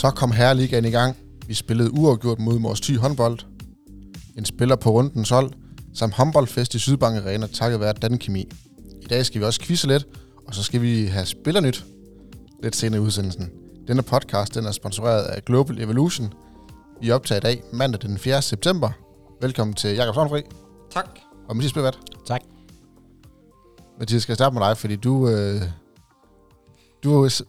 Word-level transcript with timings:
Så 0.00 0.10
kom 0.10 0.32
Herreligaen 0.32 0.84
i 0.84 0.90
gang. 0.90 1.16
Vi 1.46 1.54
spillede 1.54 1.90
uafgjort 1.92 2.38
mod 2.38 2.58
Mors 2.58 2.80
Thy 2.80 2.98
håndbold. 2.98 3.38
En 4.38 4.44
spiller 4.44 4.76
på 4.76 4.90
rundens 4.90 5.30
hold, 5.30 5.52
samt 5.94 6.14
håndboldfest 6.14 6.74
i 6.74 6.78
Sydbank 6.78 7.16
Arena, 7.16 7.46
takket 7.46 7.80
være 7.80 7.92
Dan 7.92 8.18
Kemi. 8.18 8.48
I 9.02 9.06
dag 9.06 9.26
skal 9.26 9.40
vi 9.40 9.46
også 9.46 9.60
quizze 9.60 9.86
lidt, 9.86 10.06
og 10.46 10.54
så 10.54 10.62
skal 10.62 10.82
vi 10.82 11.06
have 11.06 11.26
spillernyt 11.26 11.84
lidt 12.62 12.76
senere 12.76 13.02
i 13.02 13.04
udsendelsen. 13.04 13.50
Denne 13.88 14.02
podcast 14.02 14.54
den 14.54 14.66
er 14.66 14.72
sponsoreret 14.72 15.22
af 15.22 15.44
Global 15.44 15.80
Evolution. 15.80 16.32
Vi 17.00 17.10
optager 17.10 17.38
i 17.38 17.42
dag 17.42 17.62
mandag 17.72 18.00
den 18.02 18.18
4. 18.18 18.42
september. 18.42 18.90
Velkommen 19.40 19.74
til 19.74 19.94
Jakob 19.94 20.14
Sonnefri 20.14 20.42
Tak. 20.90 21.08
og 21.48 21.56
Mathias 21.56 21.72
Bevat. 21.72 21.98
Tak. 22.26 22.40
Mathias, 23.98 24.22
skal 24.22 24.32
jeg 24.32 24.36
starte 24.36 24.54
med 24.54 24.62
dig, 24.62 24.76
fordi 24.76 24.96
du, 24.96 25.28
øh, 25.28 25.62
du 27.04 27.14
er 27.14 27.42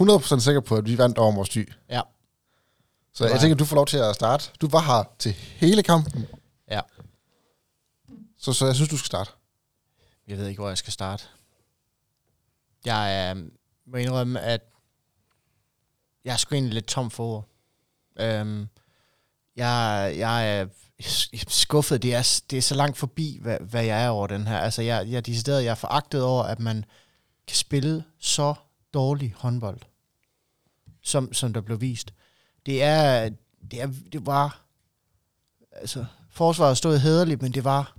100% 0.00 0.40
sikker 0.40 0.60
på, 0.60 0.76
at 0.76 0.84
vi 0.86 0.98
vandt 0.98 1.18
over 1.18 1.30
Mors 1.30 1.48
Thy. 1.48 1.72
Ja. 1.90 2.00
Så 3.12 3.26
jeg 3.26 3.40
tænker, 3.40 3.56
du 3.56 3.64
får 3.64 3.76
lov 3.76 3.86
til 3.86 3.96
at 3.96 4.14
starte. 4.14 4.50
Du 4.60 4.68
var 4.68 4.80
her 4.80 5.04
til 5.18 5.32
hele 5.32 5.82
kampen, 5.82 6.26
Ja. 6.70 6.80
så, 8.38 8.52
så 8.52 8.66
jeg 8.66 8.74
synes, 8.74 8.90
du 8.90 8.96
skal 8.96 9.06
starte. 9.06 9.30
Jeg 10.28 10.38
ved 10.38 10.46
ikke, 10.46 10.60
hvor 10.60 10.68
jeg 10.68 10.78
skal 10.78 10.92
starte. 10.92 11.24
Jeg 12.84 13.34
øh, 13.36 13.42
må 13.86 13.96
indrømme, 13.96 14.40
at 14.40 14.60
jeg 16.24 16.32
er 16.32 16.36
sgu 16.36 16.54
egentlig 16.54 16.74
lidt 16.74 16.86
tom 16.86 17.10
for 17.10 17.24
ord. 17.24 17.48
Øhm, 18.20 18.68
jeg, 19.56 20.14
jeg 20.18 20.58
er 20.60 20.66
skuffet. 21.48 22.02
Det 22.02 22.14
er, 22.14 22.40
det 22.50 22.56
er 22.58 22.62
så 22.62 22.74
langt 22.74 22.98
forbi, 22.98 23.38
hvad, 23.42 23.58
hvad 23.60 23.84
jeg 23.84 24.04
er 24.04 24.08
over 24.08 24.26
den 24.26 24.46
her. 24.46 24.58
Altså, 24.58 24.82
jeg, 24.82 25.08
jeg, 25.08 25.26
de 25.26 25.38
steder, 25.40 25.60
jeg 25.60 25.70
er 25.70 25.74
foragtet 25.74 26.22
over, 26.22 26.42
at 26.42 26.58
man 26.58 26.84
kan 27.46 27.56
spille 27.56 28.04
så 28.18 28.54
dårlig 28.94 29.34
håndbold, 29.36 29.80
som, 31.02 31.32
som 31.32 31.52
der 31.52 31.60
blev 31.60 31.80
vist. 31.80 32.14
Det 32.66 32.82
er, 32.82 33.30
det 33.70 33.82
er, 33.82 33.92
det 34.12 34.26
var, 34.26 34.64
altså, 35.72 36.06
forsvaret 36.30 36.76
stod 36.76 36.98
hederligt, 36.98 37.42
men 37.42 37.54
det 37.54 37.64
var, 37.64 37.96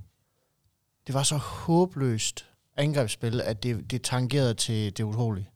det 1.07 1.13
var 1.15 1.23
så 1.23 1.37
håbløst 1.37 2.45
angrebsspil, 2.77 3.41
at 3.41 3.63
det, 3.63 3.91
det 3.91 4.01
tangerede 4.01 4.53
til 4.53 4.97
det 4.97 5.03
utrolige. 5.03 5.49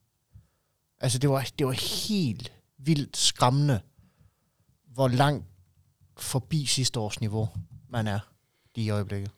Altså, 0.99 1.19
det 1.19 1.29
var, 1.29 1.47
det 1.59 1.67
var 1.67 2.07
helt 2.07 2.51
vildt 2.77 3.17
skræmmende, 3.17 3.81
hvor 4.85 5.07
langt 5.07 5.45
forbi 6.17 6.66
sidste 6.66 6.99
års 6.99 7.21
niveau 7.21 7.49
man 7.89 8.07
er 8.07 8.19
lige 8.75 8.85
i 8.85 8.89
øjeblikket. 8.89 9.31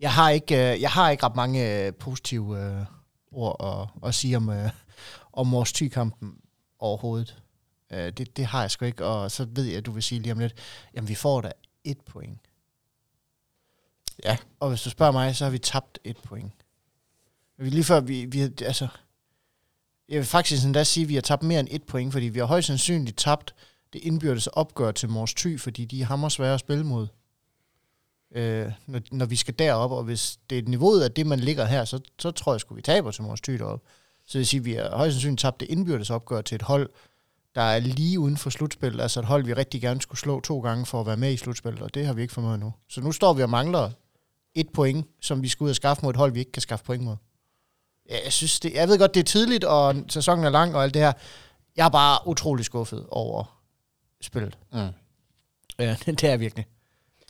Jeg 0.00 0.12
har 0.12 0.30
ikke, 0.30 0.72
øh, 0.72 0.80
jeg 0.80 0.90
har 0.90 1.10
ikke 1.10 1.26
ret 1.26 1.36
mange 1.36 1.86
øh, 1.86 1.94
positive 1.94 2.60
øh, 2.60 2.86
ord 3.32 3.56
at, 4.04 4.08
at 4.08 4.14
sige 4.14 4.36
om, 4.36 4.50
om 5.32 5.46
Mors 5.46 5.72
Thy-kampen 5.72 6.38
overhovedet. 6.78 7.42
Øh, 7.90 8.12
det, 8.12 8.36
det 8.36 8.46
har 8.46 8.60
jeg 8.60 8.70
sgu 8.70 8.84
ikke, 8.84 9.04
og 9.04 9.30
så 9.30 9.46
ved 9.50 9.64
jeg, 9.64 9.76
at 9.76 9.86
du 9.86 9.92
vil 9.92 10.02
sige 10.02 10.20
lige 10.20 10.32
om 10.32 10.38
lidt, 10.38 10.54
jamen 10.94 11.08
vi 11.08 11.14
får 11.14 11.40
da 11.40 11.52
et 11.84 12.00
point. 12.00 12.40
Ja. 14.24 14.36
Og 14.60 14.68
hvis 14.68 14.82
du 14.82 14.90
spørger 14.90 15.12
mig, 15.12 15.36
så 15.36 15.44
har 15.44 15.50
vi 15.50 15.58
tabt 15.58 15.98
et 16.04 16.16
point. 16.16 16.52
Vi 17.56 17.70
lige 17.70 17.84
før, 17.84 18.00
vi, 18.00 18.24
vi 18.24 18.40
altså, 18.40 18.88
jeg 20.08 20.18
vil 20.18 20.26
faktisk 20.26 20.64
endda 20.64 20.84
sige, 20.84 21.04
at 21.04 21.08
vi 21.08 21.14
har 21.14 21.20
tabt 21.20 21.42
mere 21.42 21.60
end 21.60 21.68
et 21.70 21.82
point, 21.82 22.12
fordi 22.12 22.26
vi 22.26 22.38
har 22.38 22.46
højst 22.46 22.66
sandsynligt 22.66 23.18
tabt 23.18 23.54
det 23.92 24.04
indbyrdes 24.04 24.46
opgør 24.46 24.90
til 24.90 25.08
Mors 25.08 25.34
Thy, 25.34 25.60
fordi 25.60 25.84
de 25.84 26.00
er 26.00 26.04
hammer 26.04 26.28
svære 26.28 26.54
at 26.54 26.60
spille 26.60 26.84
mod, 26.84 27.06
øh, 28.34 28.72
når, 28.86 29.00
når 29.12 29.26
vi 29.26 29.36
skal 29.36 29.54
derop, 29.58 29.90
og 29.90 30.04
hvis 30.04 30.38
det 30.50 30.58
er 30.58 30.62
niveauet 30.62 31.02
af 31.02 31.12
det, 31.12 31.26
man 31.26 31.40
ligger 31.40 31.64
her, 31.64 31.84
så, 31.84 32.00
så 32.18 32.30
tror 32.30 32.52
jeg 32.52 32.60
sgu, 32.60 32.74
vi 32.74 32.82
taber 32.82 33.10
til 33.10 33.22
Mors 33.22 33.40
Thy 33.40 33.52
deroppe. 33.52 33.86
Så 34.32 34.38
det 34.38 34.40
vil 34.40 34.46
sige, 34.46 34.58
at 34.58 34.64
vi 34.64 34.72
har 34.72 34.96
højst 34.96 35.14
sandsynligt 35.14 35.40
tabt 35.40 35.60
det 35.60 35.68
indbyrdes 35.70 36.10
opgør 36.10 36.40
til 36.40 36.54
et 36.54 36.62
hold, 36.62 36.90
der 37.54 37.62
er 37.62 37.78
lige 37.78 38.20
uden 38.20 38.36
for 38.36 38.50
slutspil, 38.50 39.00
altså 39.00 39.20
et 39.20 39.26
hold, 39.26 39.44
vi 39.44 39.52
rigtig 39.54 39.80
gerne 39.80 40.00
skulle 40.02 40.18
slå 40.18 40.40
to 40.40 40.60
gange 40.60 40.86
for 40.86 41.00
at 41.00 41.06
være 41.06 41.16
med 41.16 41.32
i 41.32 41.36
slutspillet, 41.36 41.82
og 41.82 41.94
det 41.94 42.06
har 42.06 42.12
vi 42.12 42.22
ikke 42.22 42.34
formået 42.34 42.60
nu. 42.60 42.72
Så 42.88 43.00
nu 43.00 43.12
står 43.12 43.32
vi 43.32 43.42
og 43.42 43.50
mangler 43.50 43.90
et 44.54 44.68
point, 44.74 45.06
som 45.20 45.42
vi 45.42 45.48
skal 45.48 45.64
ud 45.64 45.70
og 45.70 45.76
skaffe 45.76 46.02
mod 46.02 46.10
et 46.10 46.16
hold, 46.16 46.32
vi 46.32 46.38
ikke 46.38 46.52
kan 46.52 46.62
skaffe 46.62 46.84
point 46.84 47.04
mod. 47.04 47.16
Ja, 48.10 48.24
Jeg 48.24 48.32
synes, 48.32 48.60
det, 48.60 48.74
jeg 48.74 48.88
ved 48.88 48.98
godt, 48.98 49.14
det 49.14 49.20
er 49.20 49.24
tidligt, 49.24 49.64
og 49.64 49.94
sæsonen 50.08 50.44
er 50.44 50.50
lang 50.50 50.76
og 50.76 50.82
alt 50.82 50.94
det 50.94 51.02
her. 51.02 51.12
Jeg 51.76 51.86
er 51.86 51.90
bare 51.90 52.28
utrolig 52.28 52.64
skuffet 52.64 53.06
over 53.08 53.62
spillet. 54.20 54.58
Mm. 54.72 54.78
Ja, 55.78 55.96
det 56.06 56.24
er 56.24 56.28
jeg 56.28 56.40
virkelig. 56.40 56.66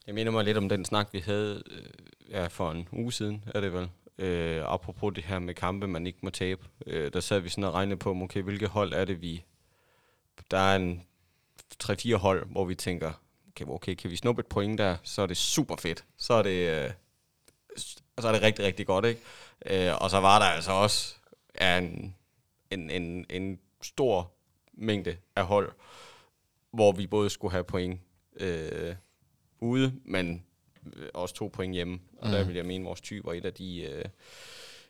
Jeg 0.06 0.14
minder 0.14 0.32
mig 0.32 0.44
lidt 0.44 0.56
om 0.56 0.68
den 0.68 0.84
snak, 0.84 1.08
vi 1.12 1.22
havde 1.26 1.62
øh, 1.70 1.82
ja, 2.30 2.46
for 2.46 2.70
en 2.70 2.88
uge 2.92 3.12
siden, 3.12 3.44
er 3.54 3.60
det 3.60 3.72
vel. 3.72 3.88
Øh, 4.22 4.62
apropos 4.66 5.14
det 5.14 5.24
her 5.24 5.38
med 5.38 5.54
kampe, 5.54 5.86
man 5.86 6.06
ikke 6.06 6.18
må 6.22 6.30
tabe. 6.30 6.68
Øh, 6.86 7.12
der 7.12 7.20
sad 7.20 7.40
vi 7.40 7.48
sådan 7.48 7.64
og 7.64 7.74
regnede 7.74 7.96
på, 7.96 8.14
okay, 8.22 8.42
hvilke 8.42 8.66
hold 8.66 8.92
er 8.92 9.04
det, 9.04 9.22
vi... 9.22 9.44
Der 10.50 10.58
er 10.58 10.76
en 10.76 11.02
3-4 11.84 12.14
hold, 12.16 12.46
hvor 12.50 12.64
vi 12.64 12.74
tænker, 12.74 13.12
okay, 13.50 13.64
okay, 13.64 13.94
kan 13.94 14.10
vi 14.10 14.16
snuppe 14.16 14.40
et 14.40 14.46
point 14.46 14.78
der, 14.78 14.96
så 15.02 15.22
er 15.22 15.26
det 15.26 15.36
super 15.36 15.76
fedt. 15.76 16.04
Så 16.16 16.34
er 16.34 16.42
det, 16.42 16.84
øh, 16.84 16.90
så 18.18 18.28
er 18.28 18.32
det 18.32 18.42
rigtig, 18.42 18.64
rigtig 18.64 18.86
godt, 18.86 19.04
ikke? 19.04 19.20
Øh, 19.66 20.02
og 20.02 20.10
så 20.10 20.20
var 20.20 20.38
der 20.38 20.46
altså 20.46 20.72
også 20.72 21.16
ja, 21.60 21.78
en, 21.78 22.16
en, 22.70 22.90
en, 22.90 23.26
en 23.30 23.60
stor 23.82 24.32
mængde 24.72 25.16
af 25.36 25.46
hold, 25.46 25.72
hvor 26.72 26.92
vi 26.92 27.06
både 27.06 27.30
skulle 27.30 27.52
have 27.52 27.64
point 27.64 28.00
øh, 28.36 28.94
ude, 29.60 29.92
men 30.04 30.44
også 31.14 31.34
to 31.34 31.50
point 31.52 31.74
hjemme. 31.74 32.00
Og 32.18 32.26
mm. 32.26 32.32
der 32.32 32.44
vil 32.44 32.54
jeg 32.54 32.66
mene, 32.66 32.84
at 32.84 32.86
vores 32.86 33.00
type 33.00 33.26
var 33.26 33.32
et 33.32 33.44
af 33.44 33.54
de, 33.54 33.80
øh, 33.80 34.04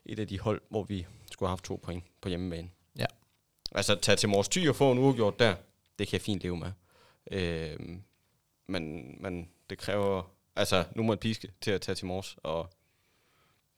et 0.06 0.18
af 0.18 0.28
de 0.28 0.40
hold, 0.40 0.60
hvor 0.68 0.82
vi 0.82 1.06
skulle 1.32 1.48
have 1.48 1.52
haft 1.52 1.64
to 1.64 1.80
point 1.82 2.04
på 2.20 2.28
hjemmebane. 2.28 2.70
Ja. 2.98 3.06
Altså, 3.72 3.94
tage 3.94 4.16
til 4.16 4.28
Mors 4.28 4.48
Thy 4.48 4.68
og 4.68 4.76
få 4.76 4.92
en 4.92 4.98
uafgjort 4.98 5.38
der, 5.38 5.54
det 5.98 6.08
kan 6.08 6.12
jeg 6.12 6.20
fint 6.20 6.42
leve 6.42 6.56
med. 6.56 6.72
Øh, 7.30 7.78
men, 8.68 9.14
men 9.20 9.48
det 9.70 9.78
kræver... 9.78 10.32
Altså, 10.56 10.84
nu 10.94 11.02
må 11.02 11.12
jeg 11.12 11.20
piske 11.20 11.48
til 11.60 11.70
at 11.70 11.80
tage 11.80 11.94
til 11.94 12.06
Mors 12.06 12.36
og 12.42 12.70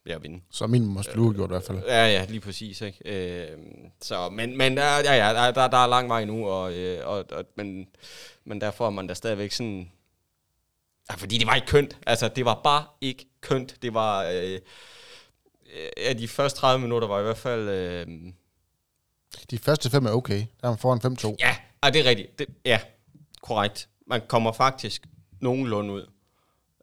ja, 0.07 0.19
vinde. 0.19 0.41
Så 0.51 0.67
min 0.67 0.87
måske 0.87 1.13
blive 1.13 1.35
gjort 1.35 1.51
i 1.51 1.53
hvert 1.53 1.65
fald. 1.65 1.79
Ja, 1.79 2.07
ja, 2.07 2.27
lige 2.29 2.41
præcis, 2.41 2.81
ikke? 2.81 2.99
Øh, 3.05 3.59
så, 4.01 4.29
men, 4.29 4.57
men 4.57 4.77
der, 4.77 4.83
ja, 4.83 5.27
ja, 5.27 5.35
der, 5.35 5.51
der, 5.51 5.69
der 5.69 5.77
er 5.77 5.87
lang 5.87 6.09
vej 6.09 6.25
nu, 6.25 6.49
og, 6.49 6.75
øh, 6.75 7.07
og, 7.09 7.25
og, 7.33 7.45
men, 7.55 7.89
men 8.45 8.61
derfor 8.61 8.87
er 8.87 8.91
man 8.91 9.07
da 9.07 9.15
stadigvæk 9.15 9.53
sådan... 9.53 9.91
Ja, 11.11 11.15
fordi 11.15 11.39
det 11.39 11.47
var 11.47 11.55
ikke 11.55 11.67
kønt. 11.67 11.97
Altså, 12.07 12.29
det 12.29 12.45
var 12.45 12.61
bare 12.65 12.85
ikke 13.01 13.27
kønt. 13.41 13.75
Det 13.83 13.95
var... 13.95 14.25
Øh, 14.25 14.59
ja, 15.97 16.13
de 16.13 16.29
første 16.29 16.59
30 16.61 16.83
minutter 16.83 17.09
var 17.09 17.21
i 17.21 17.23
hvert 17.23 17.39
fald... 17.39 17.69
Øh, 17.69 18.07
De 19.51 19.59
første 19.59 19.91
fem 19.91 20.07
er 20.07 20.11
okay. 20.11 20.39
Der 20.61 20.67
er 20.67 20.69
man 20.69 20.79
foran 20.79 21.17
5-2. 21.33 21.37
ja, 21.41 21.57
ah, 21.83 21.93
det 21.93 22.01
er 22.01 22.05
rigtigt. 22.05 22.39
Det, 22.39 22.47
ja, 22.65 22.81
korrekt. 23.43 23.89
Man 24.07 24.23
kommer 24.29 24.53
faktisk 24.53 25.03
nogenlunde 25.41 25.95
ud. 25.95 26.07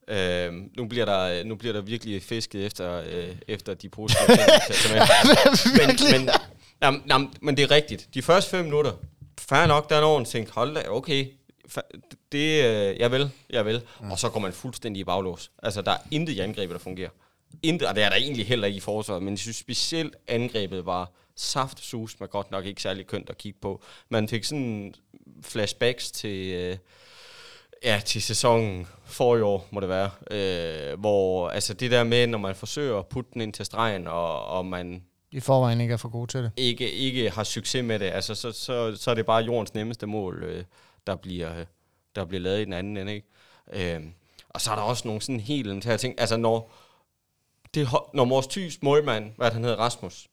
Øh, 0.08 0.54
nu, 0.78 0.88
bliver 0.88 1.06
der, 1.06 1.44
nu 1.44 1.56
bliver 1.56 1.74
der 1.74 1.82
virkelig 1.82 2.24
fisket 2.24 2.66
efter, 2.66 3.04
øh, 3.08 3.36
efter 3.48 3.74
de 3.74 3.90
positive 3.90 4.28
men, 5.78 5.98
men, 6.12 6.30
jamen, 6.84 7.04
jamen, 7.10 7.34
men 7.42 7.58
det 7.58 7.64
er 7.64 7.72
rigtigt. 7.72 8.10
De 8.14 8.22
første 8.22 8.52
fem 8.52 8.66
minutter, 8.66 8.92
fair 9.40 9.66
nok, 9.66 9.90
der 9.90 9.96
er 9.96 10.02
nogen, 10.02 10.26
tænker, 10.26 10.54
hold 10.54 10.76
da, 10.76 10.84
okay, 10.90 11.28
det, 12.32 12.64
øh, 12.66 13.00
jeg 13.00 13.12
vil, 13.12 13.32
jeg 13.50 13.66
vil. 13.66 13.82
Mm. 14.02 14.12
Og 14.12 14.20
så 14.20 14.30
går 14.30 14.40
man 14.40 14.54
fuldstændig 14.54 15.02
i 15.02 15.04
baglås. 15.04 15.52
Altså, 15.64 15.82
der 15.82 15.92
er 15.92 15.98
intet 16.12 16.34
i 16.34 16.40
angrebet, 16.40 16.74
der 16.74 16.80
fungerer. 16.80 17.10
Intet, 17.64 17.88
og 17.88 17.96
det 17.96 18.04
er 18.04 18.10
der 18.10 18.16
egentlig 18.16 18.48
heller 18.48 18.68
ikke 18.68 18.78
i 18.78 18.80
forsvaret, 18.80 19.24
men 19.24 19.34
jeg 19.34 19.40
synes 19.40 19.58
specielt 19.58 20.16
angrebet 20.28 20.86
var 20.86 21.12
saftsus, 21.36 22.20
men 22.20 22.30
godt 22.30 22.52
nok 22.52 22.66
ikke 22.66 22.82
særlig 22.82 23.08
kønt 23.08 23.30
at 23.30 23.38
kigge 23.38 23.60
på. 23.62 23.82
Man 24.10 24.28
fik 24.28 24.44
sådan 24.44 24.94
flashbacks 25.42 26.12
til, 26.12 26.54
øh, 26.54 26.78
ja, 27.84 28.02
til 28.06 28.22
sæsonen 28.22 28.88
for 29.06 29.38
i 29.38 29.42
år, 29.42 29.68
må 29.72 29.80
det 29.80 29.90
være. 29.90 30.10
Øh, 30.32 31.00
hvor 31.00 31.50
altså 31.50 31.74
det 31.74 31.92
der 31.92 32.04
med, 32.04 32.28
når 32.28 32.38
man 32.38 32.56
forsøger 32.56 33.00
at 33.00 33.08
putte 33.08 33.32
den 33.34 33.42
ind 33.42 33.54
til 33.54 33.66
stregen, 33.66 34.08
og, 34.08 34.46
og 34.46 34.66
man 34.66 35.04
I 35.32 35.40
forvejen 35.40 35.82
ikke 35.82 35.94
er 35.94 35.98
for 35.98 36.10
gode 36.10 36.32
til 36.32 36.44
det. 36.44 36.52
ikke, 36.58 36.92
ikke 36.92 37.30
har 37.30 37.44
succes 37.44 37.84
med 37.84 38.00
det, 38.00 38.06
altså, 38.06 38.36
så, 38.36 38.52
så, 38.52 38.96
så 38.96 39.12
er 39.12 39.16
det 39.16 39.26
bare 39.26 39.44
jordens 39.44 39.74
nemmeste 39.74 40.08
mål, 40.08 40.44
øh, 40.44 40.64
der, 41.08 41.16
bliver, 41.16 41.60
øh, 41.60 41.66
der 42.16 42.26
bliver 42.26 42.42
lavet 42.42 42.62
i 42.62 42.66
den 42.66 42.74
anden 42.74 42.98
ende. 42.98 43.14
Ikke? 43.14 43.96
Øh, 43.96 44.02
og 44.50 44.62
så 44.62 44.72
er 44.72 44.76
der 44.76 44.82
også 44.82 45.08
nogle 45.08 45.22
sådan 45.22 45.40
helt 45.40 45.68
elementære 45.68 45.98
ting. 45.98 46.20
Altså, 46.20 46.38
når, 46.38 46.72
det, 47.74 47.88
når 48.14 48.26
Mors 48.26 48.48
Thys 48.48 48.82
målmand, 48.82 49.32
hvad 49.38 49.52
han 49.52 49.64
hedder, 49.64 49.78
Rasmus? 49.78 50.28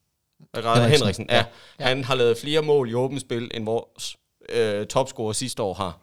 Henriksen. 0.54 0.90
Henriksen 0.90 1.26
ja, 1.30 1.44
ja. 1.80 1.84
Han 1.84 2.04
har 2.04 2.14
lavet 2.14 2.38
flere 2.38 2.62
mål 2.62 2.90
i 2.90 2.94
åbent 2.94 3.20
spil, 3.20 3.50
end 3.54 3.64
vores 3.64 4.16
øh, 4.48 4.86
topscorer 4.86 5.32
sidste 5.32 5.62
år 5.62 5.74
har. 5.74 5.98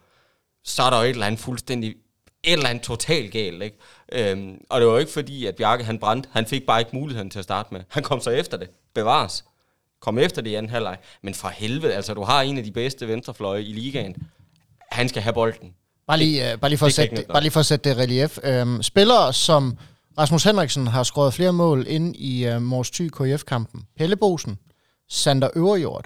Så 0.63 0.83
er 0.83 0.89
der 0.89 0.97
jo 0.97 1.03
et 1.03 1.09
eller 1.09 1.25
andet 1.25 1.39
fuldstændig 1.39 1.95
et 2.44 2.53
eller 2.53 2.69
andet 2.69 2.83
totalt 2.83 3.31
galt, 3.31 3.63
ikke? 3.63 3.77
Øhm, 4.12 4.62
og 4.69 4.81
det 4.81 4.88
var 4.88 4.94
jo 4.94 5.00
ikke 5.00 5.12
fordi, 5.12 5.45
at 5.45 5.56
Bjarke 5.56 5.83
han 5.83 6.00
brændte. 6.00 6.29
Han 6.31 6.45
fik 6.45 6.65
bare 6.65 6.79
ikke 6.79 6.95
muligheden 6.95 7.29
til 7.29 7.39
at 7.39 7.44
starte 7.45 7.73
med. 7.73 7.83
Han 7.89 8.03
kom 8.03 8.19
så 8.19 8.29
efter 8.29 8.57
det. 8.57 8.69
Bevares. 8.94 9.45
Kom 10.00 10.17
efter 10.17 10.41
det 10.41 10.50
i 10.50 10.56
anden 10.56 10.69
halvleg. 10.69 10.97
Men 11.21 11.33
for 11.33 11.47
helvede, 11.47 11.94
altså 11.94 12.13
du 12.13 12.23
har 12.23 12.41
en 12.41 12.57
af 12.57 12.63
de 12.63 12.71
bedste 12.71 13.07
venstrefløje 13.07 13.62
i 13.62 13.73
ligaen. 13.73 14.15
Han 14.91 15.09
skal 15.09 15.21
have 15.21 15.33
bolden. 15.33 15.73
Bare 16.07 16.17
lige, 16.17 16.53
uh, 16.53 16.59
bare 16.59 16.69
lige, 16.69 16.77
for, 16.77 16.85
at 16.85 16.89
det 16.89 16.95
kan 16.95 17.03
sætte, 17.03 17.15
det, 17.15 17.27
bare 17.27 17.41
lige 17.41 17.51
for 17.51 17.59
at 17.59 17.65
sætte 17.65 17.89
det 17.89 17.97
relief. 17.97 18.37
Øhm, 18.43 18.83
spillere 18.83 19.33
som 19.33 19.77
Rasmus 20.17 20.43
Henriksen 20.43 20.87
har 20.87 21.03
skåret 21.03 21.33
flere 21.33 21.53
mål 21.53 21.85
ind 21.87 22.15
i 22.15 22.49
uh, 22.49 22.61
Mors 22.61 22.91
Thy 22.91 23.09
KF-kampen. 23.09 23.87
Pelle 23.97 24.15
Bosen, 24.15 24.59
Sander 25.09 25.49
Øverjord, 25.55 26.05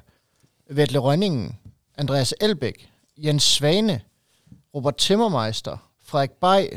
Vetle 0.69 0.99
Rønningen, 0.99 1.57
Andreas 1.97 2.33
Elbæk, 2.41 2.89
Jens 3.17 3.43
Svane, 3.43 4.01
Robert 4.75 4.95
Timmermeister, 4.95 5.77
Frederik 6.05 6.31
Bay, 6.31 6.67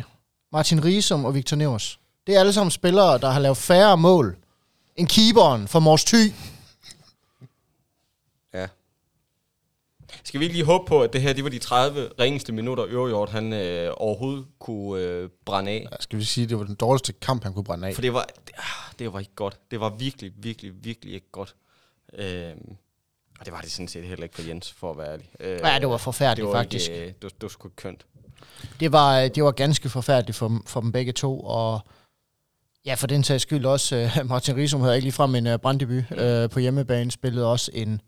Martin 0.52 0.84
Risum 0.84 1.24
og 1.24 1.34
Victor 1.34 1.56
Nevers. 1.56 1.98
Det 2.26 2.36
er 2.36 2.40
alle 2.40 2.52
sammen 2.52 2.70
spillere, 2.70 3.18
der 3.18 3.30
har 3.30 3.40
lavet 3.40 3.56
færre 3.56 3.96
mål 3.96 4.36
end 4.96 5.08
keeperen 5.08 5.68
for 5.68 5.80
Mors 5.80 6.04
Thy. 6.04 6.32
Ja. 8.54 8.66
Skal 10.24 10.40
vi 10.40 10.44
ikke 10.44 10.56
lige 10.56 10.64
håbe 10.64 10.84
på, 10.86 11.02
at 11.02 11.12
det 11.12 11.22
her 11.22 11.32
det 11.32 11.44
var 11.44 11.50
de 11.50 11.58
30 11.58 12.10
ringeste 12.20 12.52
minutter, 12.52 12.86
Ørjord 12.88 13.30
han 13.30 13.52
øh, 13.52 13.92
overhovedet 13.96 14.46
kunne 14.58 15.02
øh, 15.02 15.28
brænde 15.44 15.70
af? 15.70 15.86
Ja, 15.92 15.96
skal 16.00 16.18
vi 16.18 16.24
sige, 16.24 16.46
det 16.46 16.58
var 16.58 16.64
den 16.64 16.74
dårligste 16.74 17.12
kamp, 17.12 17.42
han 17.42 17.52
kunne 17.52 17.64
brænde 17.64 17.88
af. 17.88 17.94
For 17.94 18.02
det 18.02 18.12
var, 18.12 18.26
det, 18.46 18.54
ah, 18.58 18.92
det 18.98 19.12
var 19.12 19.18
ikke 19.18 19.34
godt. 19.34 19.58
Det 19.70 19.80
var 19.80 19.90
virkelig, 19.90 20.32
virkelig, 20.36 20.72
virkelig 20.84 21.14
ikke 21.14 21.30
godt. 21.32 21.54
Øhm, 22.18 22.76
og 23.40 23.46
det 23.46 23.52
var 23.52 23.60
det 23.60 23.70
sådan 23.70 23.88
set 23.88 24.04
heller 24.04 24.22
ikke 24.22 24.34
for 24.34 24.42
Jens, 24.42 24.72
for 24.72 24.90
at 24.90 24.98
være 24.98 25.12
ærlig. 25.12 25.30
Øh, 25.40 25.58
Ja, 25.64 25.78
det 25.78 25.88
var 25.88 25.96
forfærdeligt, 25.96 26.46
det 26.46 26.52
var 26.54 26.60
faktisk. 26.60 26.90
Ikke, 26.90 27.02
øh, 27.02 27.06
det, 27.06 27.22
var, 27.22 27.28
det 27.28 27.42
var 27.42 27.48
sgu 27.48 27.68
ikke 27.68 27.76
kønt. 27.76 28.06
Det 28.80 28.92
var, 28.92 29.20
øh, 29.20 29.30
det 29.34 29.44
var 29.44 29.50
ganske 29.50 29.88
forfærdeligt 29.88 30.38
for, 30.38 30.62
for 30.66 30.80
dem 30.80 30.92
begge 30.92 31.12
to, 31.12 31.40
og 31.40 31.80
ja, 32.86 32.94
for 32.94 33.06
den 33.06 33.24
sags 33.24 33.42
skyld 33.42 33.66
også, 33.66 34.10
uh, 34.20 34.26
Martin 34.30 34.56
Risum 34.56 34.80
havde 34.80 34.96
ikke 34.96 35.04
ligefrem 35.04 35.34
en 35.34 35.46
uh, 35.46 35.56
branddebut 35.56 36.04
uh, 36.10 36.50
på 36.50 36.58
hjemmebane, 36.58 37.10
spillede 37.10 37.50
også 37.50 37.70
en 37.74 38.00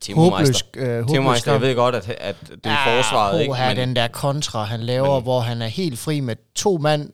Timo 0.00 0.20
håbløs, 0.22 0.48
Meister. 0.48 1.00
uh, 1.00 1.06
Timo 1.06 1.22
håbløs 1.22 1.30
Meister, 1.32 1.52
jeg 1.52 1.60
ved 1.60 1.74
godt, 1.74 1.94
at, 1.94 2.08
at 2.10 2.36
det 2.48 2.58
er 2.64 2.96
forsvaret, 2.96 3.40
ikke? 3.40 3.54
Men, 3.68 3.76
den 3.76 3.96
der 3.96 4.08
kontra, 4.08 4.64
han 4.64 4.80
laver, 4.80 5.14
Men- 5.14 5.22
hvor 5.22 5.40
han 5.40 5.62
er 5.62 5.66
helt 5.66 5.98
fri 5.98 6.20
med 6.20 6.36
to 6.54 6.78
mand, 6.78 7.10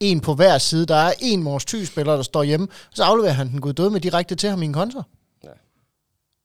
en 0.00 0.20
på 0.20 0.34
hver 0.34 0.58
side. 0.58 0.86
Der 0.86 0.94
er 0.94 1.12
en 1.20 1.42
Mors 1.42 1.64
Thy-spiller, 1.64 2.16
der 2.16 2.22
står 2.22 2.42
hjemme, 2.42 2.68
så 2.94 3.04
afleverer 3.04 3.32
han 3.32 3.48
den 3.48 3.60
gud 3.60 3.72
døde 3.72 3.90
med 3.90 4.00
direkte 4.00 4.34
til 4.34 4.50
ham 4.50 4.62
i 4.62 4.64
en 4.64 4.72
kontra. 4.72 5.02
Ja. 5.44 5.48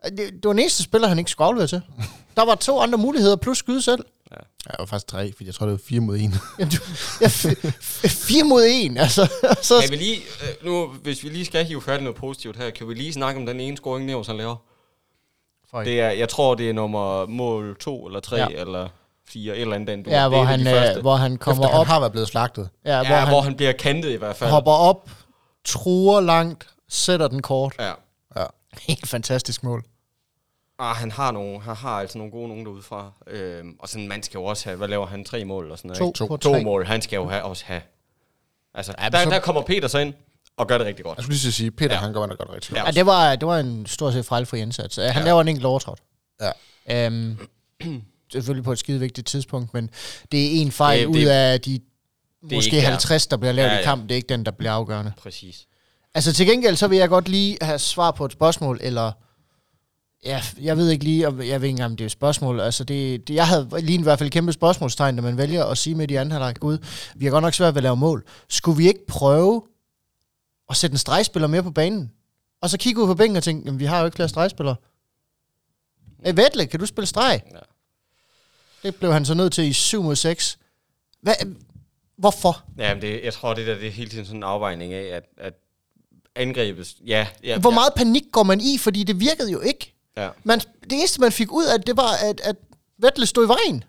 Det, 0.10 0.18
det 0.18 0.40
var 0.44 0.52
den 0.52 0.60
eneste 0.60 0.84
spiller, 0.84 1.08
han 1.08 1.20
ikke 1.20 1.32
skulle 1.32 1.46
aflevere 1.48 1.68
til. 1.68 1.82
Der 2.36 2.46
var 2.46 2.56
to 2.56 2.80
andre 2.80 2.98
muligheder, 2.98 3.36
plus 3.36 3.58
skyde 3.58 3.82
selv. 3.82 4.06
Ja, 4.32 4.36
det 4.72 4.76
var 4.80 4.86
faktisk 4.86 5.08
tre, 5.08 5.32
fordi 5.32 5.46
jeg 5.46 5.56
tror, 5.56 5.66
det 5.66 5.72
var 5.74 5.80
fire 5.88 6.00
mod 6.00 6.18
en. 6.18 6.34
Jamen, 6.60 6.72
du, 6.72 6.78
ja, 7.22 7.28
fire 8.08 8.44
mod 8.44 8.64
en, 8.70 8.98
altså. 8.98 9.32
Så, 9.62 9.74
Kan 9.82 9.92
vi 9.92 9.96
lige, 9.96 10.16
øh, 10.16 10.66
nu, 10.66 10.88
hvis 10.88 11.24
vi 11.24 11.30
lige 11.30 11.46
skal 11.46 11.66
hive 11.66 11.82
fat 11.82 12.00
i 12.00 12.04
noget 12.04 12.16
positivt 12.18 12.58
her, 12.58 12.70
kan 12.70 12.88
vi 12.90 12.94
lige 12.94 13.14
snakke 13.14 13.40
om 13.40 13.46
den 13.46 13.60
ene 13.60 13.78
scoring, 13.78 14.06
Nævs 14.06 14.28
han 14.28 14.38
laver? 14.38 14.56
Det 15.74 16.02
er, 16.02 16.10
jeg 16.10 16.30
tror, 16.30 16.56
det 16.56 16.70
er 16.70 16.74
nummer 16.74 17.26
mål 17.26 17.78
to 17.80 18.08
eller 18.08 18.20
tre 18.20 18.36
Ja. 18.36 18.48
ja. 18.52 18.62
eller 18.62 18.88
fire, 19.30 19.56
et 19.56 19.62
eller 19.62 19.76
andet. 19.76 19.88
Den, 19.88 20.04
du, 20.04 20.10
ja, 20.10 20.22
det 20.22 20.30
hvor 20.32 20.44
han, 20.44 20.60
de 20.60 20.96
øh, 20.96 21.02
hvor 21.02 21.16
han 21.16 21.38
kommer 21.38 21.64
Efter 21.64 21.72
han 21.74 21.82
op, 21.82 21.88
har 21.88 22.00
været 22.00 22.12
blevet 22.12 22.28
slagtet. 22.28 22.70
ja, 22.86 22.98
ja, 22.98 23.08
hvor, 23.08 23.16
han, 23.16 23.28
hvor 23.28 23.42
han 23.42 23.56
bliver 23.56 23.72
kantet 23.72 24.10
i 24.12 24.16
hvert 24.16 24.36
fald. 24.36 24.50
hopper 24.50 24.72
op, 24.72 25.10
truer 25.66 26.22
langt, 26.22 26.68
sætter 26.90 27.28
den 27.28 27.42
kort. 27.42 27.76
Ja. 27.80 27.92
Ja. 28.36 28.46
Helt 28.88 29.08
fantastisk 29.08 29.64
mål. 29.64 29.84
Ah, 30.80 30.96
han 30.96 31.12
har 31.12 31.32
nogle, 31.32 31.62
han 31.62 31.76
har 31.76 31.90
altså 32.00 32.18
nogle 32.18 32.32
gode 32.32 32.48
nogen 32.48 32.66
derude 32.66 32.82
fra. 32.82 33.12
Øhm, 33.28 33.76
og 33.80 33.90
sådan 33.90 34.02
en 34.04 34.10
mand 34.10 34.24
skal 34.24 34.38
jo 34.38 34.44
også 34.46 34.66
have, 34.70 34.78
hvad 34.78 34.88
laver 34.88 35.06
han, 35.06 35.26
tre 35.26 35.46
mål 35.46 35.64
eller 35.64 35.76
sådan 35.76 35.90
noget? 36.00 36.16
To 36.16 36.24
ikke? 36.24 36.32
på 36.32 36.38
to 36.38 36.54
tre. 36.54 36.64
mål, 36.64 36.86
han 36.86 37.02
skal 37.02 37.18
jo 37.18 37.28
have, 37.30 37.44
også 37.44 37.64
have. 37.66 37.82
Altså, 38.74 38.94
Ja, 39.02 39.10
der, 39.10 39.24
så- 39.24 39.30
der 39.30 39.40
kommer 39.40 39.62
Peter 39.62 39.88
så 39.88 39.98
ind 40.00 40.14
og 40.58 40.68
gør 40.68 40.78
det 40.78 40.88
rigtig 40.88 41.06
godt. 41.06 41.18
Jeg 41.18 41.24
skulle 41.24 41.38
lige 41.40 41.52
sige, 41.52 41.72
Peter, 41.72 41.94
Ja. 41.96 42.00
han 42.00 42.14
gør 42.14 42.26
det 42.26 42.38
godt 42.38 42.50
rigtig 42.56 42.74
Ja. 42.76 42.80
godt. 42.80 42.88
Ja, 42.96 43.00
det 43.00 43.06
var, 43.06 43.36
det 43.36 43.48
var 43.48 43.60
en 43.60 43.86
stort 43.86 44.14
set 44.14 44.26
fejlfri 44.26 44.60
indsats. 44.62 44.96
Han 44.96 45.06
Ja. 45.16 45.24
laver 45.24 45.42
en 45.42 45.48
enkelt 45.48 45.66
overtrådt. 45.66 46.00
Ja. 46.42 47.06
Øhm, 47.06 47.38
selvfølgelig 48.32 48.64
på 48.64 48.72
et 48.72 48.80
skide 48.80 49.00
vigtigt 49.00 49.28
tidspunkt, 49.28 49.74
men 49.74 49.90
det 50.32 50.46
er 50.58 50.62
en 50.62 50.72
fejl 50.72 51.00
Det- 51.00 51.06
ud 51.06 51.16
det- 51.16 51.30
af 51.30 51.62
de 51.62 51.76
er 51.76 51.80
måske 52.56 52.68
ikke 52.76 52.78
der. 52.86 52.90
50, 52.90 53.28
der 53.28 53.38
bliver 53.38 53.52
lavet 53.52 53.68
Ja, 53.70 53.74
i 53.74 53.78
ja. 53.78 53.84
kampen. 53.84 54.10
Det 54.10 54.16
er 54.16 54.18
ikke 54.18 54.30
den, 54.30 54.46
der 54.46 54.52
bliver 54.52 54.72
afgørende. 54.72 55.12
Præcis. 55.24 55.66
Altså 56.16 56.34
til 56.34 56.46
gengæld, 56.48 56.76
så 56.76 56.88
vil 56.88 56.98
jeg 56.98 57.10
godt 57.10 57.30
lige 57.30 57.58
have 57.62 57.80
svar 57.80 58.12
på 58.12 58.26
et 58.26 58.32
spørgsmål, 58.32 58.80
eller... 58.82 59.12
Ja, 60.26 60.42
jeg 60.62 60.78
ved 60.78 60.90
ikke 60.90 61.04
lige, 61.04 61.28
om 61.28 61.34
jeg 61.42 61.62
ved 61.62 61.68
ikke 61.68 61.70
engang, 61.70 61.92
om 61.92 61.98
det 61.98 62.04
er 62.04 62.06
et 62.06 62.12
spørgsmål. 62.12 62.60
Altså 62.60 62.84
det, 62.84 63.28
det, 63.28 63.34
jeg 63.36 63.48
havde 63.48 63.70
lige 63.80 64.00
i 64.00 64.04
hvert 64.04 64.20
fald 64.20 64.28
et 64.28 64.34
kæmpe 64.34 64.54
spørgsmålstegn, 64.54 65.16
når 65.16 65.24
man 65.24 65.38
vælger 65.38 65.66
at 65.66 65.78
sige 65.78 65.96
midt 65.96 66.12
i 66.12 66.16
anden 66.16 66.32
halvleg, 66.32 66.56
Gud, 66.60 66.78
vi 67.16 67.26
har 67.26 67.32
godt 67.32 67.42
nok 67.42 67.54
svært 67.54 67.74
ved 67.76 67.80
at 67.80 67.84
lave 67.84 67.98
mål. 67.98 68.24
Skulle 68.50 68.78
vi 68.78 68.88
ikke 68.88 69.06
prøve 69.08 69.64
at 70.70 70.76
sætte 70.76 70.94
en 70.94 70.98
stregspiller 70.98 71.48
mere 71.48 71.64
på 71.64 71.72
banen? 71.72 72.12
Og 72.62 72.70
så 72.70 72.78
kigge 72.78 73.02
ud 73.02 73.08
på 73.08 73.16
bænken 73.16 73.38
og 73.38 73.44
tænke, 73.44 73.66
jamen, 73.66 73.80
vi 73.80 73.86
har 73.86 74.00
jo 74.00 74.06
ikke 74.06 74.16
flere 74.16 74.30
stregspillere. 74.30 74.76
Hey, 76.26 76.34
Vettle, 76.36 76.66
kan 76.66 76.80
du 76.80 76.86
spille 76.86 77.08
streg? 77.08 77.42
Ja. 77.52 77.60
Det 78.84 78.96
blev 78.96 79.14
han 79.14 79.26
så 79.26 79.34
nødt 79.34 79.54
til 79.54 79.64
i 79.64 79.74
7 79.74 80.04
mod 80.04 80.16
6. 80.16 80.60
Hvad, 81.22 81.34
hvorfor? 82.18 82.64
Ja, 82.78 82.94
men 82.94 83.02
det, 83.02 83.24
jeg 83.24 83.34
tror, 83.34 83.54
det 83.54 83.68
der 83.68 83.76
det 83.76 83.88
er 83.88 83.92
hele 83.92 84.10
tiden 84.10 84.26
sådan 84.26 84.40
en 84.40 84.44
afvejning 84.44 84.94
af, 84.94 85.16
at, 85.16 85.24
at 85.38 85.54
angrebet... 86.36 86.96
Ja, 87.06 87.28
ja, 87.44 87.60
Hvor 87.60 87.72
ja, 87.72 87.76
meget 87.76 87.94
panik 87.96 88.24
går 88.32 88.44
man 88.44 88.62
i? 88.62 88.78
Fordi 88.78 89.04
det 89.04 89.20
virkede 89.20 89.52
jo 89.52 89.60
ikke. 89.60 89.94
Ja. 90.18 90.30
Man, 90.44 90.60
det 90.60 90.94
eneste, 90.94 91.22
man 91.22 91.32
fik 91.32 91.52
ud 91.52 91.66
af 91.66 91.82
det, 91.82 91.98
var, 91.98 92.12
at, 92.24 92.42
at 92.42 92.56
Vettel 92.98 93.28
stod 93.28 93.46
i 93.46 93.48
vejen. 93.48 93.84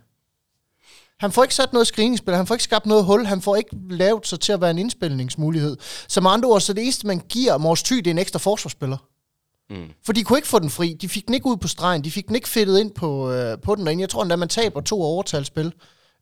Han 1.20 1.32
får 1.32 1.42
ikke 1.42 1.54
sat 1.54 1.72
noget 1.72 1.86
screeningsspil, 1.86 2.34
han 2.34 2.46
får 2.46 2.54
ikke 2.54 2.64
skabt 2.64 2.86
noget 2.86 3.04
hul, 3.04 3.26
han 3.26 3.42
får 3.42 3.56
ikke 3.56 3.70
lavet 3.90 4.26
sig 4.26 4.40
til 4.40 4.52
at 4.52 4.60
være 4.60 4.70
en 4.70 4.78
indspilningsmulighed. 4.78 5.76
Så 6.08 6.20
med 6.20 6.30
andre 6.30 6.48
ord, 6.48 6.60
så 6.60 6.72
det 6.72 6.82
eneste, 6.82 7.06
man 7.06 7.18
giver 7.28 7.58
Mors 7.58 7.82
Thy, 7.82 7.96
det 7.96 8.06
er 8.06 8.10
en 8.10 8.18
ekstra 8.18 8.38
forsvarsspiller. 8.38 8.96
Mm. 9.70 9.88
For 10.06 10.12
de 10.12 10.24
kunne 10.24 10.38
ikke 10.38 10.48
få 10.48 10.58
den 10.58 10.70
fri, 10.70 10.92
de 11.00 11.08
fik 11.08 11.26
den 11.26 11.34
ikke 11.34 11.46
ud 11.46 11.56
på 11.56 11.68
stregen, 11.68 12.04
de 12.04 12.10
fik 12.10 12.26
den 12.26 12.34
ikke 12.34 12.48
fedtet 12.48 12.80
ind 12.80 12.90
på, 12.90 13.30
øh, 13.32 13.58
på 13.60 13.74
den 13.74 13.84
derinde. 13.86 14.00
Jeg 14.00 14.08
tror 14.08 14.22
endda, 14.22 14.36
man 14.36 14.48
taber 14.48 14.80
to 14.80 15.02
overtalsspil 15.02 15.72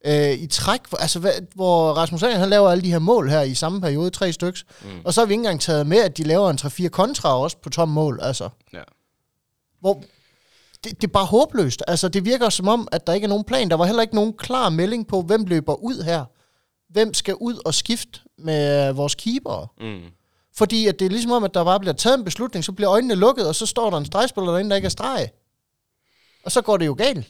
øh, 0.06 0.30
i 0.32 0.46
træk, 0.46 0.80
altså, 0.98 1.18
hvad, 1.18 1.32
hvor 1.54 1.92
Rasmus 1.92 2.22
Allen, 2.22 2.40
han 2.40 2.48
laver 2.50 2.70
alle 2.70 2.84
de 2.84 2.90
her 2.90 2.98
mål 2.98 3.30
her 3.30 3.40
i 3.42 3.54
samme 3.54 3.80
periode, 3.80 4.10
tre 4.10 4.32
stykker. 4.32 4.60
Mm. 4.84 4.88
Og 5.04 5.14
så 5.14 5.20
har 5.20 5.26
vi 5.26 5.32
ikke 5.32 5.40
engang 5.40 5.60
taget 5.60 5.86
med, 5.86 5.98
at 5.98 6.16
de 6.16 6.22
laver 6.24 6.50
en 6.50 6.58
3-4 6.62 6.88
kontra 6.88 7.38
også 7.38 7.56
på 7.62 7.70
tom 7.70 7.88
mål. 7.88 8.18
Altså, 8.22 8.48
Ja. 8.72 8.82
hvor 9.80 10.02
det, 10.86 11.00
det 11.00 11.08
er 11.08 11.12
bare 11.12 11.24
håbløst. 11.24 11.82
Altså, 11.88 12.08
det 12.08 12.24
virker 12.24 12.48
som 12.48 12.68
om, 12.68 12.88
at 12.92 13.06
der 13.06 13.12
ikke 13.12 13.24
er 13.24 13.28
nogen 13.28 13.44
plan. 13.44 13.68
Der 13.70 13.76
var 13.76 13.86
heller 13.86 14.02
ikke 14.02 14.14
nogen 14.14 14.32
klar 14.32 14.68
melding 14.68 15.06
på, 15.06 15.22
hvem 15.22 15.44
løber 15.44 15.74
ud 15.74 16.02
her. 16.02 16.24
Hvem 16.90 17.14
skal 17.14 17.34
ud 17.34 17.60
og 17.64 17.74
skifte 17.74 18.20
med 18.38 18.92
vores 18.92 19.14
keeper? 19.14 19.72
Mm. 19.80 20.10
Fordi 20.56 20.86
at 20.86 20.98
det 20.98 21.04
er 21.04 21.10
ligesom 21.10 21.30
om, 21.32 21.44
at 21.44 21.54
der 21.54 21.64
bare 21.64 21.80
bliver 21.80 21.92
taget 21.92 22.18
en 22.18 22.24
beslutning, 22.24 22.64
så 22.64 22.72
bliver 22.72 22.92
øjnene 22.92 23.14
lukket, 23.14 23.48
og 23.48 23.54
så 23.54 23.66
står 23.66 23.90
der 23.90 23.96
en 23.98 24.04
stregspiller 24.04 24.50
derinde, 24.50 24.70
der 24.70 24.76
ikke 24.76 24.86
er 24.86 24.90
streg. 24.90 25.28
Og 26.44 26.52
så 26.52 26.62
går 26.62 26.76
det 26.76 26.86
jo 26.86 26.94
galt. 26.98 27.26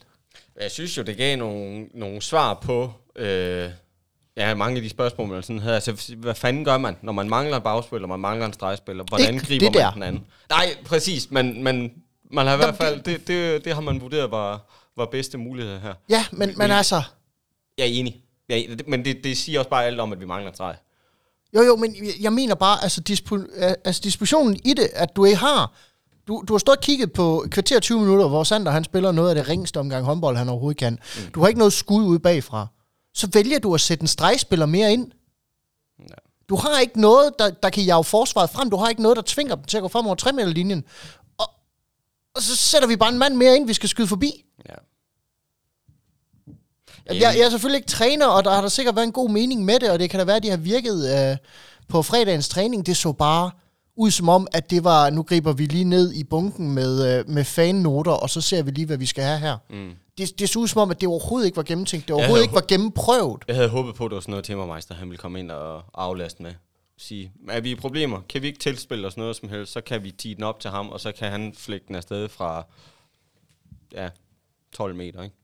Jeg 0.60 0.70
synes 0.70 0.98
jo, 0.98 1.02
det 1.02 1.16
gav 1.16 1.36
nogle, 1.36 1.86
nogle 1.94 2.22
svar 2.22 2.54
på 2.54 2.92
øh, 3.16 3.70
ja, 4.36 4.54
mange 4.54 4.76
af 4.76 4.82
de 4.82 4.88
spørgsmål, 4.88 5.28
man 5.28 5.42
sådan 5.42 5.58
havde. 5.58 5.74
Altså, 5.74 6.14
hvad 6.16 6.34
fanden 6.34 6.64
gør 6.64 6.78
man, 6.78 6.96
når 7.02 7.12
man 7.12 7.28
mangler 7.28 7.56
en 7.56 7.62
bagspiller, 7.62 8.08
man 8.08 8.20
mangler 8.20 8.46
en 8.46 8.52
stregspiller? 8.52 9.04
Hvordan 9.08 9.34
Ikke 9.34 9.46
griber 9.46 9.66
det 9.66 9.74
man 9.74 9.82
der. 9.82 9.90
den 9.90 10.02
anden? 10.02 10.26
Nej, 10.50 10.76
præcis, 10.84 11.30
men, 11.30 11.62
men 11.64 11.92
man 12.30 12.46
har 12.46 12.54
i 12.54 12.56
hvert 12.56 12.76
fald, 12.76 13.02
det, 13.02 13.28
det, 13.28 13.64
det 13.64 13.74
har 13.74 13.80
man 13.80 14.00
vurderet 14.00 14.30
var, 14.30 14.66
var 14.96 15.06
bedste 15.06 15.38
mulighed 15.38 15.78
her. 15.80 15.94
Ja, 16.08 16.26
men, 16.32 16.54
men 16.58 16.70
altså... 16.70 17.02
Jeg 17.78 17.84
er 17.84 17.88
enig. 17.90 18.22
Jeg 18.48 18.58
er 18.58 18.62
enig. 18.64 18.78
Men 18.88 19.04
det, 19.04 19.24
det 19.24 19.36
siger 19.36 19.58
også 19.58 19.70
bare 19.70 19.84
alt 19.84 20.00
om, 20.00 20.12
at 20.12 20.20
vi 20.20 20.24
mangler 20.24 20.52
streg. 20.52 20.76
Jo, 21.54 21.62
jo, 21.62 21.76
men 21.76 21.96
jeg- 22.20 22.32
mener 22.32 22.54
bare, 22.54 22.82
altså, 22.82 23.00
dispo, 23.00 23.38
altså 23.84 24.00
dispositionen 24.04 24.60
i 24.64 24.74
det, 24.74 24.88
at 24.92 25.16
du 25.16 25.24
ikke 25.24 25.36
har... 25.38 25.72
Du, 26.28 26.44
du 26.48 26.52
har 26.54 26.58
stået 26.58 26.76
og 26.78 26.82
kigget 26.82 27.12
på 27.12 27.46
kvarter 27.50 27.80
20 27.80 28.00
minutter, 28.00 28.28
hvor 28.28 28.44
Sander 28.44 28.72
han 28.72 28.84
spiller 28.84 29.12
noget 29.12 29.28
af 29.28 29.34
det 29.34 29.48
ringeste 29.48 29.80
omgang 29.80 30.04
håndbold, 30.04 30.36
han 30.36 30.48
overhovedet 30.48 30.78
kan. 30.78 30.92
Mm. 30.92 31.30
Du 31.32 31.40
har 31.40 31.48
ikke 31.48 31.58
noget 31.58 31.72
skud 31.72 32.04
ude 32.04 32.18
bagfra. 32.18 32.66
Så 33.14 33.28
vælger 33.32 33.58
du 33.58 33.74
at 33.74 33.80
sætte 33.80 34.02
en 34.02 34.08
stregspiller 34.08 34.66
mere 34.66 34.92
ind. 34.92 35.10
Ja. 35.98 36.14
Du 36.48 36.56
har 36.56 36.80
ikke 36.80 37.00
noget, 37.00 37.32
der, 37.38 37.50
der 37.50 37.70
kan 37.70 37.82
jage 37.84 38.04
forsvaret 38.04 38.50
frem. 38.50 38.70
Du 38.70 38.76
har 38.76 38.88
ikke 38.88 39.02
noget, 39.02 39.16
der 39.16 39.22
tvinger 39.26 39.54
dem 39.54 39.64
til 39.64 39.76
at 39.76 39.82
gå 39.82 39.88
frem 39.88 40.06
over 40.06 40.14
3 40.14 40.50
linjen. 40.50 40.84
Og, 42.36 42.42
så 42.42 42.56
sætter 42.56 42.88
vi 42.88 42.96
bare 42.96 43.12
en 43.12 43.18
mand 43.18 43.34
mere 43.34 43.56
ind, 43.56 43.66
vi 43.66 43.74
skal 43.74 43.88
skyde 43.88 44.06
forbi. 44.06 44.44
Ja. 44.68 44.74
Jeg, 47.06 47.34
jeg 47.38 47.40
er 47.46 47.50
selvfølgelig 47.50 47.78
ikke 47.78 47.88
træner, 47.88 48.26
og 48.26 48.44
der 48.44 48.50
har 48.50 48.60
der 48.60 48.68
sikkert 48.68 48.96
været 48.96 49.06
en 49.06 49.12
god 49.12 49.30
mening 49.30 49.64
med 49.64 49.80
det, 49.80 49.90
og 49.90 49.98
det 49.98 50.10
kan 50.10 50.18
da 50.18 50.24
være, 50.24 50.36
at 50.36 50.42
de 50.42 50.50
har 50.50 50.56
virket 50.56 51.30
øh, 51.30 51.36
på 51.88 52.02
fredagens 52.02 52.48
træning. 52.48 52.86
Det 52.86 52.96
så 52.96 53.12
bare 53.12 53.50
ud 53.96 54.10
som 54.10 54.28
om, 54.28 54.46
at 54.52 54.70
det 54.70 54.84
var, 54.84 55.10
nu 55.10 55.22
griber 55.22 55.52
vi 55.52 55.66
lige 55.66 55.84
ned 55.84 56.12
i 56.12 56.24
bunken 56.24 56.70
med, 56.70 57.18
øh, 57.18 57.28
med 57.28 57.44
fannoter, 57.44 58.12
og 58.12 58.30
så 58.30 58.40
ser 58.40 58.62
vi 58.62 58.70
lige, 58.70 58.86
hvad 58.86 58.96
vi 58.96 59.06
skal 59.06 59.24
have 59.24 59.38
her. 59.38 59.56
Mm. 59.70 59.90
Det, 60.18 60.38
det 60.38 60.48
så 60.48 60.58
ud 60.58 60.68
som 60.68 60.80
om, 60.82 60.90
at 60.90 61.00
det 61.00 61.08
overhovedet 61.08 61.46
ikke 61.46 61.56
var 61.56 61.62
gennemtænkt. 61.62 62.08
Det 62.08 62.14
overhovedet 62.14 62.42
ikke 62.42 62.54
var 62.54 62.64
gennemprøvet. 62.68 63.42
Jeg 63.48 63.56
havde 63.56 63.68
håbet 63.68 63.94
på, 63.94 64.04
at 64.04 64.10
det 64.10 64.14
var 64.14 64.20
sådan 64.20 64.32
noget, 64.32 64.44
Timmermeister 64.44 64.94
han 64.94 65.08
ville 65.08 65.18
komme 65.18 65.38
ind 65.38 65.50
og 65.50 65.82
aflaste 65.94 66.42
med. 66.42 66.52
Sige, 66.98 67.32
er 67.48 67.60
vi 67.60 67.70
i 67.70 67.74
problemer? 67.74 68.20
Kan 68.28 68.42
vi 68.42 68.46
ikke 68.46 68.58
tilspille 68.58 69.06
os 69.06 69.16
noget 69.16 69.36
som 69.36 69.48
helst? 69.48 69.72
Så 69.72 69.80
kan 69.80 70.04
vi 70.04 70.10
tige 70.10 70.34
den 70.34 70.42
op 70.42 70.60
til 70.60 70.70
ham, 70.70 70.88
og 70.88 71.00
så 71.00 71.12
kan 71.12 71.30
han 71.30 71.54
flække 71.54 71.86
den 71.88 71.94
afsted 71.94 72.28
fra 72.28 72.66
ja, 73.92 74.08
12 74.72 74.94
meter, 74.94 75.22
ikke? 75.22 75.36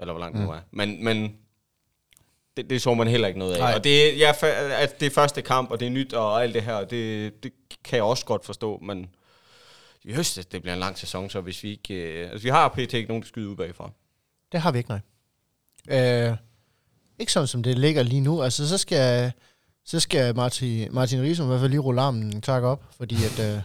Eller 0.00 0.12
hvor 0.12 0.20
langt 0.20 0.38
mm. 0.38 0.44
nu 0.44 0.50
er. 0.50 0.60
Men, 0.70 1.04
men 1.04 1.36
det, 2.56 2.70
det 2.70 2.82
så 2.82 2.94
man 2.94 3.08
heller 3.08 3.28
ikke 3.28 3.38
noget 3.38 3.54
af. 3.54 3.58
Nej. 3.58 3.74
Og 3.74 3.84
det, 3.84 4.18
ja, 4.18 4.32
at 4.82 5.00
det 5.00 5.06
er 5.06 5.10
første 5.10 5.42
kamp, 5.42 5.70
og 5.70 5.80
det 5.80 5.86
er 5.86 5.90
nyt, 5.90 6.12
og 6.12 6.42
alt 6.42 6.54
det 6.54 6.62
her, 6.62 6.84
det, 6.84 7.42
det 7.42 7.52
kan 7.84 7.96
jeg 7.96 8.04
også 8.04 8.24
godt 8.24 8.44
forstå, 8.44 8.78
men 8.78 9.14
jøs, 10.04 10.34
det 10.34 10.62
bliver 10.62 10.74
en 10.74 10.80
lang 10.80 10.98
sæson, 10.98 11.30
så 11.30 11.40
hvis 11.40 11.62
vi 11.62 11.70
ikke... 11.70 11.94
Øh, 11.94 12.30
altså, 12.30 12.42
vi 12.42 12.48
har 12.48 12.68
pt. 12.68 12.78
ikke 12.78 13.08
nogen, 13.08 13.22
der 13.22 13.28
skyder 13.28 13.50
ud 13.50 13.56
bagfra. 13.56 13.90
Det 14.52 14.60
har 14.60 14.72
vi 14.72 14.78
ikke, 14.78 14.90
nej. 14.90 15.00
Øh, 16.28 16.36
ikke 17.18 17.32
sådan, 17.32 17.46
som 17.46 17.62
det 17.62 17.78
ligger 17.78 18.02
lige 18.02 18.20
nu. 18.20 18.42
Altså, 18.42 18.68
så 18.68 18.78
skal, 18.78 19.32
så 19.86 20.00
skal 20.00 20.36
Martin, 20.36 20.88
Martin 20.94 21.22
Riesum 21.22 21.46
i 21.46 21.48
hvert 21.48 21.60
fald 21.60 21.70
lige 21.70 21.80
rulle 21.80 22.00
armen 22.00 22.22
en 22.22 22.40
tak 22.40 22.62
op, 22.62 22.82
fordi 22.96 23.24
at... 23.24 23.38
Øh, 23.38 23.60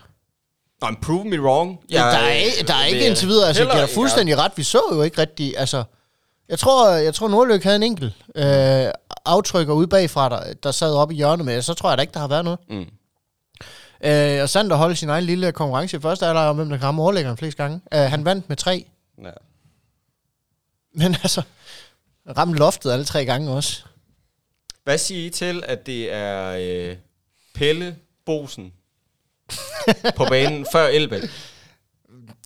Nå, 0.81 0.87
men 0.87 0.97
prove 1.01 1.25
me 1.25 1.41
wrong. 1.41 1.79
Ja, 1.91 1.97
der 1.97 2.03
er, 2.03 2.31
ikke- 2.31 2.67
der 2.67 2.73
er 2.73 2.85
ikke 2.85 3.07
indtil 3.07 3.27
videre, 3.27 3.47
altså, 3.47 3.63
jeg 3.63 3.77
dig 3.81 3.89
fuldstændig 3.89 4.37
ret. 4.37 4.51
Vi 4.55 4.63
så 4.63 4.81
jo 4.93 5.01
ikke 5.01 5.17
rigtig, 5.17 5.57
altså... 5.57 5.83
Jeg 6.49 6.59
tror, 6.59 6.89
jeg 6.89 7.13
tror 7.13 7.27
Nordløk 7.27 7.63
havde 7.63 7.75
en 7.75 7.83
enkelt 7.83 8.13
øh, 8.35 8.91
aftrykker 9.25 9.73
ude 9.73 9.87
bagfra, 9.87 10.29
der, 10.29 10.53
der 10.53 10.71
sad 10.71 10.93
oppe 10.93 11.13
i 11.13 11.17
hjørnet 11.17 11.45
med. 11.45 11.61
Så 11.61 11.73
tror 11.73 11.89
jeg 11.89 11.97
da 11.97 12.01
ikke, 12.01 12.13
der 12.13 12.19
har 12.19 12.27
været 12.27 12.45
noget. 12.45 12.59
Mm. 12.69 12.85
Øh, 14.03 14.41
og 14.41 14.49
Sander 14.49 14.75
holdt 14.75 14.97
sin 14.97 15.09
egen 15.09 15.23
lille 15.23 15.51
konkurrence 15.51 15.97
i 15.97 15.99
første 15.99 16.25
alder 16.25 16.41
om, 16.41 16.55
hvem 16.55 16.69
der 16.69 16.77
kan 16.77 16.85
ramme 16.87 17.01
overlæggeren 17.01 17.37
flest 17.37 17.57
gange. 17.57 17.81
Øh, 17.93 17.99
han 17.99 18.25
vandt 18.25 18.49
med 18.49 18.57
tre. 18.57 18.85
Ja. 19.23 19.29
Men 20.95 21.15
altså, 21.23 21.41
ramte 22.37 22.59
loftet 22.59 22.91
alle 22.91 23.05
tre 23.05 23.25
gange 23.25 23.51
også. 23.51 23.83
Hvad 24.83 24.97
siger 24.97 25.25
I 25.25 25.29
til, 25.29 25.63
at 25.67 25.85
det 25.85 26.13
er 26.13 26.57
øh, 26.89 26.95
Pelle 27.55 27.95
Bosen 28.25 28.73
på 30.15 30.25
banen 30.29 30.65
før 30.73 30.87
Elbæk? 30.87 31.21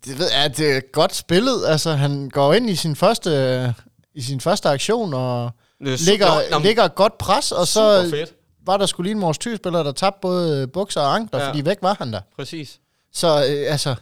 Det 0.05 0.19
ved 0.19 0.29
jeg, 0.31 0.57
det 0.57 0.77
er 0.77 0.81
godt 0.91 1.15
spillet. 1.15 1.65
Altså, 1.67 1.91
han 1.91 2.29
går 2.29 2.53
ind 2.53 2.69
i 2.69 2.75
sin 2.75 2.95
første, 2.95 3.73
i 4.15 4.21
sin 4.21 4.41
første 4.41 4.69
aktion 4.69 5.13
og 5.13 5.45
er 5.45 6.05
ligger, 6.11 6.49
Nå, 6.51 6.59
ligger 6.59 6.87
godt 6.87 7.17
pres, 7.17 7.51
og 7.51 7.67
så 7.67 8.07
fedt. 8.09 8.33
var 8.65 8.77
der 8.77 8.85
skulle 8.85 9.05
lige 9.05 9.11
en 9.13 9.19
Mors 9.19 9.37
Thy-spiller, 9.37 9.83
der 9.83 9.91
tabte 9.91 10.19
både 10.21 10.67
bukser 10.67 11.01
og 11.01 11.15
ankler, 11.15 11.41
Ja. 11.41 11.47
fordi 11.49 11.65
væk 11.65 11.77
var 11.81 11.93
han 11.99 12.13
der. 12.13 12.21
Præcis. 12.35 12.79
Så 13.13 13.27
øh, 13.49 13.71
altså, 13.71 13.95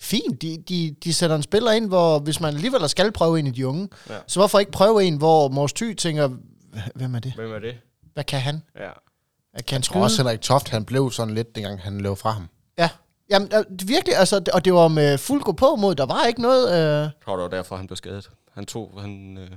fint. 0.00 0.42
De, 0.42 0.62
de, 0.68 0.94
de 1.04 1.14
sætter 1.14 1.36
en 1.36 1.42
spiller 1.42 1.72
ind, 1.72 1.88
hvor 1.88 2.18
hvis 2.18 2.40
man 2.40 2.54
alligevel 2.54 2.88
skal 2.88 3.12
prøve 3.12 3.38
en 3.38 3.46
af 3.46 3.52
de 3.52 3.66
unge, 3.66 3.88
Ja. 4.10 4.14
så 4.26 4.40
hvorfor 4.40 4.58
ikke 4.58 4.72
prøve 4.72 5.04
en, 5.04 5.16
hvor 5.16 5.48
Mors 5.48 5.72
Thy 5.72 5.94
tænker, 5.94 6.28
"H- 6.28 6.32
hvem 6.94 7.14
er 7.14 7.18
det? 7.18 7.32
Hvem 7.32 7.52
er 7.52 7.58
det? 7.58 7.76
Hvad 8.14 8.24
kan 8.24 8.40
han? 8.40 8.62
Ja. 8.76 8.80
Kan 8.80 9.64
han 9.68 9.74
Jeg 9.78 9.82
tror 9.82 10.02
også, 10.02 10.22
Henrik 10.22 10.40
Toft, 10.40 10.68
han 10.68 10.84
blev 10.84 11.10
sådan 11.10 11.34
lidt, 11.34 11.54
dengang 11.54 11.80
han 11.80 12.00
løb 12.00 12.16
fra 12.16 12.30
ham. 12.30 12.48
Ja. 12.78 12.90
Jamen, 13.30 13.48
øh, 13.54 13.88
virkelig, 13.88 14.16
altså, 14.16 14.42
og 14.52 14.64
det 14.64 14.74
var 14.74 14.88
med 14.88 15.18
fuld 15.18 15.42
gå 15.42 15.52
på 15.52 15.76
mod, 15.76 15.94
der 15.94 16.06
var 16.06 16.24
ikke 16.24 16.42
noget... 16.42 16.72
Øh, 16.72 16.78
Jeg 16.78 17.10
tror, 17.24 17.36
det 17.36 17.42
var 17.42 17.48
derfor, 17.48 17.76
han 17.76 17.86
blev 17.86 17.96
skadet. 17.96 18.30
Han 18.54 18.66
tog, 18.66 18.98
han... 19.00 19.38
Øh... 19.38 19.44
Ej, 19.44 19.50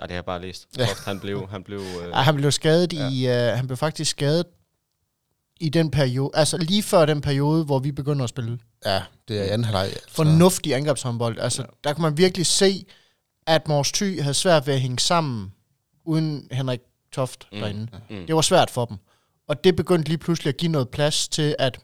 det 0.00 0.10
har 0.10 0.14
jeg 0.14 0.24
bare 0.24 0.40
læst. 0.40 0.68
Ja. 0.78 0.86
Han 1.06 1.20
blev... 1.20 1.48
Han 1.50 1.62
blev 1.64 1.78
øh... 1.78 2.08
Ja, 2.08 2.16
han 2.16 2.36
blev 2.36 2.50
skadet 2.52 2.92
ja. 2.92 3.08
i, 3.08 3.48
øh, 3.50 3.56
han 3.56 3.66
blev 3.66 3.76
faktisk 3.76 4.10
skadet 4.10 4.46
i 5.60 5.68
den 5.68 5.90
periode, 5.90 6.30
altså 6.34 6.56
lige 6.56 6.82
før 6.82 7.06
den 7.06 7.20
periode, 7.20 7.64
hvor 7.64 7.78
vi 7.78 7.92
begynder 7.92 8.24
at 8.24 8.28
spille 8.30 8.58
Ja, 8.84 9.02
det 9.28 9.38
er 9.38 9.44
i 9.44 9.48
anden 9.48 9.64
halvleg. 9.64 9.84
Altså. 9.84 10.00
fornuftig 10.08 10.74
angrebshåndbold. 10.74 11.38
Altså, 11.38 11.62
ja. 11.62 11.68
der 11.84 11.94
kunne 11.94 12.02
man 12.02 12.16
virkelig 12.16 12.46
se, 12.46 12.86
at 13.46 13.68
Mors 13.68 13.92
Thy 13.92 14.20
havde 14.22 14.34
svært 14.34 14.66
ved 14.66 14.74
at 14.74 14.80
hænge 14.80 14.98
sammen, 14.98 15.52
uden 16.04 16.48
Henrik 16.50 16.80
Toft 17.12 17.48
mm. 17.52 17.58
derinde. 17.58 17.86
Mm. 18.10 18.26
Det 18.26 18.34
var 18.34 18.40
svært 18.40 18.70
for 18.70 18.84
dem. 18.84 18.96
Og 19.48 19.64
det 19.64 19.76
begyndte 19.76 20.08
lige 20.08 20.18
pludselig 20.18 20.48
at 20.48 20.56
give 20.56 20.72
noget 20.72 20.88
plads 20.88 21.28
til, 21.28 21.56
at, 21.58 21.78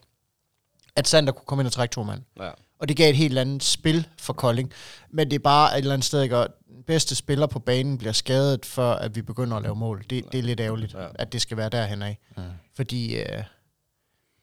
at 0.97 1.09
Sander 1.09 1.33
kunne 1.33 1.47
komme 1.47 1.63
ind 1.63 1.67
og 1.67 1.73
trække 1.73 1.93
to 1.93 2.03
mand. 2.03 2.23
Ja. 2.41 2.51
Og 2.81 2.89
det 2.89 2.97
gav 2.97 3.11
et 3.11 3.17
helt 3.17 3.39
andet 3.39 3.63
spil 3.65 4.07
for 4.19 4.33
Kolding. 4.33 4.73
Men 5.11 5.31
det 5.31 5.35
er 5.35 5.43
bare 5.43 5.73
et 5.75 5.79
eller 5.79 5.93
andet 5.95 6.05
sted, 6.07 6.33
at 6.33 6.49
den 6.69 6.83
bedste 6.87 7.15
spiller 7.15 7.47
på 7.47 7.59
banen 7.59 7.99
bliver 7.99 8.13
skadet, 8.13 8.67
før 8.67 8.93
at 8.95 9.17
vi 9.17 9.23
begynder 9.23 9.57
at 9.57 9.63
lave 9.63 9.77
mål. 9.77 10.05
Det, 10.11 10.33
det 10.33 10.39
er 10.39 10.43
lidt 10.43 10.61
ærgerligt, 10.61 10.95
Ja. 10.95 11.03
ja. 11.03 11.09
at 11.15 11.33
det 11.33 11.41
skal 11.43 11.57
være 11.57 11.69
derhen 11.69 12.03
af. 12.03 12.19
Mm. 12.37 12.43
Fordi 12.77 13.17
øh, 13.17 13.43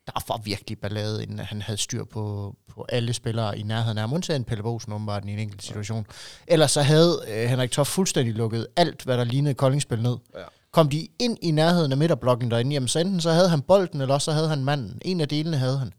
der 0.07 0.13
var 0.27 0.37
virkelig 0.37 0.79
ballade, 0.79 1.23
inden 1.23 1.39
han 1.39 1.61
havde 1.61 1.77
styr 1.77 2.03
på, 2.03 2.55
på 2.67 2.85
alle 2.89 3.13
spillere 3.13 3.59
i 3.59 3.63
nærheden 3.63 3.97
af 3.97 4.01
ham. 4.01 4.13
Undtagen 4.13 4.43
Pelle 4.43 4.63
Bosen 4.63 4.93
åbenbart 4.93 5.25
i 5.25 5.31
en 5.31 5.39
enkelt 5.39 5.63
situation. 5.63 6.07
Ellers 6.47 6.71
så 6.71 6.81
havde 6.81 7.21
øh, 7.27 7.49
Henrik 7.49 7.71
Toff 7.71 7.89
fuldstændig 7.89 8.33
lukket 8.33 8.67
alt, 8.75 9.03
hvad 9.03 9.17
der 9.17 9.23
lignede 9.23 9.53
Kolding-spil 9.53 10.01
ned. 10.01 10.17
Ja. 10.35 10.43
Kom 10.71 10.89
de 10.89 11.07
ind 11.19 11.37
i 11.41 11.51
nærheden 11.51 11.91
af 11.91 11.97
midterblokken 11.97 12.51
derinde, 12.51 12.73
jamen 12.73 12.87
så 12.87 12.99
enten 12.99 13.21
så 13.21 13.31
havde 13.31 13.49
han 13.49 13.61
bolden, 13.61 14.01
eller 14.01 14.13
også 14.13 14.25
så 14.25 14.31
havde 14.31 14.49
han 14.49 14.63
manden. 14.63 15.01
En 15.01 15.21
af 15.21 15.27
delene 15.27 15.57
havde 15.57 15.77
han. 15.77 15.93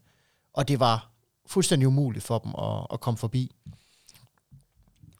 Og 0.54 0.68
det 0.68 0.80
var 0.80 1.10
fuldstændig 1.46 1.88
umuligt 1.88 2.25
for 2.25 2.38
dem 2.38 2.54
at, 2.58 2.86
at 2.92 3.00
komme 3.00 3.18
forbi. 3.18 3.50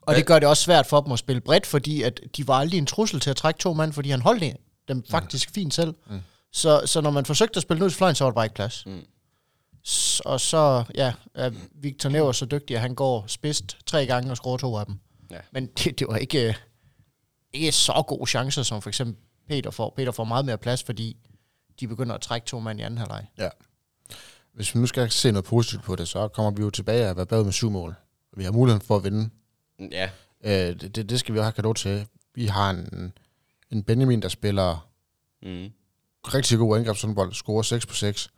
Og 0.03 0.15
det 0.15 0.27
gør 0.27 0.39
det 0.39 0.49
også 0.49 0.63
svært 0.63 0.87
for 0.87 1.01
dem 1.01 1.13
at 1.13 1.19
spille 1.19 1.41
bredt, 1.41 1.67
fordi 1.67 2.03
at 2.03 2.21
de 2.37 2.49
var 2.49 2.55
aldrig 2.55 2.79
en 2.79 2.87
trussel 2.87 3.21
til 3.21 3.31
at 3.31 3.37
trække 3.37 3.59
to 3.59 3.73
mand, 3.73 3.93
fordi 3.93 4.11
han 4.11 4.23
holdt 4.23 4.57
dem 4.89 5.05
faktisk 5.11 5.51
fint 5.55 5.75
selv. 5.75 5.95
Mm. 6.11 6.21
Så, 6.57 6.83
så 6.87 7.01
når 7.01 7.11
man 7.11 7.25
forsøgte 7.25 7.57
at 7.57 7.63
spille 7.63 7.85
ud 7.85 7.91
til 7.91 7.97
fløjen, 7.97 8.15
så 8.15 8.25
var 8.25 8.31
der 8.31 8.35
bare 8.35 8.45
ikke 8.47 8.55
plads. 8.55 8.87
Mm. 8.87 9.01
S- 9.89 10.21
og 10.21 10.41
så, 10.41 10.85
ja, 10.95 11.13
er 11.35 11.51
Victor 11.75 12.09
Never 12.11 12.33
så 12.33 12.47
dygtig, 12.47 12.77
at 12.77 12.81
han 12.83 12.95
går 12.95 13.25
spidst 13.27 13.77
tre 13.87 14.07
gange 14.07 14.31
og 14.31 14.37
scorer 14.37 14.57
to 14.57 14.77
af 14.77 14.87
dem. 14.87 14.99
Ja. 15.31 15.39
Men 15.53 15.67
det, 15.85 15.99
det 15.99 16.07
var 16.09 16.17
ikke, 16.17 16.57
ikke 17.53 17.73
så 17.73 18.05
gode 18.09 18.27
chancer, 18.31 18.63
som 18.63 18.83
for 18.83 18.91
eksempel 18.91 19.17
Peter 19.49 19.71
får. 19.71 19.93
Peter 19.97 20.13
får 20.13 20.25
meget 20.25 20.45
mere 20.45 20.59
plads, 20.59 20.83
fordi 20.83 21.17
de 21.81 21.89
begynder 21.89 22.15
at 22.15 22.21
trække 22.21 22.47
to 22.47 22.61
mand 22.61 22.81
i 22.81 22.83
anden 22.83 22.99
halvleg. 22.99 23.27
Ja. 23.39 23.49
Hvis 24.53 24.75
vi 24.75 24.81
nu 24.81 24.87
skal 24.87 25.11
se 25.11 25.33
noget 25.33 25.45
positivt 25.45 25.83
på 25.83 25.97
det, 25.97 26.09
så 26.09 26.29
kommer 26.29 26.51
vi 26.51 26.63
jo 26.63 26.71
tilbage 26.71 27.11
og 27.11 27.17
være 27.17 27.27
bagud 27.27 27.45
med 27.45 27.53
syv 27.53 27.71
mål. 27.71 27.95
Vi 28.37 28.45
har 28.45 28.53
muligheden 28.53 28.87
for 28.87 28.97
at 28.97 29.05
vinde. 29.05 29.31
Ja. 29.93 30.11
Øh, 30.45 30.81
det, 30.81 30.97
det, 30.97 31.11
det 31.11 31.21
skal 31.21 31.35
vi 31.35 31.39
også 31.39 31.45
have 31.45 31.53
kado 31.53 31.73
til. 31.73 32.07
Vi 32.35 32.47
har 32.47 32.71
en, 32.71 33.13
en 33.71 33.83
Benjamin, 33.83 34.23
der 34.23 34.29
spiller 34.29 34.89
Mm. 35.43 35.69
Rigtig 36.35 36.59
god 36.59 36.77
angrebshåndbold, 36.79 37.33
scorer 37.33 37.63
6 37.63 37.87
på 37.87 37.95
6. 37.95 38.29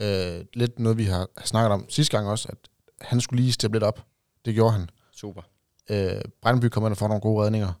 Øh, 0.00 0.40
lidt 0.54 0.78
noget, 0.78 0.98
vi 0.98 1.04
har 1.04 1.28
snakket 1.44 1.72
om 1.72 1.86
sidste 1.88 2.16
gang 2.16 2.28
også, 2.28 2.48
at 2.48 2.56
han 3.00 3.20
skulle 3.20 3.42
lige 3.42 3.52
steppe 3.52 3.74
lidt 3.76 3.84
op. 3.84 4.04
Det 4.44 4.54
gjorde 4.54 4.72
han. 4.72 4.90
Super. 5.16 5.42
Øh, 5.90 6.20
Brandby 6.42 6.64
kommer 6.64 6.88
ind 6.88 6.92
og 6.94 6.98
får 6.98 7.08
nogle 7.08 7.20
gode 7.20 7.44
redninger. 7.44 7.72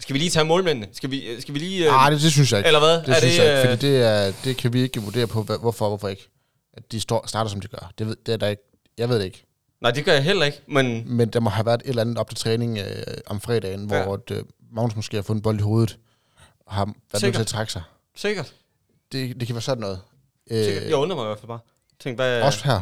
Skal 0.00 0.14
vi 0.14 0.18
lige 0.18 0.30
tage 0.30 0.44
målmændene? 0.44 0.88
Skal 0.92 1.10
vi, 1.10 1.26
øh, 1.26 1.40
skal 1.42 1.54
vi 1.54 1.58
lige... 1.58 1.84
Øh, 1.86 1.90
Nej, 1.90 2.10
det, 2.10 2.22
det 2.22 2.32
synes 2.32 2.52
jeg 2.52 2.58
ikke. 2.58 2.66
eller 2.66 2.80
hvad? 2.80 2.94
Det 3.00 3.08
er 3.08 3.14
synes 3.20 3.36
det, 3.36 3.44
jeg 3.44 3.58
ikke, 3.58 3.68
øh, 3.70 3.76
fordi 3.76 3.86
det, 3.86 4.02
er, 4.02 4.32
det 4.44 4.56
kan 4.56 4.72
vi 4.72 4.80
ikke 4.80 5.00
vurdere 5.02 5.26
på, 5.26 5.42
hvorfor 5.42 5.88
hvorfor 5.88 6.08
ikke. 6.08 6.28
At 6.74 6.92
de 6.92 7.00
står, 7.00 7.26
starter, 7.26 7.50
som 7.50 7.60
de 7.60 7.68
gør. 7.68 7.92
Det, 7.98 8.06
ved, 8.06 8.16
det 8.26 8.32
er 8.32 8.36
der 8.36 8.48
ikke. 8.48 8.62
Jeg 8.98 9.08
ved 9.08 9.18
det 9.18 9.24
ikke. 9.24 9.46
Nej, 9.80 9.90
det 9.90 10.04
gør 10.04 10.12
jeg 10.12 10.24
heller 10.24 10.46
ikke, 10.46 10.58
men... 10.68 11.16
Men 11.16 11.28
der 11.28 11.40
må 11.40 11.50
have 11.50 11.66
været 11.66 11.82
et 11.84 11.88
eller 11.88 12.02
andet 12.02 12.18
op 12.18 12.28
til 12.28 12.38
træning 12.38 12.78
øh, 12.78 12.84
om 13.26 13.40
fredagen, 13.40 13.90
Ja. 13.90 14.04
hvor 14.04 14.14
at, 14.14 14.30
øh, 14.30 14.44
Magnus 14.72 14.96
måske 14.96 15.16
har 15.16 15.22
fundet 15.22 15.42
bold 15.42 15.58
i 15.58 15.62
hovedet, 15.62 15.98
har 16.66 16.84
været 17.12 17.22
nødt 17.22 17.34
til 17.34 17.40
at 17.40 17.46
trække 17.46 17.72
sig. 17.72 17.82
Sikkert. 18.14 18.54
Det, 19.12 19.40
det 19.40 19.46
kan 19.46 19.54
være 19.54 19.62
sådan 19.62 19.80
noget. 19.80 20.00
Sikkert. 20.50 20.82
Øh, 20.82 20.88
Jeg 20.90 20.96
undrer 20.96 21.16
mig 21.16 21.24
i 21.24 21.26
hvert 21.26 21.38
fald 21.38 21.48
bare. 21.48 21.58
Tænk, 22.00 22.16
hvad... 22.18 22.42
også 22.42 22.64
her. 22.64 22.80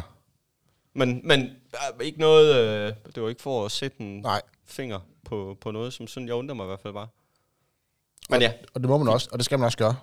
Men, 0.93 1.21
men 1.23 1.41
øh, 1.41 2.05
ikke 2.05 2.19
noget... 2.19 2.55
Øh, 2.55 2.93
det 3.15 3.23
var 3.23 3.29
ikke 3.29 3.41
for 3.41 3.65
at 3.65 3.71
sætte 3.71 4.01
en 4.01 4.21
Nej, 4.21 4.41
finger 4.65 4.99
på, 5.25 5.57
på 5.61 5.71
noget, 5.71 5.93
som 5.93 6.07
sådan, 6.07 6.27
jeg 6.27 6.35
undrer 6.35 6.55
mig 6.55 6.63
i 6.63 6.67
hvert 6.67 6.79
fald 6.79 6.93
bare. 6.93 7.07
Men 8.29 8.41
ja, 8.41 8.53
og 8.73 8.81
det 8.81 8.89
må 8.89 8.97
man 8.97 9.07
også, 9.07 9.29
og 9.31 9.39
det 9.39 9.45
skal 9.45 9.59
man 9.59 9.65
også 9.65 9.77
gøre. 9.77 9.95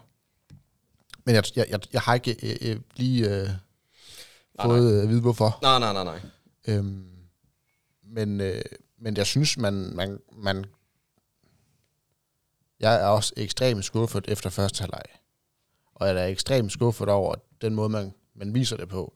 Men 1.24 1.34
jeg, 1.34 1.44
jeg, 1.56 1.66
jeg, 1.70 1.80
jeg 1.92 2.00
har 2.00 2.14
ikke 2.14 2.36
øh, 2.42 2.70
øh, 2.70 2.80
lige 2.96 3.28
øh, 3.28 3.42
nej. 3.44 4.66
fået 4.66 4.96
øh, 4.96 5.02
at 5.02 5.08
vide, 5.08 5.20
hvorfor. 5.20 5.58
nej, 5.62 5.78
nej, 5.78 5.92
nej, 5.92 6.04
nej. 6.04 6.20
Øhm, 6.68 7.08
men, 8.02 8.40
øh, 8.40 8.62
men 8.98 9.16
jeg 9.16 9.26
synes, 9.26 9.56
man, 9.56 9.74
man, 9.74 10.18
man... 10.32 10.64
Jeg 12.82 12.94
er 13.02 13.06
også 13.06 13.32
ekstremt 13.36 13.84
skuffet 13.84 14.24
efter 14.28 14.50
første 14.50 14.80
halvleg. 14.80 15.02
Og 15.94 16.08
jeg 16.08 16.16
er 16.16 16.26
ekstremt 16.26 16.72
skuffet 16.72 17.08
over 17.08 17.34
den 17.60 17.74
måde, 17.74 17.88
man, 17.88 18.12
man 18.34 18.54
viser 18.54 18.76
det 18.76 18.88
på. 18.88 19.14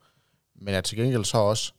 Men 0.55 0.69
jeg 0.69 0.77
er 0.77 0.81
til 0.81 0.99
gengæld 0.99 1.25
så 1.25 1.39
også... 1.39 1.73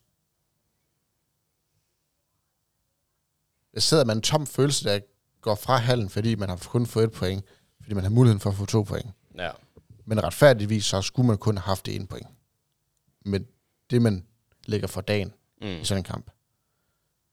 Jeg 3.74 3.84
sidder 3.84 4.06
med 4.06 4.16
en 4.16 4.22
tom 4.22 4.48
følelse, 4.48 4.90
der 4.90 5.00
går 5.42 5.56
fra 5.56 5.78
hallen, 5.78 6.10
fordi 6.10 6.36
man 6.36 6.50
har 6.50 6.58
kun 6.58 6.86
fået 6.86 7.04
et 7.04 7.12
point. 7.12 7.46
Fordi 7.82 7.94
man 7.96 8.04
har 8.04 8.12
muligheden 8.12 8.40
for 8.40 8.50
at 8.50 8.56
få 8.56 8.66
to 8.66 8.84
point. 8.84 9.08
Ja. 9.38 9.52
Men 10.06 10.24
retfærdigvis, 10.24 10.86
så 10.86 11.02
skulle 11.02 11.28
man 11.28 11.38
kun 11.38 11.58
have 11.58 11.64
haft 11.64 11.86
det 11.86 11.96
ene 11.96 12.08
point. 12.08 12.28
Men 13.26 13.48
det, 13.90 14.02
man 14.02 14.26
lægger 14.66 14.88
for 14.88 15.02
dagen 15.02 15.34
Mm. 15.62 15.68
i 15.68 15.84
sådan 15.86 16.00
en 16.00 16.04
kamp. 16.04 16.32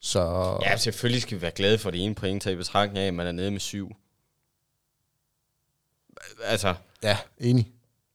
Så 0.01 0.21
Ja, 0.63 0.77
selvfølgelig 0.77 1.23
skal 1.23 1.37
vi 1.37 1.43
være 1.43 1.51
glade 1.51 1.79
for 1.79 1.91
det 1.91 2.05
ene 2.05 2.15
point, 2.15 2.43
taget 2.43 2.55
i 2.55 2.57
betragtning 2.57 2.99
af, 2.99 3.07
at 3.09 3.15
man 3.15 3.27
er 3.27 3.33
nede 3.33 3.51
med 3.51 3.61
syv. 3.61 3.91
Altså, 6.45 6.75
ja, 7.03 7.17
enig. 7.41 7.69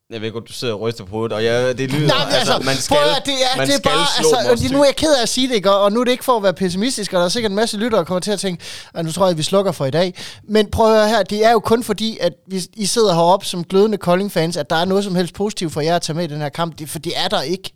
jeg 0.09 0.21
ved 0.21 0.31
godt, 0.31 0.47
du 0.47 0.53
sidder 0.53 0.73
og 0.73 0.81
ryster 0.81 1.03
på 1.05 1.11
hovedet, 1.11 1.33
og 1.33 1.43
jeg, 1.43 1.77
det 1.77 1.91
lyder, 1.91 2.07
Nej, 2.07 2.25
men 2.25 2.33
altså, 2.35 2.61
man 2.65 2.75
skal, 2.75 2.97
prøv 2.97 3.05
at, 3.05 3.25
det 3.25 3.33
er, 3.33 3.57
man 3.57 3.67
det 3.67 3.75
er 3.75 3.79
bare, 3.79 4.07
altså, 4.17 4.65
Thy. 4.67 4.71
nu 4.73 4.81
er 4.81 4.85
jeg 4.85 4.95
ked 4.95 5.15
af 5.15 5.21
at 5.21 5.29
sige 5.29 5.47
det, 5.47 5.55
ikke? 5.55 5.71
Og 5.71 5.81
og 5.81 5.91
nu 5.91 5.99
er 5.99 6.03
det 6.03 6.11
ikke 6.11 6.23
for 6.25 6.37
at 6.37 6.43
være 6.43 6.53
pessimistisk, 6.53 7.13
og 7.13 7.19
der 7.19 7.25
er 7.25 7.29
sikkert 7.29 7.51
en 7.51 7.55
masse 7.55 7.77
lyttere, 7.77 7.99
der 7.99 8.05
kommer 8.05 8.19
til 8.19 8.31
at 8.31 8.39
tænke, 8.39 8.63
at 8.93 9.05
nu 9.05 9.11
tror 9.11 9.25
jeg, 9.25 9.31
at 9.31 9.37
vi 9.37 9.43
slukker 9.43 9.71
for 9.71 9.85
i 9.85 9.91
dag. 9.91 10.13
Men 10.43 10.71
prøv 10.71 10.93
at 10.93 10.99
høre 10.99 11.09
her, 11.09 11.23
det 11.23 11.45
er 11.45 11.51
jo 11.51 11.59
kun 11.59 11.83
fordi, 11.83 12.17
at 12.21 12.33
hvis 12.47 12.67
I 12.73 12.85
sidder 12.85 13.13
heroppe 13.13 13.45
som 13.45 13.63
glødende 13.63 13.97
Kolding-fans, 13.97 14.57
at 14.57 14.69
der 14.69 14.75
er 14.75 14.85
noget 14.85 15.03
som 15.03 15.15
helst 15.15 15.33
positivt 15.33 15.73
for 15.73 15.81
jer 15.81 15.95
at 15.95 16.01
tage 16.01 16.15
med 16.15 16.23
i 16.23 16.27
den 16.27 16.41
her 16.41 16.49
kamp, 16.49 16.79
det, 16.79 16.89
for 16.89 16.99
det 16.99 17.13
er 17.15 17.27
der 17.27 17.41
ikke. 17.41 17.73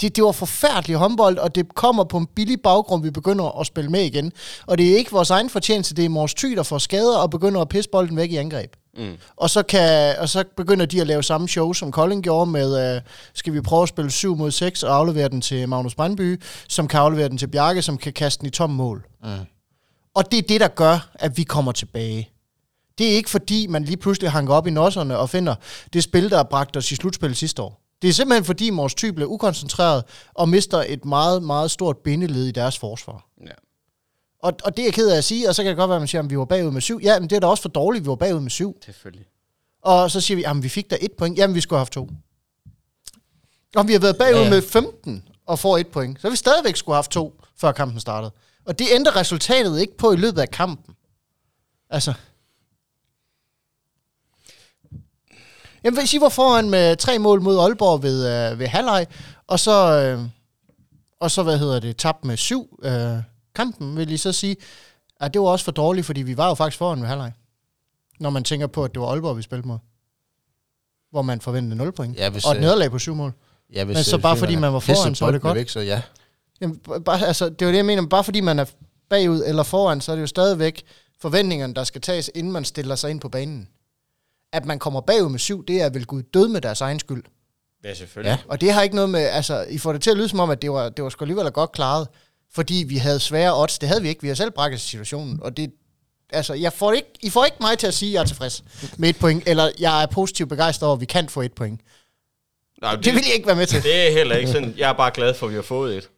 Det, 0.00 0.16
det 0.16 0.24
var 0.24 0.32
forfærdelig 0.32 0.96
håndbold, 0.96 1.38
og 1.38 1.54
det 1.54 1.74
kommer 1.74 2.04
på 2.04 2.16
en 2.18 2.26
billig 2.36 2.60
baggrund, 2.60 3.02
vi 3.02 3.10
begynder 3.10 3.60
at 3.60 3.66
spille 3.66 3.90
med 3.90 4.02
igen. 4.04 4.32
Og 4.66 4.78
det 4.78 4.92
er 4.92 4.96
ikke 4.96 5.10
vores 5.10 5.30
egen 5.30 5.50
fortjeneste, 5.50 5.94
det 5.94 6.04
er 6.04 6.08
Mors 6.08 6.34
Thy, 6.34 6.46
der 6.56 6.62
får 6.62 6.78
skader 6.78 7.16
og 7.18 7.30
begynder 7.30 7.60
at 7.60 7.68
pisse 7.68 7.90
bolden 7.90 8.16
væk 8.16 8.30
i 8.30 8.36
angreb. 8.36 8.72
Mm. 8.96 9.16
Og 9.36 9.50
så, 9.50 9.62
kan, 9.62 10.16
og 10.18 10.28
så 10.28 10.44
begynder 10.56 10.86
de 10.86 11.00
at 11.00 11.06
lave 11.06 11.22
samme 11.22 11.48
show, 11.48 11.72
som 11.72 11.92
Kolding 11.92 12.22
gjorde 12.22 12.50
med, 12.50 12.96
øh, 12.96 13.02
skal 13.34 13.52
vi 13.52 13.60
prøve 13.60 13.82
at 13.82 13.88
spille 13.88 14.10
7 14.10 14.36
mod 14.36 14.50
6 14.50 14.82
og 14.82 14.96
aflevere 14.96 15.28
den 15.28 15.40
til 15.40 15.68
Magnus 15.68 15.94
Brandby, 15.94 16.42
som 16.68 16.88
kan 16.88 17.00
aflevere 17.00 17.28
den 17.28 17.38
til 17.38 17.46
Bjarke, 17.46 17.82
som 17.82 17.98
kan 17.98 18.12
kaste 18.12 18.40
den 18.40 18.46
i 18.46 18.50
tom 18.50 18.70
mål. 18.70 19.06
Mm. 19.22 19.28
Og 20.14 20.32
det 20.32 20.38
er 20.38 20.42
det, 20.42 20.60
der 20.60 20.68
gør, 20.68 21.10
at 21.14 21.36
vi 21.36 21.42
kommer 21.42 21.72
tilbage. 21.72 22.30
Det 22.98 23.06
er 23.06 23.16
ikke 23.16 23.30
fordi, 23.30 23.66
man 23.66 23.84
lige 23.84 23.96
pludselig 23.96 24.30
hanker 24.30 24.54
op 24.54 24.66
i 24.66 24.70
nosserne 24.70 25.18
og 25.18 25.30
finder 25.30 25.54
det 25.92 26.02
spil, 26.02 26.30
der 26.30 26.42
bragte 26.42 26.76
os 26.76 26.92
i 26.92 26.96
slutspillet 26.96 27.36
sidste 27.36 27.62
år. 27.62 27.82
Det 28.02 28.08
er 28.08 28.12
simpelthen 28.12 28.44
fordi 28.44 28.70
Mors 28.70 28.94
Thy 28.94 29.06
blev 29.06 29.28
ukoncentreret 29.28 30.04
og 30.34 30.48
mister 30.48 30.84
et 30.88 31.04
meget, 31.04 31.42
meget 31.42 31.70
stort 31.70 31.96
bindeled 31.96 32.46
i 32.46 32.50
deres 32.50 32.78
forsvar. 32.78 33.26
Ja. 33.46 33.52
Og, 34.46 34.52
og 34.64 34.76
det 34.76 34.82
er 34.82 34.86
jeg 34.86 34.94
ked 34.94 35.10
af 35.10 35.16
at 35.16 35.24
sige, 35.24 35.48
og 35.48 35.54
så 35.54 35.62
kan 35.62 35.70
det 35.70 35.76
godt 35.76 35.88
være, 35.88 35.96
at 35.96 36.00
man 36.00 36.08
siger, 36.08 36.22
at 36.22 36.30
vi 36.30 36.38
var 36.38 36.44
bagud 36.44 36.70
med 36.70 36.80
syv. 36.80 37.00
Ja, 37.02 37.18
men 37.20 37.30
det 37.30 37.36
er 37.36 37.40
da 37.40 37.46
også 37.46 37.62
for 37.62 37.68
dårligt, 37.68 38.04
vi 38.04 38.08
var 38.08 38.14
bagud 38.14 38.40
med 38.40 38.50
syv. 38.50 38.76
Selvfølgelig. 38.84 39.26
Og 39.82 40.10
så 40.10 40.20
siger 40.20 40.36
vi, 40.36 40.44
at 40.44 40.62
vi 40.62 40.68
fik 40.68 40.90
da 40.90 40.96
et 41.00 41.12
point. 41.12 41.38
Jamen, 41.38 41.54
vi 41.54 41.60
skulle 41.60 41.76
have 41.76 41.80
haft 41.80 41.92
to. 41.92 42.08
Og 43.76 43.88
vi 43.88 43.92
har 43.92 44.00
været 44.00 44.18
bagud 44.18 44.40
ja. 44.40 44.50
med 44.50 44.62
15 44.62 45.28
og 45.46 45.58
får 45.58 45.78
et 45.78 45.86
point. 45.86 46.20
Så 46.20 46.26
har 46.26 46.30
vi 46.30 46.36
stadigvæk 46.36 46.76
skulle 46.76 46.94
have 46.94 46.98
haft 46.98 47.10
to, 47.10 47.40
før 47.56 47.72
kampen 47.72 48.00
startede. 48.00 48.32
Og 48.64 48.78
det 48.78 48.86
ændrer 48.92 49.16
resultatet 49.16 49.80
ikke 49.80 49.96
på 49.96 50.12
i 50.12 50.16
løbet 50.16 50.40
af 50.40 50.50
kampen. 50.50 50.94
Altså. 51.90 52.14
Jamen, 55.84 55.98
hvis 55.98 56.14
I 56.14 56.20
var 56.20 56.28
foran 56.28 56.70
med 56.70 56.96
tre 56.96 57.18
mål 57.18 57.40
mod 57.42 57.58
Aalborg 57.58 58.02
ved, 58.02 58.50
øh, 58.52 58.58
ved 58.58 58.66
halvleg, 58.66 59.06
og 59.46 59.60
så, 59.60 60.02
øh, 60.02 60.20
og 61.20 61.30
så, 61.30 61.42
hvad 61.42 61.58
hedder 61.58 61.80
det, 61.80 61.96
tabt 61.96 62.24
med 62.24 62.36
syv 62.36 62.80
øh, 62.82 63.18
kampen, 63.56 63.96
vil 63.96 64.10
I 64.12 64.16
så 64.16 64.32
sige, 64.32 64.56
at 65.20 65.34
det 65.34 65.40
var 65.40 65.48
også 65.48 65.64
for 65.64 65.72
dårligt, 65.72 66.06
fordi 66.06 66.22
vi 66.22 66.36
var 66.36 66.48
jo 66.48 66.54
faktisk 66.54 66.78
foran 66.78 67.00
ved 67.00 67.08
halvleg. 67.08 67.32
Når 68.20 68.30
man 68.30 68.44
tænker 68.44 68.66
på, 68.66 68.84
at 68.84 68.94
det 68.94 69.00
var 69.00 69.08
Aalborg, 69.08 69.36
vi 69.36 69.42
spillede 69.42 69.68
mod. 69.68 69.78
Hvor 71.10 71.22
man 71.22 71.40
forventede 71.40 71.76
0 71.76 71.92
point. 71.92 72.16
Ja, 72.16 72.30
hvis, 72.30 72.44
og 72.44 72.52
et 72.52 72.56
øh, 72.56 72.60
nederlag 72.60 72.90
på 72.90 72.98
syv 72.98 73.14
mål. 73.14 73.32
Ja, 73.74 73.84
hvis, 73.84 73.94
Men 73.94 74.04
så 74.04 74.16
øh, 74.16 74.22
bare 74.22 74.36
fordi 74.36 74.56
man 74.56 74.72
var 74.72 74.78
foran, 74.78 75.14
så 75.14 75.26
er 75.26 75.30
det 75.30 75.40
godt. 75.40 75.54
Væk, 75.54 75.68
så 75.68 75.80
ja. 75.80 76.02
Jamen, 76.60 76.80
bare, 77.04 77.26
altså, 77.26 77.48
det 77.48 77.62
er 77.62 77.66
jo 77.66 77.70
det, 77.72 77.76
jeg 77.76 77.86
mener. 77.86 78.06
Bare 78.06 78.24
fordi 78.24 78.40
man 78.40 78.58
er 78.58 78.64
bagud 79.10 79.42
eller 79.46 79.62
foran, 79.62 80.00
så 80.00 80.12
er 80.12 80.16
det 80.16 80.22
jo 80.22 80.26
stadigvæk 80.26 80.84
forventningerne, 81.20 81.74
der 81.74 81.84
skal 81.84 82.00
tages, 82.00 82.30
inden 82.34 82.52
man 82.52 82.64
stiller 82.64 82.94
sig 82.94 83.10
ind 83.10 83.20
på 83.20 83.28
banen. 83.28 83.68
At 84.52 84.64
man 84.64 84.78
kommer 84.78 85.00
bagud 85.00 85.30
med 85.30 85.38
syv, 85.38 85.66
det 85.66 85.82
er 85.82 85.90
vel 85.90 86.06
Gud 86.06 86.22
død 86.22 86.48
med 86.48 86.60
deres 86.60 86.80
egen 86.80 86.98
skyld. 86.98 87.24
Ja, 87.84 87.94
selvfølgelig. 87.94 88.38
Og 88.48 88.60
det 88.60 88.72
har 88.72 88.82
ikke 88.82 88.94
noget 88.94 89.10
med, 89.10 89.20
altså, 89.20 89.62
I 89.62 89.78
får 89.78 89.92
det 89.92 90.02
til 90.02 90.10
at 90.10 90.16
lyde 90.16 90.28
som 90.28 90.40
om, 90.40 90.50
at 90.50 90.62
det 90.62 90.70
var, 90.70 90.88
det 90.88 91.04
var 91.04 91.10
sgu 91.10 91.24
alligevel 91.24 91.50
godt 91.50 91.72
klaret, 91.72 92.08
fordi 92.56 92.84
vi 92.88 92.96
havde 92.96 93.20
svære 93.20 93.56
odds. 93.62 93.78
Det 93.78 93.88
havde 93.88 94.02
vi 94.02 94.08
ikke. 94.08 94.22
Vi 94.22 94.28
har 94.28 94.34
selv 94.34 94.50
brækket 94.50 94.80
situationen, 94.80 95.38
og 95.42 95.56
det, 95.56 95.70
altså, 96.30 96.54
jeg 96.54 96.72
får 96.72 96.92
ikke, 96.92 97.08
I 97.22 97.30
får 97.30 97.44
ikke 97.44 97.56
mig 97.60 97.78
til 97.78 97.86
at 97.86 97.94
sige, 97.94 98.08
at 98.10 98.14
jeg 98.14 98.20
er 98.20 98.24
tilfreds 98.26 98.64
med 98.96 99.08
et 99.08 99.16
point, 99.18 99.42
eller 99.48 99.70
jeg 99.78 100.02
er 100.02 100.06
positivt 100.06 100.48
begejstret 100.48 100.86
over, 100.86 100.94
at 100.96 101.00
vi 101.00 101.06
kan 101.06 101.28
få 101.28 101.40
et 101.42 101.52
point. 101.52 101.80
Nej, 102.82 102.94
Det 102.96 103.14
vil 103.14 103.22
jeg 103.26 103.34
ikke 103.34 103.46
være 103.46 103.56
med 103.56 103.66
til. 103.66 103.82
det 103.82 104.06
er 104.08 104.12
heller 104.12 104.36
ikke 104.36 104.52
sådan. 104.52 104.74
Jeg 104.76 104.88
er 104.88 104.92
bare 104.92 105.10
glad 105.14 105.34
for, 105.34 105.46
at 105.46 105.50
vi 105.50 105.54
har 105.56 105.62
fået 105.62 105.96
et. 105.96 106.08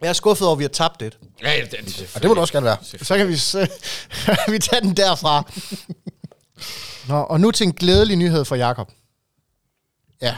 Jeg 0.00 0.08
er 0.08 0.12
skuffet 0.12 0.46
over, 0.46 0.52
at 0.54 0.58
vi 0.58 0.64
har 0.64 0.68
tabt 0.68 1.02
et. 1.02 1.18
Ja, 1.42 1.52
det, 1.70 1.70
det, 1.70 2.10
Og 2.14 2.22
det 2.22 2.28
må 2.28 2.34
det 2.34 2.40
også 2.40 2.52
gerne 2.52 2.64
være. 2.66 2.76
Så 2.82 3.16
kan 3.16 3.28
vi, 3.28 3.36
s- 3.36 3.56
vi 4.52 4.58
tage 4.58 4.80
den 4.82 4.96
derfra. 4.96 5.52
Nå, 7.08 7.14
og 7.20 7.40
nu 7.40 7.50
til 7.50 7.66
en 7.66 7.72
glædelig 7.72 8.16
nyhed 8.16 8.44
for 8.44 8.56
Jakob. 8.56 8.90
Ja. 10.22 10.36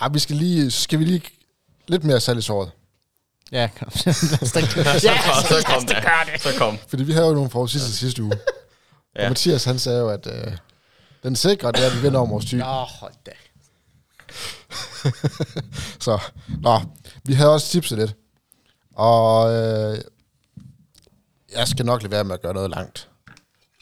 Ej, 0.00 0.08
vi 0.08 0.18
skal 0.18 0.36
lige, 0.36 0.70
så 0.70 0.82
skal 0.82 0.98
vi 0.98 1.04
lige 1.04 1.22
lidt 1.88 2.04
mere 2.04 2.20
salg 2.20 2.38
i 2.38 2.42
såret. 2.42 2.70
Ja, 3.52 3.68
kom. 3.78 3.88
Lad 4.06 4.12
os 4.42 4.52
da- 4.52 4.60
så, 4.60 5.00
så, 5.48 5.48
så 5.48 5.64
kom 5.66 5.86
det. 5.86 6.40
Så 6.42 6.48
kom. 6.58 6.78
Fordi 6.88 7.02
vi 7.04 7.12
havde 7.12 7.26
jo 7.26 7.34
nogle 7.34 7.50
forudsigelser 7.50 7.92
sidste 7.92 8.22
uge. 8.22 8.32
Ja. 9.16 9.24
Og 9.24 9.30
Mathias, 9.30 9.64
han 9.64 9.78
sagde 9.78 10.00
jo, 10.00 10.08
at 10.08 10.26
øh, 10.26 10.56
den 11.22 11.36
sikre, 11.36 11.72
det 11.72 11.82
er, 11.82 11.86
at 11.90 11.96
vi 11.96 12.00
vinder 12.02 12.18
over 12.20 12.28
vores 12.28 12.44
type. 12.44 12.58
Nå, 12.60 12.64
hold 12.72 13.12
da. 13.26 13.30
Så, 16.04 16.18
nå, 16.60 16.80
vi 17.24 17.32
havde 17.34 17.52
også 17.52 17.68
tipset 17.68 17.98
lidt. 17.98 18.14
Og 18.94 19.52
øh, 19.54 19.98
jeg 21.54 21.68
skal 21.68 21.86
nok 21.86 22.02
lade 22.02 22.10
være 22.12 22.24
med 22.24 22.34
at 22.34 22.42
gøre 22.42 22.54
noget 22.54 22.70
langt. 22.70 23.08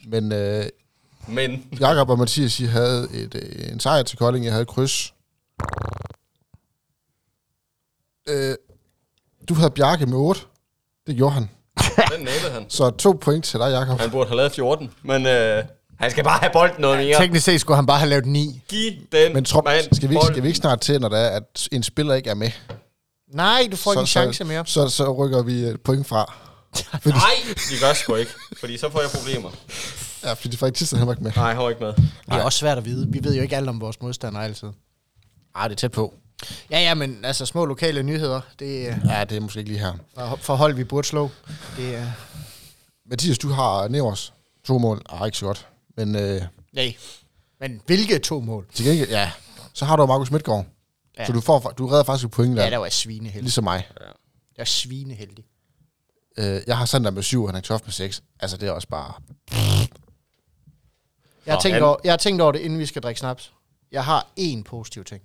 Men 0.06 0.32
øh, 0.32 0.66
Men 1.28 1.66
Jakob 1.80 2.10
og 2.10 2.18
Mathias, 2.18 2.60
I 2.60 2.64
havde 2.64 3.08
et, 3.12 3.34
øh, 3.34 3.72
en 3.72 3.80
sejr 3.80 4.02
til 4.02 4.18
Kolding. 4.18 4.44
Jeg 4.44 4.52
havde 4.52 4.62
et 4.62 4.68
kryds. 4.68 5.14
Øh, 8.28 8.54
du 9.48 9.54
havde 9.54 9.70
Bjarke 9.70 10.06
med 10.06 10.18
8. 10.18 10.40
Det 11.06 11.16
gjorde 11.16 11.32
han. 11.32 11.50
den 12.18 12.28
han. 12.52 12.66
Så 12.68 12.90
to 12.90 13.18
point 13.20 13.44
til 13.44 13.60
dig, 13.60 13.70
Jakob. 13.70 14.00
Han 14.00 14.10
burde 14.10 14.28
have 14.28 14.36
lavet 14.36 14.52
14, 14.52 14.90
men 15.02 15.26
øh, 15.26 15.64
han 15.98 16.10
skal 16.10 16.24
bare 16.24 16.38
have 16.38 16.50
bolden 16.52 16.80
noget 16.80 16.98
mere. 16.98 17.18
Teknisk 17.18 17.44
set 17.44 17.60
skulle 17.60 17.76
han 17.76 17.86
bare 17.86 17.98
have 17.98 18.08
lavet 18.08 18.26
9. 18.26 18.62
Giv 18.68 18.92
den 19.12 19.34
Men 19.34 19.44
tror, 19.44 19.62
mand 19.62 19.84
skal, 19.92 20.08
vi 20.08 20.14
ikke, 20.14 20.26
skal 20.26 20.42
vi 20.42 20.48
ikke 20.48 20.58
snart 20.58 20.80
til, 20.80 21.00
når 21.00 21.08
det 21.08 21.18
er, 21.18 21.28
at 21.28 21.68
en 21.72 21.82
spiller 21.82 22.14
ikke 22.14 22.30
er 22.30 22.34
med? 22.34 22.50
Nej, 23.32 23.68
du 23.70 23.76
får 23.76 23.92
ikke 23.92 24.00
en 24.00 24.06
chance 24.06 24.38
så, 24.38 24.44
mere. 24.44 24.66
Så, 24.66 24.88
så 24.88 25.12
rykker 25.12 25.42
vi 25.42 25.52
et 25.52 25.80
point 25.80 26.06
fra. 26.06 26.34
Nej, 27.04 27.30
de 27.70 27.74
gør 27.80 27.92
sgu 27.92 28.14
ikke, 28.14 28.32
fordi 28.60 28.78
så 28.78 28.90
får 28.90 29.00
jeg 29.00 29.10
problemer. 29.10 29.50
Ja, 30.24 30.32
fordi 30.32 30.56
faktisk 30.56 30.78
Thisted, 30.78 30.98
han 30.98 31.06
var 31.06 31.12
ikke 31.12 31.22
med. 31.22 31.32
Nej, 31.36 31.54
han 31.54 31.62
var 31.62 31.70
ikke 31.70 31.84
med. 31.84 31.92
Det 31.92 32.06
er 32.26 32.42
også 32.42 32.58
svært 32.58 32.78
at 32.78 32.84
vide. 32.84 33.06
Vi 33.08 33.24
ved 33.24 33.34
jo 33.34 33.42
ikke 33.42 33.56
alt 33.56 33.68
om 33.68 33.80
vores 33.80 34.00
modstandere 34.00 34.44
altid. 34.44 34.68
Ej, 35.56 35.68
det 35.68 35.74
er 35.74 35.76
tæt 35.76 35.92
på. 35.92 36.14
Ja, 36.70 36.80
ja, 36.80 36.94
men 36.94 37.24
altså 37.24 37.46
små 37.46 37.64
lokale 37.64 38.02
nyheder, 38.02 38.40
det 38.58 38.88
er 38.88 38.96
Ja, 39.04 39.24
det 39.24 39.36
er 39.36 39.40
måske 39.40 39.58
ikke 39.58 39.70
lige 39.70 39.80
her. 39.80 39.92
for- 40.14 40.36
forhold, 40.36 40.74
vi 40.74 40.84
burde 40.84 41.06
slå. 41.08 41.30
Det 41.76 41.94
er... 41.96 42.06
Mathias, 43.10 43.38
du 43.38 43.48
har 43.48 43.88
Nevers 43.88 44.32
to 44.64 44.78
mål. 44.78 45.02
Ej, 45.12 45.26
ikke 45.26 45.38
så 45.38 45.46
godt. 45.46 45.68
Men 45.96 46.16
øh, 46.16 46.42
Nej. 46.72 46.96
Men 47.60 47.80
hvilke 47.86 48.18
to 48.18 48.40
mål? 48.40 48.66
til 48.74 48.84
gengæld, 48.86 49.08
ja. 49.10 49.30
Så 49.72 49.84
har 49.84 49.96
du 49.96 50.06
Markus 50.06 50.30
Midtgaard. 50.30 50.64
Ja. 51.16 51.20
Ja. 51.22 51.26
Så 51.26 51.32
du, 51.32 51.40
får, 51.40 51.60
du 51.78 51.86
redder 51.86 52.04
faktisk 52.04 52.24
et 52.26 52.30
point 52.30 52.56
der. 52.56 52.64
Ja, 52.64 52.70
der 52.70 52.76
var 52.76 52.84
jeg 52.84 52.92
svineheldig. 52.92 53.42
Ligesom 53.42 53.64
mig. 53.64 53.88
Jeg 54.56 54.62
er 54.62 54.64
svineheldig. 54.64 55.44
Øh, 56.38 56.60
jeg 56.66 56.78
har 56.78 56.84
Sander 56.84 57.10
med 57.10 57.22
syv, 57.22 57.42
og 57.42 57.48
han 57.48 57.56
er 57.56 57.60
Toft 57.60 57.84
med 57.86 57.92
seks. 57.92 58.22
Altså, 58.40 58.56
det 58.56 58.68
er 58.68 58.72
også 58.72 58.88
bare... 58.88 59.12
Jeg 61.46 61.54
har, 61.54 61.60
tænkt 61.60 61.82
over, 61.82 61.96
jeg 62.04 62.12
har 62.12 62.16
tænkt 62.16 62.42
over 62.42 62.52
det, 62.52 62.58
inden 62.60 62.78
vi 62.78 62.86
skal 62.86 63.02
drikke 63.02 63.18
snaps. 63.20 63.52
Jeg 63.92 64.04
har 64.04 64.26
én 64.40 64.62
positiv 64.62 65.04
ting. 65.04 65.22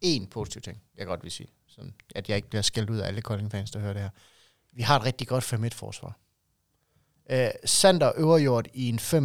En 0.00 0.26
positiv 0.26 0.62
ting, 0.62 0.82
jeg 0.96 1.06
godt 1.06 1.22
vil 1.22 1.30
sige. 1.30 1.48
Sådan, 1.66 1.94
at 2.14 2.28
jeg 2.28 2.36
ikke 2.36 2.48
bliver 2.48 2.62
skældt 2.62 2.90
ud 2.90 2.98
af 2.98 3.06
alle 3.06 3.22
Kolding-fans, 3.22 3.70
der 3.70 3.80
hører 3.80 3.92
det 3.92 4.02
her. 4.02 4.10
Vi 4.72 4.82
har 4.82 4.98
et 4.98 5.04
rigtig 5.04 5.28
godt 5.28 5.52
5-1-forsvar. 5.52 6.18
Øh, 7.30 7.48
Sander 7.64 8.12
Øverjord 8.16 8.66
i 8.74 8.88
en 8.88 8.98
5 8.98 9.24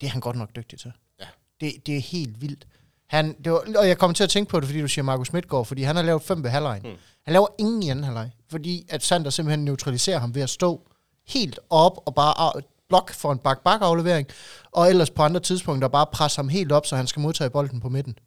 det 0.00 0.06
er 0.06 0.10
han 0.10 0.20
godt 0.20 0.36
nok 0.36 0.56
dygtig 0.56 0.78
til. 0.78 0.92
Ja. 1.20 1.26
Det, 1.60 1.86
det 1.86 1.96
er 1.96 2.00
helt 2.00 2.40
vildt. 2.40 2.66
Han, 3.06 3.36
det 3.44 3.52
var, 3.52 3.64
og 3.76 3.88
jeg 3.88 3.98
kommer 3.98 4.14
til 4.14 4.24
at 4.24 4.30
tænke 4.30 4.50
på 4.50 4.60
det, 4.60 4.68
fordi 4.68 4.80
du 4.80 4.88
siger 4.88 5.02
Markus 5.02 5.32
Midtgaard, 5.32 5.64
fordi 5.66 5.82
han 5.82 5.96
har 5.96 6.02
lavet 6.02 6.22
fem 6.22 6.42
ved 6.42 6.50
halvlejen. 6.50 6.82
Mm. 6.82 6.96
Han 7.24 7.32
laver 7.32 7.46
ingen 7.58 7.82
i 7.82 7.88
anden 7.88 8.04
halvleg, 8.04 8.30
fordi 8.48 8.86
at 8.88 9.02
Sander 9.02 9.30
simpelthen 9.30 9.64
neutraliserer 9.64 10.18
ham 10.18 10.34
ved 10.34 10.42
at 10.42 10.50
stå 10.50 10.88
helt 11.26 11.58
op 11.70 12.02
og 12.06 12.14
bare 12.14 12.62
blok 12.88 13.12
for 13.12 13.32
en 13.32 13.38
bak-bak 13.38 13.80
aflevering, 13.82 14.28
og 14.72 14.88
ellers 14.88 15.10
på 15.10 15.22
andre 15.22 15.40
tidspunkter 15.40 15.88
bare 15.88 16.06
presse 16.06 16.38
ham 16.38 16.48
helt 16.48 16.72
op, 16.72 16.86
så 16.86 16.96
han 16.96 17.06
skal 17.06 17.20
modtage 17.20 17.50
bolden 17.50 17.80
på 17.80 17.88
midten. 17.88 18.18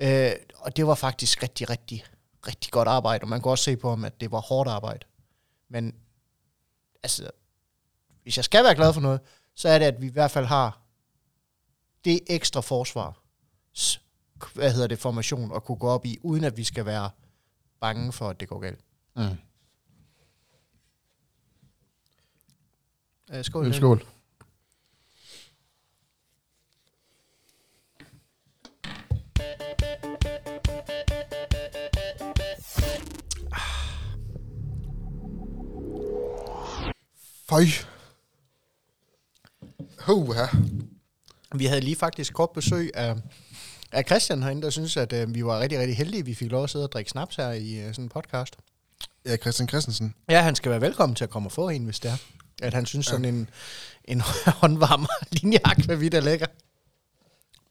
Øh, 0.00 0.32
og 0.54 0.76
det 0.76 0.86
var 0.86 0.94
faktisk 0.94 1.42
rigtig, 1.42 1.70
rigtig, 1.70 2.04
rigtig 2.46 2.72
godt 2.72 2.88
arbejde, 2.88 3.22
og 3.22 3.28
man 3.28 3.40
kunne 3.40 3.52
også 3.52 3.64
se 3.64 3.76
på 3.76 3.90
ham, 3.90 4.04
at 4.04 4.20
det 4.20 4.30
var 4.30 4.40
hårdt 4.40 4.68
arbejde. 4.70 5.06
Men 5.68 5.94
altså, 7.02 7.30
hvis 8.22 8.36
jeg 8.36 8.44
skal 8.44 8.64
være 8.64 8.74
glad 8.74 8.92
for 8.92 9.00
noget, 9.00 9.20
så 9.54 9.68
er 9.68 9.78
det, 9.78 9.86
at 9.86 10.00
vi 10.00 10.06
i 10.06 10.12
hvert 10.12 10.30
fald 10.30 10.46
har 10.46 10.82
det 12.04 12.20
ekstra 12.26 12.60
forsvar, 12.60 13.22
hvad 14.54 14.72
hedder 14.72 14.86
det, 14.86 14.98
formation, 14.98 15.56
at 15.56 15.64
kunne 15.64 15.78
gå 15.78 15.88
op 15.88 16.06
i, 16.06 16.18
uden 16.22 16.44
at 16.44 16.56
vi 16.56 16.64
skal 16.64 16.86
være 16.86 17.10
bange 17.80 18.12
for, 18.12 18.28
at 18.28 18.40
det 18.40 18.48
går 18.48 18.58
galt. 18.58 18.80
Mm. 19.16 19.22
Øh, 23.32 23.44
skål. 23.44 23.74
Skål. 23.74 24.06
Føj. 37.52 37.64
Huha. 39.98 40.46
Vi 41.54 41.66
havde 41.66 41.80
lige 41.80 41.96
faktisk 41.96 42.34
kort 42.34 42.50
besøg 42.54 42.90
af, 42.94 43.16
af 43.92 44.04
Christian 44.06 44.42
herinde, 44.42 44.62
der 44.62 44.70
synes, 44.70 44.96
at 44.96 45.12
øh, 45.12 45.34
vi 45.34 45.44
var 45.44 45.60
rigtig, 45.60 45.78
rigtig 45.78 45.96
heldige, 45.96 46.24
vi 46.24 46.34
fik 46.34 46.50
lov 46.50 46.64
at 46.64 46.70
sidde 46.70 46.84
og 46.84 46.92
drikke 46.92 47.10
snaps 47.10 47.36
her 47.36 47.50
i 47.50 47.74
øh, 47.74 47.86
sådan 47.86 48.04
en 48.04 48.08
podcast. 48.08 48.56
Ja, 49.26 49.36
Christian 49.36 49.68
Christensen. 49.68 50.14
Ja, 50.30 50.42
han 50.42 50.54
skal 50.54 50.70
være 50.70 50.80
velkommen 50.80 51.16
til 51.16 51.24
at 51.24 51.30
komme 51.30 51.48
og 51.48 51.52
få 51.52 51.68
en, 51.68 51.84
hvis 51.84 52.00
det 52.00 52.10
er. 52.10 52.16
At 52.62 52.74
han 52.74 52.86
synes 52.86 53.06
sådan 53.06 53.24
en, 53.24 53.48
en 54.04 54.20
håndvarm 54.60 55.06
linjak 55.32 55.86
med 55.88 55.96
vidt 55.96 56.14
er 56.14 56.20
lækker. 56.20 56.46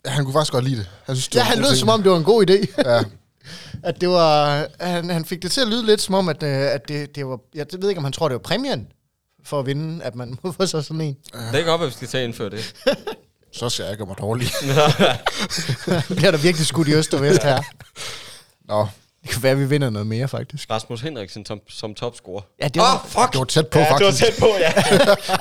Ja, 0.06 0.10
han 0.10 0.24
kunne 0.26 0.34
faktisk 0.34 0.54
godt 0.54 0.66
lide 0.66 0.78
det. 0.78 0.90
Han 1.06 1.16
synes, 1.16 1.28
det 1.28 1.36
Ja, 1.36 1.44
han 1.44 1.58
lød 1.58 1.68
ting. 1.68 1.78
som 1.78 1.90
om, 1.90 2.04
det 2.04 2.12
var 2.12 2.18
en 2.18 2.24
god 2.24 2.50
idé. 2.50 2.82
Ja, 2.90 3.04
At 3.90 4.02
det 4.02 4.10
var, 4.10 4.68
han, 4.80 5.10
han 5.10 5.26
fik 5.26 5.42
det 5.42 5.52
til 5.52 5.62
at 5.62 5.68
lyde 5.68 5.86
lidt 5.86 6.02
som 6.02 6.16
om, 6.16 6.30
at, 6.30 6.44
øh, 6.44 6.50
at 6.50 6.88
det, 6.88 7.16
det 7.16 7.28
var, 7.28 7.40
jeg 7.56 7.66
ved 7.80 7.90
ikke, 7.90 8.00
om 8.00 8.04
han 8.04 8.14
tror, 8.14 8.28
det 8.28 8.34
var 8.34 8.40
præmien 8.40 8.88
for 9.44 9.60
at 9.60 9.66
vinde, 9.66 10.04
at 10.04 10.16
man 10.16 10.38
må 10.44 10.52
få 10.52 10.66
sig 10.66 10.84
sådan 10.86 11.02
en. 11.02 11.18
Det 11.34 11.52
kan 11.54 11.66
godt 11.66 11.82
være, 11.82 11.90
vi 11.90 11.96
skal 11.96 12.08
tage 12.08 12.24
indføre 12.24 12.50
det. 12.50 12.74
så 13.60 13.70
skal 13.70 13.86
jeg 13.86 13.98
gøre 13.98 14.08
mig 14.08 14.18
dårlig. 14.20 14.48
Bliver 16.16 16.32
der 16.32 16.38
virkelig 16.38 16.68
skudt 16.68 16.88
i 16.88 16.94
øst 16.94 17.14
og 17.14 17.22
vest 17.22 17.44
her. 17.44 17.62
Nå, 18.70 18.88
Det 19.24 19.30
kan 19.30 19.44
være, 19.44 19.52
at 19.52 19.60
vi 19.60 19.66
vinder 19.66 19.90
noget 19.90 20.08
mere, 20.08 20.28
faktisk. 20.28 20.70
Rasmus 20.72 21.02
Henriksen 21.02 21.46
som, 21.46 21.60
som 21.70 21.94
topscorer. 21.96 22.42
Ja, 22.62 22.68
det 22.68 22.82
var, 22.82 22.96
Åh, 22.96 23.10
fuck! 23.10 23.32
det 23.32 23.40
var 23.40 23.46
tæt 23.46 23.68
på, 23.68 23.80
ja, 23.80 23.86
det 23.86 23.92
var 23.92 24.00
faktisk. 24.00 24.24
tæt 24.26 24.34
på, 24.40 24.48
ja. 24.60 24.72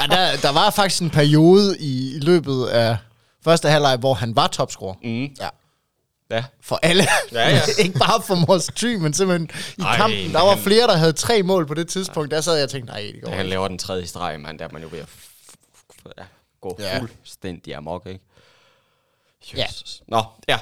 ja, 0.00 0.06
der, 0.06 0.36
der 0.42 0.52
var 0.52 0.70
faktisk 0.70 1.02
en 1.02 1.10
periode 1.10 1.76
i, 1.80 2.16
i 2.16 2.18
løbet 2.20 2.66
af 2.66 2.96
første 3.44 3.68
halvleg, 3.68 3.96
hvor 3.96 4.14
han 4.14 4.36
var 4.36 4.46
topscorer. 4.46 4.94
mm. 5.04 5.22
Ja. 5.40 5.48
Ja. 6.30 6.44
For 6.60 6.78
alle. 6.82 7.04
Ja, 7.32 7.48
ja. 7.48 7.60
ikke 7.84 7.98
bare 7.98 8.22
for 8.22 8.34
Mors 8.34 8.66
Thy, 8.66 8.96
men 8.96 9.12
simpelthen 9.14 9.50
i 9.78 9.82
Ej, 9.82 9.96
kampen. 9.96 10.32
Der 10.32 10.40
var 10.40 10.54
han- 10.54 10.62
flere, 10.64 10.86
der 10.86 10.96
havde 10.96 11.12
tre 11.12 11.42
mål 11.42 11.66
på 11.66 11.74
det 11.74 11.88
tidspunkt. 11.88 12.30
Der 12.30 12.40
sad 12.40 12.54
jeg 12.54 12.64
og 12.64 12.70
tænkte, 12.70 12.92
nej, 12.92 13.10
det 13.14 13.22
går 13.22 13.30
han 13.30 13.46
laver 13.46 13.68
den 13.68 13.78
tredje 13.78 14.06
streg, 14.06 14.40
mand, 14.40 14.58
der 14.58 14.64
er 14.64 14.68
man 14.72 14.82
jo 14.82 14.88
ved 14.92 14.98
at 14.98 15.08
ja, 16.18 16.24
gå 16.60 16.76
Ja. 16.78 16.94
ja. 16.94 17.00
fuldstændig 17.00 17.74
amok, 17.74 18.06
ikke? 18.06 18.20
Ja. 19.56 19.64
Jesus. 19.64 20.02
Nå, 20.08 20.22
ja. 20.48 20.58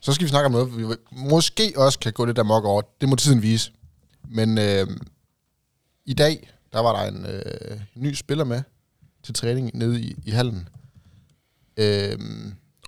Så 0.00 0.12
skal 0.12 0.24
vi 0.24 0.28
snakke 0.30 0.46
om 0.46 0.52
noget, 0.52 0.76
vi 0.78 0.84
måske 1.10 1.72
også 1.76 1.98
kan 1.98 2.12
gå 2.12 2.24
lidt 2.24 2.38
amok 2.38 2.64
over. 2.64 2.82
Det 3.00 3.08
må 3.08 3.16
tiden 3.16 3.42
vise. 3.42 3.72
Men 4.28 4.58
øh, 4.58 4.86
i 6.04 6.14
dag, 6.14 6.50
der 6.72 6.80
var 6.80 6.96
der 7.02 7.08
en 7.12 7.26
øh, 7.26 7.80
ny 7.94 8.14
spiller 8.14 8.44
med 8.44 8.62
til 9.24 9.34
træning 9.34 9.70
nede 9.74 10.00
i, 10.00 10.16
i 10.24 10.30
hallen. 10.30 10.68
Øh, 11.76 12.18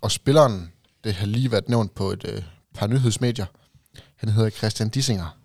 og 0.03 0.11
spilleren, 0.11 0.73
det 1.09 1.17
har 1.17 1.27
lige 1.27 1.53
været 1.53 1.69
nævnt 1.69 1.95
på 1.95 2.11
et 2.11 2.25
øh, 2.29 2.43
par 2.75 2.87
nyhedsmedier, 2.87 3.47
han 4.17 4.29
hedder 4.29 4.51
Christian 4.51 4.89
Dissinger. 4.89 5.39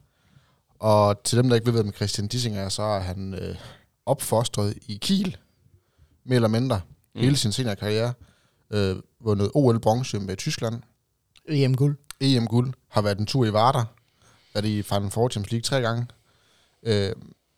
Og 0.80 1.24
til 1.24 1.38
dem, 1.38 1.50
der 1.50 1.56
ikke 1.56 1.74
ved, 1.74 1.82
hvem 1.82 1.94
Christian 1.94 2.28
Dissinger 2.28 2.62
er, 2.62 2.70
så 2.70 2.82
er 2.82 3.00
han 3.00 3.34
øh, 3.34 3.56
opfostret 4.06 4.78
i 4.88 4.98
Kiel, 5.02 5.38
mere 6.26 6.36
eller 6.36 6.48
mindre, 6.48 6.82
mm. 7.16 7.22
hele 7.22 7.38
sin 7.38 7.52
seniorkarriere. 7.52 8.14
Øh, 8.74 8.96
vundet 9.20 9.52
OL-bronze 9.54 10.20
med 10.20 10.38
Tyskland, 10.38 10.82
EM-guld. 11.50 11.98
EM-guld, 12.20 12.74
har 12.90 13.02
været 13.02 13.20
en 13.20 13.26
tur 13.26 13.46
i 13.46 13.54
Varder, 13.54 13.86
været 14.54 14.66
i 14.66 14.82
Final 14.82 15.12
Four 15.12 15.30
Champions 15.30 15.52
League 15.52 15.64
tre 15.64 15.82
gange, 15.82 16.08
øh, 16.86 17.12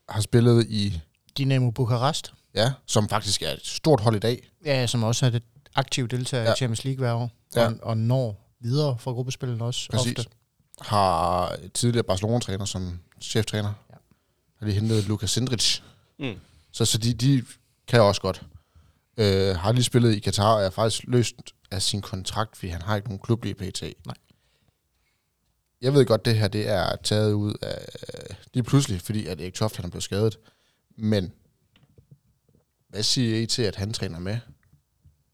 har 0.09 0.21
spillet 0.21 0.65
i, 0.69 1.01
Dynamo 1.37 1.71
Bukarest. 1.71 2.33
ja, 2.55 2.73
som 2.85 3.09
faktisk 3.09 3.41
er 3.41 3.49
et 3.49 3.65
stort 3.65 4.01
hold 4.01 4.15
i 4.15 4.19
dag. 4.19 4.49
Ja, 4.65 4.87
som 4.87 5.03
også 5.03 5.25
er 5.25 5.29
det 5.29 5.43
aktive 5.75 6.07
deltager 6.07 6.43
ja. 6.43 6.53
I 6.53 6.55
Champions 6.55 6.83
League 6.83 6.99
hver 6.99 7.13
år. 7.13 7.31
Ja. 7.55 7.67
Og, 7.67 7.75
og 7.81 7.97
når 7.97 8.55
videre 8.59 8.97
fra 8.97 9.11
gruppespillet 9.11 9.61
også 9.61 9.89
Præcis. 9.91 10.19
ofte. 10.19 10.31
Har 10.81 11.55
tidligere 11.73 12.03
Barcelona-træner 12.03 12.65
som 12.65 12.99
cheftræner. 13.21 13.73
Ja. 13.89 13.95
Ja. 13.95 13.97
Har 14.59 14.67
de 14.67 14.71
hentet 14.73 15.07
Lukas 15.07 15.31
Sindrich. 15.31 15.83
Mm. 16.19 16.35
Så, 16.71 16.85
så 16.85 16.97
de, 16.97 17.13
de 17.13 17.43
kan 17.88 18.01
også 18.01 18.21
godt. 18.21 18.41
Øh, 19.17 19.55
har 19.55 19.71
lige 19.71 19.83
spillet 19.83 20.15
i 20.15 20.19
Katar, 20.19 20.53
og 20.53 20.63
er 20.63 20.69
faktisk 20.69 21.03
løst 21.07 21.35
af 21.71 21.81
sin 21.81 22.01
kontrakt, 22.01 22.57
fordi 22.57 22.67
han 22.67 22.81
har 22.81 22.95
ikke 22.95 23.07
nogen 23.07 23.19
klub 23.19 23.43
lige 23.43 23.55
pt. 23.55 23.81
Nej. 24.05 24.15
Jeg 25.81 25.93
ved 25.93 26.05
godt, 26.05 26.25
det 26.25 26.38
her 26.38 26.47
det 26.47 26.69
er 26.69 26.95
taget 26.95 27.33
ud 27.33 27.53
af 27.61 27.88
lige 28.53 28.63
pludselig, 28.63 29.01
fordi 29.01 29.25
at 29.25 29.41
Erik 29.41 29.53
Toft 29.53 29.75
han 29.75 29.85
er 29.85 29.89
blevet 29.89 30.03
skadet. 30.03 30.38
Men 30.97 31.33
hvad 32.89 33.03
siger 33.03 33.39
I 33.39 33.45
til, 33.45 33.61
at 33.61 33.75
han 33.75 33.93
træner 33.93 34.19
med? 34.19 34.38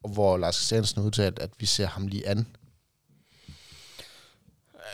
Og 0.04 0.10
hvor 0.10 0.38
Lars 0.38 0.56
Christiansen 0.56 1.02
udtalt, 1.02 1.40
at 1.40 1.50
vi 1.60 1.66
ser 1.66 1.88
ham 1.88 2.08
lige 2.08 2.28
an. 2.28 2.48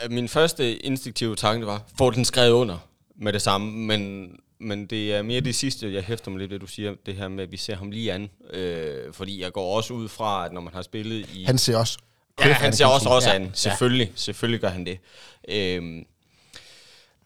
Øh, 0.03 0.11
Min 0.11 0.27
første 0.27 0.75
instinktive 0.77 1.35
tanke 1.35 1.65
var, 1.67 1.83
få 1.97 2.11
den 2.11 2.25
skrevet 2.25 2.51
under 2.51 2.77
med 3.15 3.33
det 3.33 3.41
samme, 3.41 3.71
men, 3.71 4.31
men 4.59 4.85
det 4.85 5.13
er 5.15 5.21
mere 5.21 5.41
det 5.41 5.55
sidste, 5.55 5.93
jeg 5.93 6.03
hæfter 6.03 6.31
mig 6.31 6.39
lidt 6.39 6.51
ved, 6.51 6.59
du 6.59 6.67
siger, 6.67 6.95
det 7.05 7.15
her 7.15 7.27
med, 7.27 7.43
at 7.43 7.51
vi 7.51 7.57
ser 7.57 7.75
ham 7.75 7.91
lige 7.91 8.13
an. 8.13 8.29
Øh, 8.53 9.13
fordi 9.13 9.41
jeg 9.41 9.51
går 9.51 9.75
også 9.75 9.93
ud 9.93 10.09
fra, 10.09 10.45
at 10.45 10.51
når 10.53 10.61
man 10.61 10.73
har 10.73 10.81
spillet 10.81 11.29
i... 11.33 11.43
Han 11.43 11.57
ser 11.57 11.77
også... 11.77 11.97
Ja, 12.45 12.53
han 12.53 12.73
ser 12.73 12.85
også, 12.85 13.09
også 13.09 13.29
Ja. 13.29 13.35
an. 13.35 13.51
Selvfølgelig, 13.53 14.11
selvfølgelig 14.15 14.61
gør 14.61 14.69
han 14.69 14.85
det. 14.85 14.99
Øhm, 15.49 16.05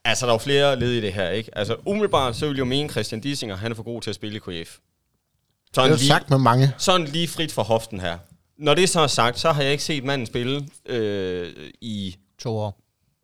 altså, 0.06 0.26
der 0.26 0.32
er 0.32 0.34
jo 0.36 0.38
flere 0.40 0.80
led 0.80 0.92
i 0.92 1.02
det 1.02 1.14
her, 1.14 1.30
ikke? 1.30 1.58
Altså, 1.58 1.78
umiddelbart, 1.86 2.36
så 2.36 2.46
vil 2.46 2.54
jeg 2.54 2.60
jo 2.60 2.66
mene, 2.66 2.90
Christian 2.90 3.22
Dissinger, 3.22 3.56
han 3.56 3.72
er 3.72 3.76
for 3.76 3.84
god 3.84 4.02
til 4.02 4.10
at 4.10 4.16
spille 4.16 4.38
i 4.38 4.64
KF. 4.64 4.78
Det 5.72 5.76
Sådan 5.76 5.92
er 5.92 5.96
lige, 5.96 6.08
sagt 6.08 6.30
med 6.30 6.38
mange. 6.38 6.72
sådan 6.78 7.08
lige 7.08 7.28
frit 7.28 7.52
fra 7.52 7.64
hoften 7.64 8.00
her. 8.00 8.18
Når 8.58 8.74
det 8.74 8.90
så 8.90 9.00
er 9.02 9.08
sagt, 9.08 9.40
så 9.40 9.52
har 9.52 9.62
jeg 9.62 9.72
ikke 9.72 9.84
set 9.84 10.04
manden 10.04 10.28
spille 10.28 10.68
øh, 10.86 11.54
i, 11.82 12.16
To 12.40 12.58
år. 12.58 12.80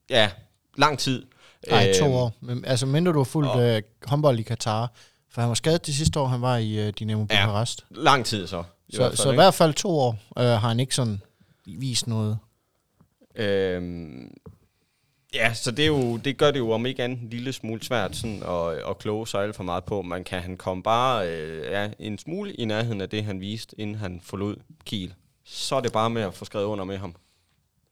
ja, 0.09 0.29
lang 0.77 0.99
tid. 0.99 1.25
Nej, 1.69 1.93
to 1.99 2.05
Øhm, 2.05 2.13
år. 2.13 2.33
Men, 2.41 2.65
altså, 2.65 2.85
mindre 2.85 3.11
du 3.13 3.17
har 3.17 3.23
fulgt 3.23 3.49
og- 3.49 3.61
øh, 3.61 3.81
håndbold 4.05 4.39
i 4.39 4.41
Katar. 4.41 4.91
For 5.31 5.41
han 5.41 5.47
var 5.47 5.55
skadet 5.55 5.85
det 5.85 5.95
sidste 5.95 6.19
år, 6.19 6.27
han 6.27 6.41
var 6.41 6.57
i 6.57 6.87
øh, 6.87 6.93
Dynamo 6.99 7.25
Ja, 7.29 7.45
Bukarest. 7.45 7.85
Lang 7.89 8.25
tid 8.25 8.47
så. 8.47 8.63
I 8.87 8.95
Så, 8.95 8.97
hvert 8.97 9.09
fald, 9.11 9.17
så 9.17 9.31
i 9.31 9.35
hvert 9.35 9.53
fald 9.53 9.73
to 9.73 9.89
år 9.99 10.15
øh, 10.37 10.45
har 10.45 10.57
han 10.57 10.79
ikke 10.79 10.95
sådan 10.95 11.21
vist 11.65 12.07
noget. 12.07 12.37
Øhm, 13.35 14.31
ja, 15.37 15.53
så 15.53 15.71
det, 15.71 15.83
er 15.83 15.87
jo, 15.87 16.17
det 16.17 16.37
gør 16.37 16.51
det 16.51 16.59
jo 16.59 16.71
om 16.71 16.85
ikke 16.85 17.03
andet 17.03 17.19
en 17.21 17.29
lille 17.29 17.53
smule 17.53 17.83
svært 17.83 18.15
sådan 18.15 18.43
at, 18.43 18.89
at 18.89 18.97
kloge 18.97 19.27
sig 19.27 19.43
alt 19.43 19.55
for 19.55 19.63
meget 19.63 19.83
på. 19.83 20.01
Man 20.01 20.23
kan 20.23 20.41
han 20.41 20.57
komme 20.57 20.83
bare 20.83 21.29
øh, 21.29 21.71
ja, 21.71 21.89
en 21.99 22.17
smule 22.17 22.53
i 22.53 22.65
nærheden 22.65 23.01
af 23.01 23.09
det, 23.09 23.23
han 23.23 23.39
viste, 23.39 23.79
inden 23.79 23.95
han 23.95 24.21
forlod 24.23 24.55
Kiel. 24.85 25.13
Så 25.43 25.75
er 25.75 25.79
det 25.79 25.91
bare 25.91 26.09
med 26.09 26.21
at 26.21 26.33
få 26.33 26.45
skrevet 26.45 26.65
under 26.65 26.85
med 26.85 26.97
ham. 26.97 27.15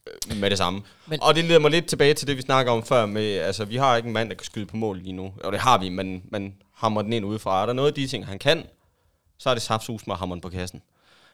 Øh, 0.08 0.38
med 0.38 0.50
det 0.50 0.58
samme. 0.58 0.82
Men, 1.08 1.24
og 1.24 1.36
det 1.36 1.44
leder 1.44 1.60
mig 1.60 1.72
lidt 1.72 1.86
tilbage 1.86 2.14
til 2.14 2.28
det, 2.28 2.38
vi 2.38 2.42
snakker 2.42 2.72
om 2.72 2.84
før 2.84 3.06
med, 3.06 3.38
altså 3.38 3.66
vi 3.66 3.76
har 3.76 3.96
ikke 3.96 4.08
en 4.08 4.14
mand, 4.14 4.30
der 4.30 4.36
kan 4.36 4.46
skyde 4.46 4.66
på 4.66 4.78
mål 4.78 4.98
lige 4.98 5.14
nu. 5.14 5.34
Og 5.44 5.52
det 5.52 5.60
har 5.62 5.78
vi, 5.78 5.90
men 5.90 6.24
man 6.30 6.56
hammer 6.74 7.02
den 7.02 7.14
ind 7.14 7.26
udefra. 7.26 7.62
Er 7.62 7.66
der 7.66 7.74
noget 7.74 7.90
af 7.90 7.94
de 7.94 8.08
ting, 8.08 8.28
han 8.28 8.40
kan, 8.40 8.64
så 9.38 9.50
er 9.50 9.54
det 9.54 9.64
saftsus 9.64 10.08
med 10.08 10.16
den 10.22 10.42
på 10.42 10.50
kassen. 10.50 10.82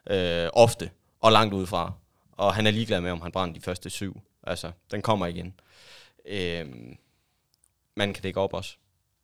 Øh, 0.10 0.50
ofte. 0.54 0.90
Og 1.22 1.32
langt 1.32 1.54
udefra. 1.54 1.94
Og 2.32 2.54
han 2.54 2.68
er 2.68 2.72
ligeglad 2.72 3.02
med, 3.02 3.12
om 3.12 3.22
han 3.22 3.32
brænder 3.32 3.54
de 3.54 3.62
første 3.62 3.90
syv. 3.90 4.22
Altså, 4.44 4.72
den 4.92 5.02
kommer 5.02 5.26
igen. 5.26 5.54
Øh, 6.26 6.66
man 7.98 8.14
kan 8.14 8.24
dække 8.24 8.40
op 8.40 8.54
også. 8.54 8.76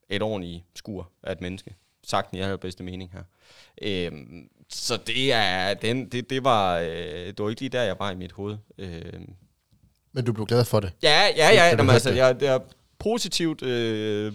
Et 0.10 0.22
ordentligt 0.22 0.64
skur 0.76 1.10
af 1.24 1.32
et 1.32 1.42
menneske. 1.42 1.76
Sagt 2.04 2.34
i 2.34 2.40
allerbedste 2.40 2.84
mening 2.84 3.12
her. 3.12 3.24
Øh, 3.82 4.12
så 4.70 4.98
det 5.08 5.34
er, 5.34 5.74
den, 5.74 6.10
det, 6.10 6.30
det 6.30 6.44
var, 6.44 6.78
øh, 6.78 6.88
det 7.28 7.40
var 7.40 7.50
ikke 7.50 7.62
lige 7.62 7.70
der, 7.70 7.82
jeg 7.84 7.96
var 8.00 8.12
i 8.12 8.16
mit 8.16 8.32
hoved. 8.32 8.58
Øh, 8.78 9.14
Men 10.14 10.26
du 10.26 10.34
blev 10.34 10.46
glad 10.46 10.66
for 10.66 10.80
det. 10.80 10.92
Ja, 11.04 11.28
ja, 11.38 11.50
ja. 11.50 11.72
det 11.72 11.78
Jamen, 11.78 11.90
altså, 11.90 12.10
det. 12.10 12.16
jeg, 12.18 12.40
det 12.40 12.48
er 12.48 12.60
positivt, 13.00 13.62
øh, 13.62 14.34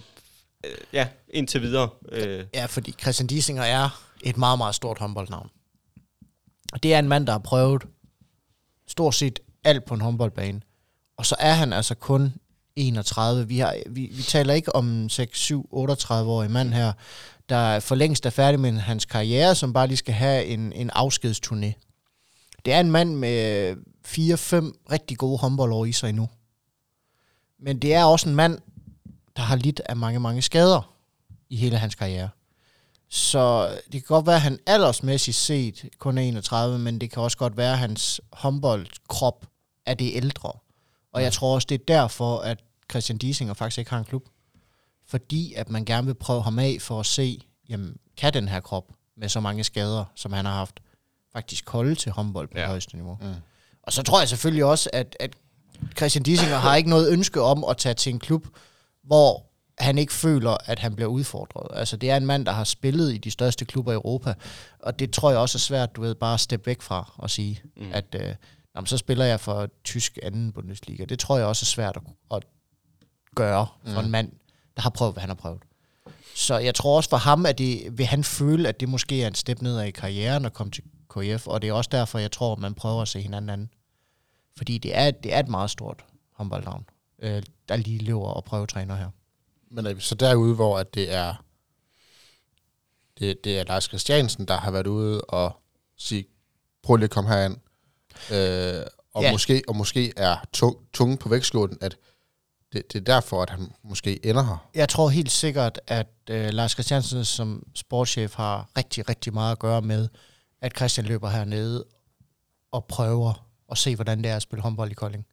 øh, 0.65 0.71
ja, 0.93 1.07
indtil 1.29 1.61
videre. 1.61 1.89
Øh, 2.11 2.45
Ja, 2.53 2.65
fordi 2.65 2.91
Christian 3.01 3.27
Diesinger 3.27 3.63
er 3.63 4.03
et 4.23 4.37
meget, 4.37 4.57
meget 4.57 4.75
stort 4.75 4.97
håndboldnavn. 4.99 5.49
Og 6.73 6.83
det 6.83 6.93
er 6.93 6.99
en 6.99 7.07
mand, 7.09 7.25
der 7.25 7.31
har 7.31 7.39
prøvet 7.39 7.83
stort 8.87 9.15
set 9.15 9.39
alt 9.63 9.85
på 9.85 9.93
en 9.93 10.01
håndboldbane. 10.01 10.61
Og 11.17 11.25
så 11.25 11.35
er 11.39 11.53
han 11.53 11.73
altså 11.73 11.95
kun 11.95 12.33
31. 12.75 13.47
Vi, 13.47 13.59
har, 13.59 13.75
vi, 13.89 14.09
vi 14.13 14.21
taler 14.21 14.53
ikke 14.53 14.75
om 14.75 15.09
6, 15.09 15.39
7, 15.39 15.69
38-årig 15.73 16.51
mand 16.51 16.73
her, 16.73 16.93
der 17.49 17.79
for 17.79 17.95
længst 17.95 18.25
er 18.25 18.29
færdig 18.29 18.59
med 18.59 18.71
hans 18.71 19.05
karriere, 19.05 19.55
som 19.55 19.73
bare 19.73 19.87
lige 19.87 19.97
skal 19.97 20.13
have 20.13 20.45
en, 20.45 20.73
en 20.73 20.91
afskedsturné. 20.91 21.73
Det 22.65 22.73
er 22.73 22.79
en 22.79 22.91
mand 22.91 23.15
med 23.15 23.75
4-5 24.07 24.11
rigtig 24.91 25.17
gode 25.17 25.37
håndboldår 25.37 25.85
i 25.85 25.91
sig 25.91 26.09
endnu. 26.09 26.29
Men 27.59 27.79
det 27.79 27.93
er 27.93 28.03
også 28.03 28.29
en 28.29 28.35
mand, 28.35 28.59
der 29.35 29.41
har 29.41 29.55
lidt 29.55 29.81
af 29.85 29.95
mange, 29.95 30.19
mange 30.19 30.41
skader 30.41 30.93
i 31.49 31.55
hele 31.55 31.77
hans 31.77 31.95
karriere. 31.95 32.29
Så 33.09 33.67
det 33.85 33.91
kan 33.91 34.01
godt 34.07 34.25
være, 34.25 34.35
at 34.35 34.41
han 34.41 34.59
aldersmæssigt 34.65 35.37
set 35.37 35.89
kun 35.99 36.17
er 36.17 36.21
31, 36.21 36.79
men 36.79 37.01
det 37.01 37.11
kan 37.11 37.23
også 37.23 37.37
godt 37.37 37.57
være, 37.57 37.71
at 37.71 37.79
hans 37.79 38.21
håndboldkrop 38.31 39.45
er 39.85 39.93
det 39.93 40.15
ældre. 40.15 40.51
Og 41.13 41.23
jeg 41.23 41.33
tror 41.33 41.55
også, 41.55 41.65
det 41.69 41.81
er 41.81 41.85
derfor, 41.87 42.39
at 42.39 42.59
Christian 42.91 43.17
Diesinger 43.17 43.53
faktisk 43.53 43.77
ikke 43.77 43.91
har 43.91 43.97
en 43.97 44.05
klub. 44.05 44.23
Fordi 45.07 45.53
at 45.53 45.69
man 45.69 45.85
gerne 45.85 46.07
vil 46.07 46.13
prøve 46.13 46.43
ham 46.43 46.59
af 46.59 46.77
for 46.79 46.99
at 46.99 47.05
se, 47.05 47.41
jamen, 47.69 47.97
kan 48.17 48.33
den 48.33 48.47
her 48.47 48.59
krop 48.59 48.85
med 49.17 49.29
så 49.29 49.39
mange 49.39 49.63
skader, 49.63 50.05
som 50.15 50.33
han 50.33 50.45
har 50.45 50.53
haft, 50.53 50.79
faktisk 51.33 51.69
holde 51.69 51.95
til 51.95 52.11
håndbold 52.11 52.47
på 52.47 52.59
ja. 52.59 52.67
Højeste 52.67 52.95
niveau. 52.95 53.17
Mm. 53.21 53.33
Og 53.83 53.93
så 53.93 54.03
tror 54.03 54.19
jeg 54.19 54.29
selvfølgelig 54.29 54.65
også, 54.65 54.89
at, 54.93 55.15
at 55.19 55.33
Christian 55.97 56.23
Diesinger 56.23 56.57
har 56.57 56.75
ikke 56.75 56.89
noget 56.89 57.11
ønske 57.11 57.41
om 57.41 57.63
at 57.63 57.77
tage 57.77 57.95
til 57.95 58.13
en 58.13 58.19
klub, 58.19 58.47
hvor 59.03 59.45
han 59.77 59.97
ikke 59.97 60.13
føler, 60.13 60.57
at 60.65 60.79
han 60.79 60.95
bliver 60.95 61.09
udfordret. 61.09 61.79
Altså, 61.79 61.97
det 61.97 62.09
er 62.09 62.17
en 62.17 62.25
mand, 62.25 62.45
der 62.45 62.51
har 62.51 62.63
spillet 62.63 63.13
i 63.13 63.17
de 63.17 63.31
største 63.31 63.65
klubber 63.65 63.91
i 63.91 63.95
Europa, 63.95 64.33
og 64.79 64.99
det 64.99 65.13
tror 65.13 65.29
jeg 65.29 65.39
også 65.39 65.57
er 65.57 65.59
svært, 65.59 65.95
du 65.95 66.01
ved, 66.01 66.15
bare 66.15 66.33
at 66.33 66.39
steppe 66.39 66.65
væk 66.65 66.81
fra 66.81 67.13
og 67.17 67.29
sige, 67.29 67.61
mm. 67.77 67.91
at 67.93 68.15
øh, 68.15 68.35
jamen, 68.75 68.87
så 68.87 68.97
spiller 68.97 69.25
jeg 69.25 69.39
for 69.39 69.69
tysk 69.83 70.19
anden 70.23 70.51
Bundesliga. 70.51 71.05
Det 71.05 71.19
tror 71.19 71.37
jeg 71.37 71.45
også 71.45 71.63
er 71.63 71.65
svært 71.65 71.97
at, 71.97 72.03
at 72.37 72.43
gøre 73.35 73.67
for 73.85 73.99
mm. 73.99 74.05
en 74.05 74.11
mand, 74.11 74.31
der 74.75 74.81
har 74.81 74.89
prøvet, 74.89 75.13
hvad 75.13 75.21
han 75.21 75.29
har 75.29 75.35
prøvet. 75.35 75.61
Så 76.35 76.57
jeg 76.57 76.75
tror 76.75 76.97
også 76.97 77.09
for 77.09 77.17
ham, 77.17 77.45
at 77.45 77.57
det, 77.57 77.97
vil 77.97 78.05
han 78.05 78.23
føle, 78.23 78.69
at 78.69 78.79
det 78.79 78.89
måske 78.89 79.23
er 79.23 79.27
en 79.27 79.35
step 79.35 79.61
nedad 79.61 79.85
i 79.85 79.91
karrieren 79.91 80.45
at 80.45 80.53
komme 80.53 80.71
til 80.71 80.83
KF, 81.09 81.47
og 81.47 81.61
det 81.61 81.69
er 81.69 81.73
også 81.73 81.89
derfor, 81.91 82.19
jeg 82.19 82.31
tror, 82.31 82.53
at 82.53 82.59
man 82.59 82.73
prøver 82.73 83.01
at 83.01 83.07
se 83.07 83.21
hinanden 83.21 83.49
anden. 83.49 83.69
Fordi 84.57 84.77
det 84.77 84.97
er, 84.97 85.11
det 85.11 85.33
er 85.33 85.39
et 85.39 85.47
meget 85.47 85.69
stort 85.69 86.05
håndboldnavn, 86.31 86.85
øh, 87.19 87.43
der 87.69 87.75
lige 87.75 87.99
løber 87.99 88.27
og 88.27 88.43
prøvetræner 88.43 88.95
her. 88.95 89.09
Men 89.71 89.85
er 89.85 89.93
vi 89.93 90.01
så 90.01 90.15
derude, 90.15 90.55
hvor 90.55 90.79
at 90.79 90.93
det 90.93 91.13
er 91.13 91.43
det, 93.19 93.43
det 93.43 93.59
er 93.59 93.63
Lars 93.63 93.83
Christiansen, 93.83 94.45
der 94.45 94.57
har 94.57 94.71
været 94.71 94.87
ude 94.87 95.21
og 95.21 95.51
sige, 95.97 96.25
prøv 96.83 96.95
lige 96.95 97.03
at 97.03 97.11
komme 97.11 97.29
herind. 97.29 97.57
Øh, 98.31 98.81
og, 99.13 99.23
Ja. 99.23 99.31
måske, 99.31 99.61
og 99.67 99.75
måske 99.75 100.13
er 100.17 100.35
tung, 100.53 100.77
tunge 100.93 101.17
på 101.17 101.29
vægtskålen, 101.29 101.77
at 101.81 101.97
det, 102.73 102.93
det 102.93 102.99
er 102.99 103.03
derfor, 103.03 103.41
at 103.41 103.49
han 103.49 103.71
måske 103.83 104.25
ender 104.25 104.43
her. 104.43 104.69
Jeg 104.75 104.89
tror 104.89 105.09
helt 105.09 105.31
sikkert, 105.31 105.79
at 105.87 106.07
øh, 106.29 106.49
Lars 106.49 106.71
Christiansen 106.71 107.25
som 107.25 107.63
sportschef 107.75 108.35
har 108.35 108.69
rigtig, 108.77 109.09
rigtig 109.09 109.33
meget 109.33 109.51
at 109.51 109.59
gøre 109.59 109.81
med, 109.81 110.07
at 110.61 110.75
Christian 110.77 111.05
løber 111.05 111.29
hernede 111.29 111.85
og 112.71 112.85
prøver 112.85 113.47
og 113.67 113.77
se, 113.77 113.95
hvordan 113.95 114.23
det 114.23 114.31
er 114.31 114.35
at 114.35 114.41
spille 114.41 114.61
håndbold 114.63 114.91
i 114.91 114.93
Kolding. 114.93 115.25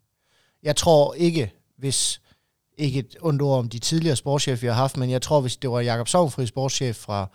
Jeg 0.62 0.76
tror 0.76 1.14
ikke, 1.14 1.52
hvis 1.78 2.20
ikke 2.78 2.98
et 2.98 3.16
ondt 3.20 3.42
ord 3.42 3.58
om 3.58 3.68
de 3.68 3.78
tidligere 3.78 4.16
sportschef, 4.16 4.62
vi 4.62 4.66
har 4.66 4.74
haft, 4.74 4.96
men 4.96 5.10
jeg 5.10 5.22
tror, 5.22 5.40
hvis 5.40 5.56
det 5.56 5.70
var 5.70 5.80
Jakob 5.80 6.08
Sovnfri, 6.08 6.46
sportschef 6.46 6.96
fra, 6.96 7.28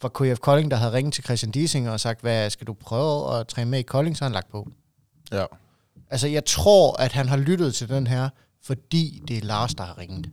fra 0.00 0.08
KF 0.08 0.38
Kolding, 0.40 0.70
der 0.70 0.76
havde 0.76 0.92
ringet 0.92 1.14
til 1.14 1.24
Christian 1.24 1.52
Diesing 1.52 1.90
og 1.90 2.00
sagt, 2.00 2.20
hvad 2.20 2.50
skal 2.50 2.66
du 2.66 2.72
prøve 2.72 3.38
at 3.40 3.48
træne 3.48 3.70
med 3.70 3.78
i 3.78 3.82
Kolding, 3.82 4.16
så 4.16 4.24
har 4.24 4.28
han 4.28 4.34
lagt 4.34 4.50
på. 4.50 4.68
Ja. 5.32 5.44
Altså, 6.10 6.28
jeg 6.28 6.44
tror, 6.44 6.96
at 6.96 7.12
han 7.12 7.28
har 7.28 7.36
lyttet 7.36 7.74
til 7.74 7.88
den 7.88 8.06
her, 8.06 8.28
fordi 8.62 9.22
det 9.28 9.38
er 9.38 9.42
Lars, 9.42 9.74
der 9.74 9.84
har 9.84 9.98
ringet. 9.98 10.30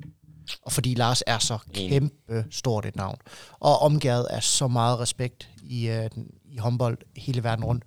Og 0.61 0.71
fordi 0.71 0.93
Lars 0.93 1.23
er 1.27 1.39
så 1.39 1.57
kæmpe 1.73 2.45
stort 2.51 2.85
et 2.85 2.95
navn. 2.95 3.17
Og 3.59 3.79
omgivet 3.79 4.25
af 4.25 4.43
så 4.43 4.67
meget 4.67 4.99
respekt 4.99 5.49
i, 5.63 5.89
uh, 5.89 5.95
den, 5.95 6.27
i 6.45 6.57
håndbold 6.57 6.97
hele 7.15 7.43
verden 7.43 7.65
rundt, 7.65 7.83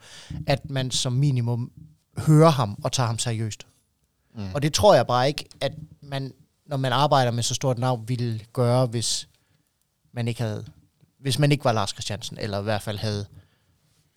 at 0.47 0.71
man 0.71 0.91
som 0.91 1.13
minimum 1.13 1.73
hører 2.19 2.51
ham 2.51 2.79
og 2.85 2.93
tager 2.93 3.07
ham 3.07 3.19
seriøst. 3.19 3.67
Mm. 4.35 4.55
Og 4.55 4.63
det 4.63 4.73
tror 4.75 4.95
jeg 4.95 5.07
bare 5.07 5.29
ikke, 5.29 5.45
at 5.61 5.73
man, 6.01 6.33
når 6.67 6.77
man 6.77 6.93
arbejder 6.93 7.31
med 7.31 7.43
så 7.43 7.55
stort 7.55 7.77
et 7.77 7.81
navn, 7.81 8.09
ville 8.09 8.41
gøre, 8.53 8.87
hvis 8.87 9.29
man 10.13 10.29
ikke 10.29 10.43
havde, 10.43 10.65
hvis 11.21 11.39
man 11.39 11.53
ikke 11.53 11.65
var 11.65 11.73
Lars 11.73 11.91
Christiansen, 11.91 12.39
eller 12.39 12.61
i 12.61 12.63
hvert 12.63 12.83
fald 12.83 12.99
havde 12.99 13.27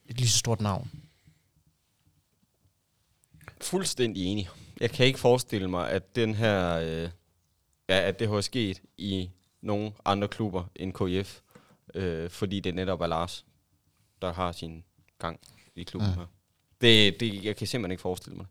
et 0.05 0.17
lige 0.17 0.29
så 0.29 0.37
stort 0.37 0.61
navn. 0.61 0.91
Fuldstændig 3.61 4.25
enig. 4.25 4.49
Jeg 4.79 4.91
kan 4.91 5.05
ikke 5.05 5.19
forestille 5.19 5.67
mig, 5.69 5.89
at 5.89 6.15
den 6.15 6.35
her, 6.35 6.75
øh, 6.75 7.09
ja, 7.89 7.99
at 7.99 8.19
det 8.19 8.29
har 8.29 8.41
sket 8.41 8.81
i 8.97 9.29
nogle 9.61 9.91
andre 10.05 10.27
klubber 10.27 10.63
end 10.75 10.93
KF, 10.93 11.39
øh, 11.93 12.29
fordi 12.29 12.59
det 12.59 12.75
netop 12.75 13.01
er 13.01 13.07
Lars, 13.07 13.45
der 14.21 14.33
har 14.33 14.51
sin 14.51 14.83
gang 15.19 15.39
i 15.75 15.83
klubben 15.83 16.09
Mm. 16.09 16.15
her. 16.15 16.25
Det, 16.81 17.19
det, 17.19 17.43
jeg 17.43 17.55
kan 17.55 17.67
simpelthen 17.67 17.91
ikke 17.91 18.01
forestille 18.01 18.37
mig 18.37 18.45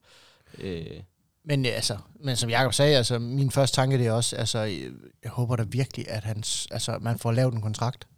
det. 0.56 0.64
Øh, 0.64 1.02
Men, 1.44 1.66
øh, 1.66 1.72
altså, 1.74 1.98
men 2.20 2.36
som 2.36 2.50
Jacob 2.50 2.72
sagde, 2.74 2.96
altså, 2.96 3.18
min 3.18 3.50
første 3.50 3.76
tanke 3.76 3.98
det 3.98 4.06
er 4.06 4.12
også, 4.12 4.36
altså, 4.36 4.58
øh, 4.58 4.92
jeg 5.22 5.30
håber 5.30 5.56
da 5.56 5.62
virkelig, 5.62 6.10
at 6.10 6.24
hans, 6.24 6.68
altså, 6.70 6.98
man 7.00 7.18
får 7.18 7.32
lavet 7.32 7.54
en 7.54 7.62
kontrakt 7.62 8.08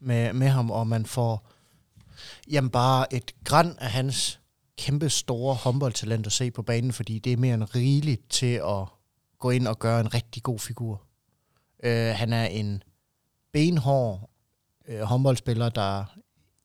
med, 0.00 0.32
med 0.32 0.48
ham, 0.48 0.70
og 0.70 0.86
man 0.86 1.06
får 1.06 1.48
jamen, 2.50 2.70
bare 2.70 3.14
et 3.14 3.34
græn 3.44 3.76
af 3.78 3.90
hans 3.90 4.40
kæmpe 4.78 5.10
store 5.10 5.54
håndboldtalent 5.54 6.26
at 6.26 6.32
se 6.32 6.50
på 6.50 6.62
banen, 6.62 6.92
fordi 6.92 7.18
det 7.18 7.32
er 7.32 7.36
mere 7.36 7.54
end 7.54 7.74
rigeligt 7.74 8.30
til 8.30 8.54
at 8.54 8.86
gå 9.38 9.50
ind 9.50 9.68
og 9.68 9.78
gøre 9.78 10.00
en 10.00 10.14
rigtig 10.14 10.42
god 10.42 10.58
figur. 10.58 11.02
Øh, 11.82 12.14
han 12.14 12.32
er 12.32 12.44
en 12.44 12.82
benhård 13.52 14.30
øh, 14.88 15.00
håndboldspiller, 15.00 15.68
der 15.68 16.04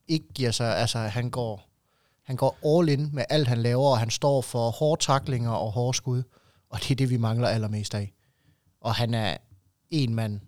ikke 0.07 0.27
giver 0.33 0.51
sig, 0.51 0.77
altså 0.77 0.99
han 0.99 1.29
går 1.29 1.69
han 2.29 2.35
går 2.35 2.57
all 2.65 2.89
in 2.89 3.09
med 3.13 3.23
alt, 3.29 3.47
han 3.47 3.57
laver, 3.57 3.89
og 3.89 3.99
han 3.99 4.09
står 4.09 4.41
for 4.41 4.69
hårde 4.69 5.01
taklinger 5.01 5.51
og 5.51 5.71
hårde 5.71 5.97
skud. 5.97 6.23
Og 6.69 6.79
det 6.79 6.91
er 6.91 6.95
det, 6.95 7.09
vi 7.09 7.17
mangler 7.17 7.47
allermest 7.47 7.95
af. 7.95 8.13
Og 8.81 8.95
han 8.95 9.13
er 9.13 9.37
en, 9.89 10.15
mand 10.15 10.39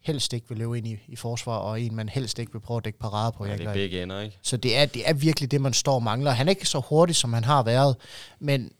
helst 0.00 0.32
ikke 0.32 0.48
vil 0.48 0.58
løbe 0.58 0.78
ind 0.78 0.86
i, 0.86 0.98
i 1.08 1.16
forsvar, 1.16 1.56
og 1.56 1.80
en, 1.80 1.94
man 1.94 2.08
helst 2.08 2.38
ikke 2.38 2.52
vil 2.52 2.60
prøve 2.60 2.78
at 2.78 2.84
dække 2.84 2.98
parade 2.98 3.32
på. 3.32 3.44
ja, 3.44 3.56
det 3.56 3.66
er 3.66 3.72
begge 3.72 4.02
ender, 4.02 4.20
ikke? 4.20 4.38
Så 4.42 4.56
det 4.56 4.76
er, 4.76 4.86
det 4.86 5.08
er 5.08 5.12
virkelig 5.12 5.50
det, 5.50 5.60
man 5.60 5.72
står 5.72 5.94
og 5.94 6.02
mangler. 6.02 6.30
Han 6.30 6.48
er 6.48 6.50
ikke 6.50 6.68
så 6.68 6.78
hurtig, 6.78 7.16
som 7.16 7.32
han 7.32 7.44
har 7.44 7.62
været, 7.62 7.96
men 8.38 8.72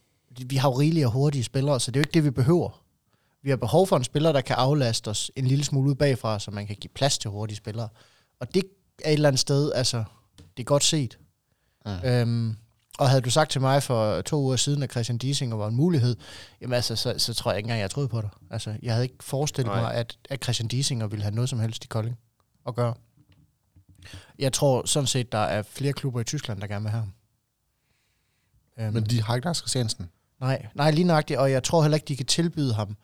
vi 0.47 0.57
har 0.57 0.69
jo 0.69 0.79
rigelige 0.79 1.07
og 1.07 1.13
hurtige 1.13 1.45
spillere, 1.45 1.81
så 1.81 1.91
det 1.91 1.97
er 1.97 2.01
jo 2.01 2.03
ikke 2.03 2.15
det, 2.15 2.25
vi 2.25 2.31
behøver. 2.31 2.83
Vi 3.43 3.51
har 3.51 3.57
behov 3.57 3.87
for 3.87 3.97
en 3.97 4.05
spiller, 4.05 4.33
der 4.33 4.41
kan 4.41 4.57
aflaste 4.57 5.09
os 5.09 5.31
en 5.37 5.47
lille 5.47 5.65
smule 5.65 5.91
ud 5.91 5.95
bagfra, 5.95 6.39
så 6.39 6.51
man 6.51 6.67
kan 6.67 6.77
give 6.77 6.91
plads 6.95 7.19
til 7.19 7.31
hurtige 7.31 7.57
spillere. 7.57 7.89
Og 8.41 8.55
det 8.55 8.63
er 9.05 9.11
et 9.11 9.13
eller 9.13 9.29
andet 9.29 9.41
sted, 9.41 9.73
altså, 9.73 10.05
det 10.57 10.63
er 10.63 10.65
godt 10.65 10.85
set. 10.85 11.19
Mm. 11.87 12.09
Øhm, 12.09 12.57
og 12.99 13.09
havde 13.09 13.23
du 13.23 13.31
sagt 13.31 13.51
til 13.51 13.61
mig 13.61 13.83
for 13.83 14.21
to 14.21 14.41
uger 14.41 14.57
siden, 14.57 14.83
at 14.83 14.91
Christian 14.91 15.19
Diesinger 15.19 15.57
var 15.57 15.69
en 15.69 15.77
mulighed, 15.77 16.17
jamen 16.61 16.75
altså, 16.75 16.97
så, 16.97 17.15
så 17.19 17.35
tror 17.35 17.51
jeg 17.51 17.59
ikke 17.59 17.67
engang, 17.67 17.81
jeg 17.81 17.91
troede 17.91 18.09
på 18.09 18.21
dig. 18.21 18.31
Altså, 18.51 18.77
jeg 18.83 18.93
havde 18.93 19.05
ikke 19.05 19.17
forestillet 19.21 19.73
Nej. 19.73 19.83
mig, 19.83 19.95
at, 19.95 20.19
at 20.31 20.43
Christian 20.45 20.69
Diesinger 20.69 21.07
ville 21.07 21.23
have 21.23 21.35
noget 21.35 21.51
som 21.51 21.61
helst 21.61 21.85
i 21.85 21.89
Kolding 21.89 22.19
at 22.67 22.75
gøre. 22.75 22.95
Jeg 24.39 24.53
tror 24.53 24.87
sådan 24.87 25.07
set, 25.07 25.33
der 25.33 25.39
er 25.39 25.63
flere 25.63 25.93
klubber 25.93 26.21
i 26.21 26.25
Tyskland, 26.25 26.61
der 26.61 26.67
gerne 26.67 26.83
vil 26.83 26.91
have 26.91 27.01
ham. 27.01 27.13
Øhm, 28.79 28.95
Men 28.95 29.05
de 29.05 29.23
har 29.23 29.35
ikke 29.35 29.45
Lars 29.45 29.59
Christiansen. 29.59 30.11
Nej, 30.41 30.67
nej, 30.75 30.91
lige 30.91 31.05
nøjagtigt, 31.05 31.39
og 31.39 31.51
jeg 31.51 31.63
tror 31.63 31.83
heller 31.83 31.97
ikke, 31.97 32.09
de 32.09 32.17
kan 32.17 32.27
tilbyde 32.27 32.75
ham, 32.75 32.97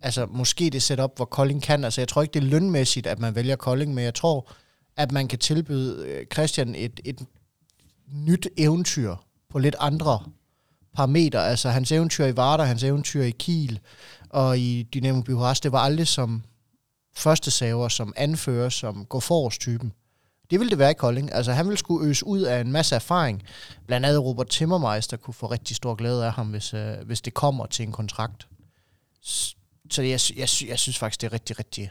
altså 0.00 0.26
måske 0.26 0.70
det 0.70 0.82
setup, 0.82 1.16
hvor 1.16 1.24
Kolding 1.24 1.62
kan, 1.62 1.84
altså 1.84 2.00
jeg 2.00 2.08
tror 2.08 2.22
ikke, 2.22 2.34
det 2.34 2.42
er 2.42 2.46
lønmæssigt, 2.46 3.06
at 3.06 3.18
man 3.18 3.34
vælger 3.34 3.56
Kolding, 3.56 3.94
men 3.94 4.04
jeg 4.04 4.14
tror, 4.14 4.52
at 4.96 5.12
man 5.12 5.28
kan 5.28 5.38
tilbyde 5.38 6.06
øh, 6.06 6.26
Christian 6.32 6.74
et, 6.74 7.00
et 7.04 7.20
nyt 8.12 8.48
eventyr 8.56 9.14
på 9.50 9.58
lidt 9.58 9.76
andre 9.78 10.20
parametre, 10.94 11.46
altså 11.46 11.68
hans 11.70 11.92
eventyr 11.92 12.24
i 12.24 12.36
Varder, 12.36 12.64
hans 12.64 12.82
eventyr 12.82 13.22
i 13.22 13.30
Kiel 13.30 13.80
og 14.28 14.58
i 14.58 14.82
Dynamo 14.82 15.22
Bukarest, 15.22 15.62
det 15.62 15.72
var 15.72 15.78
aldrig 15.78 16.08
som 16.08 16.42
første 17.14 17.50
saver, 17.50 17.88
som 17.88 18.12
anfører, 18.16 18.68
som 18.68 19.04
går 19.04 19.20
forrest 19.20 19.60
typen. 19.60 19.92
Det 20.50 20.60
ville 20.60 20.70
det 20.70 20.78
være 20.78 20.90
i 20.90 20.94
Kolding. 20.94 21.32
Altså 21.32 21.52
han 21.52 21.66
ville 21.66 21.78
skulle 21.78 22.08
øse 22.08 22.26
ud 22.26 22.40
af 22.40 22.60
en 22.60 22.72
masse 22.72 22.94
erfaring. 22.94 23.42
Blandt 23.86 24.06
andet 24.06 24.22
Robert 24.22 24.48
Timmermeister 24.48 25.16
kunne 25.16 25.34
få 25.34 25.46
rigtig 25.46 25.76
stor 25.76 25.94
glæde 25.94 26.26
af 26.26 26.32
ham, 26.32 26.46
hvis, 26.46 26.74
øh, 26.74 26.94
hvis 27.06 27.20
det 27.20 27.34
kommer 27.34 27.66
til 27.66 27.86
en 27.86 27.92
kontrakt. 27.92 28.48
Så 29.90 30.02
jeg, 30.02 30.20
jeg, 30.36 30.48
jeg 30.68 30.78
synes 30.78 30.98
faktisk, 30.98 31.20
det 31.20 31.26
er 31.26 31.32
rigtig, 31.32 31.58
rigtig, 31.58 31.90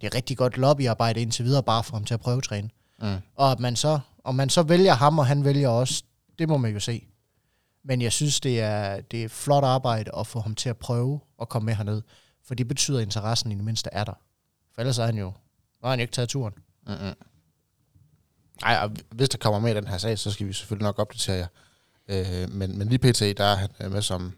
det 0.00 0.06
er 0.06 0.14
rigtig 0.14 0.36
godt 0.36 0.56
lobbyarbejde 0.56 1.20
indtil 1.20 1.44
videre, 1.44 1.62
bare 1.62 1.84
for 1.84 1.96
ham 1.96 2.04
til 2.04 2.14
at 2.14 2.20
prøve 2.20 2.40
træne. 2.40 2.70
Mm. 3.02 3.16
Og 3.36 3.52
at 3.52 3.60
man 3.60 3.76
så, 3.76 3.98
om 4.28 4.34
man 4.34 4.50
så 4.50 4.62
vælger 4.62 4.94
ham, 4.94 5.18
og 5.18 5.26
han 5.26 5.44
vælger 5.44 5.68
os, 5.68 6.02
det 6.38 6.48
må 6.48 6.56
man 6.56 6.72
jo 6.72 6.80
se. 6.80 7.06
Men 7.84 8.02
jeg 8.02 8.12
synes, 8.12 8.40
det 8.40 8.60
er, 8.60 9.00
det 9.00 9.24
er 9.24 9.28
flot 9.28 9.64
arbejde 9.64 10.10
at 10.16 10.26
få 10.26 10.40
ham 10.40 10.54
til 10.54 10.68
at 10.68 10.76
prøve 10.76 11.20
at 11.40 11.48
komme 11.48 11.66
med 11.66 11.74
herned. 11.74 12.02
For 12.44 12.54
det 12.54 12.68
betyder, 12.68 12.98
at 12.98 13.04
interessen 13.04 13.52
i 13.52 13.54
det 13.54 13.64
mindste 13.64 13.90
er 13.92 14.04
der. 14.04 14.12
For 14.74 14.80
ellers 14.80 14.98
er 14.98 15.06
han 15.06 15.18
jo, 15.18 15.32
har 15.82 15.90
han 15.90 15.98
jo 15.98 16.02
ikke 16.02 16.12
taget 16.12 16.28
turen. 16.28 16.54
Mm-mm. 16.86 17.14
Ej, 18.62 18.78
og 18.82 18.90
hvis 19.10 19.28
der 19.28 19.38
kommer 19.38 19.60
med 19.60 19.70
i 19.70 19.74
den 19.74 19.86
her 19.86 19.98
sag, 19.98 20.18
så 20.18 20.30
skal 20.30 20.46
vi 20.46 20.52
selvfølgelig 20.52 20.84
nok 20.84 20.98
opdatere 20.98 21.36
jer. 21.36 21.46
Øh, 22.08 22.50
men, 22.50 22.78
men 22.78 22.88
lige 22.88 22.98
pt, 22.98 23.38
der 23.38 23.44
er 23.44 23.54
han 23.54 23.90
med 23.90 24.02
som 24.02 24.32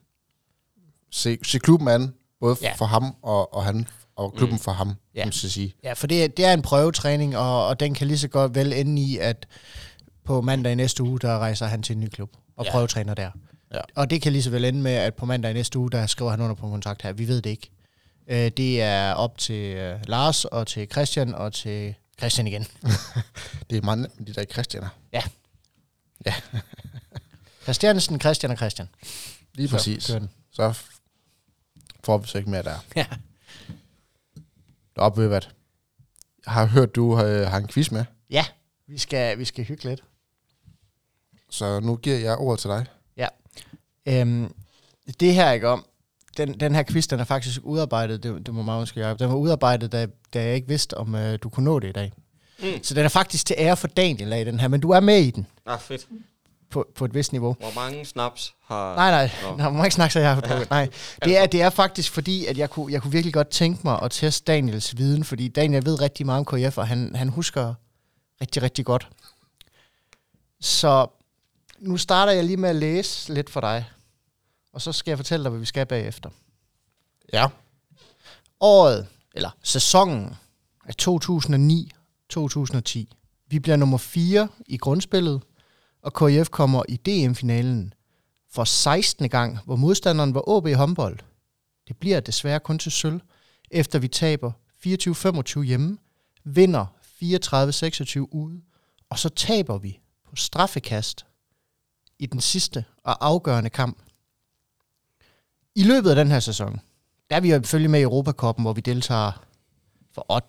se, 1.11 1.39
se 1.43 1.59
klubben 1.59 1.89
an, 1.89 2.15
både 2.41 2.57
ja. 2.63 2.75
for 2.79 2.85
ham 2.85 3.17
og, 3.23 3.55
og 3.55 3.65
han, 3.65 3.87
og 4.21 4.35
klubben 4.35 4.55
Mm. 4.55 4.59
for 4.63 4.73
ham, 4.73 4.89
Ja. 4.89 4.95
ja. 5.15 5.21
kan 5.23 5.27
man 5.27 5.33
sige. 5.33 5.75
Ja, 5.85 5.93
for 5.93 6.07
det, 6.07 6.25
er- 6.25 6.29
det 6.29 6.45
er 6.45 6.53
en 6.53 6.63
prøvetræning, 6.63 7.37
og, 7.37 7.67
og 7.67 7.81
den 7.81 7.95
kan 7.95 8.07
lige 8.07 8.19
så 8.19 8.29
godt 8.29 8.55
vel 8.55 8.73
ende 8.73 9.03
i, 9.03 9.19
at 9.19 9.47
på 10.25 10.41
mandag 10.41 10.73
i 10.73 10.75
næste 10.75 11.03
uge, 11.03 11.19
der 11.21 11.39
rejser 11.39 11.67
han 11.67 11.83
til 11.83 11.95
en 11.95 12.01
ny 12.01 12.09
klub 12.09 12.31
og 12.57 12.65
Ja. 12.65 12.71
ja. 12.71 12.73
prøvetræner 12.73 13.15
der. 13.15 13.31
Ja. 13.75 13.81
Og 13.97 14.11
det 14.11 14.23
kan 14.23 14.33
lige 14.33 14.43
så 14.43 14.51
vel 14.51 14.65
ende 14.65 14.81
med, 14.81 14.93
at 14.93 15.15
på 15.15 15.27
mandag 15.27 15.51
i 15.51 15.55
næste 15.55 15.79
uge, 15.79 15.91
der 15.91 16.07
skriver 16.07 16.31
han 16.31 16.41
under 16.41 16.55
på 16.55 16.67
en 16.67 16.73
kontrakt 16.73 17.03
her. 17.03 17.13
Vi 17.13 17.29
ved 17.29 17.43
det 17.43 17.51
ikke. 17.51 17.71
Øh, 18.29 18.51
det 18.51 18.83
er 18.83 19.13
op 19.13 19.39
til 19.39 19.75
øh, 19.77 19.99
Lars 20.07 20.45
og 20.45 20.67
til 20.67 20.89
Christian 20.93 21.35
og 21.35 21.53
til 21.53 21.95
Christian 22.19 22.47
igen. 22.47 22.67
Det 23.71 23.79
er 23.85 23.97
med 23.97 24.09
de 24.27 24.33
der 24.35 24.45
Christianer. 24.53 24.89
Christiansen, 27.63 28.21
Christian 28.21 28.51
og 28.53 28.57
Christian. 28.57 28.89
Lige 29.55 29.69
Så 29.69 29.77
præcis. 29.77 30.05
Så 30.53 30.75
får 32.05 32.19
vi 32.19 32.29
så 32.29 32.39
ikke 32.39 32.51
mere 32.51 32.63
der. 32.63 32.85
Ja. 32.97 33.07
Op 35.01 35.19
ved 35.19 35.29
hvad? 35.29 35.41
Jeg 36.47 36.53
har 36.53 36.67
hørt, 36.67 36.95
du 36.95 37.15
har, 37.15 37.45
har 37.45 37.59
en 37.59 37.69
quiz 37.69 37.91
med, 37.91 38.05
ja, 38.31 38.45
vi 38.87 38.99
skal, 38.99 39.39
vi 39.39 39.45
skal 39.45 39.65
hygge 39.65 39.85
lidt. 39.85 40.05
så 41.51 41.81
nu 41.81 41.97
giver 41.97 42.19
jeg 42.19 42.37
ordet 42.39 42.61
til 42.61 42.71
dig. 42.71 42.87
Øhm, 44.07 44.55
det 45.21 45.35
her, 45.35 45.53
ikke 45.53 45.69
om, 45.69 45.85
den, 46.37 46.61
den 46.61 46.75
her 46.75 46.83
quiz, 46.83 47.07
den 47.07 47.21
er 47.21 47.25
faktisk 47.25 47.61
udarbejdet, 47.65 48.23
det, 48.23 48.47
det 48.47 48.55
må 48.55 48.63
man 48.63 48.81
måske 48.81 49.01
gøre, 49.01 49.17
den 49.17 49.29
var 49.29 49.35
udarbejdet, 49.35 49.93
da, 49.93 50.07
da 50.35 50.43
jeg 50.43 50.55
ikke 50.55 50.69
vidste, 50.69 50.97
om 50.97 51.15
øh, 51.15 51.39
du 51.43 51.49
kunne 51.49 51.65
nå 51.65 51.79
det 51.79 51.89
i 51.89 51.93
dag. 51.93 52.13
Mm. 52.59 52.83
Så 52.83 52.95
den 52.95 53.05
er 53.05 53.09
faktisk 53.09 53.47
til 53.47 53.57
ære 53.59 53.77
for 53.77 53.87
Daniel 53.89 54.33
af 54.33 54.45
den 54.45 54.61
her, 54.61 54.69
men 54.69 54.81
du 54.81 54.91
er 54.91 55.01
med 55.01 55.19
i 55.19 55.31
den 55.31 55.47
Ah, 55.67 55.81
fedt. 55.81 56.07
På, 56.71 56.87
på 56.95 57.05
et 57.05 57.15
vist 57.15 57.33
niveau. 57.33 57.57
Hvor 57.61 57.75
mange 57.75 58.05
snaps 58.05 58.55
har... 58.65 58.95
Nej, 58.95 59.11
nej, 59.11 59.31
Nå. 59.43 59.57
Nej 59.57 59.69
man 59.69 59.77
må 59.79 59.85
ikke 59.85 59.95
snakke 59.95 60.13
så 60.13 60.21
jeg 60.21 60.35
har 60.35 60.41
drukket. 60.49 60.71
Nej, 60.71 60.89
det 61.25 61.39
er, 61.39 61.47
det 61.47 61.63
er 61.63 61.71
faktisk 61.71 62.13
fordi, 62.13 62.47
at 62.47 62.59
jeg 62.59 62.71
kunne, 62.71 62.93
jeg 62.93 63.03
kunne 63.03 63.13
virkelig 63.13 63.35
godt 63.35 63.49
tænke 63.49 63.81
mig 63.85 64.03
at 64.03 64.11
teste 64.11 64.53
Daniels 64.53 64.97
viden, 64.97 65.25
fordi 65.25 65.49
Daniel 65.49 65.85
ved 65.85 66.01
rigtig 66.01 66.27
meget 66.27 66.39
om 66.39 66.45
KF, 66.45 66.79
og 66.79 66.89
han, 66.89 67.15
han 67.15 67.29
husker 67.29 67.75
rigtig, 68.41 68.63
rigtig 68.63 68.85
godt. 68.85 69.09
Så 70.61 71.07
nu 71.79 71.97
starter 71.97 72.33
jeg 72.33 72.45
lige 72.45 72.57
med 72.57 72.69
at 72.69 72.77
læse 72.77 73.35
lidt 73.35 73.51
for 73.51 73.61
dig, 73.61 73.85
og 74.73 74.81
så 74.83 74.93
skal 74.93 75.11
jeg 75.11 75.19
fortælle 75.19 75.45
dig, 75.45 75.51
hvad 75.51 75.61
vi 75.61 75.67
skal 75.67 75.87
bagefter. 75.87 76.31
Ja. 77.33 77.47
Året, 78.61 79.07
eller 79.35 79.51
sæsonen, 79.63 80.37
er 80.87 80.93
2009-2010. 82.33 83.15
Vi 83.49 83.59
bliver 83.59 83.77
nummer 83.77 83.99
4 83.99 84.49
i 84.67 84.77
grundspillet, 84.77 85.41
og 86.03 86.15
KIF 86.15 86.49
kommer 86.49 86.83
i 86.89 86.97
DM-finalen 86.97 87.95
for 88.53 88.65
16. 88.65 89.29
gang, 89.29 89.59
hvor 89.65 89.77
modstanderen 89.77 90.35
var 90.35 90.57
AB 90.57 90.77
håndbold. 90.77 91.19
Det 91.89 91.97
bliver 91.97 92.21
desværre 92.21 92.61
kun 92.61 92.79
til 92.79 92.93
sølv, 92.93 93.21
efter 93.71 93.99
vi 93.99 94.09
taber 94.09 94.53
24-25 94.87 95.63
hjemme, 95.63 95.99
vinder 96.45 96.87
34-26 98.23 98.29
ude, 98.33 98.61
og 99.11 99.19
så 99.19 99.29
taber 99.29 99.79
vi 99.79 100.01
på 100.29 100.37
straffekast 100.37 101.27
i 102.19 102.27
den 102.27 102.41
sidste 102.41 102.85
og 103.05 103.27
afgørende 103.27 103.71
kamp. 103.71 104.03
I 105.75 105.83
løbet 105.83 106.11
af 106.11 106.17
den 106.17 106.29
her 106.29 106.41
sæson, 106.41 106.81
der 107.31 107.37
er 107.37 107.41
vi 107.41 107.51
jo 107.51 107.57
selvfølgelig 107.57 107.91
med 107.91 108.01
i 108.01 108.03
Europakoppen, 108.03 108.65
hvor 108.65 108.73
vi 108.73 108.81
deltager 108.81 109.45
for 110.15 110.33
8, 110.33 110.49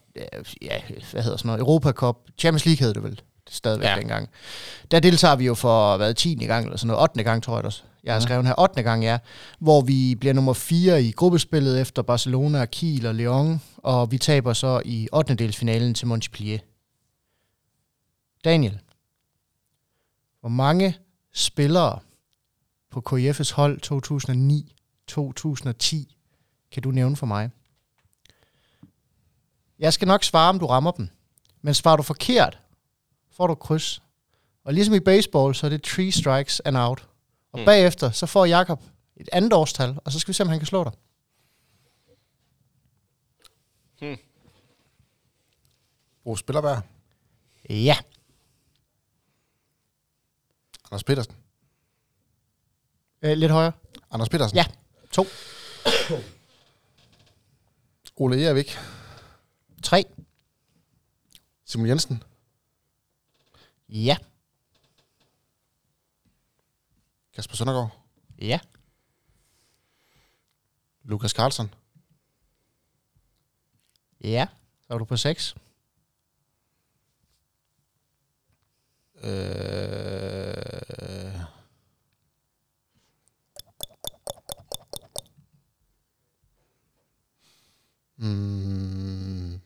ja, 0.62 0.82
hvad 1.12 1.24
hedder 1.24 1.38
sådan 1.38 1.48
noget, 1.48 1.60
Europacup, 1.60 2.18
Champions 2.38 2.66
League 2.66 2.80
hedder 2.80 2.94
det 2.94 3.04
vel 3.04 3.22
stadigvæk 3.50 3.86
ja. 3.88 3.94
Ja. 3.94 4.00
dengang. 4.00 4.30
Der 4.92 5.00
deltager 5.00 5.36
vi 5.36 5.46
jo 5.46 5.56
for, 5.56 5.98
hvad, 5.98 6.14
10. 6.14 6.36
gang, 6.36 6.66
eller 6.66 6.78
sådan 6.78 6.88
noget, 6.88 7.02
8. 7.02 7.24
gang, 7.24 7.44
tror 7.44 7.58
jeg 7.58 7.66
også. 7.66 7.84
Jeg 8.04 8.14
har 8.14 8.20
skrevet 8.20 8.48
her 8.48 8.60
8. 8.60 8.84
gang, 8.84 9.04
ja. 9.04 9.18
Hvor 9.60 9.82
vi 9.82 10.16
bliver 10.20 10.34
nummer 10.34 10.54
4 10.54 11.04
i 11.04 11.12
gruppespillet 11.12 11.82
efter 11.82 12.02
Barcelona, 12.02 12.66
Kiel 12.66 13.06
og 13.06 13.16
Lyon, 13.16 13.62
og 13.78 14.12
vi 14.12 14.18
taber 14.18 14.54
så 14.54 14.82
i 14.86 15.08
8. 15.14 15.36
delsfinalen 15.36 15.94
til 15.94 16.08
Montpellier. 16.08 16.60
Daniel, 18.44 18.80
hvor 20.40 20.50
mange 20.50 20.98
spillere 21.34 22.00
på 22.92 23.04
KIF's 23.10 23.54
hold 23.54 23.80
2009-2010 25.12 26.18
kan 26.72 26.84
du 26.84 26.92
nævne 26.92 27.16
for 27.16 27.26
mig? 27.26 27.50
Jeg 29.80 29.94
skal 29.94 30.08
nok 30.08 30.24
svare, 30.24 30.50
om 30.50 30.60
du 30.60 30.66
rammer 30.66 30.92
dem. 30.92 31.10
Men 31.62 31.74
svarer 31.74 31.98
du 31.98 32.04
forkert, 32.04 32.60
får 33.42 33.48
du 33.48 33.56
kryds. 33.56 34.02
Og 34.64 34.74
ligesom 34.74 34.94
i 34.94 35.00
baseball, 35.00 35.56
så 35.56 35.66
er 35.66 35.70
det 35.70 35.84
three 35.84 36.12
strikes 36.12 36.60
and 36.60 36.78
out. 36.78 37.08
Og 37.52 37.60
Mm. 37.60 37.66
bagefter, 37.66 38.12
så 38.12 38.26
får 38.26 38.46
Jakob 38.46 38.84
et 39.18 39.30
andet 39.32 39.54
årstal, 39.54 40.00
og 40.06 40.12
så 40.12 40.20
skal 40.20 40.28
vi 40.32 40.34
se, 40.34 40.44
om 40.44 40.50
han 40.50 40.60
kan 40.60 40.66
slå 40.66 40.84
dig. 40.84 40.92
Bo 46.24 46.36
Spillerberg. 46.36 46.82
Ja. 47.70 47.96
Anders 50.92 51.04
Petersen. 51.04 51.36
Øh, 53.22 53.38
lidt 53.38 53.52
højere. 53.52 53.72
Anders 54.12 54.30
Petersen. 54.30 54.58
Ja. 54.58 54.66
To. 55.12 55.26
Ole 58.16 58.46
Ervik. 58.46 58.78
Tre. 59.84 60.04
Simon 61.66 61.88
Jensen. 61.88 62.24
Ja. 63.92 64.18
Kasper 67.34 67.56
Søndergaard. 67.56 67.92
Ja. 68.40 68.60
Lukas 71.04 71.32
Carlsen. 71.32 71.74
Ja. 74.24 74.48
Så 74.82 74.94
er 74.94 74.98
du 74.98 75.06
på 75.06 75.18
seks. 75.18 75.56
Øh... 79.24 79.82
Mm. 88.18 89.62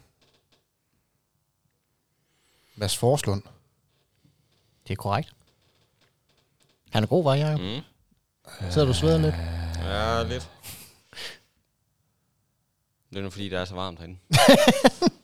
Mads 2.76 2.96
Forslund. 2.96 3.42
Det 4.86 4.92
er 4.92 4.96
korrekt. 4.96 5.34
Han 6.90 7.02
er 7.02 7.06
god, 7.06 7.24
var 7.24 7.34
jeg. 7.34 7.58
Mm. 7.58 7.82
Sidder 8.70 8.84
du 8.84 8.88
og 8.88 8.94
sveder 8.96 9.18
lidt? 9.18 9.34
Ja, 9.84 10.22
lidt. 10.22 10.50
Det 13.10 13.18
er 13.18 13.22
nu 13.22 13.30
fordi, 13.30 13.48
det 13.48 13.58
er 13.58 13.64
så 13.64 13.74
varmt 13.74 13.98
herinde. 13.98 14.18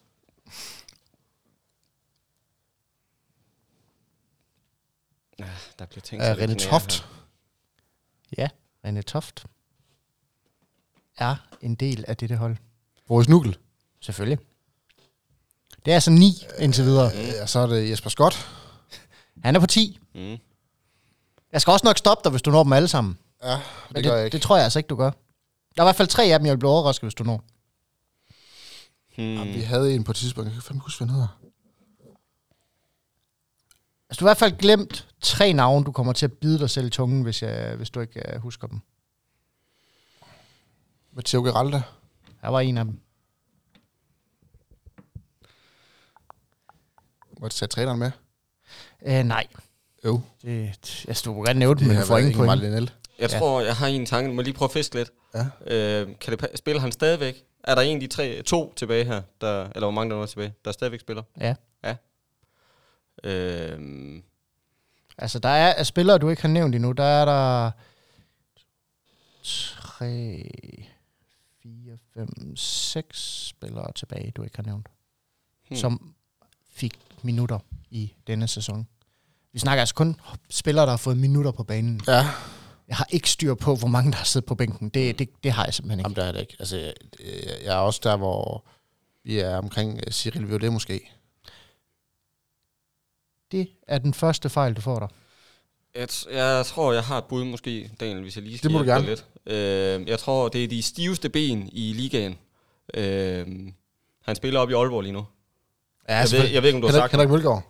Ja, 5.39 5.49
der 5.79 5.87
bliver 5.87 6.01
tænkt 6.03 6.25
Uh, 6.25 6.37
lidt 6.39 6.51
René 6.63 6.69
Toft. 6.69 7.07
her. 8.37 8.43
Ja. 8.43 8.49
René 8.91 9.01
Toft 9.03 9.47
er 11.17 11.37
en 11.61 11.75
del 11.75 12.05
af 12.09 12.17
dette 12.17 12.37
hold. 12.37 12.57
Boris 13.07 13.29
Nugel. 13.29 13.59
Selvfølgelig. 14.01 14.39
Det 15.85 15.91
er 15.91 15.95
altså 15.95 16.11
ni 16.11 16.33
indtil 16.59 16.85
videre. 16.85 17.07
Uh, 17.07 17.47
så 17.47 17.59
er 17.59 17.67
det 17.67 17.91
Jesper 17.91 18.11
Scott. 18.11 18.49
Han 19.45 19.57
er 19.57 19.61
på 19.61 19.67
10. 19.67 19.99
Mm. 20.15 20.39
Jeg 21.53 21.61
skal 21.61 21.73
også 21.73 21.87
nok 21.87 21.99
stoppe 21.99 22.25
dig, 22.25 22.31
hvis 22.31 22.43
du 22.43 22.51
når 22.51 22.63
dem 22.63 22.73
alle 22.73 22.89
sammen. 22.89 23.19
Ja, 23.43 23.51
det, 23.53 23.61
Men 23.91 24.03
gør 24.03 24.11
jeg 24.11 24.19
det, 24.19 24.25
ikke. 24.25 24.35
det 24.35 24.43
tror 24.43 24.57
jeg 24.57 24.65
altså 24.65 24.79
ikke, 24.79 24.89
du 24.89 24.97
gør. 24.97 25.11
Der 25.77 25.83
er 25.83 25.85
i 25.85 25.87
hvert 25.87 25.97
fald 25.97 26.09
tre 26.09 26.25
af 26.25 26.39
dem, 26.39 26.47
jeg 26.47 26.53
vil 26.53 26.59
blive 26.59 26.71
overrasket, 26.71 27.07
hvis 27.07 27.15
du 27.15 27.25
når. 27.25 27.45
Hmm. 29.17 29.35
Jamen, 29.35 29.55
vi 29.55 29.61
havde 29.61 29.95
en 29.95 30.05
på 30.05 30.13
et 30.13 30.17
tidspunkt. 30.17 30.47
Jeg 30.47 30.53
kan 30.55 30.63
fandme 30.63 30.81
huske, 30.81 30.99
hvad 30.99 31.09
han 31.09 31.15
hedder. 31.15 31.39
Altså, 34.09 34.21
du 34.21 34.25
har 34.25 34.29
i 34.29 34.31
hvert 34.31 34.37
fald 34.37 34.59
glemt 34.59 35.09
tre 35.21 35.53
navne, 35.53 35.85
du 35.85 35.93
kommer 35.93 36.13
til 36.13 36.27
at 36.27 36.33
bide 36.33 36.59
dig 36.59 36.71
selv 36.71 36.87
i 36.87 36.91
tungen, 36.91 37.23
hvis, 37.23 37.43
jeg, 37.43 37.77
hvis 37.77 37.91
du 37.91 38.01
ikke 38.01 38.23
uh, 38.37 38.43
husker 38.43 38.67
dem. 38.67 38.81
Matteo 41.13 41.43
Geralda. 41.43 41.83
Der 42.43 42.49
var 42.49 42.61
en 42.61 42.79
af 42.79 42.85
dem. 42.85 43.01
Må 47.43 47.47
jeg 47.47 47.51
tage 47.53 47.69
træneren 47.69 47.99
med? 47.99 48.11
Uh, 49.01 49.13
nej. 49.27 49.47
Jo. 50.05 50.21
Det, 50.43 51.23
du 51.25 51.35
må 51.35 51.45
gerne 51.45 51.59
nævne 51.59 51.81
dem, 51.81 51.89
men 51.89 51.97
du 51.97 52.03
får 52.07 52.19
ingen 52.19 52.35
point. 52.35 52.47
Martin 52.47 52.85
L. 52.85 52.91
Jeg 53.19 53.31
Ja. 53.33 53.39
tror, 53.39 53.61
jeg 53.61 53.77
har 53.77 53.87
en 53.87 54.07
tanke. 54.07 54.31
Må 54.33 54.41
jeg 54.41 54.45
lige 54.45 54.55
prøve 54.55 54.67
at 54.67 54.73
fiske 54.73 54.95
lidt? 54.95 55.11
Ja. 55.35 55.47
Øh, 55.67 56.09
kan 56.21 56.39
det 56.39 56.51
spiller 56.59 56.81
han 56.81 56.93
stadigvæk? 56.93 57.45
Er 57.65 57.75
der 57.75 57.83
en 57.83 57.95
af 57.97 58.01
de 58.01 58.07
tre, 58.07 58.43
to 58.43 58.75
tilbage 58.75 59.05
her, 59.05 59.23
der, 59.41 59.63
eller 59.65 59.81
hvor 59.81 59.91
mange 59.91 60.11
der 60.11 60.17
nu 60.17 60.23
er 60.23 60.27
tilbage, 60.27 60.55
der 60.65 60.73
stadigvæk 60.73 61.01
spiller? 61.01 61.23
Ja. 61.41 61.55
Ja. 61.85 61.97
Øh, 63.25 64.23
Altså, 65.19 65.39
der 65.39 65.49
er 65.49 65.75
af 65.75 65.87
spillere, 65.87 66.19
du 66.19 66.29
ikke 66.29 66.43
har 66.43 66.49
nævnt 66.49 66.75
endnu. 66.75 66.93
Der 66.93 67.05
er 67.05 67.25
der 67.25 67.71
3, 69.43 70.51
4, 71.63 71.99
5, 72.15 72.57
6 72.57 73.47
spillere 73.49 73.93
tilbage, 73.93 74.31
du 74.31 74.43
ikke 74.43 74.57
har 74.57 74.63
nævnt. 74.63 74.87
Hmm. 75.69 75.77
Som 75.77 76.15
fik 76.83 76.99
minutter 77.23 77.59
i 77.91 78.13
denne 78.27 78.49
sæson. 78.49 78.87
Vi 79.53 79.59
snakker 79.59 79.83
altså 79.83 79.95
kun 79.95 80.17
spillere, 80.51 80.85
der 80.85 80.91
har 80.91 80.97
fået 80.97 81.17
minutter 81.17 81.51
på 81.51 81.65
banen. 81.65 82.01
Ja. 82.07 82.27
Jeg 82.89 82.97
har 82.97 83.07
ikke 83.11 83.31
styr 83.31 83.55
på, 83.55 83.77
hvor 83.77 83.89
mange 83.89 84.11
der 84.13 84.17
har 84.17 84.25
siddet 84.25 84.47
på 84.47 84.55
bænken. 84.55 84.89
Det, 84.89 85.19
det, 85.19 85.29
det 85.45 85.53
har 85.53 85.65
jeg 85.65 85.75
simpelthen 85.75 85.99
ikke. 85.99 86.07
Jamen, 86.07 86.17
der 86.17 86.25
er 86.25 86.33
det 86.33 86.41
ikke. 86.41 86.57
Altså, 86.59 86.77
jeg, 86.77 86.93
jeg 87.65 87.75
er 87.75 87.81
også 87.81 88.01
der, 88.05 88.17
hvor 88.17 88.65
vi 89.25 89.39
er 89.39 89.57
omkring 89.57 90.01
øh, 90.07 90.13
Cyril 90.13 90.49
Violet 90.49 90.73
måske. 90.73 91.11
Det 93.53 93.69
er 93.89 93.99
den 93.99 94.15
første 94.15 94.49
fejl, 94.51 94.75
du 94.75 94.81
får 94.81 94.99
der. 94.99 95.09
jeg, 95.95 96.09
jeg 96.33 96.67
tror, 96.67 96.93
jeg 96.93 97.03
har 97.05 97.19
et 97.19 97.25
bud 97.25 97.45
måske, 97.45 97.91
Daniel, 98.01 98.21
hvis 98.23 98.37
jeg 98.37 98.45
lige 98.45 98.59
skal 98.59 98.71
Det 98.71 98.73
må 98.73 98.79
du 98.79 98.85
gerne. 98.85 99.07
lidt. 99.07 99.27
Øh, 99.47 100.09
jeg 100.09 100.19
tror, 100.19 100.49
det 100.49 100.65
er 100.65 100.69
de 100.69 100.83
stiveste 100.83 101.29
ben 101.29 101.69
i 101.73 101.93
ligaen. 101.93 102.39
Øh, 102.95 103.47
han 104.23 104.37
spiller 104.37 104.61
op 104.61 104.71
i 104.71 104.75
Aalborg 104.75 105.03
lige 105.03 105.13
nu. 105.13 105.25
Ja, 106.09 106.17
jeg, 106.19 106.29
ved, 106.33 106.49
jeg 106.49 106.63
ved 106.63 106.69
ikke, 106.69 106.77
om 106.77 106.81
du 106.83 106.87
har 106.87 106.93
Henrik, 106.93 107.03
sagt 107.03 107.13
Henrik 107.13 107.29
Mølgaard. 107.31 107.63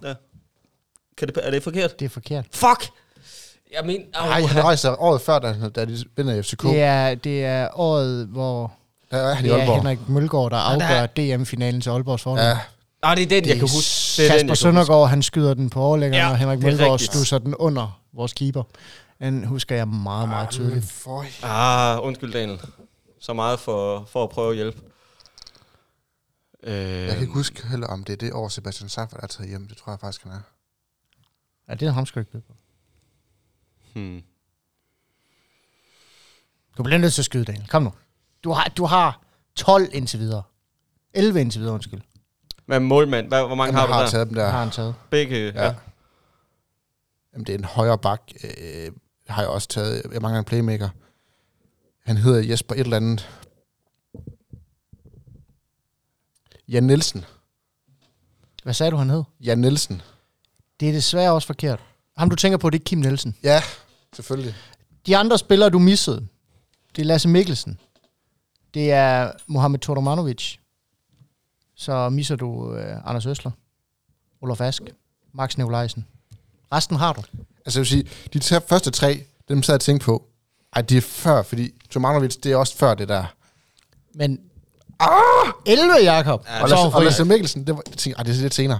kan 1.18 1.28
det, 1.28 1.38
Er 1.42 1.50
det 1.50 1.62
forkert? 1.62 1.98
Det 2.00 2.04
er 2.04 2.10
forkert. 2.10 2.44
Fuck! 2.52 2.90
Jeg 3.72 3.86
mener... 3.86 4.04
Nej, 4.12 4.40
han 4.42 4.64
rejste 4.64 5.00
året 5.00 5.20
før, 5.20 5.38
da, 5.38 5.54
da 5.74 5.84
de 5.84 6.04
vinder 6.16 6.42
FCK. 6.42 6.62
Det 6.62 6.82
er, 6.82 7.14
det 7.14 7.44
er 7.44 7.68
året, 7.74 8.26
hvor 8.26 8.72
Der 9.10 9.16
er 9.16 9.34
han 9.34 9.44
i 9.44 9.48
det 9.48 9.60
er. 9.62 9.74
Henrik 9.74 10.08
Mølgaard, 10.08 10.50
der 10.50 10.56
afgør 10.56 11.06
DM-finalen 11.06 11.80
til 11.80 11.90
Aalborgs 11.90 12.22
fordel. 12.22 12.44
Ja, 12.44 12.58
Ah, 13.04 13.16
det 13.16 13.22
er 13.22 13.26
den, 13.26 13.48
jeg 13.48 13.56
kan 13.56 13.60
huske. 13.60 14.22
Det 14.22 14.30
er 14.30 14.32
den, 14.32 14.32
Kasper 14.32 14.32
jeg 14.34 14.40
kan 14.40 14.48
huske. 14.48 14.62
Søndergaard, 14.62 15.08
han 15.08 15.22
skyder 15.22 15.54
den 15.54 15.70
på 15.70 15.80
overlæggeren, 15.80 16.14
Ja, 16.14 16.26
ja, 16.26 16.30
og 16.30 16.36
Henrik 16.38 16.58
det 16.58 16.64
Mølgaard 16.66 16.98
stusser 16.98 17.38
den 17.38 17.54
under 17.54 18.00
vores 18.12 18.32
keeper. 18.32 18.62
Den 19.22 19.44
husker 19.44 19.76
jeg 19.76 19.88
meget, 19.88 20.28
meget 20.28 20.50
tydeligt. 20.50 20.92
For... 20.92 21.24
Ah, 21.42 22.04
undskyld, 22.06 22.32
Daniel. 22.32 22.60
Så 23.20 23.32
meget 23.32 23.58
for, 23.60 24.08
for 24.12 24.24
at 24.24 24.30
prøve 24.30 24.50
at 24.50 24.56
hjælpe. 24.56 24.78
Øh, 26.62 26.74
Jeg 26.74 27.12
kan 27.12 27.20
ikke 27.20 27.32
huske 27.34 27.66
heller, 27.68 27.86
om 27.86 28.04
det 28.04 28.12
er 28.12 28.16
det 28.16 28.32
år, 28.32 28.48
Sebastian 28.48 28.88
Seifert 28.88 29.20
er 29.22 29.26
taget 29.26 29.48
hjem. 29.50 29.68
Det 29.68 29.76
tror 29.76 29.92
jeg 29.92 30.00
faktisk, 30.00 30.22
han 30.22 30.32
er. 30.32 30.40
Ja, 31.68 31.74
det 31.74 31.88
er 31.88 31.92
ham 31.92 32.06
sgu 32.06 32.20
ikke 32.20 32.32
på. 32.32 32.38
Hmm. 33.94 34.22
Du 36.78 36.82
bliver 36.82 36.98
nødt 36.98 37.12
til 37.12 37.20
at 37.20 37.24
skyde, 37.24 37.44
Daniel. 37.44 37.68
Kom 37.68 37.82
nu. 37.82 37.92
Du 38.44 38.50
har, 38.52 38.68
du 38.76 38.84
har 38.84 39.22
12 39.56 39.88
indtil 39.92 40.18
videre. 40.18 40.42
11 41.14 41.40
indtil 41.40 41.60
videre, 41.60 41.74
undskyld. 41.74 42.00
Men 42.66 42.82
målmand, 42.82 43.28
hvad, 43.28 43.46
hvor 43.46 43.54
mange 43.54 43.66
Jamen, 43.68 43.78
har 43.80 43.86
du 43.86 43.92
har 43.92 44.02
der? 44.02 44.08
taget 44.10 44.26
dem 44.28 44.34
der. 44.34 44.48
Har 44.50 44.58
han 44.60 44.70
taget. 44.70 44.94
Begge, 45.10 45.36
ja. 45.36 45.46
Ja. 45.46 45.64
ja. 45.64 45.74
Jamen, 47.32 47.46
det 47.46 47.54
er 47.54 47.58
en 47.58 47.64
højre 47.64 47.98
bak. 47.98 48.22
Øh, 48.44 48.92
har 49.28 49.42
jeg 49.42 49.50
også 49.50 49.68
taget. 49.68 50.02
Jeg 50.12 50.22
mangler 50.22 50.38
en 50.38 50.44
playmaker. 50.44 50.88
Han 52.04 52.16
hedder 52.16 52.40
Jesper 52.48 52.74
et 52.74 52.80
eller 52.80 52.96
andet. 52.96 53.41
Jan 56.72 56.82
Nielsen. 56.82 57.24
Hvad 58.62 58.74
sagde 58.74 58.90
du, 58.90 58.96
han 58.96 59.10
hed? 59.10 59.22
Jan 59.40 59.58
Nielsen. 59.58 60.02
Det 60.80 60.88
er 60.88 60.92
desværre 60.92 61.32
også 61.32 61.46
forkert. 61.46 61.80
Ham, 62.16 62.30
du 62.30 62.36
tænker 62.36 62.56
på, 62.56 62.70
det 62.70 62.78
er 62.80 62.84
Kim 62.84 62.98
Nielsen. 62.98 63.36
Ja, 63.42 63.62
selvfølgelig. 64.12 64.54
De 65.06 65.16
andre 65.16 65.38
spillere, 65.38 65.70
du 65.70 65.78
missede, 65.78 66.26
det 66.96 67.02
er 67.02 67.06
Lasse 67.06 67.28
Mikkelsen. 67.28 67.80
Det 68.74 68.92
er 68.92 69.32
Mohamed 69.46 69.78
Todormanovic. 69.78 70.56
Så 71.74 72.08
misser 72.08 72.36
du 72.36 72.46
uh, 72.46 73.08
Anders 73.08 73.26
Øsler, 73.26 73.50
Olof 74.40 74.60
Ask, 74.60 74.82
Max 75.32 75.56
Nikolajsen. 75.56 76.06
Resten 76.72 76.96
har 76.96 77.12
du. 77.12 77.22
Altså 77.66 77.80
jeg 77.80 77.80
vil 77.80 77.86
sige, 77.86 78.08
de 78.32 78.38
tre, 78.38 78.60
første 78.68 78.90
tre, 78.90 79.24
dem 79.48 79.62
sad 79.62 79.74
jeg 79.74 79.76
og 79.76 79.80
tænkte 79.80 80.04
på, 80.04 80.28
ej, 80.72 80.82
det 80.82 80.96
er 80.96 81.00
før, 81.00 81.42
fordi 81.42 81.72
Tomanovic, 81.90 82.36
det 82.36 82.52
er 82.52 82.56
også 82.56 82.76
før 82.76 82.94
det 82.94 83.08
der. 83.08 83.24
Men... 84.14 84.40
Ah! 85.02 85.52
11, 85.66 85.94
Jakob. 86.02 86.40
Og 86.40 86.46
Ja, 86.54 86.60
Lasse, 86.66 86.96
og 86.96 87.02
Lasse 87.02 87.24
Mikkelsen, 87.24 87.66
det 87.66 87.74
var, 87.76 87.82
jeg 87.90 87.96
tænkte, 87.96 88.18
ej, 88.18 88.22
det 88.24 88.36
er 88.38 88.42
lidt 88.42 88.54
senere. 88.54 88.78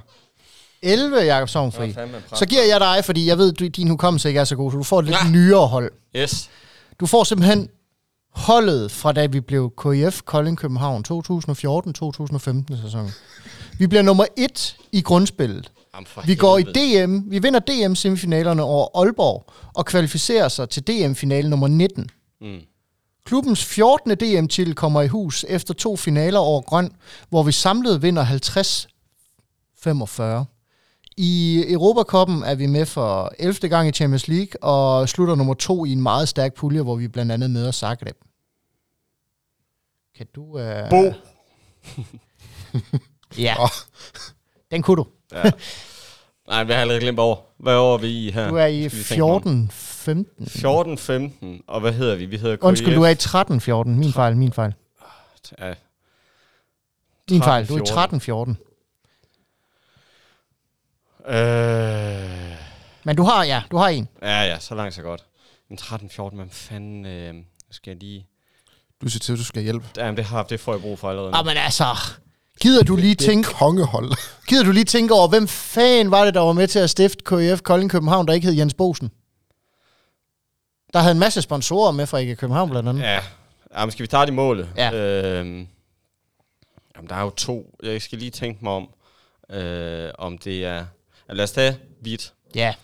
11, 0.83 1.17
Jakob 1.17 1.49
Sovnfri. 1.49 1.95
Så 2.35 2.47
giver 2.47 2.63
jeg 2.63 2.81
dig, 2.81 3.05
fordi 3.05 3.27
jeg 3.27 3.39
ved, 3.39 3.53
du- 3.53 3.67
din 3.67 3.89
hukommelse 3.89 4.29
ikke 4.29 4.41
er 4.41 4.45
så 4.45 4.57
god, 4.57 4.73
så 4.73 4.77
du 4.79 4.83
får 4.83 4.99
et 4.99 5.05
lidt 5.05 5.17
Ja. 5.25 5.31
nyere 5.31 5.67
hold. 5.67 5.91
Yes. 6.17 6.51
Du 7.01 7.07
får 7.07 7.25
simpelthen 7.25 7.69
holdet 8.35 8.91
fra 8.91 9.13
da 9.13 9.27
vi 9.27 9.41
blev 9.41 9.73
KIF 9.83 10.21
Kolding 10.25 10.59
København 10.59 11.05
2014-2015 11.05 12.83
sæson. 12.85 13.11
Vi 13.79 13.87
bliver 13.87 14.03
nummer 14.03 14.25
et 14.39 14.77
i 14.93 15.01
grundspillet. 15.03 15.71
Jamen 15.95 16.07
Vi 16.25 16.35
går 16.35 16.59
i. 16.59 16.63
DM, 16.63 17.31
vi 17.31 17.39
vinder 17.39 17.61
DM-semifinalerne 17.61 18.63
over 18.63 18.87
Aalborg 19.01 19.45
og 19.75 19.87
kvalificerer 19.87 20.49
sig 20.49 20.69
til 20.69 20.83
DM-finale 20.87 21.51
nummer 21.51 21.69
19. 21.69 22.09
Mm. 22.41 22.47
Klubbens 23.25 23.65
14. 23.65 24.11
DM-titel 24.11 24.75
kommer 24.75 25.03
i 25.03 25.09
hus 25.09 25.45
efter 25.49 25.75
to 25.75 25.97
finaler 25.97 26.39
over 26.39 26.61
Grøn, 26.61 26.93
hvor 27.29 27.43
vi 27.43 27.53
samlet 27.53 28.03
vinder 28.03 28.25
50-45. 30.45 30.45
I 31.17 31.65
Europacupen 31.69 32.43
er 32.43 32.55
vi 32.55 32.67
med 32.67 32.87
for 32.87 33.33
11. 33.39 33.69
gang 33.69 33.89
i 33.89 33.93
Champions 33.93 34.29
League 34.29 34.65
og 34.65 35.09
slutter 35.09 35.35
nummer 35.35 35.55
to 35.55 35.85
i 35.85 35.93
en 35.93 36.03
meget 36.03 36.29
stærk 36.29 36.55
pulje, 36.55 36.83
hvor 36.83 36.97
vi 36.97 37.09
blandt 37.09 37.33
andet 37.33 37.51
møder 37.51 37.73
Zagreb. 37.73 38.17
Kan 40.17 40.27
du... 40.35 40.43
Uh... 40.43 40.91
Bo. 40.91 41.13
Ja, 43.39 43.57
den 44.71 44.83
kunne 44.83 44.97
du. 44.97 45.07
Ja. 45.33 45.51
Nej, 46.53 46.65
vi 46.65 46.73
har 46.73 46.81
allerede 46.81 47.01
glemt 47.01 47.19
over. 47.19 47.37
Hvad 47.59 47.77
år 47.77 47.95
er 47.95 47.99
vi 47.99 48.09
i 48.27 48.31
her? 48.31 48.49
Du 48.49 48.57
er 48.57 48.67
i 48.67 48.89
Skal 48.89 48.99
vi 48.99 49.05
tænke 49.05 49.25
mig 49.25 49.35
om? 49.35 49.71
14-15. 49.73 51.61
14-15, 51.61 51.65
og 51.67 51.81
hvad 51.81 51.93
hedder 51.93 52.15
vi? 52.17 52.25
Vi 52.27 52.37
hedder 52.37 52.57
KIF. 52.57 52.63
Undskyld, 52.65 52.95
du 52.95 53.03
er 53.03 53.09
i 53.09 53.15
13-14. 53.85 53.89
Min 53.89 54.13
fejl, 54.13 54.37
min 54.37 54.53
fejl. 54.53 54.75
Ja, 55.59 55.75
Min 57.31 57.43
fejl, 57.43 57.67
du 57.69 57.77
13-14. 57.77 57.81
er 57.95 58.49
i 58.49 58.53
13-14. 61.31 61.33
Øh, 61.35 62.57
Men 63.05 63.17
du 63.17 63.23
har, 63.23 63.45
ja, 63.45 63.63
du 63.71 63.77
har 63.77 63.89
en. 63.89 64.09
ja, 64.23 64.43
ja, 64.43 64.59
så 64.59 64.75
langt 64.75 64.95
så 64.95 65.03
godt. 65.03 65.25
Men 65.69 65.79
13-14, 65.79 66.35
man 66.37 66.51
fanden 66.51 67.07
øh, 67.07 67.35
skal 67.71 67.91
jeg 67.91 68.01
lige... 68.01 68.27
Du 69.03 69.09
siger 69.09 69.21
til, 69.21 69.33
at 69.33 69.39
du 69.39 69.45
skal 69.45 69.63
hjælpe. 69.63 69.87
Jamen, 69.97 70.17
det, 70.17 70.25
har, 70.25 70.43
det 70.43 70.61
får 70.61 70.73
jeg 70.73 70.81
brug 70.81 70.99
for 70.99 71.11
allerede 71.11 71.31
nu. 71.31 71.37
Ah, 71.39 71.47
men 71.47 71.57
altså, 71.57 71.85
gider 72.61 72.83
du 72.83 72.97
lige 72.97 73.15
Det 73.15 73.19
tænke, 73.19 73.49
kongehold. 73.49 74.13
gider 74.49 74.65
du 74.65 74.71
lige 74.73 74.85
tænke 74.85 75.15
over, 75.15 75.29
hvem 75.29 75.49
fanden 75.49 76.11
var 76.11 76.25
det, 76.25 76.35
der 76.35 76.41
var 76.41 76.53
med 76.53 76.69
til 76.69 76.79
at 76.79 76.91
stifte 76.91 77.25
KIF 77.29 77.61
Kolding 77.63 77.91
København, 77.91 78.27
der 78.27 78.33
ikke 78.33 78.47
hed 78.47 78.55
Jens 78.57 78.75
Bosen? 78.75 79.11
Der 80.93 80.99
havde 80.99 81.13
en 81.13 81.19
masse 81.19 81.43
sponsorer 81.43 81.91
med 81.93 82.07
fra 82.07 82.19
ikke 82.19 82.37
København 82.37 82.71
blandt 82.71 82.89
andet. 82.89 83.03
Ja, 83.03 83.21
jamen, 83.77 83.91
skal 83.93 84.03
vi 84.03 84.07
starte 84.07 84.33
i 84.33 84.35
målet? 84.35 84.69
Ja. 84.77 84.93
Øhm, 84.93 85.67
jamen, 86.97 87.09
der 87.09 87.15
er 87.17 87.23
jo 87.23 87.31
to. 87.31 87.75
Jeg 87.83 88.03
skal 88.03 88.19
lige 88.19 88.31
tænke 88.31 88.65
mig 88.65 88.73
om, 88.73 88.89
øh, 89.51 90.11
om 90.19 90.39
det 90.39 90.65
er... 90.65 90.85
Ja, 91.29 91.35
lad 91.35 91.45
os 91.45 91.53
tage 91.53 91.77
Hvidt. 92.01 92.33
Ja. 92.55 92.75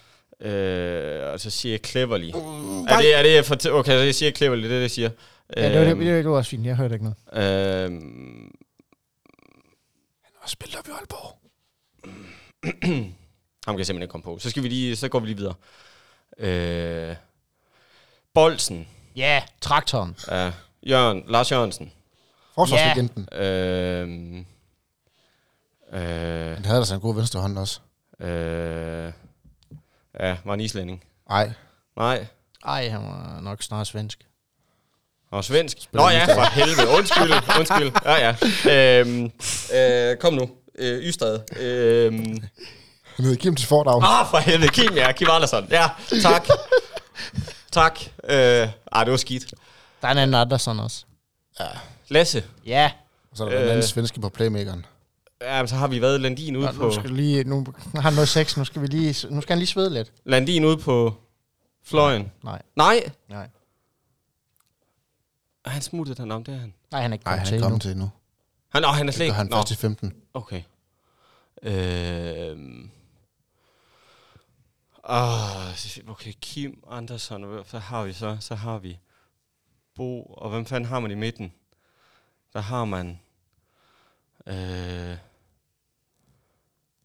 Øh, 0.41 1.33
og 1.33 1.41
så 1.41 1.51
siger 1.51 1.73
jeg 1.73 1.81
Cleverly. 1.87 2.29
er, 2.89 2.97
det, 3.01 3.19
er 3.19 3.23
det 3.23 3.45
for 3.47 3.57
Okay, 3.71 3.93
så 3.93 3.99
jeg 4.05 4.15
siger 4.15 4.33
Cleverly, 4.33 4.63
det 4.63 4.71
er 4.71 4.75
det, 4.75 4.81
jeg 4.83 4.91
siger. 4.91 5.11
ja 5.57 5.69
det, 5.69 5.79
var, 5.79 5.85
det, 5.85 5.91
Øhm, 5.91 6.01
det, 6.01 6.25
det 6.25 6.31
var 6.31 6.37
også 6.37 6.51
fint. 6.51 6.67
Jeg 6.67 6.77
hørte 6.77 6.95
ikke 6.95 7.15
noget. 7.33 7.85
øhm, 7.85 8.51
Og 10.49 10.53
spiller 10.53 10.79
vi 10.85 10.91
Aalborg. 10.93 11.39
ham 13.67 13.75
kan 13.75 13.79
jeg 13.79 13.87
simpelthen 13.87 14.03
ikke 14.03 14.11
komme 14.13 14.25
på. 14.25 14.39
Så, 14.39 14.51
skal 14.51 14.63
vi 14.63 14.69
lige, 14.69 14.97
så 14.97 15.09
går 15.09 15.21
vi 15.21 15.27
lige 15.27 15.37
videre. 15.37 15.55
Øh, 16.39 17.17
Bolsen. 18.35 18.89
Ja, 19.17 19.43
traktoren. 19.61 20.17
Ja. 20.31 20.53
Jørgen, 20.83 21.25
Lars 21.27 21.53
Jørgensen. 21.53 21.93
Forsvarslegenden. 22.55 23.29
Øh, 23.33 24.39
øh, 25.93 26.55
Han 26.55 26.65
havde 26.65 26.79
altså 26.79 26.95
en 26.95 27.01
god 27.01 27.15
venstre 27.15 27.41
hånd 27.41 27.59
også. 27.59 27.81
øh, 28.21 29.13
ja, 30.21 30.37
var 30.45 30.55
en 30.55 30.61
islænding. 30.61 31.05
Nej. 31.29 31.53
Nej, 31.97 32.27
Ej, 32.65 32.89
han 32.89 33.01
var 33.01 33.41
nok 33.41 33.63
snart 33.63 33.87
svensk. 33.87 34.28
Og 35.31 35.45
svensk. 35.45 35.79
Nå 35.93 36.09
ja, 36.09 36.35
for 36.35 36.51
helvede. 36.51 36.89
Undskyld, 36.89 37.33
undskyld. 37.59 37.93
Ja, 38.05 38.35
ja. 38.65 39.01
Øhm, 39.01 39.31
øh, 39.75 40.17
kom 40.17 40.35
nu. 40.35 40.51
Øh, 40.79 40.99
Ystad. 41.03 41.41
Øhm. 41.61 42.39
Han 43.17 43.25
hedder 43.25 43.37
Kim 43.37 43.57
til 43.57 43.67
fordrag. 43.69 44.03
Ah, 44.21 44.27
for 44.31 44.39
helvede. 44.39 44.69
Kim, 44.71 44.95
ja. 44.95 45.13
Kim 45.13 45.29
Andersen. 45.31 45.67
Ja, 45.71 45.89
tak. 46.23 46.47
tak. 47.73 48.01
Øh, 48.29 48.69
ah, 48.93 49.05
det 49.07 49.11
var 49.11 49.17
skidt. 49.17 49.55
Der 50.03 50.09
er 50.09 50.13
en 50.13 50.19
anden 50.19 50.35
Andersen 50.35 50.81
også. 50.81 51.05
Lasse. 52.09 52.45
Ja. 52.67 52.91
Og 53.31 53.37
så 53.37 53.45
er 53.45 53.49
der 53.49 53.55
den 53.59 53.65
anden 53.65 53.79
Øh. 53.79 53.85
svenske 53.85 54.21
på 54.21 54.29
playmakeren. 54.29 54.87
Ja, 55.43 55.63
men 55.63 55.69
så 55.69 55.75
har 55.75 55.87
vi 55.87 56.01
været 56.01 56.21
Landin 56.21 56.57
ude 56.57 56.67
Nå, 56.67 56.73
på... 56.73 56.83
nu 56.83 56.93
skal 56.93 57.11
lige, 57.11 57.45
nu 57.45 57.67
har 57.95 58.01
han 58.01 58.13
noget 58.13 58.29
sex, 58.29 58.57
nu 58.57 58.65
skal 58.65 58.83
vi 58.83 58.87
lige, 58.87 59.27
nu 59.31 59.41
skal 59.41 59.53
han 59.53 59.59
lige 59.59 59.67
svede 59.67 59.95
lidt. 59.95 60.13
Landin 60.25 60.65
ude 60.65 60.77
på 60.77 61.15
fløjen. 61.87 62.33
Nej, 62.45 62.63
Nej. 62.77 63.03
nej. 63.29 63.47
Er 65.69 65.73
han 65.73 65.83
smuttet 65.83 66.17
den 66.17 66.31
om, 66.31 66.45
det 66.45 66.55
er 66.55 66.59
han. 66.59 66.75
Nej, 66.91 67.03
han 67.03 67.13
er 67.13 67.15
ikke 67.15 67.25
Nej, 67.25 67.33
kommet 67.37 67.39
han 67.39 67.47
til 67.47 67.55
er 67.55 67.57
endnu. 67.57 67.69
kommet 67.69 67.83
til 67.83 67.97
nu. 67.97 68.11
Han, 68.69 68.85
åh, 68.85 68.91
han 68.91 69.03
er 69.03 69.11
Det 69.11 69.15
slet 69.15 69.25
gør 69.25 69.25
ikke... 69.25 69.35
han 69.37 69.47
Nå, 69.47 69.57
først 69.57 69.71
i 69.71 69.77
15. 69.77 70.15
okay. 70.35 70.63
Øhm. 71.63 72.91
Ah, 75.05 75.69
okay, 76.09 76.33
Kim 76.41 76.85
Andersen, 76.91 77.45
og 77.45 77.65
hvad 77.71 77.81
har 77.81 78.05
vi 78.05 78.13
så? 78.13 78.37
Så 78.41 78.55
har 78.55 78.79
vi 78.79 78.99
Bo, 79.95 80.23
og 80.23 80.51
hvem 80.51 80.67
fanden 80.67 80.89
har 80.91 81.01
man 81.01 81.11
i 81.11 81.15
midten? 81.15 81.53
Der 82.53 82.61
har 82.61 82.85
man... 82.85 83.21
Øh, 84.47 85.17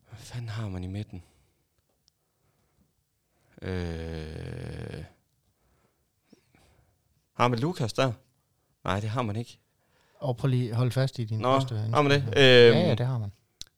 hvad 0.10 0.20
fanden 0.20 0.50
har 0.50 0.68
man 0.70 0.84
i 0.84 0.88
midten? 0.88 1.24
Øh, 3.62 5.04
har 7.34 7.48
man 7.48 7.60
Lukas 7.60 7.94
der? 7.94 8.14
Nej, 8.84 9.00
det 9.00 9.10
har 9.10 9.22
man 9.22 9.36
ikke. 9.36 9.60
Og 10.20 10.38
prøv 10.38 10.48
lige 10.48 10.70
at 10.70 10.76
holde 10.76 10.92
fast 10.92 11.20
i 11.20 11.24
din 11.26 11.40
Nå, 11.40 11.60
første. 11.60 11.76
har 11.76 12.02
man 12.02 12.12
det? 12.12 12.24
Ja, 12.36 12.70
Øhm, 12.70 12.78
ja, 12.78 12.96
det 12.96 13.06
har 13.06 13.18
man. 13.18 13.32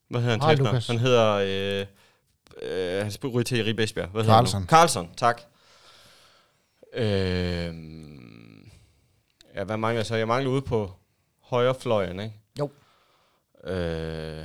Hvad 0.08 0.20
hedder 0.20 0.46
han 0.46 0.56
til? 0.56 0.64
Lukas. 0.64 0.86
Han 0.86 0.98
hedder... 0.98 1.32
Øh, 1.32 1.86
øh, 2.62 3.02
han 3.02 3.10
spiller 3.10 3.42
til 3.42 3.58
i 3.58 3.62
Ribe 3.62 3.82
Esbjerg. 3.84 4.08
Hvad 4.08 4.22
hedder 4.22 4.34
han? 4.36 4.44
Carlson. 4.44 4.66
Carlson, 4.66 5.10
tak. 5.16 5.40
Øh, 6.94 7.74
ja, 9.54 9.64
hvad 9.64 9.76
mangler 9.76 9.98
jeg 9.98 10.06
så? 10.06 10.16
Jeg 10.16 10.28
mangler 10.28 10.50
ude 10.50 10.62
på 10.62 10.92
højre 11.42 11.74
fløjen, 11.74 12.20
ikke? 12.20 12.34
Jo. 12.58 12.70
Øh, 13.64 14.44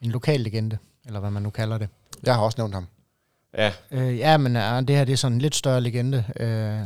En 0.00 0.10
lokal 0.10 0.40
legende, 0.40 0.78
eller 1.06 1.20
hvad 1.20 1.30
man 1.30 1.42
nu 1.42 1.50
kalder 1.50 1.78
det. 1.78 1.88
Jeg 2.22 2.34
har 2.34 2.42
også 2.42 2.58
nævnt 2.58 2.74
ham. 2.74 2.86
ja, 3.54 3.72
Øh, 3.90 4.18
ja, 4.18 4.36
men 4.36 4.56
ja, 4.56 4.80
det 4.80 4.96
her 4.96 5.04
det 5.04 5.12
er 5.12 5.16
sådan 5.16 5.32
en 5.34 5.40
lidt 5.40 5.54
større 5.54 5.80
legende. 5.80 6.24
Øh, 6.40 6.80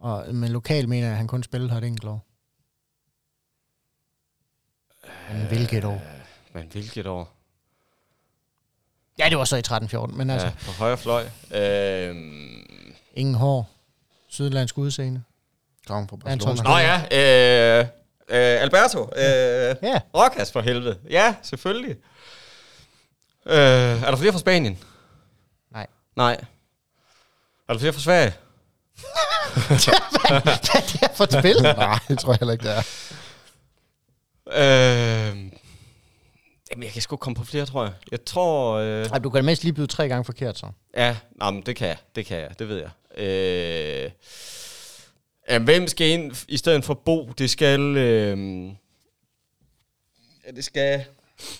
og 0.00 0.34
med 0.34 0.48
lokal 0.48 0.88
mener 0.88 1.06
jeg, 1.06 1.10
at 1.12 1.16
han 1.16 1.26
kun 1.26 1.42
spillede 1.42 1.70
her 1.70 1.78
et 1.78 1.84
enkelt 1.84 2.04
år. 2.08 2.26
Men 5.32 5.46
hvilket 5.46 5.84
år? 5.84 6.02
men 6.52 6.68
hvilket 6.72 7.06
år? 7.06 7.36
Ja, 9.18 9.28
det 9.28 9.38
var 9.38 9.44
så 9.44 9.56
i 9.56 9.62
13-14, 9.66 10.06
men 10.06 10.30
altså, 10.30 10.46
Ja, 10.46 10.52
på 10.66 10.70
højre 10.72 10.98
fløj. 10.98 11.24
Øh, 11.54 12.16
ingen 13.14 13.34
hår. 13.34 13.70
Sydlandsk 14.28 14.78
udseende. 14.78 15.22
Kom 15.86 16.08
fra 16.08 16.16
Barcelona. 16.16 16.62
nå 16.62 16.76
ja, 16.78 16.96
øh, 17.80 17.86
øh, 18.28 18.62
Alberto. 18.62 19.00
Øh, 19.02 19.76
Ja, 19.82 20.00
Rokas 20.14 20.52
for 20.52 20.60
helvede. 20.60 20.98
Ja, 21.10 21.34
selvfølgelig. 21.42 21.96
Øh, 23.46 23.56
er 24.02 24.10
der 24.10 24.16
flere 24.16 24.32
fra 24.32 24.38
Spanien? 24.38 24.78
Nej. 25.70 25.86
Nej. 26.16 26.32
Er 27.68 27.72
der 27.72 27.78
flere 27.78 27.92
fra 27.92 28.00
Sverige? 28.00 28.32
hvad 29.50 30.52
er 30.74 30.80
det 30.80 31.00
her 31.00 31.08
for 31.14 31.24
et 31.24 31.32
spil? 31.32 31.62
Nej, 31.62 31.98
det 32.08 32.18
tror 32.18 32.32
jeg 32.32 32.38
heller 32.40 32.52
ikke, 32.52 32.64
det 32.64 32.76
er. 32.76 32.82
Øh, 34.52 35.36
jamen, 36.70 36.82
jeg 36.82 36.92
kan 36.92 37.02
sgu 37.02 37.16
komme 37.16 37.36
på 37.36 37.44
flere, 37.44 37.66
tror 37.66 37.84
jeg. 37.84 37.92
Jeg 38.10 38.24
tror... 38.24 38.74
Øh, 38.76 39.06
Ej, 39.06 39.18
du 39.18 39.30
kan 39.30 39.44
mindst 39.44 39.62
lige 39.64 39.72
byde 39.72 39.86
tre 39.86 40.08
gange 40.08 40.24
forkert, 40.24 40.58
så. 40.58 40.66
ja, 40.96 41.16
nej, 41.36 41.50
men 41.50 41.62
det 41.62 41.76
kan 41.76 41.88
jeg. 41.88 41.96
Det 42.16 42.26
kan 42.26 42.38
jeg. 42.38 42.58
Det 42.58 42.68
ved 42.68 42.76
jeg. 42.76 42.90
Øh, 43.24 44.10
jamen, 45.50 45.64
hvem 45.64 45.88
skal 45.88 46.08
ind 46.08 46.44
i 46.48 46.56
stedet 46.56 46.84
for 46.84 46.94
Bo? 46.94 47.32
Det 47.38 47.50
skal... 47.50 47.80
Øh, 47.96 48.66
ja, 50.46 50.50
det 50.56 50.64
skal 50.64 51.04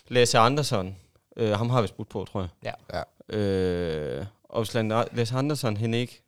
Lasse 0.09 0.39
Andersson. 0.39 0.97
Øh, 1.37 1.51
ham 1.53 1.71
har 1.71 1.83
vi 1.83 1.89
spurgt 1.89 2.09
på, 2.09 2.27
tror 2.33 2.41
jeg. 2.41 2.75
Ja. 2.93 2.99
Ja. 3.33 3.39
Øh, 3.39 4.27
og 4.49 4.63
hvis 4.65 4.75
Lasse 5.13 5.35
Andersson, 5.35 5.77
han 5.77 5.95
ikke... 5.95 6.23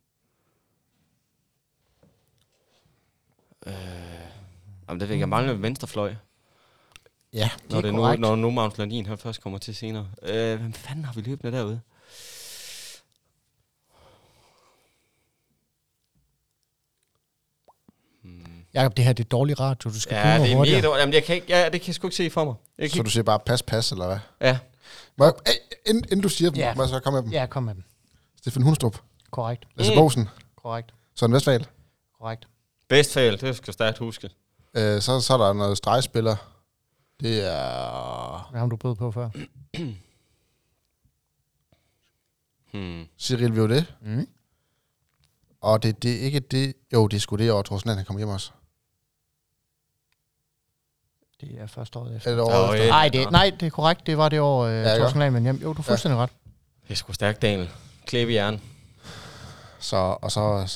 Øh, 3.67 3.73
jamen, 4.89 4.99
det 4.99 5.07
fik 5.07 5.19
jeg 5.19 5.25
mm. 5.25 5.29
mangle 5.29 5.61
venstrefløj. 5.61 6.15
Ja, 7.33 7.49
det 7.63 7.71
når 7.71 7.81
det 7.81 7.87
er 7.87 7.91
nu, 7.91 8.15
Når 8.15 8.35
nu 8.35 8.51
Magnus 8.51 8.77
Landin 8.77 9.05
han 9.05 9.17
først 9.17 9.41
kommer 9.41 9.59
til 9.59 9.75
senere. 9.75 10.07
Øh, 10.21 10.59
hvem 10.59 10.73
fanden 10.73 11.05
har 11.05 11.13
vi 11.13 11.21
løbende 11.21 11.57
derude? 11.57 11.81
Hmm. 18.23 18.65
Jakob, 18.73 18.97
det 18.97 19.05
her 19.05 19.13
det 19.13 19.23
er 19.23 19.29
dårlig 19.29 19.59
radio, 19.59 19.89
du 19.89 19.99
skal 19.99 20.15
ja, 20.15 20.39
det 20.39 20.51
er 20.51 20.55
hurtigere. 20.55 20.81
Mega 20.81 20.99
Jamen, 20.99 21.13
jeg 21.13 21.23
kan 21.23 21.35
ikke, 21.35 21.47
ja, 21.49 21.69
det 21.69 21.81
kan 21.81 21.87
jeg 21.87 21.95
sgu 21.95 22.07
ikke 22.07 22.17
se 22.17 22.29
for 22.29 22.45
mig. 22.45 22.55
Jeg 22.77 22.91
så 22.91 23.03
du 23.03 23.09
siger 23.09 23.23
bare 23.23 23.39
pas, 23.39 23.63
pas, 23.63 23.91
eller 23.91 24.05
hvad? 24.05 24.19
Ja. 24.41 24.59
Må 25.17 25.25
jeg, 25.25 25.33
inden, 25.85 26.03
inden, 26.03 26.21
du 26.21 26.29
siger 26.29 26.51
dem, 26.51 26.59
ja. 26.59 26.75
må 26.75 26.81
jeg 26.81 26.89
så 26.89 26.99
komme 26.99 27.17
med 27.17 27.23
dem? 27.23 27.31
Ja, 27.31 27.45
kom 27.45 27.63
med 27.63 27.75
dem. 27.75 27.83
Stefan 28.41 28.63
Hundstrup. 28.63 29.01
Korrekt. 29.31 29.67
Lasse 29.75 29.93
mm. 29.93 29.97
Bosen. 29.97 30.29
Korrekt. 30.55 30.93
Søren 31.15 31.33
Vestfald. 31.33 31.63
Korrekt. 32.19 32.47
Fejl, 33.13 33.41
det 33.41 33.55
skal 33.55 33.63
jeg 33.67 33.73
stærkt 33.73 33.97
huske. 33.97 34.29
Øh, 34.73 35.01
så, 35.01 35.21
så 35.21 35.33
er 35.33 35.37
der 35.37 35.53
noget 35.53 35.77
stregspiller. 35.77 36.35
Det 37.19 37.47
er 37.47 38.47
Hvad 38.51 38.59
har 38.59 38.67
du 38.67 38.75
bød 38.75 38.95
på 38.95 39.11
før? 39.11 39.29
Hmm. 42.73 43.05
Cyril 43.19 43.55
Violet. 43.55 43.93
Mm. 44.01 44.27
Og 45.61 45.83
det, 45.83 46.03
det 46.03 46.15
er 46.15 46.19
ikke 46.19 46.39
det... 46.39 46.73
Jo, 46.93 47.07
det 47.07 47.17
er 47.17 47.21
sgu 47.21 47.35
det 47.35 47.51
år, 47.51 47.61
Thorsten 47.61 47.97
han 47.97 48.05
kommer 48.05 48.19
hjem 48.19 48.29
også. 48.29 48.51
Det 51.41 51.61
er 51.61 51.67
første 51.67 51.99
året 51.99 52.15
efter. 52.15 52.31
Er 52.31 52.35
det 52.35 52.43
året 52.43 52.67
Nå, 52.67 52.73
efter? 52.73 52.85
ja. 52.85 52.89
Nej, 52.89 53.09
det, 53.09 53.31
nej, 53.31 53.51
det 53.59 53.65
er 53.65 53.69
korrekt. 53.69 54.07
Det 54.07 54.17
var 54.17 54.29
det 54.29 54.39
år, 54.39 54.63
øh, 54.63 54.73
Ja, 54.73 54.89
ja? 54.89 54.95
Thorsten 54.97 55.19
Lahmann 55.19 55.43
hjem. 55.43 55.55
Jo, 55.55 55.73
du 55.73 55.79
er 55.79 55.83
fuldstændig 55.83 56.19
ret. 56.19 56.29
Det 56.87 56.91
er 56.91 56.95
sgu 56.95 57.13
stærkt, 57.13 57.41
Daniel. 57.41 57.69
Klæbe 58.05 58.31
i 58.31 58.33
hjernen. 58.33 58.61
Så, 59.79 60.17
og 60.21 60.31
så, 60.31 60.67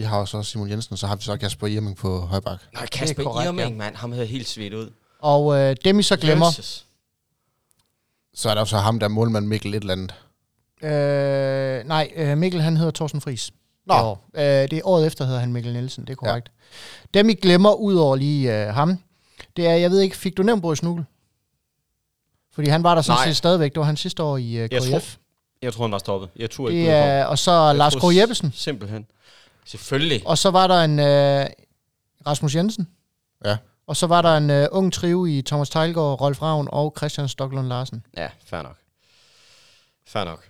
vi 0.00 0.04
har 0.04 0.18
jo 0.18 0.26
så 0.26 0.42
Simon 0.42 0.70
Jensen, 0.70 0.92
og 0.92 0.98
så 0.98 1.06
har 1.06 1.16
vi 1.16 1.22
så 1.22 1.36
Kasper 1.36 1.66
Irming 1.66 1.96
på 1.96 2.20
højbak. 2.20 2.58
Nej, 2.74 2.86
Kasper 2.86 3.22
korrekt, 3.22 3.46
Irming, 3.48 3.70
ja. 3.70 3.76
mand. 3.76 3.96
Ham 3.96 4.12
havde 4.12 4.26
helt 4.26 4.48
svedt 4.48 4.74
ud. 4.74 4.90
Og 5.18 5.58
øh, 5.58 5.76
dem, 5.84 5.98
I 5.98 6.02
så 6.02 6.16
glemmer, 6.16 6.46
Jesus. 6.46 6.84
Så 8.34 8.50
er 8.50 8.54
der 8.54 8.64
så 8.64 8.76
ham, 8.78 8.98
der 8.98 9.06
er 9.06 9.10
målmand 9.10 9.46
Mikkel 9.46 9.74
et 9.74 9.80
eller 9.80 9.92
andet. 9.92 10.14
øh, 10.82 11.88
nej, 11.88 12.12
øh, 12.16 12.38
Mikkel 12.38 12.60
han 12.60 12.76
hedder 12.76 12.90
Thorsten 12.92 13.20
Friis. 13.20 13.50
Nå. 13.86 13.94
Det 13.94 14.02
år. 14.02 14.24
Øh, 14.34 14.42
det 14.42 14.72
er 14.72 14.80
året 14.84 15.06
efter 15.06 15.24
hedder 15.24 15.40
han 15.40 15.52
Mikkel 15.52 15.72
Nielsen, 15.72 16.04
det 16.04 16.10
er 16.12 16.16
korrekt. 16.16 16.50
Ja. 17.14 17.18
Dem, 17.18 17.28
I 17.28 17.34
glemmer 17.34 17.74
ud 17.74 17.94
over 17.94 18.16
lige 18.16 18.66
øh, 18.66 18.74
ham, 18.74 18.98
det 19.56 19.66
er, 19.66 19.74
jeg 19.74 19.90
ved 19.90 20.00
ikke, 20.00 20.16
fik 20.16 20.36
du 20.36 20.42
nævnt 20.42 20.62
Boris 20.62 20.82
Nugel? 20.82 21.04
Fordi 22.54 22.68
han 22.68 22.82
var 22.82 22.94
der 22.94 23.02
sådan 23.02 23.24
set 23.26 23.36
stadigvæk. 23.36 23.72
Det 23.72 23.80
var 23.80 23.86
hans 23.86 24.00
sidste 24.00 24.22
år 24.22 24.36
i 24.36 24.52
øh, 24.56 24.68
Jeg 24.72 24.82
KF. 24.82 24.88
tror, 24.90 25.00
jeg 25.62 25.72
tror, 25.72 25.84
han 25.84 25.92
var 25.92 25.98
stoppet. 25.98 26.28
Jeg 26.36 26.50
turde 26.50 26.72
ikke 26.74 26.86
det 26.86 26.92
byde 26.92 27.02
på 27.02 27.06
ham. 27.08 27.16
er, 27.18 27.24
og 27.24 27.38
så 27.38 27.72
Lars 27.72 27.94
tror 27.94 28.12
K. 28.12 28.16
Jeppesen. 28.16 28.52
Simpelthen. 28.54 29.06
Selvfølgelig. 29.70 30.26
Og 30.26 30.38
så 30.38 30.50
var 30.50 30.66
der 30.66 30.84
en 30.84 30.98
øh, 30.98 31.46
Rasmus 32.26 32.54
Jensen. 32.54 32.88
Ja. 33.44 33.56
Og 33.86 33.96
så 33.96 34.06
var 34.06 34.22
der 34.22 34.36
en 34.36 34.50
øh, 34.50 34.68
ung 34.72 34.92
trio 34.92 35.26
i 35.26 35.42
Thomas 35.46 35.70
Teilgaard, 35.70 36.20
Rolf 36.20 36.42
Ravn 36.42 36.68
og 36.72 36.94
Christian 36.98 37.28
Stoklund 37.28 37.66
Larsen. 37.66 38.06
Ja, 38.16 38.30
fair 38.44 38.62
nok. 38.62 38.76
Fair 40.06 40.24
nok. 40.24 40.48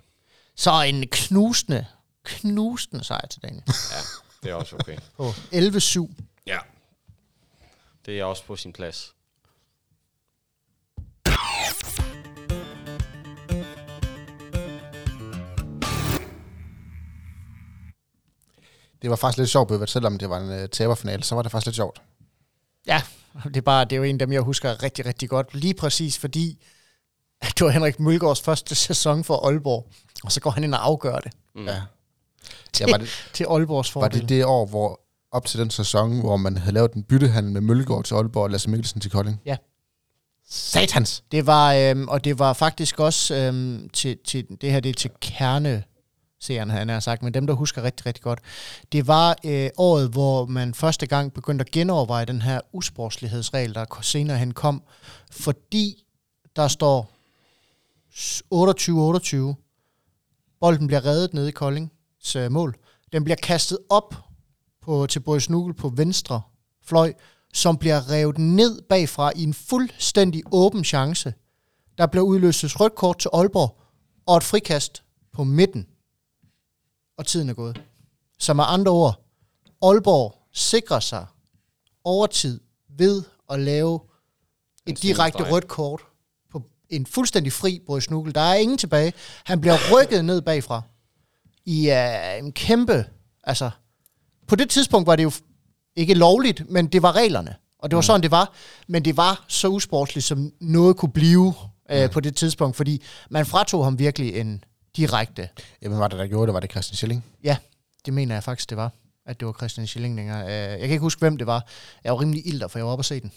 Så 0.56 0.82
en 0.82 1.08
knusende, 1.08 1.86
knusende 2.24 3.04
sejr 3.04 3.26
til 3.26 3.42
Daniel. 3.42 3.62
Ja, 3.66 4.00
det 4.42 4.50
er 4.50 4.54
også 4.54 4.76
okay. 4.76 4.96
På 5.16 5.28
11-7. 5.30 6.10
ja. 6.46 6.58
Det 8.06 8.20
er 8.20 8.24
også 8.24 8.44
på 8.44 8.56
sin 8.56 8.72
plads. 8.72 9.14
Det 19.03 19.11
var 19.11 19.16
faktisk 19.16 19.38
lidt 19.38 19.51
sjovt, 19.51 19.68
Bøbert, 19.68 19.90
selvom 19.90 20.18
det 20.18 20.30
var 20.30 20.38
en 20.38 20.62
uh, 20.62 20.68
taberfinale, 20.68 21.22
så 21.24 21.34
var 21.34 21.42
det 21.42 21.51
faktisk 21.53 21.66
lidt 21.66 21.76
sjovt. 21.76 22.03
Ja, 22.86 23.03
det 23.44 23.57
er, 23.57 23.61
bare, 23.61 23.84
det 23.84 23.92
er 23.92 23.96
jo 23.96 24.03
en 24.03 24.14
af 24.14 24.18
dem, 24.18 24.32
jeg 24.32 24.40
husker 24.40 24.82
rigtig, 24.82 25.07
rigtig 25.07 25.28
godt. 25.28 25.55
Lige 25.55 25.74
præcis 25.74 26.18
fordi, 26.18 26.62
at 27.40 27.53
det 27.59 27.64
var 27.64 27.70
Henrik 27.70 28.01
Mølgaards 28.01 28.40
første 28.40 28.74
sæson 28.74 29.24
for 29.24 29.46
Aalborg. 29.46 29.86
Og 30.24 30.32
så 30.32 30.40
går 30.40 30.51
han 30.51 30.64
ind 30.64 30.74
og 30.74 30.86
afgør 30.86 31.18
det 31.18 31.32
Mm. 31.55 31.66
Ja. 31.66 31.82
til, 32.72 32.86
Ja, 32.88 32.92
var 32.92 32.98
det, 32.98 33.09
til 33.34 33.44
Aalborgs 33.51 33.94
var 33.94 34.01
fordel. 34.01 34.20
det 34.20 34.28
det 34.28 34.44
år, 34.44 34.66
hvor 34.66 35.01
op 35.32 35.46
til 35.46 35.61
den 35.61 35.70
sæson, 35.70 36.20
hvor 36.20 36.36
man 36.36 36.57
havde 36.57 36.74
lavet 36.74 36.92
en 36.92 37.03
byttehandel 37.03 37.53
med 37.53 37.61
Mølgaard 37.61 38.05
til 38.05 38.14
Aalborg 38.14 38.42
og 38.42 38.51
Lasse 38.51 38.70
Mikkelsen 38.70 39.01
til 39.01 39.11
Kolding? 39.11 39.40
Ja. 39.46 39.57
Satans! 40.48 41.22
Det 41.32 41.46
var, 41.46 41.74
øhm, 41.74 42.09
og 42.09 42.24
det 42.24 42.38
var 42.38 42.53
faktisk 42.53 43.01
også 43.01 43.34
øhm, 43.34 43.88
til, 43.92 44.18
til, 44.26 44.46
det 44.61 44.72
her 44.72 44.80
det 44.80 44.88
er 44.88 44.94
til 44.94 45.11
kerne 45.20 45.84
seerne, 46.41 46.72
havde 46.72 46.93
jeg 46.93 47.03
sagt, 47.03 47.22
men 47.22 47.34
dem, 47.34 47.47
der 47.47 47.55
husker 47.55 47.82
rigtig, 47.82 48.07
rigtig 48.07 48.22
godt. 48.22 48.38
Det 48.93 49.07
var 49.07 49.36
øh, 49.45 49.70
året, 49.76 50.09
hvor 50.09 50.47
man 50.47 50.74
første 50.74 51.07
gang 51.07 51.32
begyndte 51.32 51.62
at 51.62 51.70
genoverveje 51.70 52.24
den 52.24 52.43
her 52.43 52.61
usportslighedsregel, 52.72 53.74
der 53.74 53.99
senere 54.03 54.38
hen 54.38 54.55
kom, 54.55 54.82
fordi 55.30 56.05
der 56.57 56.68
står 56.68 57.11
28-28. 59.53 59.55
Bolden 60.61 60.86
bliver 60.86 61.05
reddet 61.05 61.34
nede 61.34 61.49
i 61.49 61.53
Koldings 61.53 62.36
øh, 62.36 62.53
mål. 62.53 62.76
Den 63.12 63.24
bliver 63.24 63.36
kastet 63.36 63.78
op 63.91 64.14
på, 64.82 65.07
til 65.07 65.20
Boris 65.20 65.51
Nugel 65.51 65.74
på 65.74 65.88
venstre 65.88 66.43
fløj, 66.84 67.12
som 67.53 67.76
bliver 67.76 68.11
revet 68.11 68.38
ned 68.38 68.82
bagfra 68.82 69.32
i 69.36 69.43
en 69.43 69.55
fuldstændig 69.55 70.43
åben 70.53 70.84
chance. 70.84 71.34
Der 71.99 72.07
bliver 72.07 72.24
udløst 72.24 72.64
et 72.64 72.80
rødt 72.80 72.95
kort 72.95 73.18
til 73.18 73.30
Aalborg, 73.32 73.80
og 74.26 74.36
et 74.36 74.43
frikast 74.43 75.03
på 75.32 75.45
midten. 75.45 75.86
Og 77.20 77.26
tiden 77.26 77.48
er 77.48 77.54
gået. 77.54 77.80
Så 78.38 78.54
med 78.54 78.64
andre 78.66 78.92
ord, 78.92 79.24
Aalborg 79.82 80.34
sikrer 80.52 81.00
sig 81.00 81.26
overtid 82.04 82.60
ved 82.98 83.22
at 83.50 83.60
lave 83.60 84.00
et 84.86 85.02
direkte 85.02 85.50
rødt 85.50 85.68
kort 85.68 86.00
på 86.52 86.62
en 86.90 87.06
fuldstændig 87.06 87.52
fri 87.52 87.82
Boris 87.86 88.10
Nugel. 88.10 88.34
Der 88.34 88.40
er 88.40 88.54
ingen 88.54 88.78
tilbage. 88.78 89.12
Han 89.44 89.60
bliver 89.60 89.76
rykket 89.92 90.24
ned 90.24 90.42
bagfra 90.42 90.82
i 91.66 91.90
uh, 91.90 92.44
en 92.44 92.52
kæmpe... 92.52 93.04
Altså, 93.44 93.70
på 94.48 94.56
det 94.56 94.70
tidspunkt 94.70 95.06
var 95.06 95.16
det 95.16 95.22
jo 95.22 95.32
ikke 95.96 96.14
lovligt, 96.14 96.70
men 96.70 96.86
det 96.86 97.02
var 97.02 97.16
reglerne. 97.16 97.56
Og 97.78 97.90
det 97.90 97.96
var 97.96 98.02
sådan, 98.02 98.22
det 98.22 98.30
var. 98.30 98.52
Men 98.88 99.04
det 99.04 99.16
var 99.16 99.44
så 99.48 99.68
usportsligt, 99.68 100.26
som 100.26 100.52
noget 100.60 100.96
kunne 100.96 101.12
blive 101.12 101.54
uh, 101.94 102.10
på 102.12 102.20
det 102.20 102.36
tidspunkt, 102.36 102.76
fordi 102.76 103.02
man 103.30 103.46
fratog 103.46 103.84
ham 103.84 103.98
virkelig 103.98 104.36
en 104.36 104.64
direkte... 104.97 105.49
Jamen, 105.82 105.99
var 105.99 106.09
det, 106.09 106.18
der 106.18 106.26
gjorde 106.26 106.47
det? 106.47 106.55
Var 106.55 106.61
det 106.61 106.70
Christian 106.70 106.97
Schilling? 106.97 107.24
Ja, 107.45 107.57
det 108.07 108.14
mener 108.14 108.34
jeg 108.34 108.45
faktisk, 108.45 108.70
det 108.70 108.76
var. 108.76 108.91
At 109.26 109.41
det 109.41 109.47
var 109.47 109.53
Christian 109.53 109.86
Schilling 109.86 110.16
længere. 110.16 110.45
Uh, 110.45 110.51
jeg 110.51 110.80
kan 110.80 110.91
ikke 110.91 110.99
huske, 110.99 111.18
hvem 111.18 111.36
det 111.36 111.47
var. 111.47 111.66
Jeg 112.05 112.12
var 112.12 112.20
rimelig 112.20 112.47
ilter, 112.47 112.68
for 112.68 112.78
jeg 112.78 112.86
var 112.86 112.93
oppe 112.93 113.01
og 113.01 113.05
se 113.05 113.20
den. 113.20 113.32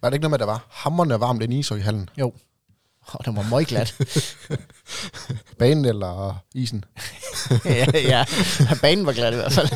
Var 0.00 0.10
det 0.10 0.14
ikke 0.14 0.22
noget 0.22 0.30
med, 0.30 0.34
at 0.34 0.40
der 0.40 0.46
var 0.46 0.66
hammerne 0.70 1.20
varmt 1.20 1.42
inde 1.42 1.56
i 1.56 1.58
ishockeyhallen? 1.58 2.08
Jo. 2.18 2.32
Og 3.12 3.24
den 3.24 3.36
var 3.36 3.42
meget 3.42 3.66
glat. 3.66 3.94
Banen 5.58 5.84
eller 5.84 6.42
isen? 6.54 6.84
ja, 7.64 7.86
ja, 7.94 8.24
banen 8.80 9.06
var 9.06 9.12
glat 9.12 9.32
i 9.32 9.36
hvert 9.36 9.52
fald. 9.52 9.68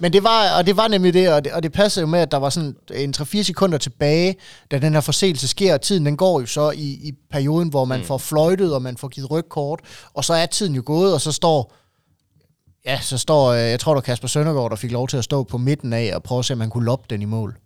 Men 0.00 0.12
det 0.12 0.22
var, 0.22 0.56
og 0.58 0.66
det 0.66 0.76
var 0.76 0.88
nemlig 0.88 1.14
det, 1.14 1.32
og 1.32 1.44
det, 1.44 1.52
og 1.52 1.62
det 1.62 1.72
passede 1.72 2.02
jo 2.02 2.06
med, 2.06 2.20
at 2.20 2.30
der 2.30 2.36
var 2.36 2.50
sådan 2.50 2.76
en 2.94 3.14
3-4 3.16 3.42
sekunder 3.42 3.78
tilbage, 3.78 4.36
da 4.70 4.78
den 4.78 4.92
her 4.92 5.00
forseelse 5.00 5.48
sker, 5.48 5.74
og 5.74 5.80
tiden 5.80 6.06
den 6.06 6.16
går 6.16 6.40
jo 6.40 6.46
så 6.46 6.70
i, 6.70 7.08
i 7.08 7.12
perioden, 7.30 7.68
hvor 7.68 7.84
man 7.84 8.00
mm. 8.00 8.06
får 8.06 8.18
fløjtet, 8.18 8.74
og 8.74 8.82
man 8.82 8.96
får 8.96 9.08
givet 9.08 9.30
rødt 9.30 9.48
kort, 9.48 9.80
og 10.14 10.24
så 10.24 10.34
er 10.34 10.46
tiden 10.46 10.74
jo 10.74 10.82
gået, 10.86 11.14
og 11.14 11.20
så 11.20 11.32
står, 11.32 11.74
ja, 12.86 13.00
så 13.00 13.18
står, 13.18 13.48
øh, 13.48 13.58
jeg 13.58 13.80
tror, 13.80 13.94
der 13.94 14.00
Kasper 14.00 14.28
Søndergaard, 14.28 14.70
der 14.70 14.76
fik 14.76 14.92
lov 14.92 15.08
til 15.08 15.16
at 15.16 15.24
stå 15.24 15.42
på 15.42 15.58
midten 15.58 15.92
af, 15.92 16.12
og 16.14 16.22
prøve 16.22 16.38
at 16.38 16.44
se, 16.44 16.52
om 16.52 16.58
man 16.58 16.70
kunne 16.70 16.84
loppe 16.84 17.06
den 17.10 17.22
i 17.22 17.24
mål. 17.24 17.56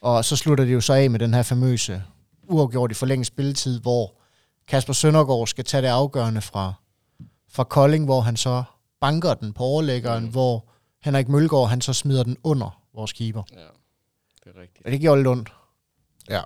Og 0.00 0.24
så 0.24 0.36
slutter 0.36 0.64
det 0.64 0.72
jo 0.72 0.80
så 0.80 0.92
af 0.92 1.10
med 1.10 1.18
den 1.18 1.34
her 1.34 1.42
famøse 1.42 2.02
uafgjort 2.48 2.90
i 2.90 2.94
forlænget 2.94 3.26
spilletid, 3.26 3.80
hvor 3.80 4.14
Kasper 4.68 4.92
Søndergaard 4.92 5.46
skal 5.46 5.64
tage 5.64 5.82
det 5.82 5.88
afgørende 5.88 6.40
fra, 6.40 6.74
fra 7.52 7.64
Kolding, 7.64 8.04
hvor 8.04 8.20
han 8.20 8.36
så 8.36 8.62
banker 9.00 9.34
den 9.34 9.52
på 9.52 9.62
overlæggeren, 9.64 10.24
mm. 10.24 10.30
hvor 10.30 10.68
Henrik 11.04 11.28
Mølgaard, 11.28 11.68
han 11.68 11.80
så 11.80 11.92
smider 11.92 12.22
den 12.22 12.36
under 12.44 12.80
vores 12.94 13.12
keeper. 13.12 13.42
Ja, 13.52 13.56
det 14.44 14.56
er 14.56 14.60
rigtigt. 14.60 14.86
Og 14.86 14.92
det 14.92 15.00
gjorde 15.00 15.18
lidt 15.18 15.28
ondt. 15.28 15.52
Ja. 16.30 16.40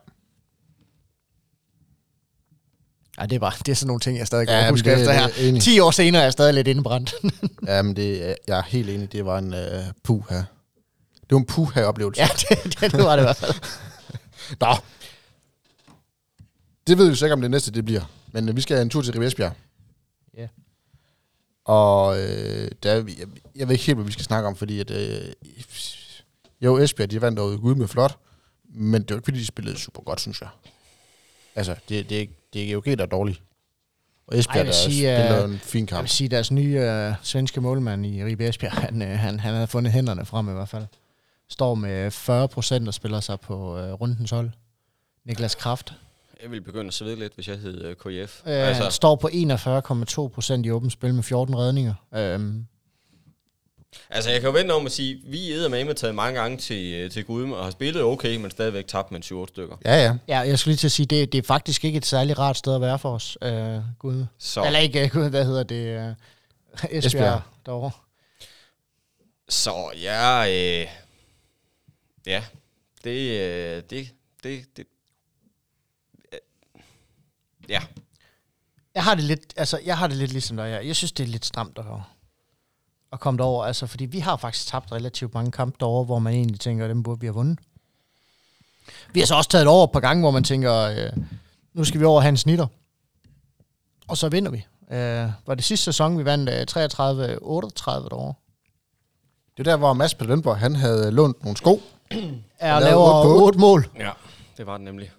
Ja, 3.18 3.26
det 3.26 3.36
er, 3.36 3.40
bare, 3.40 3.52
det 3.58 3.68
er 3.68 3.74
sådan 3.76 3.86
nogle 3.86 4.00
ting, 4.00 4.18
jeg 4.18 4.26
stadig 4.26 4.46
kan 4.46 4.56
Ja, 4.56 4.70
huske 4.70 4.90
det- 4.90 4.98
efter 5.00 5.12
det 5.12 5.20
her. 5.20 5.44
er 5.44 5.48
enig. 5.48 5.62
10 5.62 5.80
år 5.80 5.90
senere 5.90 6.20
er 6.22 6.24
jeg 6.26 6.32
stadig 6.32 6.54
lidt 6.54 6.68
indebrændt. 6.68 7.14
Ja, 7.66 7.82
men 7.82 7.96
det, 7.96 8.36
jeg 8.48 8.58
er 8.58 8.62
helt 8.62 8.90
enig. 8.90 9.12
Det 9.12 9.24
var 9.24 9.38
en 9.38 9.52
uh, 9.54 9.58
puha. 10.04 10.36
Det 10.36 10.44
var 11.30 11.36
en 11.38 11.46
puha-oplevelse. 11.46 12.22
ja, 12.22 12.28
det, 12.36 12.80
det, 12.80 12.92
det 12.92 13.04
var 13.04 13.16
det 13.16 13.22
i 13.22 13.24
hvert 13.26 13.36
fald. 13.36 13.54
Nå. 14.60 14.74
Det 16.90 16.98
ved 16.98 17.10
vi 17.10 17.16
så 17.16 17.24
ikke, 17.26 17.32
om 17.32 17.40
det 17.40 17.50
næste 17.50 17.70
det 17.70 17.84
bliver. 17.84 18.00
Men 18.32 18.48
øh, 18.48 18.56
vi 18.56 18.60
skal 18.60 18.82
en 18.82 18.90
tur 18.90 19.02
til 19.02 19.12
Rivesbjerg. 19.12 19.52
Ja. 20.36 20.48
Og 21.64 22.18
øh, 22.18 22.70
der, 22.82 22.90
er 22.90 22.94
jeg, 22.94 23.06
jeg 23.56 23.68
ved 23.68 23.74
ikke 23.74 23.84
helt, 23.84 23.96
hvad 23.96 24.06
vi 24.06 24.12
skal 24.12 24.24
snakke 24.24 24.48
om, 24.48 24.56
fordi 24.56 24.80
at, 24.80 24.90
øh, 24.90 25.32
jo, 26.60 26.78
Esbjerg, 26.78 27.10
de 27.10 27.20
vandt 27.20 27.38
over 27.38 27.56
Gud 27.56 27.74
med 27.74 27.88
flot, 27.88 28.18
men 28.64 29.02
det 29.02 29.10
var 29.10 29.16
ikke, 29.16 29.24
fordi 29.24 29.38
de 29.38 29.46
spillede 29.46 29.78
super 29.78 30.02
godt, 30.02 30.20
synes 30.20 30.40
jeg. 30.40 30.48
Altså, 31.54 31.76
det, 31.88 32.10
det, 32.10 32.22
er 32.22 32.26
det 32.52 32.64
er 32.64 32.70
jo 32.70 32.78
ikke 32.78 32.96
der 32.96 33.02
er 33.02 33.08
dårligt. 33.08 33.42
Og 34.26 34.38
Esbjerg, 34.38 34.56
jeg 34.56 34.66
der 34.66 34.72
sige, 34.72 35.16
spiller 35.16 35.44
øh, 35.44 35.50
en 35.50 35.58
fin 35.58 35.80
Jeg 35.80 35.88
kamp. 35.88 36.02
vil 36.02 36.10
sige, 36.10 36.28
deres 36.28 36.50
nye 36.50 36.80
øh, 36.80 37.14
svenske 37.22 37.60
målmand 37.60 38.06
i 38.06 38.24
Ribe 38.24 38.48
Esbjerg, 38.48 38.72
han, 38.72 39.02
øh, 39.02 39.08
han, 39.08 39.40
han 39.40 39.54
havde 39.54 39.66
fundet 39.66 39.92
hænderne 39.92 40.24
frem 40.26 40.48
i 40.48 40.52
hvert 40.52 40.68
fald. 40.68 40.86
Står 41.48 41.74
med 41.74 42.10
40 42.10 42.48
procent 42.48 42.88
og 42.88 42.94
spiller 42.94 43.20
sig 43.20 43.40
på 43.40 43.78
øh, 43.78 43.92
rundens 43.92 44.30
hold. 44.30 44.50
Niklas 45.24 45.54
Kraft. 45.54 45.94
Jeg 46.42 46.50
ville 46.50 46.64
begynde 46.64 46.86
at 46.88 46.94
svede 46.94 47.16
lidt, 47.16 47.34
hvis 47.34 47.48
jeg 47.48 47.58
hed 47.58 47.88
uh, 47.88 47.92
KF. 47.92 48.42
Øh, 48.46 48.68
altså. 48.68 48.82
Han 48.82 48.92
står 48.92 49.16
på 49.16 49.28
41,2 49.28 50.28
procent 50.28 50.66
i 50.66 50.70
åbent 50.70 50.92
spil 50.92 51.14
med 51.14 51.22
14 51.22 51.56
redninger. 51.56 51.94
Øhm, 52.14 52.66
Altså, 54.10 54.30
jeg 54.30 54.40
kan 54.40 54.48
jo 54.48 54.52
vente 54.52 54.72
om 54.72 54.86
at 54.86 54.92
sige, 54.92 55.20
vi 55.24 55.52
er 55.52 55.68
med 55.68 55.94
taget 55.94 56.14
mange 56.14 56.40
gange 56.40 56.56
til, 56.56 56.94
øh, 56.94 57.10
til 57.10 57.24
Gudme, 57.24 57.56
og 57.56 57.64
har 57.64 57.70
spillet 57.70 58.02
okay, 58.02 58.36
men 58.36 58.50
stadigvæk 58.50 58.86
tabt 58.86 59.12
med 59.12 59.22
7 59.22 59.48
stykker. 59.48 59.76
Ja, 59.84 60.04
ja. 60.04 60.14
Ja, 60.28 60.38
jeg 60.38 60.58
skulle 60.58 60.72
lige 60.72 60.76
til 60.76 60.86
at 60.88 60.92
sige, 60.92 61.06
det, 61.06 61.32
det 61.32 61.38
er 61.38 61.42
faktisk 61.42 61.84
ikke 61.84 61.96
et 61.96 62.06
særligt 62.06 62.38
rart 62.38 62.56
sted 62.56 62.74
at 62.74 62.80
være 62.80 62.98
for 62.98 63.14
os. 63.14 63.38
Øh, 63.42 63.78
Gud. 63.98 64.26
Så, 64.38 64.64
Eller 64.64 64.78
ikke, 64.78 65.04
øh, 65.04 65.10
Gud, 65.10 65.30
hvad 65.30 65.44
hedder 65.44 65.62
det? 65.62 65.74
Øh, 65.86 66.14
Esbjerg, 66.74 67.04
Esbjerg. 67.04 67.40
derovre. 67.66 67.90
så 69.48 69.90
ja, 70.02 70.46
øh, 70.46 70.86
ja, 72.26 72.44
det, 73.04 73.40
øh, 73.40 73.82
det, 73.90 74.08
det, 74.42 74.64
det, 74.76 74.78
øh, 74.78 74.84
ja, 77.70 77.80
Jeg 78.94 79.04
har 79.04 79.14
det 79.14 79.24
lidt, 79.24 79.54
altså, 79.56 79.78
jeg 79.84 79.98
har 79.98 80.06
det 80.06 80.16
lidt 80.16 80.32
ligesom 80.32 80.56
dig. 80.56 80.70
Jeg, 80.70 80.86
jeg 80.86 80.96
synes, 80.96 81.12
det 81.12 81.22
er 81.24 81.28
lidt 81.28 81.44
stramt 81.46 81.78
at, 81.78 81.84
at 83.12 83.20
komme 83.20 83.38
derover. 83.38 83.64
Altså, 83.64 83.86
fordi 83.86 84.04
vi 84.04 84.18
har 84.18 84.36
faktisk 84.36 84.66
tabt 84.66 84.92
relativt 84.92 85.34
mange 85.34 85.50
kampe 85.52 85.76
derovre, 85.80 86.04
hvor 86.04 86.18
man 86.18 86.34
egentlig 86.34 86.60
tænker, 86.60 86.84
at 86.84 86.90
dem 86.90 87.02
burde 87.02 87.20
vi 87.20 87.26
have 87.26 87.34
vundet. 87.34 87.58
Vi 89.12 89.20
har 89.20 89.26
så 89.26 89.34
også 89.34 89.50
taget 89.50 89.66
det 89.66 89.72
over 89.72 89.84
et 89.84 89.92
par 89.92 90.00
gange, 90.00 90.20
hvor 90.20 90.30
man 90.30 90.44
tænker, 90.44 90.74
øh, 90.74 91.12
nu 91.74 91.84
skal 91.84 92.00
vi 92.00 92.04
over 92.04 92.16
og 92.16 92.22
have 92.22 92.28
en 92.28 92.36
snitter. 92.36 92.66
Og 94.08 94.16
så 94.16 94.28
vinder 94.28 94.50
vi. 94.50 94.66
Øh, 94.90 95.30
var 95.46 95.54
det 95.54 95.64
sidste 95.64 95.84
sæson, 95.84 96.18
vi 96.18 96.24
vandt 96.24 96.50
øh, 96.50 96.84
33-38 96.84 98.08
derovre. 98.08 98.34
Det 99.56 99.66
er 99.66 99.70
der, 99.70 99.76
hvor 99.76 99.92
Mads 99.92 100.14
Peter 100.14 100.28
Lønborg, 100.28 100.58
han 100.58 100.76
havde 100.76 101.10
lånt 101.10 101.42
nogle 101.42 101.56
sko. 101.56 101.82
Er 102.58 102.74
Og 102.74 102.80
laver 102.82 103.02
otte 103.02 103.28
på 103.28 103.44
8 103.44 103.58
mål. 103.58 103.90
ja, 103.98 104.10
det 104.56 104.66
var 104.66 104.76
det 104.76 104.84
nemlig. 104.84 105.10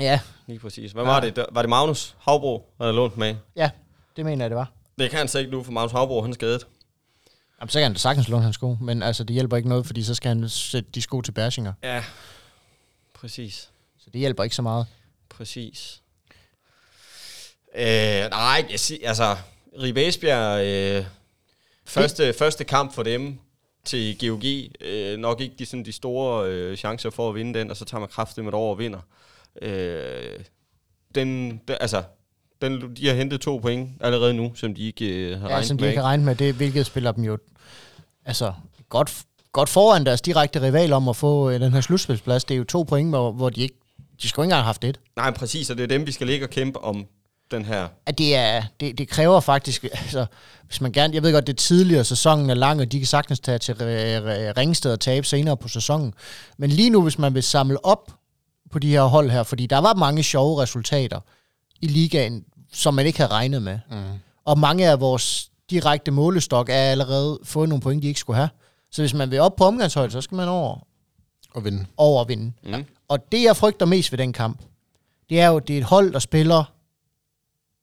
Ja, 0.00 0.20
Lige 0.46 0.58
præcis. 0.58 0.92
Hvad 0.92 1.04
var 1.04 1.20
det? 1.20 1.46
Var 1.52 1.62
det 1.62 1.68
Magnus 1.68 2.16
Havbro, 2.20 2.74
der 2.78 2.84
havde 2.84 2.96
lånt 2.96 3.16
med? 3.16 3.34
ja, 3.56 3.70
det 4.16 4.24
mener 4.24 4.44
jeg, 4.44 4.50
det 4.50 4.56
var. 4.56 4.72
Det 4.98 5.10
kan 5.10 5.18
han 5.18 5.28
så 5.28 5.38
ikke 5.38 5.50
nu, 5.50 5.62
for 5.62 5.72
Magnus 5.72 5.92
Havbro, 5.92 6.20
han 6.22 6.30
er 6.30 6.34
skadet. 6.34 6.66
Jamen, 7.60 7.68
så 7.68 7.78
kan 7.78 7.90
han 7.90 7.96
sagtens 7.96 8.28
låne 8.28 8.42
hans 8.42 8.54
sko, 8.54 8.76
men 8.80 9.02
altså, 9.02 9.24
det 9.24 9.34
hjælper 9.34 9.56
ikke 9.56 9.68
noget, 9.68 9.86
fordi 9.86 10.02
så 10.02 10.14
skal 10.14 10.28
han 10.28 10.48
sætte 10.48 10.90
de 10.94 11.02
sko 11.02 11.20
til 11.20 11.32
Bersinger. 11.32 11.72
Ja, 11.82 12.04
præcis. 13.14 13.70
Så 13.98 14.10
det 14.12 14.18
hjælper 14.20 14.44
ikke 14.44 14.56
så 14.56 14.62
meget. 14.62 14.86
Præcis. 15.28 16.02
Øh, 17.74 17.84
nej, 18.30 18.66
jeg 18.70 18.80
siger, 18.80 19.08
altså, 19.08 19.36
Ribe 19.82 20.06
Esbjerg, 20.06 20.64
øh, 20.64 21.06
første, 21.84 22.32
første 22.32 22.64
kamp 22.64 22.94
for 22.94 23.02
dem 23.02 23.38
til 23.84 24.28
GOG, 24.28 24.44
øh, 24.80 25.18
nok 25.18 25.40
ikke 25.40 25.54
de, 25.58 25.66
sådan, 25.66 25.84
de 25.84 25.92
store 25.92 26.48
øh, 26.50 26.76
chancer 26.76 27.10
for 27.10 27.28
at 27.28 27.34
vinde 27.34 27.58
den, 27.58 27.70
og 27.70 27.76
så 27.76 27.84
tager 27.84 28.00
man 28.00 28.08
kraftigt 28.08 28.44
med 28.44 28.52
over 28.52 28.70
og 28.70 28.78
vinder. 28.78 29.00
Øh, 29.62 30.38
den, 31.14 31.48
den, 31.68 31.76
altså, 31.80 32.02
den, 32.62 32.96
de 32.96 33.08
har 33.08 33.14
hentet 33.14 33.40
to 33.40 33.56
point 33.58 33.90
allerede 34.00 34.34
nu, 34.34 34.52
som 34.54 34.74
de 34.74 34.82
ikke 34.86 35.06
øh, 35.06 35.40
har 35.40 35.48
Ja, 35.48 35.54
regnet 35.54 35.68
som 35.68 35.78
de 35.78 35.82
med. 35.82 35.88
ikke 35.88 36.00
har 36.00 36.08
regnet 36.08 36.24
med, 36.24 36.34
det, 36.34 36.54
hvilket 36.54 36.86
spiller 36.86 37.12
dem 37.12 37.24
jo 37.24 37.38
altså, 38.24 38.52
godt, 38.88 39.22
godt 39.52 39.68
foran 39.68 40.06
deres 40.06 40.20
direkte 40.20 40.62
rival 40.62 40.92
om 40.92 41.08
at 41.08 41.16
få 41.16 41.50
øh, 41.50 41.60
den 41.60 41.72
her 41.72 41.80
slutspilsplads. 41.80 42.44
Det 42.44 42.54
er 42.54 42.58
jo 42.58 42.64
to 42.64 42.82
point, 42.82 43.08
hvor, 43.08 43.32
hvor 43.32 43.50
de 43.50 43.60
ikke 43.60 43.74
de 44.22 44.28
skulle 44.28 44.44
ikke 44.44 44.46
engang 44.46 44.62
have 44.62 44.66
haft 44.66 44.84
et. 44.84 45.00
Nej, 45.16 45.30
præcis, 45.30 45.70
og 45.70 45.76
det 45.76 45.82
er 45.82 45.88
dem, 45.88 46.06
vi 46.06 46.12
skal 46.12 46.26
ligge 46.26 46.46
og 46.46 46.50
kæmpe 46.50 46.80
om 46.80 47.06
den 47.50 47.64
her. 47.64 47.88
At 48.06 48.18
det, 48.18 48.36
er, 48.36 48.62
det, 48.80 48.98
det 48.98 49.08
kræver 49.08 49.40
faktisk, 49.40 49.84
altså, 50.02 50.26
hvis 50.66 50.80
man 50.80 50.92
gerne, 50.92 51.14
jeg 51.14 51.22
ved 51.22 51.32
godt, 51.32 51.46
det 51.46 51.52
er 51.52 51.56
tidligere, 51.56 52.04
sæsonen 52.04 52.50
er 52.50 52.54
lang, 52.54 52.80
og 52.80 52.92
de 52.92 52.98
kan 52.98 53.06
sagtens 53.06 53.40
tage 53.40 53.58
til 53.58 53.72
øh, 53.82 54.56
Ringsted 54.56 54.92
og 54.92 55.00
tabe 55.00 55.26
senere 55.26 55.56
på 55.56 55.68
sæsonen. 55.68 56.14
Men 56.58 56.70
lige 56.70 56.90
nu, 56.90 57.02
hvis 57.02 57.18
man 57.18 57.34
vil 57.34 57.42
samle 57.42 57.84
op 57.84 58.12
på 58.74 58.78
de 58.78 58.88
her 58.90 59.02
hold 59.02 59.30
her, 59.30 59.42
fordi 59.42 59.66
der 59.66 59.78
var 59.78 59.94
mange 59.94 60.22
sjove 60.22 60.62
resultater 60.62 61.20
i 61.80 61.86
ligaen, 61.86 62.44
som 62.72 62.94
man 62.94 63.06
ikke 63.06 63.18
havde 63.18 63.30
regnet 63.32 63.62
med. 63.62 63.78
Mm. 63.90 63.96
Og 64.44 64.58
mange 64.58 64.88
af 64.90 65.00
vores 65.00 65.50
direkte 65.70 66.10
målestok 66.10 66.68
er 66.68 66.74
allerede 66.74 67.38
fået 67.44 67.68
nogle 67.68 67.82
point, 67.82 68.02
de 68.02 68.08
ikke 68.08 68.20
skulle 68.20 68.36
have. 68.36 68.48
Så 68.90 69.02
hvis 69.02 69.14
man 69.14 69.30
vil 69.30 69.40
op 69.40 69.56
på 69.56 69.64
omgangshøjde, 69.64 70.12
så 70.12 70.20
skal 70.20 70.36
man 70.36 70.48
over, 70.48 70.78
Og 71.54 71.64
vinde. 71.64 71.86
over 71.96 72.22
at 72.22 72.28
vinde. 72.28 72.52
Mm. 72.64 72.84
Og 73.08 73.32
det, 73.32 73.42
jeg 73.42 73.56
frygter 73.56 73.86
mest 73.86 74.12
ved 74.12 74.18
den 74.18 74.32
kamp, 74.32 74.60
det 75.30 75.40
er 75.40 75.46
jo, 75.48 75.58
det 75.58 75.74
er 75.74 75.78
et 75.78 75.84
hold, 75.84 76.12
der 76.12 76.18
spiller 76.18 76.64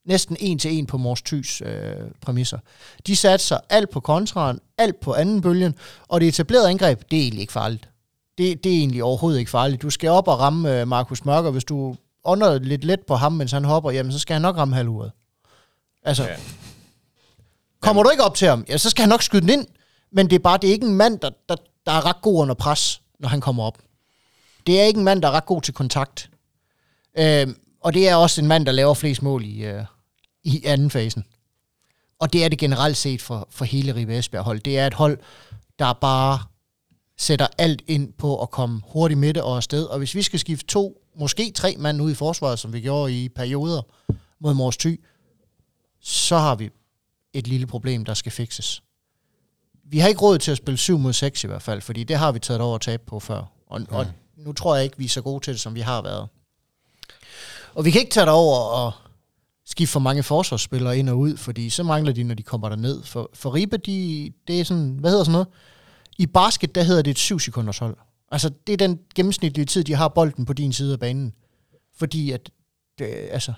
næsten 0.05 0.37
en 0.39 0.59
til 0.59 0.71
en 0.77 0.85
på 0.85 0.97
Mors 0.97 1.21
Thys 1.21 1.61
øh, 1.65 1.93
præmisser. 2.21 2.57
De 3.07 3.15
satser 3.15 3.57
alt 3.69 3.89
på 3.89 3.99
kontraen, 3.99 4.59
alt 4.77 4.99
på 4.99 5.13
anden 5.13 5.41
bølgen, 5.41 5.75
og 6.07 6.21
det 6.21 6.27
etablerede 6.27 6.69
angreb, 6.69 7.01
det 7.11 7.17
er 7.17 7.21
egentlig 7.23 7.41
ikke 7.41 7.53
farligt. 7.53 7.89
Det, 8.37 8.63
det 8.63 8.71
er 8.73 8.77
egentlig 8.77 9.03
overhovedet 9.03 9.39
ikke 9.39 9.51
farligt. 9.51 9.81
Du 9.81 9.89
skal 9.89 10.09
op 10.09 10.27
og 10.27 10.39
ramme 10.39 10.81
øh, 10.81 10.87
Markus 10.87 11.25
Mørker. 11.25 11.51
Hvis 11.51 11.63
du 11.63 11.95
ånder 12.25 12.59
lidt 12.59 12.83
let 12.83 12.99
på 13.07 13.15
ham, 13.15 13.31
mens 13.33 13.51
han 13.51 13.65
hopper, 13.65 13.91
jamen 13.91 14.11
så 14.11 14.19
skal 14.19 14.33
han 14.33 14.41
nok 14.41 14.57
ramme 14.57 14.75
halvuret. 14.75 15.11
Altså, 16.03 16.23
Ja. 16.23 16.35
kommer 17.79 18.03
du 18.03 18.09
ikke 18.09 18.23
op 18.23 18.35
til 18.35 18.47
ham, 18.47 18.65
ja, 18.69 18.77
så 18.77 18.89
skal 18.89 19.01
han 19.01 19.09
nok 19.09 19.21
skyde 19.23 19.41
den 19.41 19.49
ind. 19.49 19.67
Men 20.11 20.29
det 20.29 20.35
er 20.35 20.39
bare, 20.39 20.57
det 20.57 20.67
er 20.67 20.73
ikke 20.73 20.87
en 20.87 20.95
mand, 20.95 21.19
der, 21.19 21.29
der, 21.49 21.55
der 21.85 21.91
er 21.91 22.05
ret 22.05 22.21
god 22.21 22.41
under 22.41 22.55
pres, 22.55 23.01
når 23.19 23.29
han 23.29 23.41
kommer 23.41 23.63
op. 23.63 23.77
Det 24.67 24.79
er 24.79 24.83
ikke 24.83 24.97
en 24.97 25.03
mand, 25.03 25.21
der 25.21 25.27
er 25.27 25.31
ret 25.31 25.45
god 25.45 25.61
til 25.61 25.73
kontakt. 25.73 26.29
Øhm, 27.17 27.55
og 27.81 27.93
det 27.93 28.09
er 28.09 28.15
også 28.15 28.41
en 28.41 28.47
mand, 28.47 28.65
der 28.65 28.71
laver 28.71 28.93
flest 28.93 29.21
mål 29.21 29.45
i, 29.45 29.63
øh, 29.63 29.83
i 30.43 30.65
anden 30.65 30.89
fasen. 30.91 31.25
Og 32.19 32.33
det 32.33 32.45
er 32.45 32.49
det 32.49 32.59
generelt 32.59 32.97
set 32.97 33.21
for, 33.21 33.47
for 33.51 33.65
hele 33.65 33.95
Ribe 33.95 34.17
Esbjerg 34.17 34.43
hold. 34.43 34.59
Det 34.59 34.79
er 34.79 34.87
et 34.87 34.93
hold, 34.93 35.17
der 35.79 35.93
bare 35.93 36.39
sætter 37.21 37.47
alt 37.57 37.81
ind 37.87 38.13
på 38.13 38.41
at 38.41 38.49
komme 38.49 38.81
hurtigt 38.85 39.19
midte 39.19 39.43
og 39.43 39.55
afsted. 39.55 39.83
Og 39.85 39.97
hvis 39.97 40.15
vi 40.15 40.21
skal 40.21 40.39
skifte 40.39 40.67
to, 40.67 41.01
måske 41.15 41.51
tre 41.55 41.75
mand 41.79 42.01
ud 42.01 42.11
i 42.11 42.15
forsvaret, 42.15 42.59
som 42.59 42.73
vi 42.73 42.81
gjorde 42.81 43.23
i 43.23 43.29
perioder 43.29 43.81
mod 44.39 44.53
Mors 44.53 44.77
Thy, 44.77 45.03
så 45.99 46.37
har 46.37 46.55
vi 46.55 46.69
et 47.33 47.47
lille 47.47 47.67
problem, 47.67 48.05
der 48.05 48.13
skal 48.13 48.31
fikses. 48.31 48.83
Vi 49.83 49.99
har 49.99 50.07
ikke 50.07 50.21
råd 50.21 50.37
til 50.37 50.51
at 50.51 50.57
spille 50.57 50.77
7 50.77 50.97
mod 50.97 51.13
6 51.13 51.43
i 51.43 51.47
hvert 51.47 51.61
fald, 51.61 51.81
fordi 51.81 52.03
det 52.03 52.17
har 52.17 52.31
vi 52.31 52.39
taget 52.39 52.61
over 52.61 52.75
at 52.75 52.81
tabe 52.81 53.03
på 53.07 53.19
før. 53.19 53.51
Og, 53.67 53.79
mm. 53.79 53.87
og 53.89 54.07
nu 54.37 54.53
tror 54.53 54.75
jeg 54.75 54.83
ikke, 54.83 54.97
vi 54.97 55.05
er 55.05 55.09
så 55.09 55.21
gode 55.21 55.43
til 55.43 55.53
det, 55.53 55.61
som 55.61 55.75
vi 55.75 55.81
har 55.81 56.01
været. 56.01 56.27
Og 57.73 57.85
vi 57.85 57.91
kan 57.91 58.01
ikke 58.01 58.11
tage 58.11 58.25
det 58.25 58.33
over 58.33 58.57
og 58.57 58.91
skifte 59.65 59.91
for 59.91 59.99
mange 59.99 60.23
forsvarsspillere 60.23 60.97
ind 60.97 61.09
og 61.09 61.17
ud, 61.17 61.37
fordi 61.37 61.69
så 61.69 61.83
mangler 61.83 62.13
de, 62.13 62.23
når 62.23 62.35
de 62.35 62.43
kommer 62.43 62.69
derned. 62.69 63.03
For, 63.03 63.29
for 63.33 63.53
Ribe, 63.53 63.77
de, 63.77 64.31
det 64.47 64.59
er 64.59 64.63
sådan, 64.63 64.97
hvad 64.99 65.09
hedder 65.11 65.23
sådan 65.23 65.31
noget? 65.31 65.47
I 66.21 66.25
basket, 66.25 66.75
der 66.75 66.83
hedder 66.83 67.01
det 67.01 67.11
et 67.11 67.17
7 67.17 67.39
sekunders 67.39 67.77
hold. 67.77 67.97
Altså, 68.31 68.51
det 68.67 68.73
er 68.73 68.77
den 68.77 68.99
gennemsnitlige 69.15 69.65
tid, 69.65 69.83
de 69.83 69.93
har 69.95 70.07
bolden 70.07 70.45
på 70.45 70.53
din 70.53 70.73
side 70.73 70.93
af 70.93 70.99
banen. 70.99 71.33
Fordi 71.95 72.31
at, 72.31 72.49
det, 72.99 73.05
altså, 73.31 73.53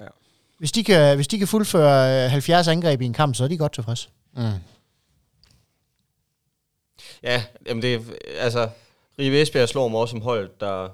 Ja. 0.00 0.06
hvis 0.58 0.72
de, 0.72 0.84
kan, 0.84 1.16
hvis 1.16 1.28
de 1.28 1.38
kan 1.38 1.48
fuldføre 1.48 2.24
øh, 2.24 2.30
70 2.30 2.68
angreb 2.68 3.00
i 3.00 3.04
en 3.06 3.12
kamp, 3.12 3.34
så 3.34 3.44
er 3.44 3.48
de 3.48 3.58
godt 3.58 3.72
tilfreds. 3.72 4.10
Mm. 4.36 4.42
Ja, 7.22 7.44
jamen 7.66 7.82
det 7.82 7.94
er, 7.94 8.00
altså, 8.38 8.68
Rive 9.18 9.42
Esbjerg 9.42 9.68
slår 9.68 9.88
mig 9.88 10.00
også 10.00 10.10
som 10.10 10.20
hold, 10.20 10.50
der 10.60 10.88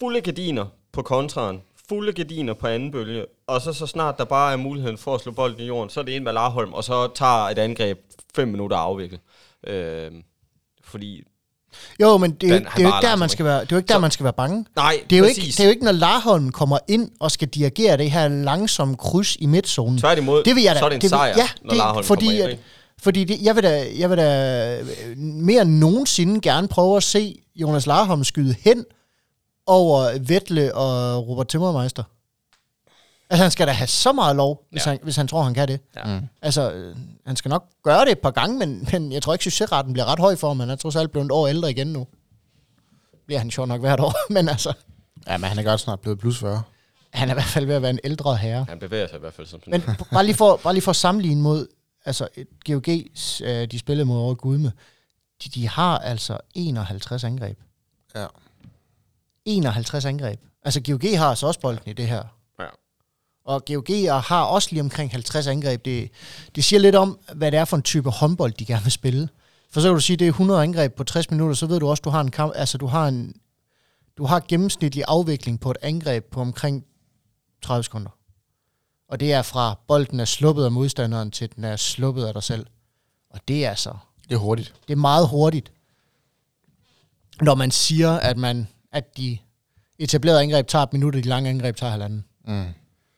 fulde 0.00 0.20
gardiner 0.20 0.66
på 0.92 1.02
kontraen, 1.02 1.62
fulde 1.88 2.12
gardiner 2.12 2.54
på 2.54 2.66
anden 2.66 2.90
bølge, 2.92 3.26
og 3.46 3.60
så 3.60 3.72
så 3.72 3.86
snart 3.86 4.18
der 4.18 4.24
bare 4.24 4.52
er 4.52 4.56
muligheden 4.56 4.98
for 4.98 5.14
at 5.14 5.20
slå 5.20 5.32
bolden 5.32 5.60
i 5.60 5.66
jorden, 5.66 5.90
så 5.90 6.00
er 6.00 6.04
det 6.04 6.12
ind 6.12 6.24
med 6.24 6.32
Larholm, 6.32 6.72
og 6.72 6.84
så 6.84 7.14
tager 7.14 7.48
et 7.48 7.58
angreb 7.58 7.98
fem 8.34 8.48
minutter 8.48 8.76
at 8.76 8.82
afvikle. 8.82 9.18
Øh, 9.66 10.10
fordi, 10.84 11.22
Jo, 12.00 12.16
men 12.16 12.30
det 12.30 12.48
er 12.50 12.54
Den 12.54 12.64
det 12.64 12.70
er 12.78 12.82
jo 12.82 12.86
ikke 12.88 13.06
der, 13.06 13.16
man 13.16 13.28
skal 13.28 13.44
være, 13.44 13.60
det 13.60 13.72
er 13.72 13.76
jo 13.76 13.76
ikke 13.76 13.88
der, 13.88 13.94
Så- 13.94 13.98
man 13.98 14.10
skal 14.10 14.24
være 14.24 14.32
bange. 14.32 14.64
nej, 14.76 15.00
Det 15.10 15.16
er, 15.16 15.20
jo 15.20 15.24
ikke, 15.24 15.40
det 15.40 15.60
er 15.60 15.64
jo 15.64 15.70
ikke, 15.70 15.84
når 15.84 15.92
Larholm 15.92 16.52
kommer 16.52 16.78
ind 16.88 17.10
og 17.20 17.30
skal 17.30 17.48
dirigere 17.48 17.96
det 17.96 18.10
her 18.10 18.28
langsomme 18.28 18.96
kryds 18.96 19.36
i 19.36 19.46
midtzonen. 19.46 19.98
Tværtimod, 19.98 20.44
Det 20.44 20.54
vil 20.54 20.62
jeg 20.62 20.74
da, 20.74 20.78
så 20.80 20.84
er 20.84 20.88
det 20.88 20.94
en 20.96 21.00
det 21.00 21.04
vil, 21.04 21.08
sejr, 21.10 21.34
ja, 21.36 21.48
når 21.62 21.70
det, 21.70 21.76
Larholm 21.78 22.04
fordi, 22.06 22.26
kommer 22.26 22.42
ind. 22.42 22.50
at, 22.52 22.58
fordi 23.02 23.24
det, 23.24 23.42
jeg, 23.42 23.54
vil 23.56 23.62
da, 23.64 23.86
jeg 23.98 24.10
vil 24.10 24.18
da 24.18 24.80
øh, 24.80 25.16
mere 25.18 25.62
end 25.62 25.70
nogensinde 25.78 26.40
gerne 26.40 26.68
prøve 26.68 26.96
at 26.96 27.02
se 27.02 27.38
Jonas 27.56 27.86
Larholm 27.86 28.24
skyde 28.24 28.54
hen 28.60 28.84
over 29.66 30.18
Vettle 30.28 30.74
og 30.74 31.28
Robert 31.28 31.48
Timmermeister. 31.48 32.02
Altså, 33.30 33.42
han 33.44 33.50
skal 33.50 33.66
da 33.66 33.72
have 33.72 33.86
så 33.86 34.12
meget 34.12 34.36
lov, 34.36 34.66
hvis, 34.70 34.86
Ja. 34.86 34.90
han, 34.90 34.98
hvis 35.02 35.16
han 35.16 35.28
tror, 35.28 35.42
han 35.42 35.54
kan 35.54 35.68
det. 35.68 35.80
Ja. 35.96 36.20
Mm. 36.20 36.26
Altså, 36.42 36.72
øh, 36.72 36.96
han 37.26 37.36
skal 37.36 37.48
nok 37.48 37.64
gøre 37.82 38.04
det 38.04 38.12
et 38.12 38.18
par 38.18 38.30
gange, 38.30 38.58
men, 38.58 38.88
men 38.92 39.12
jeg 39.12 39.22
tror 39.22 39.32
ikke, 39.32 39.44
succesretten 39.44 39.92
bliver 39.92 40.06
ret 40.06 40.18
høj 40.18 40.36
for 40.36 40.48
ham. 40.48 40.60
Han 40.60 40.70
er 40.70 40.76
trods 40.76 40.96
alt 40.96 41.10
blevet 41.10 41.24
et 41.26 41.32
år 41.32 41.46
ældre 41.48 41.70
igen 41.70 41.86
nu. 41.86 42.06
Bliver 43.26 43.38
han 43.38 43.50
sjovt 43.50 43.68
nok 43.68 43.80
hvert 43.80 44.00
år, 44.00 44.14
men 44.32 44.48
altså, 44.48 44.72
Ja, 45.26 45.36
men 45.38 45.48
han 45.48 45.58
er 45.58 45.62
godt 45.62 45.80
snart 45.80 46.00
blevet 46.00 46.18
plus 46.18 46.38
40. 46.38 46.62
han 47.10 47.28
er 47.28 47.32
i 47.32 47.36
hvert 47.36 47.44
fald 47.44 47.66
ved 47.66 47.74
at 47.74 47.82
være 47.82 47.90
en 47.90 47.98
ældre 48.04 48.36
herre. 48.36 48.66
Han 48.68 48.78
bevæger 48.78 49.06
sig 49.06 49.16
i 49.16 49.20
hvert 49.20 49.34
fald 49.34 49.46
som 49.46 49.60
sådan. 49.64 49.82
Men 49.86 49.96
bare 50.12 50.24
lige 50.24 50.34
for, 50.34 50.60
bare 50.62 50.72
lige 50.74 50.82
for 50.82 50.90
at 50.90 50.96
sammenligne 50.96 51.42
mod, 51.42 51.66
altså 52.04 52.28
GOG, 52.66 52.88
øh, 53.44 53.66
de 53.70 53.78
spillede 53.78 54.04
mod 54.04 54.18
over 54.18 54.34
Gudme, 54.34 54.72
de, 55.44 55.48
de 55.48 55.68
har 55.68 55.98
altså 55.98 56.38
51 56.54 57.24
angreb. 57.24 57.58
Ja. 58.14 58.26
51 59.44 60.04
angreb. 60.04 60.40
Altså 60.64 60.80
GOG 60.80 61.18
har 61.18 61.26
altså 61.30 61.46
også 61.46 61.60
bolden 61.60 61.82
i 61.90 61.92
det 61.92 62.06
her. 62.08 62.22
Og 63.44 63.64
GOG 63.64 63.86
har 64.22 64.42
også 64.44 64.68
lige 64.70 64.80
omkring 64.80 65.10
50 65.10 65.46
angreb. 65.46 65.84
Det, 65.84 66.10
det 66.54 66.64
siger 66.64 66.80
lidt 66.80 66.94
om, 66.94 67.18
hvad 67.34 67.52
det 67.52 67.58
er 67.58 67.64
for 67.64 67.76
en 67.76 67.82
type 67.82 68.10
håndbold, 68.10 68.52
de 68.52 68.64
gerne 68.64 68.82
vil 68.82 68.92
spille. 68.92 69.28
For 69.70 69.80
så 69.80 69.88
kan 69.88 69.94
du 69.94 70.00
sige, 70.00 70.16
det 70.16 70.24
er 70.24 70.28
100 70.28 70.62
angreb 70.62 70.94
på 70.94 71.04
60 71.04 71.30
minutter, 71.30 71.54
så 71.54 71.66
ved 71.66 71.80
du 71.80 71.88
også, 71.88 72.00
du 72.00 72.10
har 72.10 72.20
en 72.20 72.30
kamp, 72.30 72.52
altså 72.56 72.78
du 72.78 72.86
har 72.86 73.08
en, 73.08 73.34
du 74.18 74.24
har 74.24 74.44
gennemsnitlig 74.48 75.04
afvikling 75.08 75.60
på 75.60 75.70
et 75.70 75.76
angreb 75.82 76.24
på 76.24 76.40
omkring 76.40 76.84
30 77.62 77.84
sekunder. 77.84 78.10
Og 79.08 79.20
det 79.20 79.32
er 79.32 79.42
fra 79.42 79.78
bolden 79.88 80.20
er 80.20 80.24
sluppet 80.24 80.64
af 80.64 80.72
modstanderen, 80.72 81.30
til 81.30 81.48
den 81.56 81.64
er 81.64 81.76
sluppet 81.76 82.24
af 82.24 82.32
dig 82.34 82.42
selv. 82.42 82.66
Og 83.30 83.40
det 83.48 83.64
er 83.64 83.70
altså, 83.70 83.94
Det 84.28 84.34
er 84.34 84.38
hurtigt. 84.38 84.74
det 84.88 84.92
er 84.92 84.96
meget 84.96 85.28
hurtigt. 85.28 85.72
Når 87.40 87.54
man 87.54 87.70
siger, 87.70 88.10
at, 88.12 88.36
man, 88.36 88.68
at 88.92 89.16
de 89.16 89.38
etablerede 89.98 90.42
angreb 90.42 90.66
tager 90.66 90.82
et 90.82 90.92
minut, 90.92 91.16
og 91.16 91.24
de 91.24 91.28
lange 91.28 91.50
angreb 91.50 91.76
tager 91.76 91.90
halvanden. 91.90 92.24
Mm. 92.48 92.64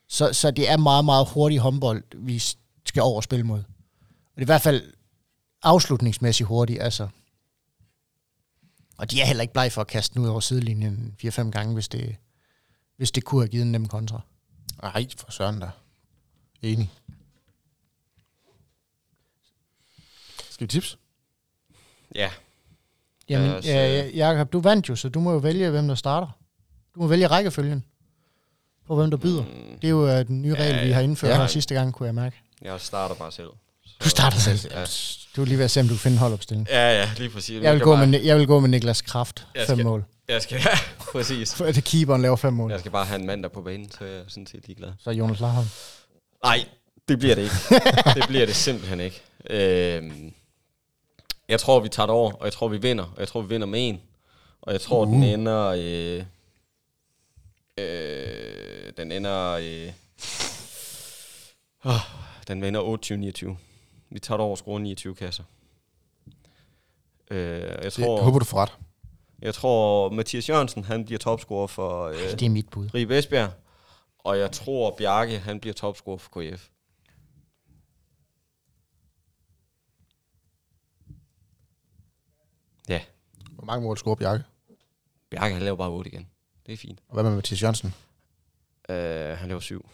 Så, 0.08 0.32
så 0.32 0.50
det 0.50 0.70
er 0.70 0.76
meget, 0.76 1.04
meget 1.04 1.28
hurtig 1.28 1.58
håndbold, 1.58 2.04
vi 2.14 2.38
skal 2.86 3.02
over 3.02 3.16
og 3.16 3.24
spille 3.24 3.44
mod. 3.44 3.58
Og 3.58 4.34
det 4.34 4.40
er 4.40 4.42
i 4.42 4.44
hvert 4.44 4.62
fald 4.62 4.92
afslutningsmæssigt 5.62 6.46
hurtigt, 6.46 6.82
altså. 6.82 7.08
Og 8.98 9.10
de 9.10 9.20
er 9.20 9.26
heller 9.26 9.42
ikke 9.42 9.52
blege 9.52 9.70
for 9.70 9.80
at 9.80 9.86
kaste 9.86 10.14
den 10.14 10.22
ud 10.22 10.28
over 10.28 10.40
sidelinjen 10.40 11.16
4-5 11.24 11.50
gange, 11.50 11.74
hvis 11.74 11.88
det, 11.88 12.16
hvis 12.96 13.10
det 13.10 13.24
kunne 13.24 13.40
have 13.40 13.48
givet 13.48 13.64
en 13.64 13.72
nem 13.72 13.88
kontra. 13.88 14.20
Ej, 14.82 15.06
for 15.16 15.30
søren 15.30 15.60
der. 15.60 15.70
Enig. 16.62 16.92
Skal 20.50 20.64
vi 20.64 20.68
tips? 20.68 20.98
Ja, 22.14 22.30
Jamen, 23.28 23.50
øh, 23.50 24.16
Jacob, 24.16 24.52
du 24.52 24.60
vandt 24.60 24.88
jo, 24.88 24.96
så 24.96 25.08
du 25.08 25.20
må 25.20 25.32
jo 25.32 25.38
vælge, 25.38 25.70
hvem 25.70 25.88
der 25.88 25.94
starter. 25.94 26.38
Du 26.94 27.00
må 27.00 27.06
vælge 27.06 27.26
rækkefølgen 27.26 27.84
på, 28.86 28.94
hvem 28.96 29.10
der 29.10 29.16
byder. 29.16 29.42
Mm, 29.42 29.78
Det 29.82 29.84
er 29.84 29.90
jo 29.90 30.02
uh, 30.04 30.26
den 30.26 30.42
nye 30.42 30.54
Ja, 30.58 30.62
regel, 30.64 30.86
vi 30.86 30.92
har 30.92 31.00
indført 31.00 31.40
ja. 31.40 31.46
sidste 31.46 31.74
gang, 31.74 31.92
kunne 31.94 32.06
jeg 32.06 32.14
mærke. 32.14 32.36
jeg 32.62 32.80
starter 32.80 33.14
bare 33.14 33.32
selv. 33.32 33.48
Så, 33.86 33.92
Du 34.04 34.08
starter 34.08 34.38
selv. 34.38 34.58
Ja, 34.70 34.84
Du 35.36 35.40
er 35.42 35.44
lige 35.46 35.58
ved 35.58 35.64
at 35.64 35.70
se, 35.70 35.80
om 35.80 35.86
du 35.88 35.94
kan 35.94 35.98
finde 35.98 36.14
en 36.14 36.18
holdopstilling. 36.18 36.68
ja, 36.70 37.00
ja 37.00 37.10
lige 37.18 37.30
præcis. 37.30 37.62
Jeg 37.62 37.72
vil, 37.72 37.80
gå 37.82 37.96
med, 37.96 38.20
jeg 38.22 38.38
vil 38.38 38.46
gå 38.46 38.60
med 38.60 38.68
Niklas 38.68 39.02
Kraft. 39.02 39.46
Jeg 39.54 39.66
Fem 39.66 39.76
skal- 39.76 39.84
mål. 39.86 40.04
Jeg 40.28 40.42
skal, 40.42 40.60
ja, 40.66 40.78
præcis. 41.12 41.54
For 41.54 41.64
at 41.64 41.84
keeperen 41.84 42.22
laver 42.22 42.36
fem 42.36 42.52
mål. 42.52 42.70
Jeg 42.70 42.80
skal 42.80 42.92
bare 42.92 43.04
have 43.04 43.20
en 43.20 43.26
mand 43.26 43.42
der 43.42 43.48
på 43.48 43.62
banen, 43.62 43.90
så 43.90 44.04
er 44.04 44.08
jeg 44.08 44.22
sådan 44.28 44.46
set 44.46 44.66
ligeglad. 44.66 44.88
Så 44.98 45.10
er 45.10 45.14
Jonas 45.14 45.40
Larholm. 45.40 45.66
Nej, 46.44 46.64
det 47.08 47.18
bliver 47.18 47.34
det 47.34 47.42
ikke. 47.42 47.54
det 48.20 48.24
bliver 48.28 48.46
det 48.46 48.54
simpelthen 48.56 49.00
ikke. 49.00 49.22
Øhm, 49.50 50.32
jeg 51.48 51.60
tror, 51.60 51.80
vi 51.80 51.88
tager 51.88 52.06
det 52.06 52.14
over, 52.14 52.32
og 52.32 52.44
jeg 52.44 52.52
tror, 52.52 52.68
vi 52.68 52.78
vinder. 52.78 53.04
Og 53.04 53.20
jeg 53.20 53.28
tror, 53.28 53.40
vi 53.42 53.48
vinder 53.48 53.66
med 53.66 53.88
en. 53.88 54.00
Og 54.62 54.72
jeg 54.72 54.80
tror, 54.80 55.06
uh. 55.06 55.12
den 55.12 55.22
ender... 55.22 55.74
Øh, 55.78 56.22
øh, 57.78 58.92
den 58.96 59.12
ender... 59.12 59.52
Øh, 59.52 59.92
oh, 61.84 62.00
den 62.48 62.62
vinder 62.62 63.52
28-29. 63.52 63.56
Vi 64.10 64.18
tager 64.18 64.38
over 64.38 64.50
og 64.50 64.58
scorer 64.58 64.78
29 64.78 65.14
kasser. 65.14 65.44
Øh, 67.30 67.60
jeg, 67.84 67.92
tror, 67.92 68.16
jeg 68.16 68.24
håber, 68.24 68.38
du 68.38 68.44
får 68.44 68.58
ret. 68.58 68.72
jeg 69.42 69.54
tror, 69.54 70.10
Mathias 70.10 70.48
Jørgensen, 70.48 70.84
han 70.84 71.04
bliver 71.04 71.18
topscorer 71.18 71.66
for 71.66 72.04
øh, 72.04 72.14
Det 72.14 72.42
er 72.42 72.50
mit 72.50 72.68
bud. 72.68 72.94
Ribe 72.94 73.18
Esbjerg. 73.18 73.50
Og 74.18 74.38
jeg 74.38 74.52
tror, 74.52 74.94
Bjarke, 74.98 75.38
han 75.38 75.60
bliver 75.60 75.74
topscorer 75.74 76.18
for 76.18 76.30
KF. 76.30 76.68
Ja, 82.88 83.00
Hvor 83.50 83.64
mange 83.64 83.84
mål 83.84 83.96
scorer 83.98 84.14
Bjarke? 84.14 84.44
Bjarke, 85.30 85.54
han 85.54 85.62
laver 85.62 85.76
bare 85.76 85.90
8 85.90 86.10
igen. 86.10 86.28
Det 86.66 86.72
er 86.72 86.76
fint. 86.76 87.00
Og 87.08 87.14
hvad 87.14 87.22
med 87.22 87.34
Mathias 87.34 87.62
Jørgensen? 87.62 87.94
Uh, 88.88 88.94
han 89.38 89.48
laver 89.48 89.60
7. 89.60 89.86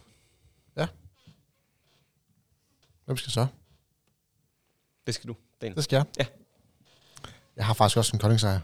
Hvem 3.05 3.17
skal 3.17 3.33
så? 3.33 3.47
Det 5.07 5.15
skal 5.15 5.29
du. 5.29 5.37
Den. 5.61 5.75
Det 5.75 5.85
skal 5.85 5.97
jeg. 5.97 6.07
Ja. 6.19 6.27
Jeg 7.57 7.67
har 7.67 7.75
faktisk 7.75 7.97
også 7.97 8.17
en 8.17 8.21
koldingssejr. 8.21 8.61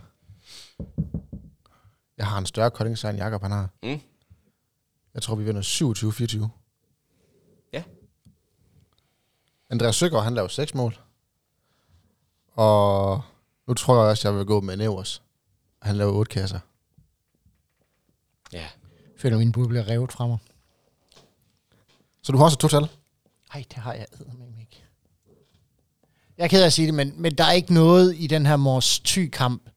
Jeg 2.17 2.27
har 2.27 2.39
en 2.39 2.47
større 2.47 2.71
koldingssejr, 2.71 3.11
end 3.11 3.19
Jakob 3.19 3.43
han 3.43 3.51
har. 3.51 3.69
Mm. 3.83 4.01
Jeg 5.15 5.23
tror, 5.23 5.35
vi 5.35 5.45
vinder 5.45 5.63
27-24. 5.63 6.49
Ja. 7.73 7.83
Andreas 9.71 9.97
Søgaard, 9.97 10.25
han 10.25 10.35
laver 10.35 10.49
6 10.49 10.75
mål. 10.75 10.99
Og 12.53 13.23
nu 13.67 13.75
tror 13.75 13.95
jeg 13.95 14.11
også, 14.11 14.29
jeg 14.29 14.39
vil 14.39 14.47
gå 14.47 14.61
med 14.61 14.77
Nevers. 14.77 15.23
Han 15.83 15.97
laver 15.97 16.13
8 16.13 16.31
kasser. 16.31 16.61
Føler, 19.19 19.39
min 19.39 19.53
bud 19.53 19.69
bliver 19.69 19.89
revet 19.89 20.13
fra 20.13 20.27
mig. 20.27 20.39
Så 22.23 22.33
du 22.33 22.39
har 22.39 22.45
også 22.45 22.55
et 22.55 22.61
total? 22.61 22.89
Ej, 23.55 23.65
det 23.69 23.77
har 23.77 23.93
jeg 23.93 24.07
eddermame 24.13 24.61
ikke. 24.61 24.85
Jeg 26.39 26.45
er 26.45 26.49
ked 26.49 26.63
af 26.63 26.67
at 26.67 26.73
sige 26.73 26.87
det, 26.87 26.95
men, 26.95 27.13
men 27.17 27.35
der 27.35 27.45
er 27.45 27.53
ikke 27.53 27.75
noget 27.75 28.15
i 28.19 28.27
den 28.27 28.47
her 28.47 28.57
Mors 28.57 29.01
Thy-kamp, 29.01 29.71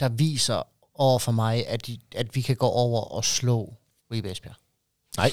der 0.00 0.08
viser 0.08 0.62
over 0.94 1.18
for 1.18 1.32
mig, 1.32 1.66
at, 1.66 1.90
at 2.14 2.36
vi 2.36 2.40
kan 2.40 2.56
gå 2.56 2.66
over 2.66 3.00
og 3.00 3.24
slå 3.24 3.74
Ribe 4.12 4.30
Esbjerg. 4.30 4.56
Nej. 5.16 5.30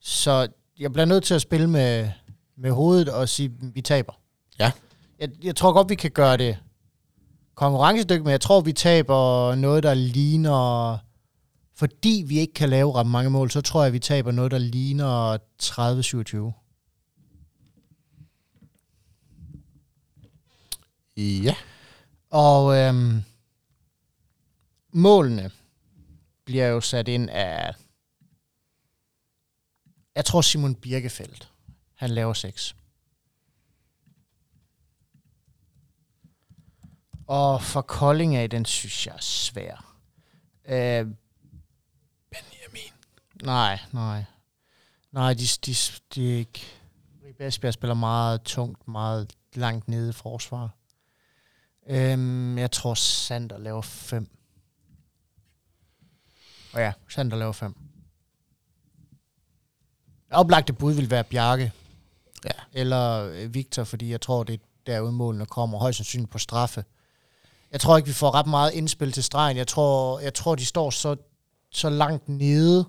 Så 0.00 0.48
jeg 0.78 0.92
bliver 0.92 1.06
nødt 1.06 1.24
til 1.24 1.34
at 1.34 1.42
spille 1.42 1.70
med, 1.70 2.10
med 2.56 2.70
hovedet 2.70 3.08
og 3.08 3.28
sige, 3.28 3.52
at 3.62 3.74
vi 3.74 3.80
taber. 3.80 4.12
Ja. 4.58 4.72
Jeg, 5.18 5.28
jeg 5.44 5.56
tror 5.56 5.72
godt, 5.72 5.88
vi 5.88 5.94
kan 5.94 6.10
gøre 6.10 6.36
det 6.36 6.58
konkurrencedygtigt, 7.54 8.24
men 8.24 8.32
jeg 8.32 8.40
tror, 8.40 8.60
vi 8.60 8.72
taber 8.72 9.54
noget, 9.54 9.82
der 9.82 9.94
ligner... 9.94 10.98
Fordi 11.76 12.24
vi 12.26 12.38
ikke 12.38 12.54
kan 12.54 12.68
lave 12.68 12.94
ret 12.94 13.06
mange 13.06 13.30
mål, 13.30 13.50
så 13.50 13.60
tror 13.60 13.82
jeg, 13.82 13.92
vi 13.92 13.98
taber 13.98 14.30
noget, 14.30 14.50
der 14.50 14.58
ligner 14.58 15.38
30-27. 15.62 16.60
Ja. 21.16 21.54
Og 22.30 22.76
øhm, 22.76 23.22
målene 24.92 25.50
bliver 26.44 26.66
jo 26.66 26.80
sat 26.80 27.08
ind 27.08 27.30
af, 27.30 27.74
jeg 30.14 30.24
tror 30.24 30.40
Simon 30.40 30.74
Birkefeldt, 30.74 31.52
han 31.94 32.10
laver 32.10 32.32
seks. 32.32 32.76
Og 37.26 37.62
for 37.62 37.80
Kolding 37.80 38.36
af, 38.36 38.50
den 38.50 38.64
synes 38.64 39.06
jeg 39.06 39.14
er 39.14 39.20
svær. 39.20 39.96
Øh. 40.64 41.06
Nej, 43.42 43.78
nej. 43.92 44.24
Nej, 45.12 45.34
de, 45.34 45.44
de, 45.66 45.74
de 46.14 46.32
er 46.32 46.38
ikke... 46.38 46.66
Ribe 47.24 47.46
Esbjerg 47.46 47.74
spiller 47.74 47.94
meget 47.94 48.42
tungt, 48.42 48.88
meget 48.88 49.32
langt 49.54 49.88
nede 49.88 50.08
i 50.08 50.12
forsvar. 50.12 50.70
Øhm, 51.86 52.58
jeg 52.58 52.70
tror, 52.70 52.94
Sander 52.94 53.58
laver 53.58 53.82
5. 53.82 54.30
Og 56.72 56.80
ja, 56.80 56.92
Sander 57.08 57.36
laver 57.36 57.52
5. 57.52 57.76
Oplagte 60.30 60.72
bud 60.72 60.92
vil 60.92 61.10
være 61.10 61.24
Bjarke. 61.24 61.72
Ja. 62.44 62.50
Eller 62.72 63.30
øh, 63.32 63.54
Victor, 63.54 63.84
fordi 63.84 64.10
jeg 64.10 64.20
tror, 64.20 64.44
det 64.44 64.54
er 64.54 64.58
derude 64.86 65.12
målene 65.12 65.46
kommer. 65.46 65.78
Højst 65.78 65.96
sandsynligt 65.96 66.30
på 66.30 66.38
straffe. 66.38 66.84
Jeg 67.72 67.80
tror 67.80 67.96
ikke, 67.96 68.06
vi 68.06 68.12
får 68.12 68.34
ret 68.34 68.46
meget 68.46 68.72
indspil 68.72 69.12
til 69.12 69.24
stregen. 69.24 69.56
Jeg 69.56 69.66
tror, 69.66 70.20
jeg 70.20 70.34
tror 70.34 70.54
de 70.54 70.64
står 70.64 70.90
så, 70.90 71.16
så 71.72 71.90
langt 71.90 72.28
nede, 72.28 72.88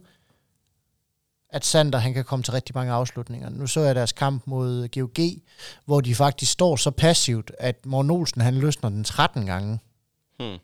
at 1.56 1.66
Sander 1.66 2.00
han 2.00 2.14
kan 2.14 2.26
komme 2.26 2.44
til 2.44 2.54
rigtig 2.54 2.76
mange 2.76 2.94
afslutninger. 2.94 3.50
Nu 3.50 3.68
så 3.68 3.80
jeg 3.80 3.96
deres 3.96 4.12
kamp 4.12 4.48
mod 4.48 4.88
GOG, 4.88 5.44
hvor 5.86 6.02
de 6.02 6.16
faktisk 6.16 6.52
står 6.52 6.76
så 6.76 6.92
passivt, 6.92 7.52
at 7.60 7.86
Morten 7.86 8.12
Olsen 8.12 8.42
han 8.42 8.56
løsner 8.56 8.90
den 8.90 9.04
13 9.04 9.46
gange. 9.46 9.80
Hmm. 10.40 10.58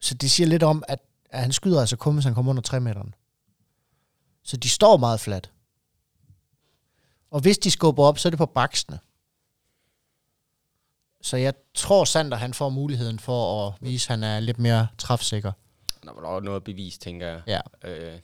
Så 0.00 0.14
det 0.14 0.30
siger 0.30 0.46
lidt 0.46 0.62
om, 0.62 0.82
at, 0.88 0.98
at 1.30 1.40
han 1.40 1.52
skyder 1.52 1.80
altså 1.80 1.96
kun, 1.96 2.14
hvis 2.14 2.24
han 2.24 2.34
kommer 2.34 2.50
under 2.50 2.62
3 2.62 2.80
meteren. 2.80 3.14
Så 4.42 4.56
de 4.56 4.68
står 4.68 4.96
meget 4.96 5.20
fladt. 5.20 5.52
Og 7.30 7.40
hvis 7.40 7.58
de 7.58 7.70
skubber 7.70 8.04
op, 8.04 8.18
så 8.18 8.28
er 8.28 8.30
det 8.30 8.38
på 8.38 8.46
baksene. 8.46 8.98
Så 11.22 11.36
jeg 11.36 11.54
tror, 11.74 12.04
Sander 12.04 12.36
han 12.36 12.54
får 12.54 12.68
muligheden 12.68 13.18
for 13.18 13.66
at 13.66 13.74
vise, 13.80 14.06
at 14.06 14.08
han 14.08 14.24
er 14.24 14.40
lidt 14.40 14.58
mere 14.58 14.86
træfsikker. 14.98 15.52
Der 16.04 16.12
var 16.12 16.28
også 16.28 16.44
noget 16.44 16.64
bevis, 16.64 16.98
tænker 16.98 17.26
jeg. 17.26 17.42
Ja. 17.46 17.60
Øh, 17.90 18.18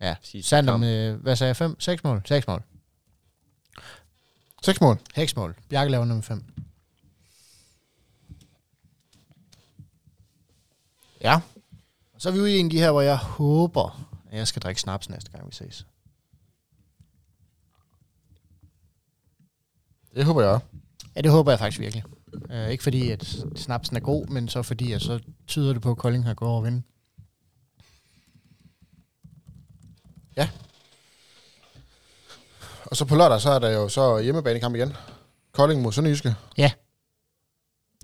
Ja. 0.00 0.16
sidste 0.22 0.62
med, 0.62 1.12
hvad 1.12 1.36
sagde 1.36 1.48
jeg, 1.48 1.56
5? 1.56 1.80
6 1.80 2.04
mål? 2.04 2.22
6 2.24 2.46
mål. 2.46 2.62
6 4.62 4.80
mål. 4.80 4.98
6 5.14 5.36
mål. 5.36 5.56
Bjarke 5.68 5.90
laver 5.90 6.04
nummer 6.04 6.22
5. 6.22 6.44
Ja. 11.20 11.40
Så 12.18 12.28
er 12.28 12.32
vi 12.32 12.40
ude 12.40 12.56
i 12.56 12.58
en 12.58 12.66
af 12.66 12.70
de 12.70 12.78
her, 12.78 12.90
hvor 12.90 13.00
jeg 13.00 13.16
håber, 13.16 14.08
at 14.30 14.38
jeg 14.38 14.48
skal 14.48 14.62
drikke 14.62 14.80
snaps 14.80 15.08
næste 15.08 15.30
gang, 15.30 15.46
vi 15.46 15.52
ses. 15.52 15.86
Det 20.14 20.24
håber 20.24 20.42
jeg 20.42 20.50
også. 20.50 20.66
Ja, 21.16 21.20
det 21.20 21.30
håber 21.30 21.52
jeg 21.52 21.58
faktisk 21.58 21.80
virkelig. 21.80 22.04
Uh, 22.50 22.68
ikke 22.70 22.82
fordi, 22.82 23.10
at 23.10 23.36
snapsen 23.56 23.96
er 23.96 24.00
god, 24.00 24.26
men 24.26 24.48
så 24.48 24.62
fordi, 24.62 24.92
at 24.92 25.02
så 25.02 25.20
tyder 25.46 25.72
det 25.72 25.82
på, 25.82 25.90
at 25.90 25.96
Kolding 25.96 26.24
har 26.24 26.34
gået 26.34 26.50
over 26.50 26.60
at 26.60 26.64
vinde. 26.64 26.82
Og 32.84 32.96
så 32.96 33.04
på 33.04 33.16
lørdag, 33.16 33.40
så 33.40 33.50
er 33.50 33.58
der 33.58 33.70
jo 33.70 33.88
så 33.88 34.18
hjemmebanekamp 34.18 34.74
igen. 34.74 34.96
Kolding 35.52 35.82
mod 35.82 35.92
Sønderjyske. 35.92 36.34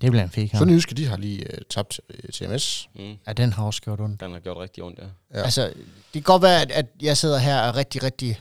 Det 0.01 0.11
bliver 0.11 0.23
en 0.23 0.31
fed 0.31 0.49
kamp. 0.49 0.59
Sønderjyske, 0.59 0.95
de 0.95 1.07
har 1.07 1.17
lige 1.17 1.53
øh, 1.53 1.59
tabt 1.71 2.01
øh, 2.11 2.31
TMS. 2.31 2.89
Mm. 2.95 3.17
Ja, 3.27 3.33
den 3.33 3.53
har 3.53 3.65
også 3.65 3.83
gjort 3.83 4.01
ondt. 4.01 4.21
Den 4.21 4.33
har 4.33 4.41
gjort 4.41 4.57
rigtig 4.57 4.83
ondt, 4.83 4.99
ja. 4.99 5.05
Ja. 5.05 5.39
Ja. 5.39 5.43
Altså, 5.45 5.67
det 5.67 6.13
kan 6.13 6.23
godt 6.23 6.43
være, 6.43 6.63
at, 6.63 6.71
at 6.71 6.87
jeg 7.03 7.17
sidder 7.17 7.39
her 7.39 7.61
og 7.61 7.69
er 7.69 7.77
rigtig, 7.77 8.03
rigtig, 8.03 8.41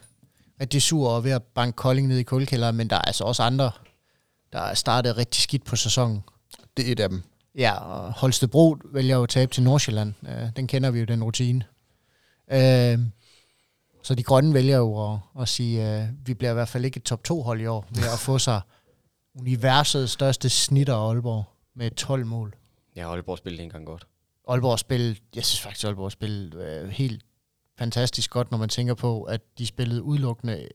rigtig 0.61 0.81
sur 0.81 1.09
og 1.09 1.17
er 1.17 1.21
ved 1.21 1.31
at 1.31 1.43
banke 1.43 1.75
Kolding 1.75 2.07
ned 2.07 2.17
i 2.17 2.23
kuldekælderen, 2.23 2.75
men 2.75 2.89
der 2.89 2.95
er 2.95 3.01
altså 3.01 3.23
også 3.23 3.43
andre 3.43 3.71
der 4.53 4.73
startede 4.73 5.17
rigtig 5.17 5.41
skidt 5.41 5.65
på 5.65 5.75
sæsonen. 5.75 6.23
Det 6.77 6.87
er 6.87 6.91
et 6.91 6.99
af 6.99 7.09
dem. 7.09 7.23
Ja, 7.55 7.73
og 7.73 8.13
Holstebro 8.13 8.77
vælger 8.85 9.15
jo 9.15 9.23
at 9.23 9.29
tabe 9.29 9.53
til 9.53 9.63
Nordsjælland. 9.63 10.13
Øh, 10.29 10.49
den 10.55 10.67
kender 10.67 10.91
vi 10.91 10.99
jo, 10.99 11.05
den 11.05 11.23
rutine. 11.23 11.63
Øh, 12.51 12.99
så 14.03 14.15
de 14.15 14.23
grønne 14.23 14.53
vælger 14.53 14.77
jo 14.77 15.13
at, 15.13 15.19
at 15.39 15.49
sige, 15.49 15.81
at 15.83 16.01
øh, 16.01 16.07
vi 16.25 16.33
bliver 16.33 16.51
i 16.51 16.53
hvert 16.53 16.67
fald 16.67 16.85
ikke 16.85 16.97
et 16.97 17.03
top 17.03 17.23
2 17.23 17.41
hold 17.41 17.61
i 17.61 17.65
år, 17.65 17.85
ved 17.95 18.03
at 18.13 18.19
få 18.19 18.37
sig 18.39 18.61
universets 19.39 20.11
største 20.11 20.49
snitter 20.49 20.95
af 20.95 21.09
Aalborg 21.09 21.43
med 21.75 21.91
12 21.91 22.25
mål. 22.25 22.55
Ja, 22.95 23.11
Aalborg 23.11 23.37
spillede 23.37 23.63
engang 23.63 23.85
godt. 23.85 24.07
Aalborg 24.47 24.79
spillede, 24.79 25.15
jeg 25.35 25.45
synes 25.45 25.61
faktisk, 25.61 25.85
Aalborg 25.85 26.11
spillede 26.11 26.81
øh, 26.83 26.89
helt 26.89 27.21
fantastisk 27.77 28.31
godt, 28.31 28.51
når 28.51 28.57
man 28.57 28.69
tænker 28.69 28.93
på, 28.93 29.23
at 29.23 29.41
de 29.57 29.67
spillede 29.67 30.03
udelukkende 30.03 30.67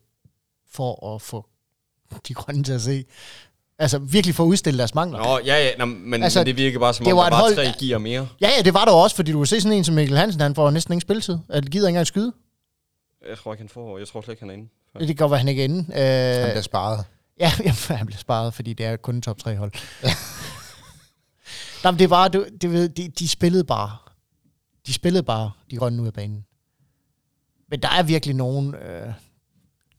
for 0.72 1.14
at 1.14 1.22
få 1.22 1.46
de 2.28 2.34
grønne 2.34 2.62
til 2.64 2.72
at 2.72 2.82
se. 2.82 3.04
Altså 3.78 3.98
virkelig 3.98 4.34
for 4.34 4.44
at 4.44 4.48
udstille 4.48 4.78
deres 4.78 4.94
mangler. 4.94 5.18
Nå, 5.18 5.38
ja, 5.46 5.64
ja, 5.64 5.70
nå, 5.78 5.84
men, 5.84 6.22
Altså, 6.22 6.38
men 6.38 6.46
det 6.46 6.56
virker 6.56 6.78
bare 6.78 6.94
som 6.94 7.04
det 7.04 7.12
om, 7.12 7.16
var 7.16 7.24
der 7.28 7.36
var 7.36 7.42
hold- 7.42 7.54
tre 7.54 7.72
gear 7.80 7.98
mere. 7.98 8.28
Ja, 8.40 8.48
ja, 8.56 8.62
det 8.62 8.74
var 8.74 8.84
der 8.84 8.92
også, 8.92 9.16
fordi 9.16 9.32
du 9.32 9.38
kan 9.38 9.46
se 9.46 9.60
sådan 9.60 9.78
en 9.78 9.84
som 9.84 9.94
Mikkel 9.94 10.16
Hansen, 10.16 10.40
han 10.40 10.54
får 10.54 10.70
næsten 10.70 10.92
ingen 10.92 11.00
spilletid. 11.00 11.38
At 11.48 11.70
gider 11.70 11.86
ikke 11.86 11.88
engang 11.88 12.06
skyde. 12.06 12.32
Jeg 13.28 13.38
tror 13.38 13.52
ikke, 13.52 13.62
han 13.62 13.68
får. 13.68 13.98
Jeg 13.98 14.08
tror 14.08 14.20
slet 14.20 14.32
ikke, 14.32 14.42
han 14.42 14.50
er 14.50 14.54
inde. 14.54 14.68
Det 14.98 15.06
kan 15.06 15.16
godt 15.16 15.30
være, 15.30 15.38
han 15.38 15.48
ikke 15.48 15.60
er 15.62 15.64
inde. 15.64 15.84
Han 15.92 16.44
Øh, 16.46 16.50
bliver 16.52 16.62
sparet. 16.62 17.04
ja, 17.40 17.52
jamen, 17.64 17.74
han 17.88 18.06
bliver 18.06 18.18
sparet, 18.18 18.54
fordi 18.54 18.72
det 18.72 18.86
er 18.86 18.96
kun 18.96 19.14
en 19.14 19.22
top 19.22 19.38
3 19.38 19.56
hold. 19.56 19.72
Nå, 21.84 21.90
men 21.90 21.98
det 21.98 22.10
var, 22.10 22.28
det, 22.28 22.48
det, 22.62 22.72
ved, 22.72 22.88
de, 22.88 23.08
de 23.08 23.28
spillede 23.28 23.64
bare. 23.64 23.96
De 24.86 24.92
spillede 24.92 25.22
bare 25.22 25.50
de 25.70 25.76
grønne 25.76 26.02
ud 26.02 26.06
af 26.06 26.12
banen. 26.12 26.44
Men 27.70 27.82
der 27.82 27.88
er 27.88 28.02
virkelig 28.02 28.34
nogle 28.36 28.88
øh, 28.90 29.12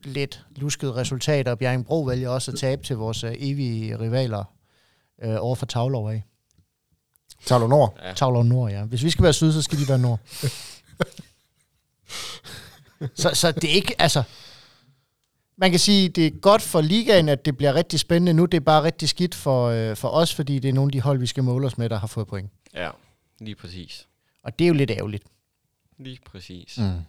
lidt 0.03 0.45
luskede 0.55 0.95
resultater. 0.95 1.55
Bjerringbro 1.55 2.01
vælger 2.01 2.29
også 2.29 2.51
at 2.51 2.57
tabe 2.59 2.83
til 2.83 2.95
vores 2.97 3.23
øh, 3.23 3.33
evige 3.37 3.99
rivaler 3.99 4.43
øh, 5.23 5.35
over 5.39 5.55
for 5.55 5.65
Tavlov 5.65 6.09
af. 6.11 6.23
Tavler 7.45 7.67
Nord. 7.67 7.99
Ja. 8.03 8.13
Tavlov 8.13 8.43
Nord, 8.43 8.71
ja. 8.71 8.83
Hvis 8.83 9.03
vi 9.03 9.09
skal 9.09 9.23
være 9.23 9.33
syd, 9.33 9.51
så 9.51 9.61
skal 9.61 9.79
de 9.79 9.87
være 9.89 9.99
nord. 9.99 10.19
så, 13.15 13.31
så 13.33 13.51
det 13.51 13.63
er 13.63 13.73
ikke, 13.73 14.01
altså... 14.01 14.23
Man 15.59 15.71
kan 15.71 15.79
sige, 15.79 16.09
det 16.09 16.27
er 16.27 16.39
godt 16.39 16.61
for 16.61 16.81
ligaen, 16.81 17.29
at 17.29 17.45
det 17.45 17.57
bliver 17.57 17.73
rigtig 17.73 17.99
spændende 17.99 18.33
nu. 18.33 18.45
Det 18.45 18.57
er 18.57 18.61
bare 18.61 18.83
rigtig 18.83 19.09
skidt 19.09 19.35
for, 19.35 19.67
øh, 19.67 19.95
for 19.95 20.09
os, 20.09 20.33
fordi 20.35 20.59
det 20.59 20.69
er 20.69 20.73
nogle 20.73 20.87
af 20.87 20.91
de 20.91 21.01
hold, 21.01 21.19
vi 21.19 21.27
skal 21.27 21.43
måle 21.43 21.67
os 21.67 21.77
med, 21.77 21.89
der 21.89 21.99
har 21.99 22.07
fået 22.07 22.27
point. 22.27 22.51
Ja, 22.73 22.89
lige 23.39 23.55
præcis. 23.55 24.07
Og 24.43 24.59
det 24.59 24.65
er 24.65 24.67
jo 24.67 24.73
lidt 24.73 24.91
ærgerligt. 24.91 25.23
Lige 25.97 26.19
præcis. 26.25 26.77
Mm. 26.77 27.01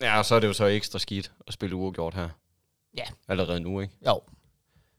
Ja, 0.00 0.18
og 0.18 0.24
så 0.24 0.34
er 0.34 0.40
det 0.40 0.46
jo 0.46 0.52
så 0.52 0.64
ekstra 0.64 0.98
skidt 0.98 1.32
at 1.46 1.54
spille 1.54 1.76
uafgjort 1.76 2.14
her. 2.14 2.28
Ja. 2.96 3.04
Allerede 3.28 3.60
nu, 3.60 3.80
ikke? 3.80 3.94
Jo. 4.06 4.20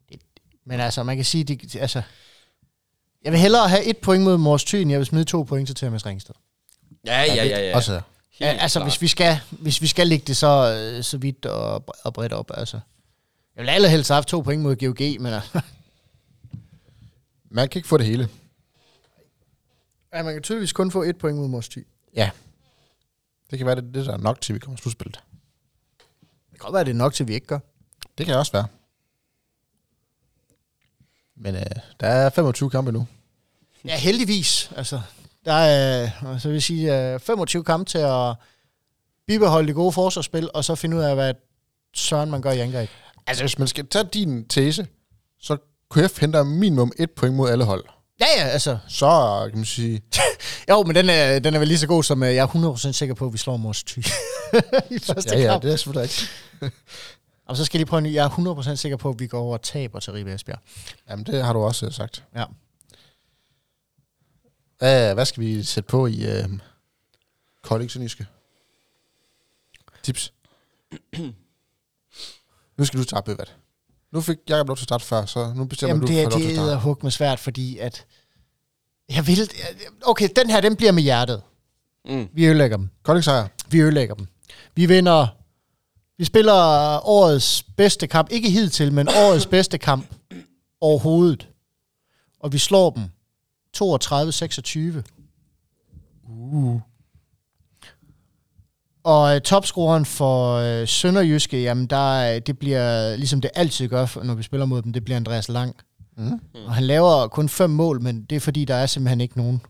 Det, 0.10 0.22
men 0.66 0.80
altså, 0.80 1.04
man 1.04 1.16
kan 1.16 1.26
sige, 1.26 1.44
det, 1.44 1.76
altså... 1.76 2.02
Jeg 3.24 3.32
vil 3.32 3.40
hellere 3.40 3.70
have 3.70 3.84
et 3.86 3.98
point 3.98 4.24
mod 4.24 4.38
Mors 4.38 4.64
Thy, 4.64 4.76
end 4.76 4.92
jeg 4.92 5.00
vil 5.00 5.06
smide 5.06 5.26
to 5.26 5.44
point 5.44 5.68
til 5.68 5.76
Thomas 5.76 6.06
Ringsted. 6.06 6.36
Ja, 7.06 7.22
ja, 7.22 7.44
ja, 7.44 7.60
ja. 7.60 7.76
Også 7.76 8.02
Ja, 8.40 8.46
altså, 8.48 8.84
hvis 8.84 9.02
vi, 9.02 9.08
skal, 9.08 9.40
hvis 9.52 9.82
vi 9.82 9.88
skal 9.88 10.08
lægge 10.08 10.26
det 10.28 10.38
så, 10.38 10.74
øh, 10.98 11.04
så 11.04 11.18
vidt 11.18 11.46
og, 11.46 11.86
og 12.04 12.14
bredt 12.14 12.34
op, 12.34 12.52
altså. 12.54 12.80
Jeg 13.56 13.64
vil 13.64 13.70
allerhelst 13.70 14.10
have 14.10 14.16
haft 14.16 14.28
to 14.28 14.42
point 14.42 14.62
mod 14.62 14.76
GOG, 14.76 15.22
men 15.22 15.34
altså, 15.34 15.62
Man 17.52 17.70
kan 17.70 17.80
ikke 17.80 17.88
få 17.88 17.98
det 17.98 18.06
hele. 18.06 18.30
ja, 20.14 20.24
man 20.24 20.34
kan 20.34 20.42
tydeligvis 20.44 20.74
kun 20.74 20.92
få 20.92 21.04
et 21.04 21.18
point 21.18 21.38
mod 21.38 21.48
Mors 21.48 21.70
Thy. 21.70 21.88
Ja. 22.16 22.30
Det 23.50 23.58
kan 23.58 23.68
være, 23.68 23.76
det, 23.76 23.84
er 23.84 23.92
det 23.92 24.06
der 24.06 24.14
er 24.14 24.18
nok 24.18 24.42
til, 24.42 24.56
vi 24.56 24.60
kommer 24.60 24.78
slutspillet. 24.78 25.20
Det 26.52 26.60
kan 26.60 26.60
godt 26.60 26.74
være, 26.74 26.84
det 26.84 26.92
er 26.92 26.96
nok 26.96 27.14
til, 27.14 27.28
vi 27.28 27.34
ikke 27.34 27.48
gør. 27.48 27.60
Det 28.18 28.26
kan 28.26 28.36
også 28.36 28.52
være. 28.52 28.68
Men 31.36 31.56
øh, 31.56 31.62
der 32.00 32.08
er 32.08 32.30
25 32.30 32.70
kampe 32.70 32.92
nu. 32.92 33.08
Ja, 33.86 33.98
heldigvis. 33.98 34.72
Altså, 34.76 35.02
der 35.46 35.54
er, 35.54 36.10
så 36.40 36.48
vil 36.48 36.56
jeg 36.56 36.64
sige, 36.64 37.14
øh, 37.14 37.20
25 37.20 37.64
kampe 37.64 37.90
til 37.90 37.98
at 37.98 38.36
bibeholde 39.28 39.68
det 39.68 39.76
gode 39.76 39.92
forsvarsspil, 39.92 40.50
og 40.54 40.66
så 40.66 40.76
finde 40.76 40.98
ud 40.98 41.02
af, 41.02 41.16
hvad 41.16 41.34
søren 41.94 42.32
man 42.32 42.42
gør 42.42 42.52
i 42.52 42.60
angreb. 42.60 42.90
Altså, 43.28 43.44
hvis 43.44 43.60
man 43.60 43.68
skal 43.68 43.88
tage 43.88 44.04
din 44.14 44.48
tese, 44.48 44.88
så 45.42 45.58
KF 45.92 46.20
henter 46.20 46.44
minimum 46.44 46.92
et 47.00 47.12
point 47.12 47.36
mod 47.36 47.50
alle 47.50 47.64
hold. 47.64 47.84
Ja, 48.20 48.26
ja, 48.38 48.48
altså. 48.48 48.78
Så 48.88 49.42
kan 49.50 49.58
man 49.58 49.66
sige, 49.66 50.02
Jo, 50.70 50.84
men 50.84 50.96
den 50.96 51.10
er, 51.10 51.40
den 51.40 51.54
er 51.54 51.60
vel 51.60 51.68
lige 51.68 51.78
så 51.78 51.88
god, 51.88 52.04
som 52.04 52.24
øh, 52.24 52.36
jeg 52.36 52.44
er 52.44 52.48
100% 52.78 52.92
sikker 52.92 53.16
på, 53.16 53.26
at 53.26 53.34
vi 53.34 53.38
slår 53.38 53.58
Mors 53.58 53.84
Thy. 53.84 54.00
I 54.96 55.00
første 55.00 55.36
ja, 55.36 55.42
ja, 55.42 55.52
kamp. 55.52 55.64
det 55.64 55.72
er 55.72 55.76
selvfølgelig 55.76 56.02
rigtigt. 56.04 56.32
Og 57.48 57.58
så 57.58 57.66
skal 57.66 57.78
jeg 57.78 57.80
lige 57.80 57.90
prøve 57.90 57.98
en 57.98 58.04
ny. 58.04 58.14
Jeg 58.14 58.26
er 58.26 58.30
100% 58.72 58.76
sikker 58.76 58.98
på, 58.98 59.10
at 59.10 59.20
vi 59.20 59.28
går 59.28 59.40
over 59.40 59.54
og 59.54 59.62
taber 59.62 60.00
til 60.00 60.14
Ribe 60.14 60.34
Esbjerg. 60.34 60.60
Jamen, 61.10 61.26
det 61.26 61.46
har 61.46 61.54
du 61.54 61.60
også 61.60 61.86
øh, 61.86 61.92
sagt. 61.94 62.24
Ja. 62.36 62.44
Hvad, 64.80 65.14
hvad 65.14 65.26
skal 65.26 65.44
vi 65.44 65.64
sætte 65.64 65.88
på 65.88 66.08
i 66.08 66.26
øh, 66.26 66.50
Kolding 67.64 67.92
Sønderjyske? 67.92 68.26
Tips. 70.04 70.34
nu 72.78 72.86
skal 72.86 73.00
du 73.00 73.04
starte, 73.04 73.26
Bøvat. 73.26 73.56
Nu 74.12 74.22
fik 74.22 74.38
Jacob 74.50 74.68
lov 74.68 74.78
til 74.78 74.84
at 74.84 74.88
starte 74.88 75.06
før, 75.06 75.26
så 75.26 75.54
nu 75.54 75.66
bestemmer 75.66 75.96
Jamen, 75.96 76.02
du, 76.08 76.14
det, 76.14 76.22
er- 76.22 76.30
det 76.30 76.46
at 76.46 76.52
er 76.52 76.54
starte. 76.56 76.80
hug 76.80 76.98
med 77.04 77.12
svært, 77.12 77.40
fordi 77.40 77.78
at... 77.78 78.06
Jeg 79.10 79.28
vil... 79.28 79.52
Okay, 80.06 80.30
den 80.36 80.50
her, 80.50 80.62
den 80.62 80.76
bliver 80.76 80.92
med 80.92 81.04
hjertet. 81.04 81.42
Mm. 82.06 82.30
Vi 82.34 82.46
ødelægger 82.46 82.78
dem. 82.78 82.90
Kolding 83.04 83.24
sejr. 83.24 83.48
Vi 83.70 83.80
ødelægger 83.82 84.16
dem. 84.16 84.28
Vi 84.76 84.86
vinder... 84.86 85.28
Vi 86.18 86.26
spiller 86.26 86.54
årets 87.08 87.64
bedste 87.78 88.08
kamp. 88.08 88.32
Ikke 88.32 88.50
hidtil, 88.50 88.94
men 88.94 89.08
årets 89.08 89.46
bedste 89.46 89.78
kamp 89.78 90.14
overhovedet. 90.82 91.50
Og 92.40 92.54
vi 92.54 92.58
slår 92.58 92.90
dem 92.90 93.04
32-26. 93.78 95.02
Uh. 96.30 96.82
Og 99.04 99.36
øh, 99.36 99.42
topscoreren 99.42 100.06
for 100.06 100.54
øh, 100.56 100.88
Sønderjyske, 100.88 101.62
jamen 101.62 101.88
der, 101.88 102.20
er- 102.20 102.40
det 102.40 102.60
bliver, 102.60 103.16
ligesom 103.16 103.42
det 103.42 103.52
altid 103.56 103.88
gør, 103.88 104.24
når 104.24 104.34
vi 104.34 104.44
spiller 104.44 104.66
mod 104.66 104.82
dem, 104.82 104.94
det 104.94 105.04
bliver 105.04 105.18
Andreas 105.18 105.50
Lang. 105.50 105.76
Mm. 106.18 106.40
Og 106.68 106.74
han 106.74 106.84
laver 106.84 107.28
kun 107.28 107.50
fem 107.50 107.70
mål, 107.70 108.02
men 108.02 108.24
det 108.24 108.36
er 108.36 108.40
fordi, 108.40 108.66
der 108.66 108.76
er 108.76 108.86
simpelthen 108.86 109.22
ikke 109.22 109.38
nogen, 109.38 109.62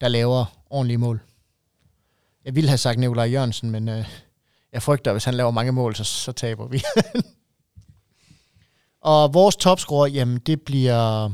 der 0.00 0.08
laver 0.08 0.44
ordentlige 0.70 0.98
mål. 0.98 1.20
Jeg 2.44 2.54
ville 2.54 2.68
have 2.68 2.78
sagt 2.78 2.98
Nikolaj 2.98 3.24
Jørgensen, 3.26 3.70
men 3.70 3.88
øh, 3.88 4.04
jeg 4.72 4.82
frygter, 4.82 5.10
at 5.10 5.14
hvis 5.14 5.24
han 5.24 5.34
laver 5.34 5.50
mange 5.50 5.72
mål, 5.72 5.94
så, 5.96 6.04
så 6.04 6.32
taber 6.32 6.66
vi. 6.68 6.82
og 9.00 9.34
vores 9.34 9.56
topscorer, 9.56 10.06
jamen 10.06 10.38
det 10.38 10.60
bliver... 10.62 11.30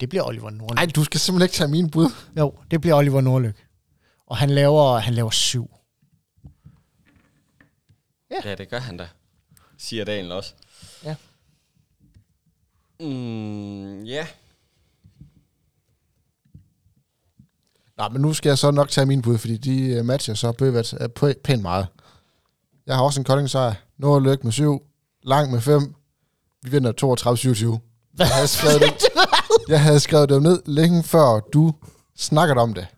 Det 0.00 0.08
bliver 0.08 0.22
Oliver 0.24 0.50
Nordlyk. 0.50 0.74
Nej, 0.76 0.86
du 0.96 1.04
skal 1.04 1.20
simpelthen 1.20 1.44
ikke 1.46 1.54
tage 1.54 1.70
min 1.70 1.90
bud. 1.90 2.10
Jo, 2.38 2.54
det 2.70 2.80
bliver 2.80 2.94
Oliver 2.96 3.20
Nordlyk. 3.20 3.66
Og 4.26 4.36
han 4.36 4.50
laver, 4.50 4.98
han 4.98 5.14
laver 5.14 5.30
syv. 5.30 5.70
Ja, 8.44 8.54
det 8.54 8.68
gør 8.70 8.78
han 8.78 8.96
da. 8.96 9.08
Siger 9.78 10.04
Daniel 10.04 10.32
også. 10.32 10.54
Ja. 11.04 11.16
Mm, 13.00 14.02
ja. 14.04 14.26
Nej, 17.96 18.08
men 18.08 18.22
nu 18.22 18.32
skal 18.32 18.50
jeg 18.50 18.58
så 18.58 18.70
nok 18.70 18.88
tage 18.90 19.06
min 19.06 19.22
bud, 19.22 19.38
fordi 19.38 19.56
de 19.56 19.82
øh, 19.88 20.04
matcher 20.04 20.34
så 20.34 20.48
er 20.48 21.08
pæ- 21.22 21.40
pænt 21.44 21.62
meget. 21.62 21.86
Jeg 22.86 22.96
har 22.96 23.02
også 23.02 23.20
en 23.20 23.24
Kolding 23.24 23.50
sejr. 23.50 23.74
Nordlyk 23.98 24.44
med 24.44 24.52
7. 24.52 24.82
Lang 25.22 25.50
med 25.52 25.60
5. 25.60 25.94
Vi 26.62 26.70
vinder 26.70 26.92
32-27. 26.92 28.18
Jeg 28.18 28.28
havde 28.28 28.48
skrevet 28.48 28.80
det, 28.80 28.92
jeg 29.68 29.80
havde 29.80 30.00
skrevet 30.00 30.28
det 30.28 30.42
ned 30.42 30.62
længe 30.66 31.02
før 31.04 31.40
du 31.52 31.74
snakkede 32.18 32.58
om 32.60 32.74
det. 32.74 32.86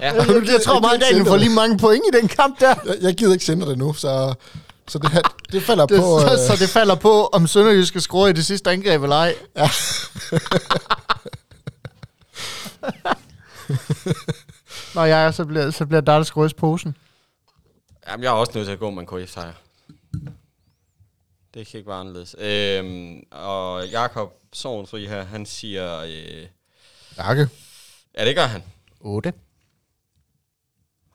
Ja. 0.00 0.12
Jeg, 0.14 0.26
jeg 0.28 0.60
tror 0.64 0.80
meget, 0.80 1.00
Daniel 1.00 1.26
får 1.26 1.36
lige 1.36 1.54
mange 1.54 1.78
point 1.78 2.02
i 2.12 2.16
den 2.20 2.28
kamp 2.28 2.60
der. 2.60 2.74
Jeg, 2.86 2.96
jeg 3.00 3.14
gider 3.14 3.32
ikke 3.32 3.44
sende 3.44 3.66
det 3.66 3.78
nu, 3.78 3.92
så, 3.92 4.34
så 4.88 4.98
det, 4.98 5.10
her- 5.10 5.34
det 5.52 5.62
falder 5.62 5.86
Det, 5.86 6.00
på... 6.00 6.20
så, 6.20 6.32
øh, 6.32 6.38
så 6.38 6.56
det 6.64 6.68
falder 6.70 6.94
på, 6.94 7.26
om 7.26 7.46
Sønderjysk 7.46 7.88
skal 7.88 8.00
score 8.00 8.30
i 8.30 8.32
det 8.32 8.46
sidste 8.46 8.70
angreb 8.70 9.02
eller 9.02 9.16
ej. 9.16 9.34
Ja. 9.56 9.64
Nå, 14.94 15.02
jeg 15.04 15.34
så 15.34 15.44
bliver, 15.44 15.70
så 15.70 15.86
bliver 15.86 16.00
der, 16.00 16.16
der 16.16 16.22
skal 16.22 16.40
ryste 16.40 16.58
posen. 16.60 16.96
Jamen, 18.08 18.24
jeg 18.24 18.28
er 18.28 18.32
også 18.34 18.52
nødt 18.54 18.66
til 18.66 18.72
at 18.72 18.78
gå 18.78 18.90
med 18.90 19.02
en 19.02 19.06
KF 19.24 19.30
sejr. 19.32 19.52
Det 21.56 21.66
kan 21.66 21.78
ikke 21.78 21.88
være 21.90 21.98
anderledes. 22.00 22.36
Øhm, 22.38 23.22
og 23.30 23.86
Jakob 23.88 24.32
Sovenfri 24.52 25.06
her, 25.06 25.22
han 25.24 25.46
siger... 25.46 25.98
Øh, 26.00 26.46
Jakke. 27.16 27.48
ja, 28.18 28.24
det 28.24 28.36
gør 28.36 28.46
han. 28.46 28.62
8. 29.00 29.32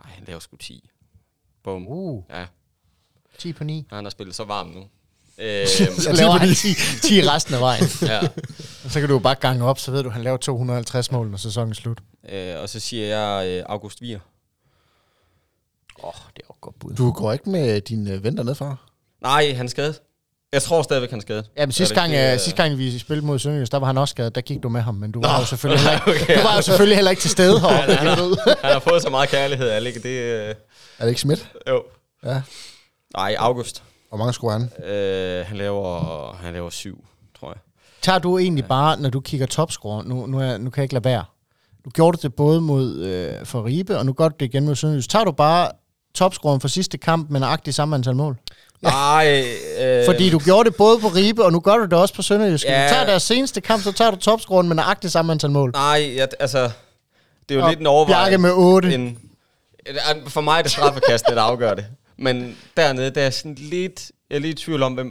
Nej, 0.04 0.14
han 0.14 0.24
laver 0.28 0.40
sgu 0.40 0.56
10. 0.56 0.90
Bum. 1.64 1.88
Uh, 1.88 2.24
Ja, 2.30 2.46
10 3.38 3.54
på 3.54 3.64
9. 3.64 3.88
han 3.90 4.06
har 4.06 4.10
spillet 4.10 4.36
så 4.36 4.44
varm 4.44 4.68
nu. 4.68 4.80
Øhm, 5.38 5.68
Så 6.00 6.14
laver 6.18 6.32
han 6.32 6.48
10, 6.56 6.74
10 7.08 7.28
resten 7.30 7.54
af 7.54 7.60
vejen. 7.62 7.84
ja. 8.02 8.20
Og 8.86 8.92
så 8.92 9.00
kan 9.00 9.10
du 9.10 9.16
jo 9.16 9.20
bare 9.20 9.36
gange 9.36 9.66
op, 9.66 9.80
så 9.80 9.92
ved 9.92 10.04
du, 10.04 10.10
han 10.10 10.24
laver 10.24 10.38
250 10.38 11.12
mål, 11.12 11.30
når 11.30 11.38
sæsonen 11.38 11.70
er 11.72 11.76
slut. 11.76 12.02
Øh, 12.30 12.60
og 12.62 12.70
så 12.70 12.80
siger 12.80 13.06
jeg 13.18 13.48
øh, 13.48 13.64
August 13.70 14.02
Vier. 14.02 14.20
Åh, 16.04 16.08
oh, 16.08 16.14
det 16.36 16.42
er 16.42 16.48
jo 16.50 16.56
godt 16.62 16.80
bud. 16.80 16.94
Du 16.96 17.12
går 17.12 17.34
ikke 17.34 17.50
med 17.50 17.82
dine 17.82 18.12
øh, 18.14 18.24
ven 18.24 18.38
dernede 18.38 18.56
fra? 18.56 18.76
Nej, 19.22 19.54
han 19.54 19.66
er 19.66 19.70
skadet. 19.70 20.02
Jeg 20.54 20.62
tror 20.64 20.82
stadigvæk, 20.82 21.10
han 21.10 21.20
er 21.20 21.22
skadet. 21.22 21.50
Ja, 21.58 21.66
men 21.66 21.72
sidste 21.74 21.96
gang, 21.96 22.12
ikke, 22.12 22.28
øh, 22.28 22.34
øh, 22.34 22.40
sidste 22.40 22.64
gang 22.64 22.78
vi 22.78 23.00
spillede 23.00 23.26
mod 23.26 23.40
Sønderjys, 23.40 23.70
der 23.70 23.78
var 23.80 23.88
han 23.88 23.98
også 23.98 24.12
skadet. 24.12 24.36
Der 24.36 24.42
gik 24.42 24.64
du 24.64 24.70
med 24.70 24.82
ham, 24.82 24.96
men 24.96 25.12
du 25.12 25.22
var 25.22 25.34
Nå. 25.34 25.40
jo 25.40 25.46
selvfølgelig 25.46 25.84
heller 25.90 26.14
ikke, 26.14 26.24
Okay. 26.24 26.38
du 26.38 26.44
var 26.48 26.56
jo 26.56 26.62
selvfølgelig 26.62 26.98
heller 26.98 27.12
ikke 27.12 27.22
til 27.22 27.30
stede 27.30 27.60
heroppe. 27.62 27.94
Han, 27.94 28.08
han, 28.08 28.08
har, 28.08 28.58
han 28.66 28.74
har 28.74 28.80
fået 28.80 29.02
så 29.02 29.10
meget 29.10 29.30
kærlighed, 29.30 29.70
Alec. 29.70 29.94
Det, 30.04 30.06
øh, 30.10 30.50
Er 30.50 30.54
det 31.00 31.08
ikke 31.08 31.20
Schmidt? 31.20 31.52
jo. 31.70 31.84
Ja. 32.26 32.42
Nej, 33.18 33.36
August. 33.40 33.84
Hvor 34.10 34.18
mange 34.18 34.34
scorer 34.34 34.52
han? 34.60 34.86
Øh, 34.90 35.46
han, 35.46 35.58
laver, 35.58 36.34
han 36.44 36.54
laver 36.54 36.70
syv, 36.70 37.04
tror 37.40 37.50
jeg. 37.50 37.58
Tager 38.02 38.20
du 38.20 38.38
egentlig 38.38 38.66
bare, 38.66 39.00
når 39.00 39.10
du 39.10 39.20
kigger 39.20 39.46
topscore, 39.48 40.04
nu, 40.06 40.26
nu, 40.26 40.40
er, 40.40 40.58
nu 40.58 40.70
kan 40.70 40.82
jeg 40.82 40.84
ikke 40.84 40.94
lade 40.94 41.06
være. 41.06 41.24
Du 41.86 41.90
gjorde 41.90 42.18
det 42.22 42.36
både 42.36 42.62
mod 42.62 42.98
øh, 43.00 43.46
for 43.46 43.66
Ribe, 43.66 43.98
og 43.98 44.06
nu 44.06 44.14
gør 44.14 44.30
du 44.30 44.36
det 44.40 44.46
igen 44.46 44.66
mod 44.66 44.76
Sønderjys. 44.76 45.08
Tager 45.08 45.26
du 45.26 45.32
bare 45.32 45.72
topscoren 46.16 46.62
for 46.62 46.68
sidste 46.68 46.98
kamp 46.98 47.30
med 47.30 47.40
nøjagtigt 47.40 47.76
samme 47.76 47.96
antal 47.96 48.16
mål? 48.16 48.38
Nej, 48.82 49.44
øh, 49.80 50.06
Fordi 50.06 50.30
du 50.30 50.40
gjorde 50.40 50.70
det 50.70 50.78
både 50.78 51.00
på 51.00 51.08
Ribe, 51.08 51.46
og 51.46 51.52
nu 51.52 51.60
gør 51.60 51.78
du 51.78 51.84
det 51.84 51.94
også 51.94 52.14
på 52.14 52.22
Sønderjysk. 52.22 52.66
Ja. 52.66 52.84
Du 52.84 52.94
tager 52.94 53.06
deres 53.06 53.24
seneste 53.24 53.62
kamp, 53.62 53.84
så 53.84 53.92
tager 53.92 54.12
du 54.12 54.18
topscoren 54.18 54.68
med 54.68 54.76
nøjagtigt 54.76 55.14
samme 55.14 55.32
antal 55.32 55.52
mål. 55.52 55.72
Nej, 55.74 56.14
jeg, 56.16 56.28
altså... 56.40 56.72
Det 57.50 57.56
er 57.56 57.60
jo 57.60 57.64
Og 57.66 57.70
lidt 57.70 57.80
en 57.80 57.88
overvejelse. 57.88 58.30
Bjarke 58.30 58.38
med 58.38 58.52
8. 58.52 58.94
En, 58.94 59.20
for 60.28 60.42
mig 60.42 60.58
er 60.58 60.62
det 60.62 60.72
straffekastet, 60.72 61.36
der 61.36 61.42
afgør 61.42 61.74
det. 61.74 61.86
Men 62.18 62.58
dernede, 62.78 63.10
der 63.10 63.22
er 63.22 63.30
sådan 63.30 63.56
lidt... 63.56 64.12
Jeg 64.30 64.36
er 64.36 64.40
lidt 64.40 64.60
i 64.60 64.64
tvivl 64.64 64.84
om, 64.84 64.94
hvem, 64.94 65.08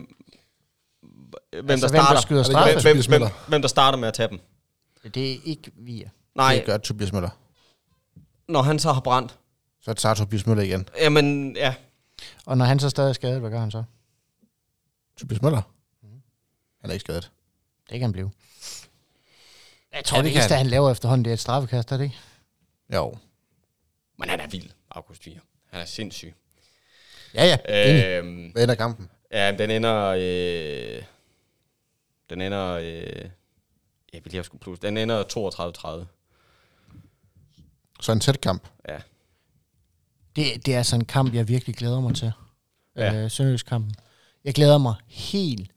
hvem 1.52 1.70
Altså, 1.70 1.86
der 1.86 1.92
hvem 1.92 2.00
der 2.00 2.20
starter. 2.20 2.38
Er 2.38 2.42
straffe? 2.42 2.70
ikke 2.70 2.82
hvem, 2.82 2.96
hvem, 3.08 3.20
hvem, 3.22 3.30
hvem 3.48 3.62
der 3.62 3.68
starter 3.68 3.98
med 3.98 4.08
at 4.08 4.14
tage 4.14 4.28
dem. 4.28 4.40
Det 5.14 5.32
er 5.32 5.36
ikke 5.44 5.70
vi. 5.76 6.04
Nej, 6.36 6.54
Det 6.54 6.64
gør 6.64 6.76
Tobias 6.76 7.12
Møller. 7.12 7.28
når 8.48 8.62
han 8.62 8.78
så 8.78 8.92
har 8.92 9.00
brændt. 9.00 9.34
Så 9.82 9.92
tager 9.92 10.14
Tobias 10.14 10.46
Møller 10.46 10.62
igen. 10.64 10.88
Jamen, 11.00 11.56
ja. 11.56 11.74
Og 12.46 12.58
når 12.58 12.64
han 12.64 12.78
så 12.80 12.90
stadig 12.90 13.08
er 13.08 13.12
skadet, 13.12 13.40
hvad 13.40 13.50
gør 13.50 13.60
han 13.60 13.70
så? 13.70 13.84
Tobias 15.16 15.42
Møller? 15.42 15.62
Han 16.80 16.90
er 16.90 16.92
ikke 16.92 17.00
skadet. 17.00 17.30
Det 17.90 17.92
kan 17.98 18.02
han 18.02 18.12
blive. 18.12 18.30
Jeg 19.92 20.04
tror, 20.04 20.16
Ja, 20.18 20.22
det 20.22 20.32
det, 20.34 20.42
det 20.42 20.48
han. 20.50 20.58
han 20.58 20.66
laver 20.66 20.90
efterhånden, 20.90 21.24
det 21.24 21.30
er 21.30 21.34
et 21.34 21.40
straffekast, 21.40 21.92
er 21.92 21.96
det 21.96 22.04
ikke? 22.04 22.16
Jo. 22.94 23.18
Men 24.18 24.28
han 24.28 24.40
er 24.40 24.46
vild, 24.46 24.70
August 24.90 25.22
4. 25.22 25.38
Han 25.70 25.80
er 25.80 25.84
sindssyg. 25.84 26.34
Ja, 27.34 27.44
ja. 27.68 28.18
Øhm, 28.18 28.48
Hvad 28.50 28.62
ender 28.62 28.74
kampen? 28.74 29.10
ja, 29.32 29.56
den 29.58 29.70
ender... 29.70 30.06
Øh, 30.06 31.02
den 32.30 32.40
ender... 32.40 32.66
Øh, 32.66 33.30
jeg 34.12 34.24
vil 34.24 34.30
lige 34.32 34.34
have 34.34 34.44
sgu 34.44 34.58
plus. 34.58 34.78
Den 34.78 34.96
ender 34.96 35.24
32-30. 36.04 36.06
Så 38.00 38.12
en 38.12 38.20
tæt 38.20 38.40
kamp. 38.40 38.68
Ja. 38.88 38.98
Det, 40.36 40.66
det 40.66 40.74
er 40.74 40.82
sådan 40.82 41.00
en 41.00 41.06
kamp, 41.06 41.34
jeg 41.34 41.48
virkelig 41.48 41.76
glæder 41.76 42.00
mig 42.00 42.14
til. 42.14 42.32
Ja. 42.96 43.14
Øh, 43.14 43.30
Sønderjysk-kampen. 43.30 43.94
Jeg 44.44 44.54
glæder 44.54 44.78
mig 44.78 44.94
helt 45.06 45.70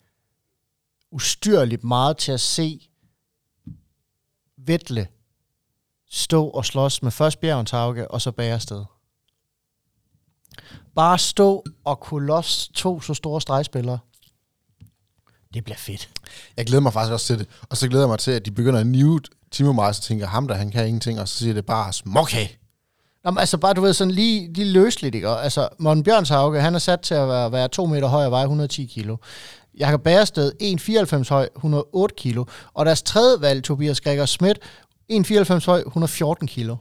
ustyrligt 1.12 1.84
meget 1.84 2.18
til 2.18 2.32
at 2.32 2.40
se 2.40 2.88
Vettle 4.58 5.08
stå 6.10 6.48
og 6.48 6.66
slås 6.66 7.04
med 7.04 7.12
først 7.12 7.40
Bjergentauke 7.40 8.12
og 8.12 8.22
så 8.22 8.32
Bagersted. 8.32 8.84
Bare 10.96 11.20
stå 11.20 11.64
og 11.84 12.00
kunne 12.00 12.28
losse 12.28 12.74
to 12.74 13.02
så 13.02 13.14
store 13.14 13.42
stregspillere. 13.42 14.00
Det 15.54 15.64
bliver 15.64 15.78
fedt. 15.78 16.10
Jeg 16.58 16.66
glæder 16.66 16.82
mig 16.82 16.94
faktisk 16.94 17.14
også 17.14 17.28
til 17.28 17.40
det. 17.40 17.48
Og 17.70 17.78
så 17.78 17.88
glæder 17.88 18.04
jeg 18.04 18.10
mig 18.10 18.20
til, 18.20 18.32
at 18.32 18.46
de 18.46 18.52
begynder 18.52 18.80
at 18.80 18.88
nive 18.88 19.22
Timo 19.52 19.72
Mars 19.72 19.98
og 19.98 20.04
tænker, 20.04 20.28
ham 20.28 20.48
der, 20.48 20.56
han 20.56 20.72
kan 20.72 20.88
ingenting, 20.88 21.20
og 21.20 21.28
så 21.28 21.38
siger 21.38 21.54
det 21.54 21.66
bare 21.66 21.94
smokke. 21.94 22.60
Nå, 23.24 23.32
men 23.32 23.38
altså 23.38 23.58
bare, 23.58 23.74
du 23.74 23.82
ved, 23.82 23.94
sådan 23.94 24.12
lige, 24.12 24.54
lige 24.54 24.72
løsligt, 24.72 25.16
ikke? 25.16 25.30
Og, 25.30 25.44
Altså, 25.44 25.70
Morten 25.80 26.04
Bjørnshauge, 26.04 26.62
han 26.62 26.76
er 26.76 26.80
sat 26.80 27.00
til 27.02 27.14
at 27.14 27.28
være, 27.28 27.52
være 27.52 27.68
2 27.68 27.86
meter 27.86 28.08
høj 28.08 28.26
og 28.26 28.32
veje 28.32 28.44
110 28.44 28.86
kilo. 28.86 29.18
Jakob 29.80 30.02
Bærested, 30.04 30.52
1,94 31.24 31.30
høj, 31.30 31.50
108 31.56 32.16
kilo. 32.16 32.46
Og 32.74 32.86
deres 32.86 33.02
tredje 33.04 33.42
valg, 33.42 33.64
Tobias 33.64 34.02
Gregor 34.02 34.26
Schmidt, 34.26 34.60
1,94 35.12 35.66
høj, 35.66 35.80
114 35.86 36.48
kilo. 36.48 36.76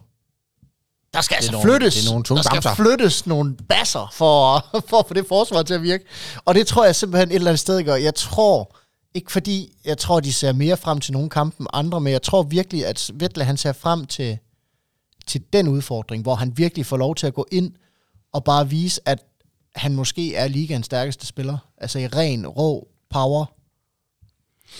Der 1.14 1.20
skal 1.20 1.34
altså 1.34 1.52
nogle- 1.52 1.70
flyttes, 1.70 1.94
det 1.94 2.06
er 2.06 2.10
nogle 2.10 2.24
der 2.24 2.42
skal 2.42 2.62
flyttes 2.76 3.26
nogle 3.26 3.56
basser 3.68 4.08
for, 4.12 4.66
for 4.88 4.98
at 4.98 5.06
få 5.08 5.14
det 5.14 5.26
forsvar 5.28 5.62
til 5.62 5.74
at 5.74 5.82
virke. 5.82 6.04
Og 6.44 6.54
det 6.54 6.66
tror 6.66 6.84
jeg 6.84 6.96
simpelthen 6.96 7.28
et 7.30 7.34
eller 7.34 7.50
andet 7.50 7.60
sted 7.60 7.84
gør. 7.84 7.94
Jeg 7.94 8.14
tror, 8.14 8.76
ikke 9.14 9.32
fordi 9.32 9.72
jeg 9.84 9.98
tror, 9.98 10.20
de 10.20 10.32
ser 10.32 10.52
mere 10.52 10.76
frem 10.76 11.00
til 11.00 11.12
nogle 11.12 11.30
kampe 11.30 11.56
end 11.60 11.68
andre, 11.72 12.00
men 12.00 12.12
jeg 12.12 12.22
tror 12.22 12.42
virkelig, 12.42 12.86
at 12.86 13.10
Vettel 13.14 13.42
han 13.44 13.56
ser 13.56 13.72
frem 13.72 14.06
til, 14.06 14.38
til 15.26 15.42
den 15.52 15.68
udfordring, 15.68 16.22
hvor 16.22 16.34
han 16.34 16.58
virkelig 16.58 16.86
får 16.86 16.96
lov 16.96 17.14
til 17.14 17.26
at 17.26 17.34
gå 17.34 17.46
ind 17.52 17.72
og 18.32 18.44
bare 18.44 18.68
vise, 18.70 19.00
at 19.08 19.24
han 19.76 19.94
måske 19.94 20.34
er 20.34 20.48
ligaens 20.48 20.86
stærkeste 20.86 21.26
spiller. 21.26 21.58
Altså 21.78 21.98
i 21.98 22.06
ren, 22.06 22.46
rå 22.46 22.88
power. 23.10 23.44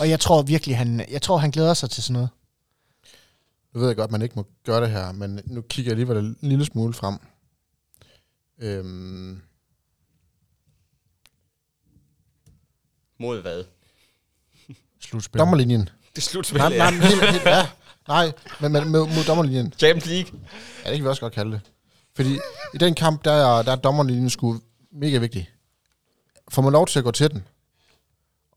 Og 0.00 0.08
jeg 0.08 0.20
tror 0.20 0.42
virkelig, 0.42 0.76
han, 0.76 1.06
jeg 1.10 1.22
tror, 1.22 1.36
han 1.36 1.50
glæder 1.50 1.74
sig 1.74 1.90
til 1.90 2.02
sådan 2.02 2.12
noget. 2.12 2.28
Nu 3.74 3.80
ved 3.80 3.86
jeg 3.88 3.96
godt, 3.96 4.08
at 4.08 4.12
man 4.12 4.22
ikke 4.22 4.34
må 4.36 4.46
gøre 4.64 4.80
det 4.80 4.90
her, 4.90 5.12
men 5.12 5.40
nu 5.46 5.60
kigger 5.60 5.90
jeg 5.92 6.00
alligevel 6.00 6.24
en 6.24 6.36
lille 6.48 6.64
smule 6.64 6.92
frem. 6.94 7.18
Øhm, 8.58 9.40
Mod 13.18 13.40
hvad? 13.42 13.64
Slutspil. 15.00 15.38
dommerlinjen. 15.38 15.80
Det 15.80 16.18
er 16.18 16.20
slutspil, 16.20 16.58
Nej, 16.58 16.68
ja. 16.72 16.78
nej, 16.78 16.90
men 16.90 17.00
helt, 17.02 17.30
helt, 17.30 17.44
ja. 17.44 17.68
Nej, 18.08 18.32
men, 18.60 18.72
men 18.72 18.90
med, 18.90 19.00
mod 19.00 19.24
dommerlinjen. 19.26 19.72
Champions 19.78 20.06
League. 20.06 20.40
Ja, 20.84 20.90
det 20.90 20.96
kan 20.96 21.04
vi 21.04 21.08
også 21.08 21.20
godt 21.22 21.32
kalde 21.32 21.52
det. 21.52 21.60
Fordi 22.16 22.38
i 22.74 22.78
den 22.78 22.94
kamp, 22.94 23.24
der 23.24 23.32
er, 23.32 23.62
der 23.62 23.72
er 23.72 23.76
dommerlinjen 23.76 24.30
sgu 24.30 24.60
mega 24.92 25.18
vigtig. 25.18 25.50
Får 26.48 26.62
man 26.62 26.72
lov 26.72 26.86
til 26.86 26.98
at 26.98 27.04
gå 27.04 27.10
til 27.10 27.30
den? 27.30 27.44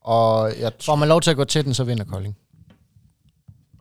Og, 0.00 0.52
jeg, 0.60 0.72
Får 0.80 0.96
man 0.96 1.08
lov 1.08 1.20
til 1.20 1.30
at 1.30 1.36
gå 1.36 1.44
til 1.44 1.64
den, 1.64 1.74
så 1.74 1.84
vinder 1.84 2.04
Kolding. 2.04 2.36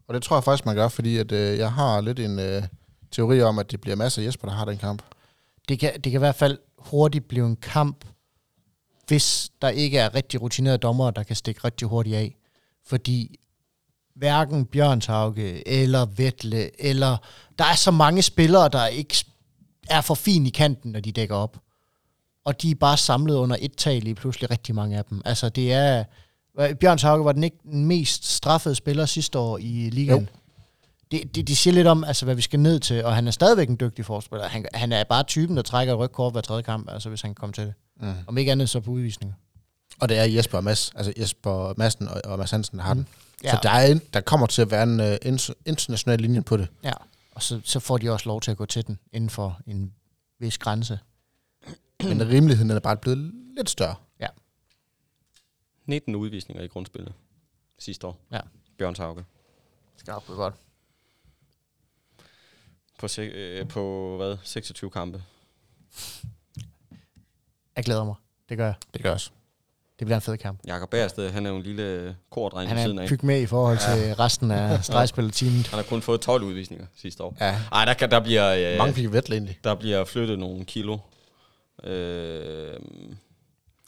og 0.08 0.14
det 0.14 0.24
tror 0.24 0.36
jeg 0.36 0.44
faktisk, 0.44 0.66
man 0.66 0.76
gør, 0.76 0.88
fordi 0.88 1.18
at, 1.18 1.32
øh, 1.32 1.58
jeg 1.58 1.72
har 1.72 2.02
lidt 2.02 2.20
en 2.20 2.40
øh, 2.40 2.64
teori 3.12 3.42
om, 3.42 3.60
at 3.60 3.72
det 3.72 3.82
bliver 3.82 3.96
masser 3.96 4.22
af 4.22 4.26
Jesper, 4.26 4.48
der 4.48 4.56
har 4.56 4.66
den 4.66 4.78
kamp. 4.78 5.02
Det 5.70 5.80
kan, 5.80 5.94
det 5.94 6.04
kan 6.04 6.14
i 6.14 6.18
hvert 6.18 6.36
fald 6.36 6.58
hurtigt 6.78 7.28
blive 7.28 7.46
en 7.46 7.56
kamp, 7.56 8.06
hvis 9.08 9.50
der 9.62 9.70
ikke 9.70 9.98
er 9.98 10.16
rigtig 10.16 10.42
rutinerede 10.42 10.78
dommere, 10.78 11.12
der 11.16 11.24
kan 11.24 11.36
stikke 11.36 11.62
rigtig 11.64 11.88
hurtigt 11.88 12.16
af. 12.16 12.36
Fordi 12.88 13.40
hverken 14.16 14.66
Bjørnshauge 14.66 15.68
eller 15.68 16.06
Vettle, 16.06 16.82
eller 16.82 17.18
der 17.60 17.66
er 17.66 17.76
så 17.76 17.92
mange 17.92 18.22
spillere, 18.22 18.70
der 18.70 18.88
ikke 18.88 19.26
er 19.90 20.02
for 20.02 20.16
fin 20.16 20.46
i 20.46 20.50
kanten, 20.50 20.92
når 20.92 21.00
de 21.00 21.12
dækker 21.12 21.36
op. 21.36 21.58
Og 22.46 22.62
de 22.62 22.72
er 22.72 22.76
bare 22.76 22.98
samlet 22.98 23.36
under 23.36 23.56
et 23.60 23.76
tag 23.78 24.02
lige 24.02 24.16
pludselig, 24.16 24.52
rigtig 24.52 24.76
mange 24.76 24.98
af 24.98 25.06
dem. 25.06 25.22
Altså 25.26 25.50
det 25.50 25.74
er... 25.74 26.04
Bjørnshauge 26.80 27.26
var 27.26 27.32
den 27.32 27.44
ikke 27.44 27.58
den 27.64 27.86
mest 27.86 28.26
straffede 28.26 28.76
spiller 28.76 29.06
sidste 29.06 29.40
år 29.40 29.58
i 29.58 29.90
ligaen. 29.90 30.22
Jo. 30.22 30.28
Det, 31.12 31.36
det, 31.36 31.48
de 31.48 31.56
siger 31.56 31.74
lidt 31.74 31.88
om, 31.88 32.04
altså, 32.04 32.26
hvad 32.26 32.36
vi 32.36 32.42
skal 32.42 32.60
ned 32.60 32.80
til, 32.80 33.06
og 33.06 33.16
han 33.16 33.28
er 33.28 33.32
stadigvæk 33.32 33.70
en 33.70 33.78
dygtig 33.80 34.06
forspiller. 34.06 34.48
Han, 34.48 34.66
han 34.74 34.92
er 34.92 35.04
bare 35.04 35.24
typen, 35.24 35.58
der 35.58 35.64
trækker 35.64 35.94
et 35.94 36.00
rødt 36.00 36.12
kort 36.12 36.34
hver 36.34 36.42
tredje 36.42 36.64
kamp, 36.64 36.90
altså 36.90 37.10
hvis 37.10 37.22
han 37.22 37.30
kan 37.30 37.36
komme 37.36 37.54
til 37.54 37.64
det. 37.64 37.74
Mm. 38.02 38.14
Om 38.28 38.38
ikke 38.38 38.52
andet 38.52 38.70
så 38.70 38.80
på 38.80 38.92
udvisninger. 38.92 39.36
Og 40.00 40.10
det 40.10 40.18
er 40.18 40.24
Jesper 40.24 40.58
og 40.58 40.64
Mads, 40.64 40.92
altså 40.96 41.14
Jesper 41.20 41.74
Madsen 41.78 42.08
og, 42.08 42.22
og 42.26 42.38
Mads 42.38 42.52
Hansen, 42.52 42.80
har 42.80 42.94
den. 42.94 43.08
Ja. 43.46 43.52
Så 43.52 43.60
der, 43.64 43.70
er 43.70 43.92
en, 43.92 44.02
der 44.14 44.22
kommer 44.22 44.48
til 44.48 44.62
at 44.62 44.72
være 44.72 44.84
en 44.84 45.34
uh, 45.34 45.56
international 45.66 46.20
linje 46.20 46.42
på 46.42 46.58
det. 46.58 46.68
Ja, 46.84 46.94
og 47.32 47.44
så, 47.44 47.62
så 47.64 47.80
får 47.80 47.98
de 47.98 48.10
også 48.10 48.30
lov 48.30 48.42
til 48.42 48.52
at 48.52 48.58
gå 48.58 48.66
til 48.66 48.88
den 48.88 49.00
inden 49.14 49.30
for 49.30 49.60
en 49.68 49.94
vis 50.40 50.58
grænse. 50.58 51.00
Men 52.04 52.28
rimeligheden 52.30 52.72
er 52.72 52.80
bare 52.80 52.98
blevet 52.98 53.32
lidt 53.58 53.70
større. 53.70 53.96
19 55.86 56.16
udvisninger 56.16 56.64
i 56.64 56.68
grundspillet 56.68 57.14
sidste 57.80 58.08
år. 58.08 58.20
Ja. 58.32 58.40
Bjørn 58.78 58.96
Tauke. 58.96 59.26
Skarpt 59.98 60.28
godt. 60.28 60.54
På, 63.00 63.08
se, 63.08 63.22
øh, 63.22 63.68
på 63.68 64.14
hvad? 64.18 64.38
26 64.44 64.92
kampe. 64.92 65.24
Jeg 67.76 67.84
glæder 67.84 68.04
mig. 68.04 68.16
Det 68.50 68.58
gør 68.58 68.66
jeg. 68.66 68.76
Det 68.94 69.04
gør 69.04 69.12
også. 69.12 69.32
Det 70.00 70.08
bliver 70.08 70.16
en 70.16 70.22
fed 70.22 70.38
kamp. 70.38 70.60
Jakob 70.68 70.90
Bærsted, 70.90 71.30
han 71.32 71.46
er 71.46 71.50
jo 71.50 71.56
en 71.56 71.64
lille 71.64 72.16
kordreng 72.32 72.70
Han 72.70 72.78
er 72.78 72.84
siden 72.84 73.00
af. 73.00 73.12
en 73.12 73.20
med 73.24 73.42
i 73.42 73.46
forhold 73.46 73.78
til 73.78 74.16
resten 74.16 74.52
af 74.52 74.84
stregspillerteamet. 74.86 75.68
Han 75.68 75.78
har 75.78 75.84
kun 75.84 76.02
fået 76.02 76.22
12 76.22 76.44
udvisninger 76.44 76.86
sidste 77.02 77.24
år. 77.24 77.38
Ja. 77.42 77.56
Ej, 77.72 77.86
der, 77.86 77.94
kan, 77.94 78.12
der 78.12 78.20
bliver... 78.20 78.72
Øh, 78.74 78.78
Mange 78.78 78.94
fik 78.94 79.12
Vettel 79.12 79.34
egentlig. 79.34 79.58
Der 79.64 79.76
bliver 79.76 80.06
flyttet 80.06 80.40
nogle 80.40 80.66
kilo. 80.66 80.98
Øh, 81.84 82.74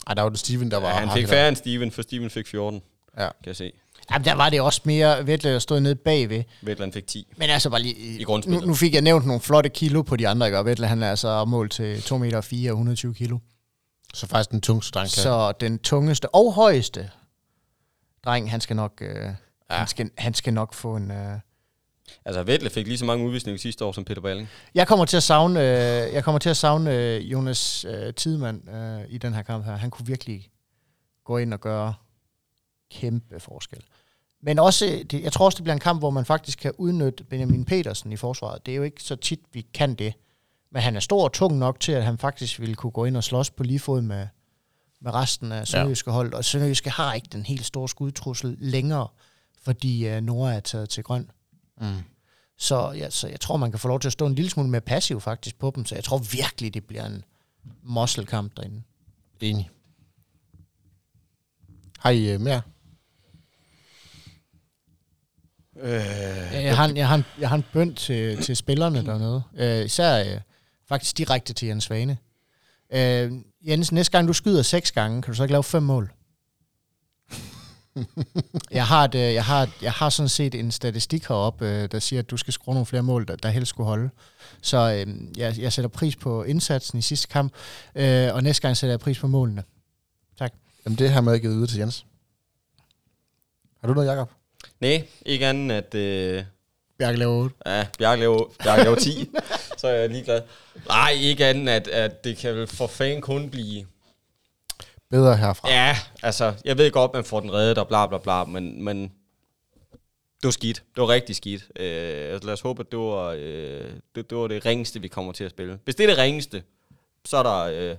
Ej, 0.07 0.13
der 0.13 0.21
var 0.21 0.29
det 0.29 0.39
Steven, 0.39 0.71
der 0.71 0.77
var... 0.77 0.87
ja, 0.89 0.93
han 0.95 1.09
fik 1.11 1.27
færre 1.27 1.47
end 1.47 1.55
Steven, 1.55 1.91
for 1.91 2.01
Steven 2.01 2.29
fik 2.29 2.47
14, 2.47 2.81
Ja. 3.17 3.21
kan 3.23 3.31
jeg 3.45 3.55
se. 3.55 3.71
Jamen, 4.11 4.25
der 4.25 4.33
var 4.35 4.49
det 4.49 4.61
også 4.61 4.81
mere 4.83 5.27
Vettel, 5.27 5.51
der 5.51 5.59
stod 5.59 5.79
nede 5.79 5.95
bagved. 5.95 6.43
Vetland 6.61 6.93
fik 6.93 7.07
10. 7.07 7.27
Men 7.37 7.49
altså 7.49 7.69
bare 7.69 7.81
lige... 7.81 7.95
I 8.19 8.23
grundspillet. 8.23 8.61
Nu, 8.61 8.67
nu 8.67 8.73
fik 8.73 8.93
jeg 8.93 9.01
nævnt 9.01 9.25
nogle 9.25 9.41
flotte 9.41 9.69
kilo 9.69 10.01
på 10.01 10.15
de 10.15 10.27
andre, 10.27 10.47
ikke? 10.47 10.57
Og 10.59 10.65
Vettel, 10.65 10.85
han 10.85 11.03
er 11.03 11.09
altså 11.09 11.45
mål 11.45 11.69
til 11.69 12.01
2 12.01 12.17
meter 12.17 12.41
4 12.41 12.71
og 12.71 12.73
120 12.75 13.13
kilo. 13.13 13.37
Så 14.13 14.27
faktisk 14.27 14.51
den 14.51 14.61
tungste 14.61 14.91
dreng 14.91 15.09
kan. 15.09 15.23
Så 15.23 15.51
den 15.51 15.79
tungeste 15.79 16.35
og 16.35 16.53
højeste 16.53 17.11
dreng, 18.25 18.51
han 18.51 18.61
skal 18.61 18.75
nok, 18.75 19.01
øh, 19.01 19.15
ja. 19.15 19.33
han 19.69 19.87
skal, 19.87 20.09
han 20.17 20.33
skal 20.33 20.53
nok 20.53 20.73
få 20.73 20.95
en, 20.95 21.11
øh, 21.11 21.39
Altså, 22.25 22.43
Vettel 22.43 22.69
fik 22.69 22.87
lige 22.87 22.97
så 22.97 23.05
mange 23.05 23.25
udvisninger 23.25 23.59
sidste 23.59 23.85
år 23.85 23.91
som 23.91 24.05
Peter 24.05 24.21
Balling. 24.21 24.49
Jeg 24.75 24.87
kommer 24.87 25.05
til 25.05 25.17
at 25.17 25.23
savne, 25.23 25.59
øh, 25.59 26.13
jeg 26.13 26.23
kommer 26.23 26.39
til 26.39 26.49
at 26.49 26.57
savne 26.57 26.95
øh, 26.95 27.31
Jonas 27.31 27.85
øh, 27.85 28.13
Tidemand 28.13 28.69
øh, 28.69 29.01
i 29.09 29.17
den 29.17 29.33
her 29.33 29.41
kamp 29.41 29.65
her. 29.65 29.75
Han 29.75 29.89
kunne 29.89 30.07
virkelig 30.07 30.49
gå 31.23 31.37
ind 31.37 31.53
og 31.53 31.61
gøre 31.61 31.93
kæmpe 32.91 33.39
forskel. 33.39 33.83
Men 34.41 34.59
også, 34.59 35.03
det, 35.11 35.23
jeg 35.23 35.33
tror 35.33 35.45
også, 35.45 35.55
det 35.55 35.63
bliver 35.63 35.73
en 35.73 35.79
kamp, 35.79 36.01
hvor 36.01 36.09
man 36.09 36.25
faktisk 36.25 36.59
kan 36.59 36.71
udnytte 36.77 37.23
Benjamin 37.23 37.65
Petersen 37.65 38.11
i 38.11 38.17
forsvaret. 38.17 38.65
Det 38.65 38.71
er 38.71 38.75
jo 38.75 38.83
ikke 38.83 39.03
så 39.03 39.15
tit, 39.15 39.39
vi 39.53 39.61
kan 39.73 39.95
det. 39.95 40.13
Men 40.71 40.81
han 40.81 40.95
er 40.95 40.99
stor 40.99 41.23
og 41.23 41.33
tung 41.33 41.57
nok 41.57 41.79
til, 41.79 41.91
at 41.91 42.03
han 42.03 42.17
faktisk 42.17 42.59
ville 42.59 42.75
kunne 42.75 42.91
gå 42.91 43.05
ind 43.05 43.17
og 43.17 43.23
slås 43.23 43.49
på 43.49 43.63
lige 43.63 43.79
fod 43.79 44.01
med, 44.01 44.27
med 45.01 45.13
resten 45.13 45.51
af 45.51 45.67
Sønderjyske 45.67 46.11
hold. 46.11 46.33
Og 46.33 46.45
Sønderjyske 46.45 46.89
har 46.89 47.13
ikke 47.13 47.27
den 47.31 47.45
helt 47.45 47.65
store 47.65 47.89
skudtrussel 47.89 48.55
længere, 48.59 49.07
fordi 49.63 50.17
uh, 50.17 50.23
Nora 50.23 50.53
er 50.53 50.59
taget 50.59 50.89
til 50.89 51.03
grøn. 51.03 51.31
Mm. 51.81 51.95
Så, 52.57 52.91
ja, 52.91 53.09
så 53.09 53.27
jeg 53.27 53.39
tror, 53.39 53.57
man 53.57 53.71
kan 53.71 53.79
få 53.79 53.87
lov 53.87 53.99
til 53.99 54.07
at 54.07 54.13
stå 54.13 54.25
en 54.25 54.35
lille 54.35 54.51
smule 54.51 54.69
mere 54.69 54.81
passiv 54.81 55.21
faktisk 55.21 55.59
på 55.59 55.71
dem. 55.75 55.85
Så 55.85 55.95
jeg 55.95 56.03
tror 56.03 56.17
virkelig, 56.17 56.73
det 56.73 56.85
bliver 56.85 57.05
en 57.05 57.23
muskelkamp 57.83 58.57
derinde. 58.57 58.81
Enig. 59.41 59.69
Har 61.99 62.09
I 62.09 62.35
uh, 62.35 62.41
mere? 62.41 62.61
Øh, 65.79 65.91
Jeg, 65.91 66.63
jeg, 66.63 66.77
har, 66.77 66.85
en, 66.85 66.97
jeg, 66.97 67.07
har, 67.07 67.15
en, 67.15 67.25
jeg 67.39 67.49
har 67.49 67.55
en 67.55 67.65
bønd 67.73 67.95
til, 67.95 68.43
til 68.43 68.55
spillerne 68.55 69.05
dernede. 69.05 69.43
Uh, 69.53 69.85
især 69.85 70.35
uh, 70.35 70.41
faktisk 70.89 71.17
direkte 71.17 71.53
til 71.53 71.67
Jens 71.67 71.83
Svane. 71.83 72.17
Uh, 72.93 72.97
Jens, 73.67 73.91
næste 73.91 74.11
gang 74.11 74.27
du 74.27 74.33
skyder 74.33 74.61
seks 74.61 74.91
gange, 74.91 75.21
kan 75.21 75.31
du 75.31 75.35
så 75.35 75.43
ikke 75.43 75.53
lave 75.53 75.63
fem 75.63 75.83
mål? 75.83 76.11
jeg, 78.71 78.87
har 78.87 79.05
et, 79.05 79.15
øh, 79.15 79.33
jeg, 79.33 79.45
har, 79.45 79.69
jeg 79.81 79.91
har 79.91 80.09
sådan 80.09 80.29
set 80.29 80.55
en 80.55 80.71
statistik 80.71 81.27
heroppe, 81.27 81.67
øh, 81.67 81.91
der 81.91 81.99
siger, 81.99 82.19
at 82.19 82.29
du 82.29 82.37
skal 82.37 82.53
skrue 82.53 82.73
nogle 82.73 82.85
flere 82.85 83.03
mål, 83.03 83.27
der, 83.27 83.35
der 83.35 83.49
helst 83.49 83.69
skulle 83.69 83.87
holde. 83.87 84.09
Så 84.61 84.77
øh, 85.07 85.37
jeg, 85.37 85.59
jeg 85.59 85.73
sætter 85.73 85.89
pris 85.89 86.15
på 86.15 86.43
indsatsen 86.43 86.99
i 86.99 87.01
sidste 87.01 87.27
kamp, 87.27 87.53
øh, 87.95 88.33
og 88.33 88.43
næste 88.43 88.61
gang 88.61 88.77
sætter 88.77 88.91
jeg 88.91 88.99
pris 88.99 89.19
på 89.19 89.27
målene. 89.27 89.63
Jamen, 90.87 90.97
det 90.97 91.09
har 91.09 91.31
jeg 91.31 91.41
givet 91.41 91.55
ud 91.55 91.67
til 91.67 91.77
Jens. 91.79 92.05
Har 93.81 93.87
du 93.87 93.93
noget, 93.93 94.07
Jacob? 94.07 94.31
nej, 94.81 95.07
ikke 95.25 95.47
andet 95.47 95.75
at... 95.75 95.95
Øh, 95.95 96.43
Bjarke 96.99 97.17
laver 97.17 97.33
8. 97.33 97.55
ja, 97.65 97.87
Bjarke 97.97 98.19
laver, 98.19 98.43
Bjarke 98.63 98.83
laver 98.83 98.95
10, 98.95 99.29
så 99.87 99.91
er 99.91 99.99
jeg 99.99 100.09
ligeglad. 100.09 100.41
Nej, 100.87 101.11
ikke 101.11 101.45
andet 101.45 101.69
at, 101.69 101.87
at 101.87 102.23
det 102.23 102.37
kan 102.37 102.55
vel 102.55 102.67
for 102.67 102.87
fan 102.87 103.21
kun 103.21 103.49
blive... 103.49 103.85
Bedre 105.09 105.37
herfra. 105.37 105.69
Ja, 105.69 105.97
altså, 106.23 106.53
jeg 106.65 106.77
ved 106.77 106.91
godt, 106.91 107.13
man 107.13 107.23
får 107.23 107.39
den 107.39 107.53
reddet 107.53 107.77
og 107.77 107.87
bla 107.87 108.07
bla 108.07 108.17
bla, 108.17 108.43
men, 108.43 108.83
men 108.83 109.01
det 110.37 110.43
var 110.43 110.51
skidt. 110.51 110.83
Det 110.95 111.01
var 111.01 111.09
rigtig 111.09 111.35
skidt. 111.35 111.63
Øh, 111.79 112.33
altså, 112.33 112.45
lad 112.45 112.53
os 112.53 112.61
håbe, 112.61 112.81
at 112.81 112.91
det 112.91 112.99
var, 112.99 113.35
øh, 113.37 113.91
det, 114.15 114.29
det 114.29 114.37
var 114.37 114.47
det 114.47 114.65
ringeste, 114.65 115.01
vi 115.01 115.07
kommer 115.07 115.31
til 115.33 115.43
at 115.43 115.51
spille. 115.51 115.79
Hvis 115.83 115.95
det 115.95 116.03
er 116.03 116.07
det 116.07 116.17
ringeste, 116.17 116.63
så 117.25 117.37
er 117.37 117.43
der, 117.43 117.63
øh, 117.63 117.97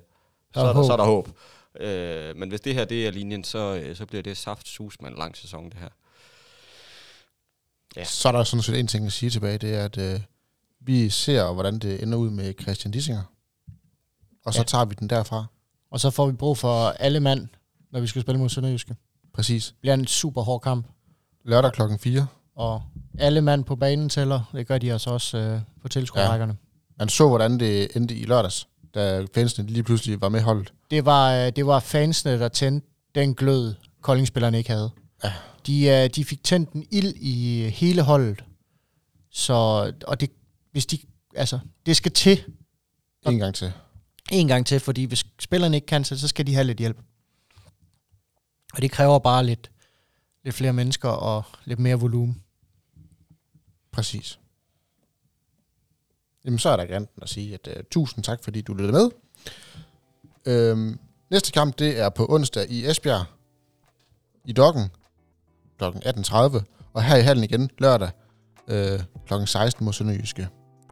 så 0.55 0.61
er 0.61 0.73
der, 0.73 0.83
så 0.83 0.93
er 0.93 0.97
der 0.97 1.05
håb. 1.05 1.29
Øh, 1.81 2.37
men 2.37 2.49
hvis 2.49 2.61
det 2.61 2.75
her 2.75 2.85
det 2.85 3.07
er 3.07 3.11
linjen, 3.11 3.45
så, 3.45 3.59
øh, 3.59 3.97
så 3.97 4.07
bliver 4.07 4.23
det 4.23 4.37
saft 4.37 4.69
sus 4.69 5.01
med 5.01 5.11
en 5.11 5.17
lang 5.17 5.37
sæson, 5.37 5.65
det 5.65 5.77
her. 5.81 5.89
Ja. 7.97 8.05
Så 8.05 8.29
er 8.29 8.33
der 8.33 8.45
sådan 8.45 8.63
set 8.63 8.79
en 8.79 8.87
ting 8.87 9.07
at 9.07 9.13
sige 9.13 9.31
tilbage, 9.31 9.59
det 9.59 9.75
er, 9.75 9.85
at 9.85 9.99
øh, 9.99 10.21
vi 10.81 11.09
ser, 11.11 11.53
hvordan 11.53 11.79
det 11.79 12.03
ender 12.03 12.19
ud 12.19 12.31
med 12.31 12.55
Christian 12.63 12.93
Dissinger. 12.93 13.23
Og 14.47 14.55
så 14.55 14.61
Ja. 14.61 14.65
tager 14.65 14.85
vi 14.85 14.95
den 14.99 15.11
derfra. 15.11 15.45
Og 15.91 16.01
så 16.01 16.11
får 16.11 16.27
vi 16.27 16.33
brug 16.33 16.59
for 16.59 16.89
alle 16.89 17.21
mand, 17.21 17.49
når 17.93 18.01
vi 18.01 18.07
skal 18.07 18.23
spille 18.23 18.39
mod 18.41 18.49
Sønderjyske. 18.49 18.97
Præcis. 19.35 19.67
Det 19.67 19.75
bliver 19.81 19.95
en 19.95 20.07
super 20.07 20.43
hård 20.43 20.61
kamp, 20.61 20.87
Lørdag 21.45 21.73
klokken 21.73 21.99
4. 21.99 22.27
og 22.55 22.83
alle 23.19 23.41
mand 23.41 23.65
på 23.65 23.77
banen 23.77 24.09
tæller. 24.09 24.51
Det 24.53 24.67
gør 24.67 24.79
de 24.79 24.93
altså 24.93 25.11
også 25.11 25.39
øh, 25.39 25.61
på 25.83 25.89
tilskuerrækkerne. 25.89 26.57
Man 26.99 27.09
så, 27.09 27.29
hvordan 27.29 27.61
det 27.61 27.97
endte 27.97 28.15
i 28.15 28.25
lørdags, 28.25 28.69
da 28.95 29.27
fansene 29.35 29.69
lige 29.69 29.83
pludselig 29.83 30.21
var 30.21 30.29
med 30.29 30.41
holdet. 30.41 30.73
Det 30.91 31.05
var, 31.05 31.35
øh, 31.35 31.53
det 31.57 31.67
var 31.67 31.81
fansene, 31.81 32.39
der 32.39 32.49
tændte 32.49 32.87
den 33.15 33.35
glød, 33.35 33.75
koldingspillerne 34.01 34.59
ikke 34.59 34.71
havde. 34.71 34.91
Ja. 35.25 35.33
De, 35.67 35.87
øh, 35.89 36.11
de 36.15 36.25
fik 36.25 36.45
tændt 36.45 36.71
en 36.73 36.87
ild 36.91 37.15
i 37.17 37.69
hele 37.69 38.03
holdet. 38.03 38.45
Så, 39.31 39.55
og 40.07 40.21
det, 40.21 40.31
hvis 40.79 40.87
de, 40.87 40.99
altså, 41.35 41.59
det 41.87 41.97
skal 41.97 42.13
til 42.13 42.45
En 43.27 43.39
gang 43.39 43.55
til. 43.55 43.73
en 44.33 44.49
gang 44.49 44.67
til, 44.67 44.81
fordi 44.81 45.05
hvis 45.05 45.27
spillerne 45.41 45.77
ikke 45.77 45.87
kan, 45.87 46.05
så 46.05 46.19
så 46.19 46.29
skal 46.29 46.47
de 46.47 46.55
have 46.55 46.65
lidt 46.65 46.79
hjælp. 46.79 46.99
Og 48.75 48.83
det 48.83 48.91
kræver 48.91 49.19
bare 49.19 49.47
lidt, 49.47 49.71
lidt 50.45 50.55
flere 50.55 50.73
mennesker 50.73 51.09
og 51.09 51.43
lidt 51.65 51.79
mere 51.79 52.01
volumen. 52.01 52.43
Præcis. 53.93 54.39
Jamen, 56.45 56.59
så 56.59 56.69
er 56.69 56.77
der 56.77 56.85
gerne 56.87 57.07
at 57.23 57.29
sige, 57.29 57.55
at 57.55 57.69
uh, 57.77 57.83
tusind 57.91 58.25
tak, 58.25 58.45
fordi 58.45 58.61
du 58.61 58.75
lyttede 58.75 58.93
med. 58.93 59.11
Øhm, 60.47 60.99
næste 61.31 61.53
kamp, 61.53 61.79
det 61.79 61.99
er 61.99 62.09
på 62.09 62.27
onsdag 62.29 62.71
i 62.71 62.87
Esbjerg. 62.87 63.25
I 64.45 64.53
Dokken. 64.53 64.91
Kl. 65.79 65.85
18.30. 65.85 66.63
Og 66.93 67.05
her 67.05 67.17
i 67.17 67.23
hallen 67.23 67.45
igen 67.45 67.71
lørdag 67.79 68.11
øh, 68.69 69.01
kl. 69.27 69.35
16 69.47 69.85
mod 69.85 69.93
Sønderjyske. 69.93 70.49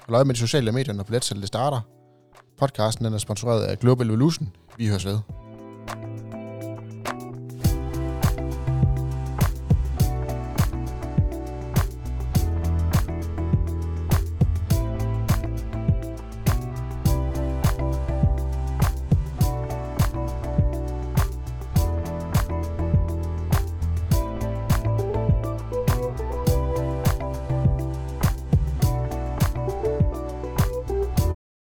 Hold 0.06 0.16
øje 0.16 0.24
med 0.24 0.34
de 0.34 0.40
sociale 0.40 0.72
medier, 0.72 0.94
når 0.94 1.04
billetsalget 1.04 1.46
starter. 1.46 1.80
Podcasten 2.58 3.04
den 3.04 3.14
er 3.14 3.18
sponsoreret 3.18 3.64
af 3.64 3.78
Global 3.78 4.06
Evolution. 4.06 4.48
Vi 4.76 4.88
høres 4.88 5.06
ved. 5.06 5.18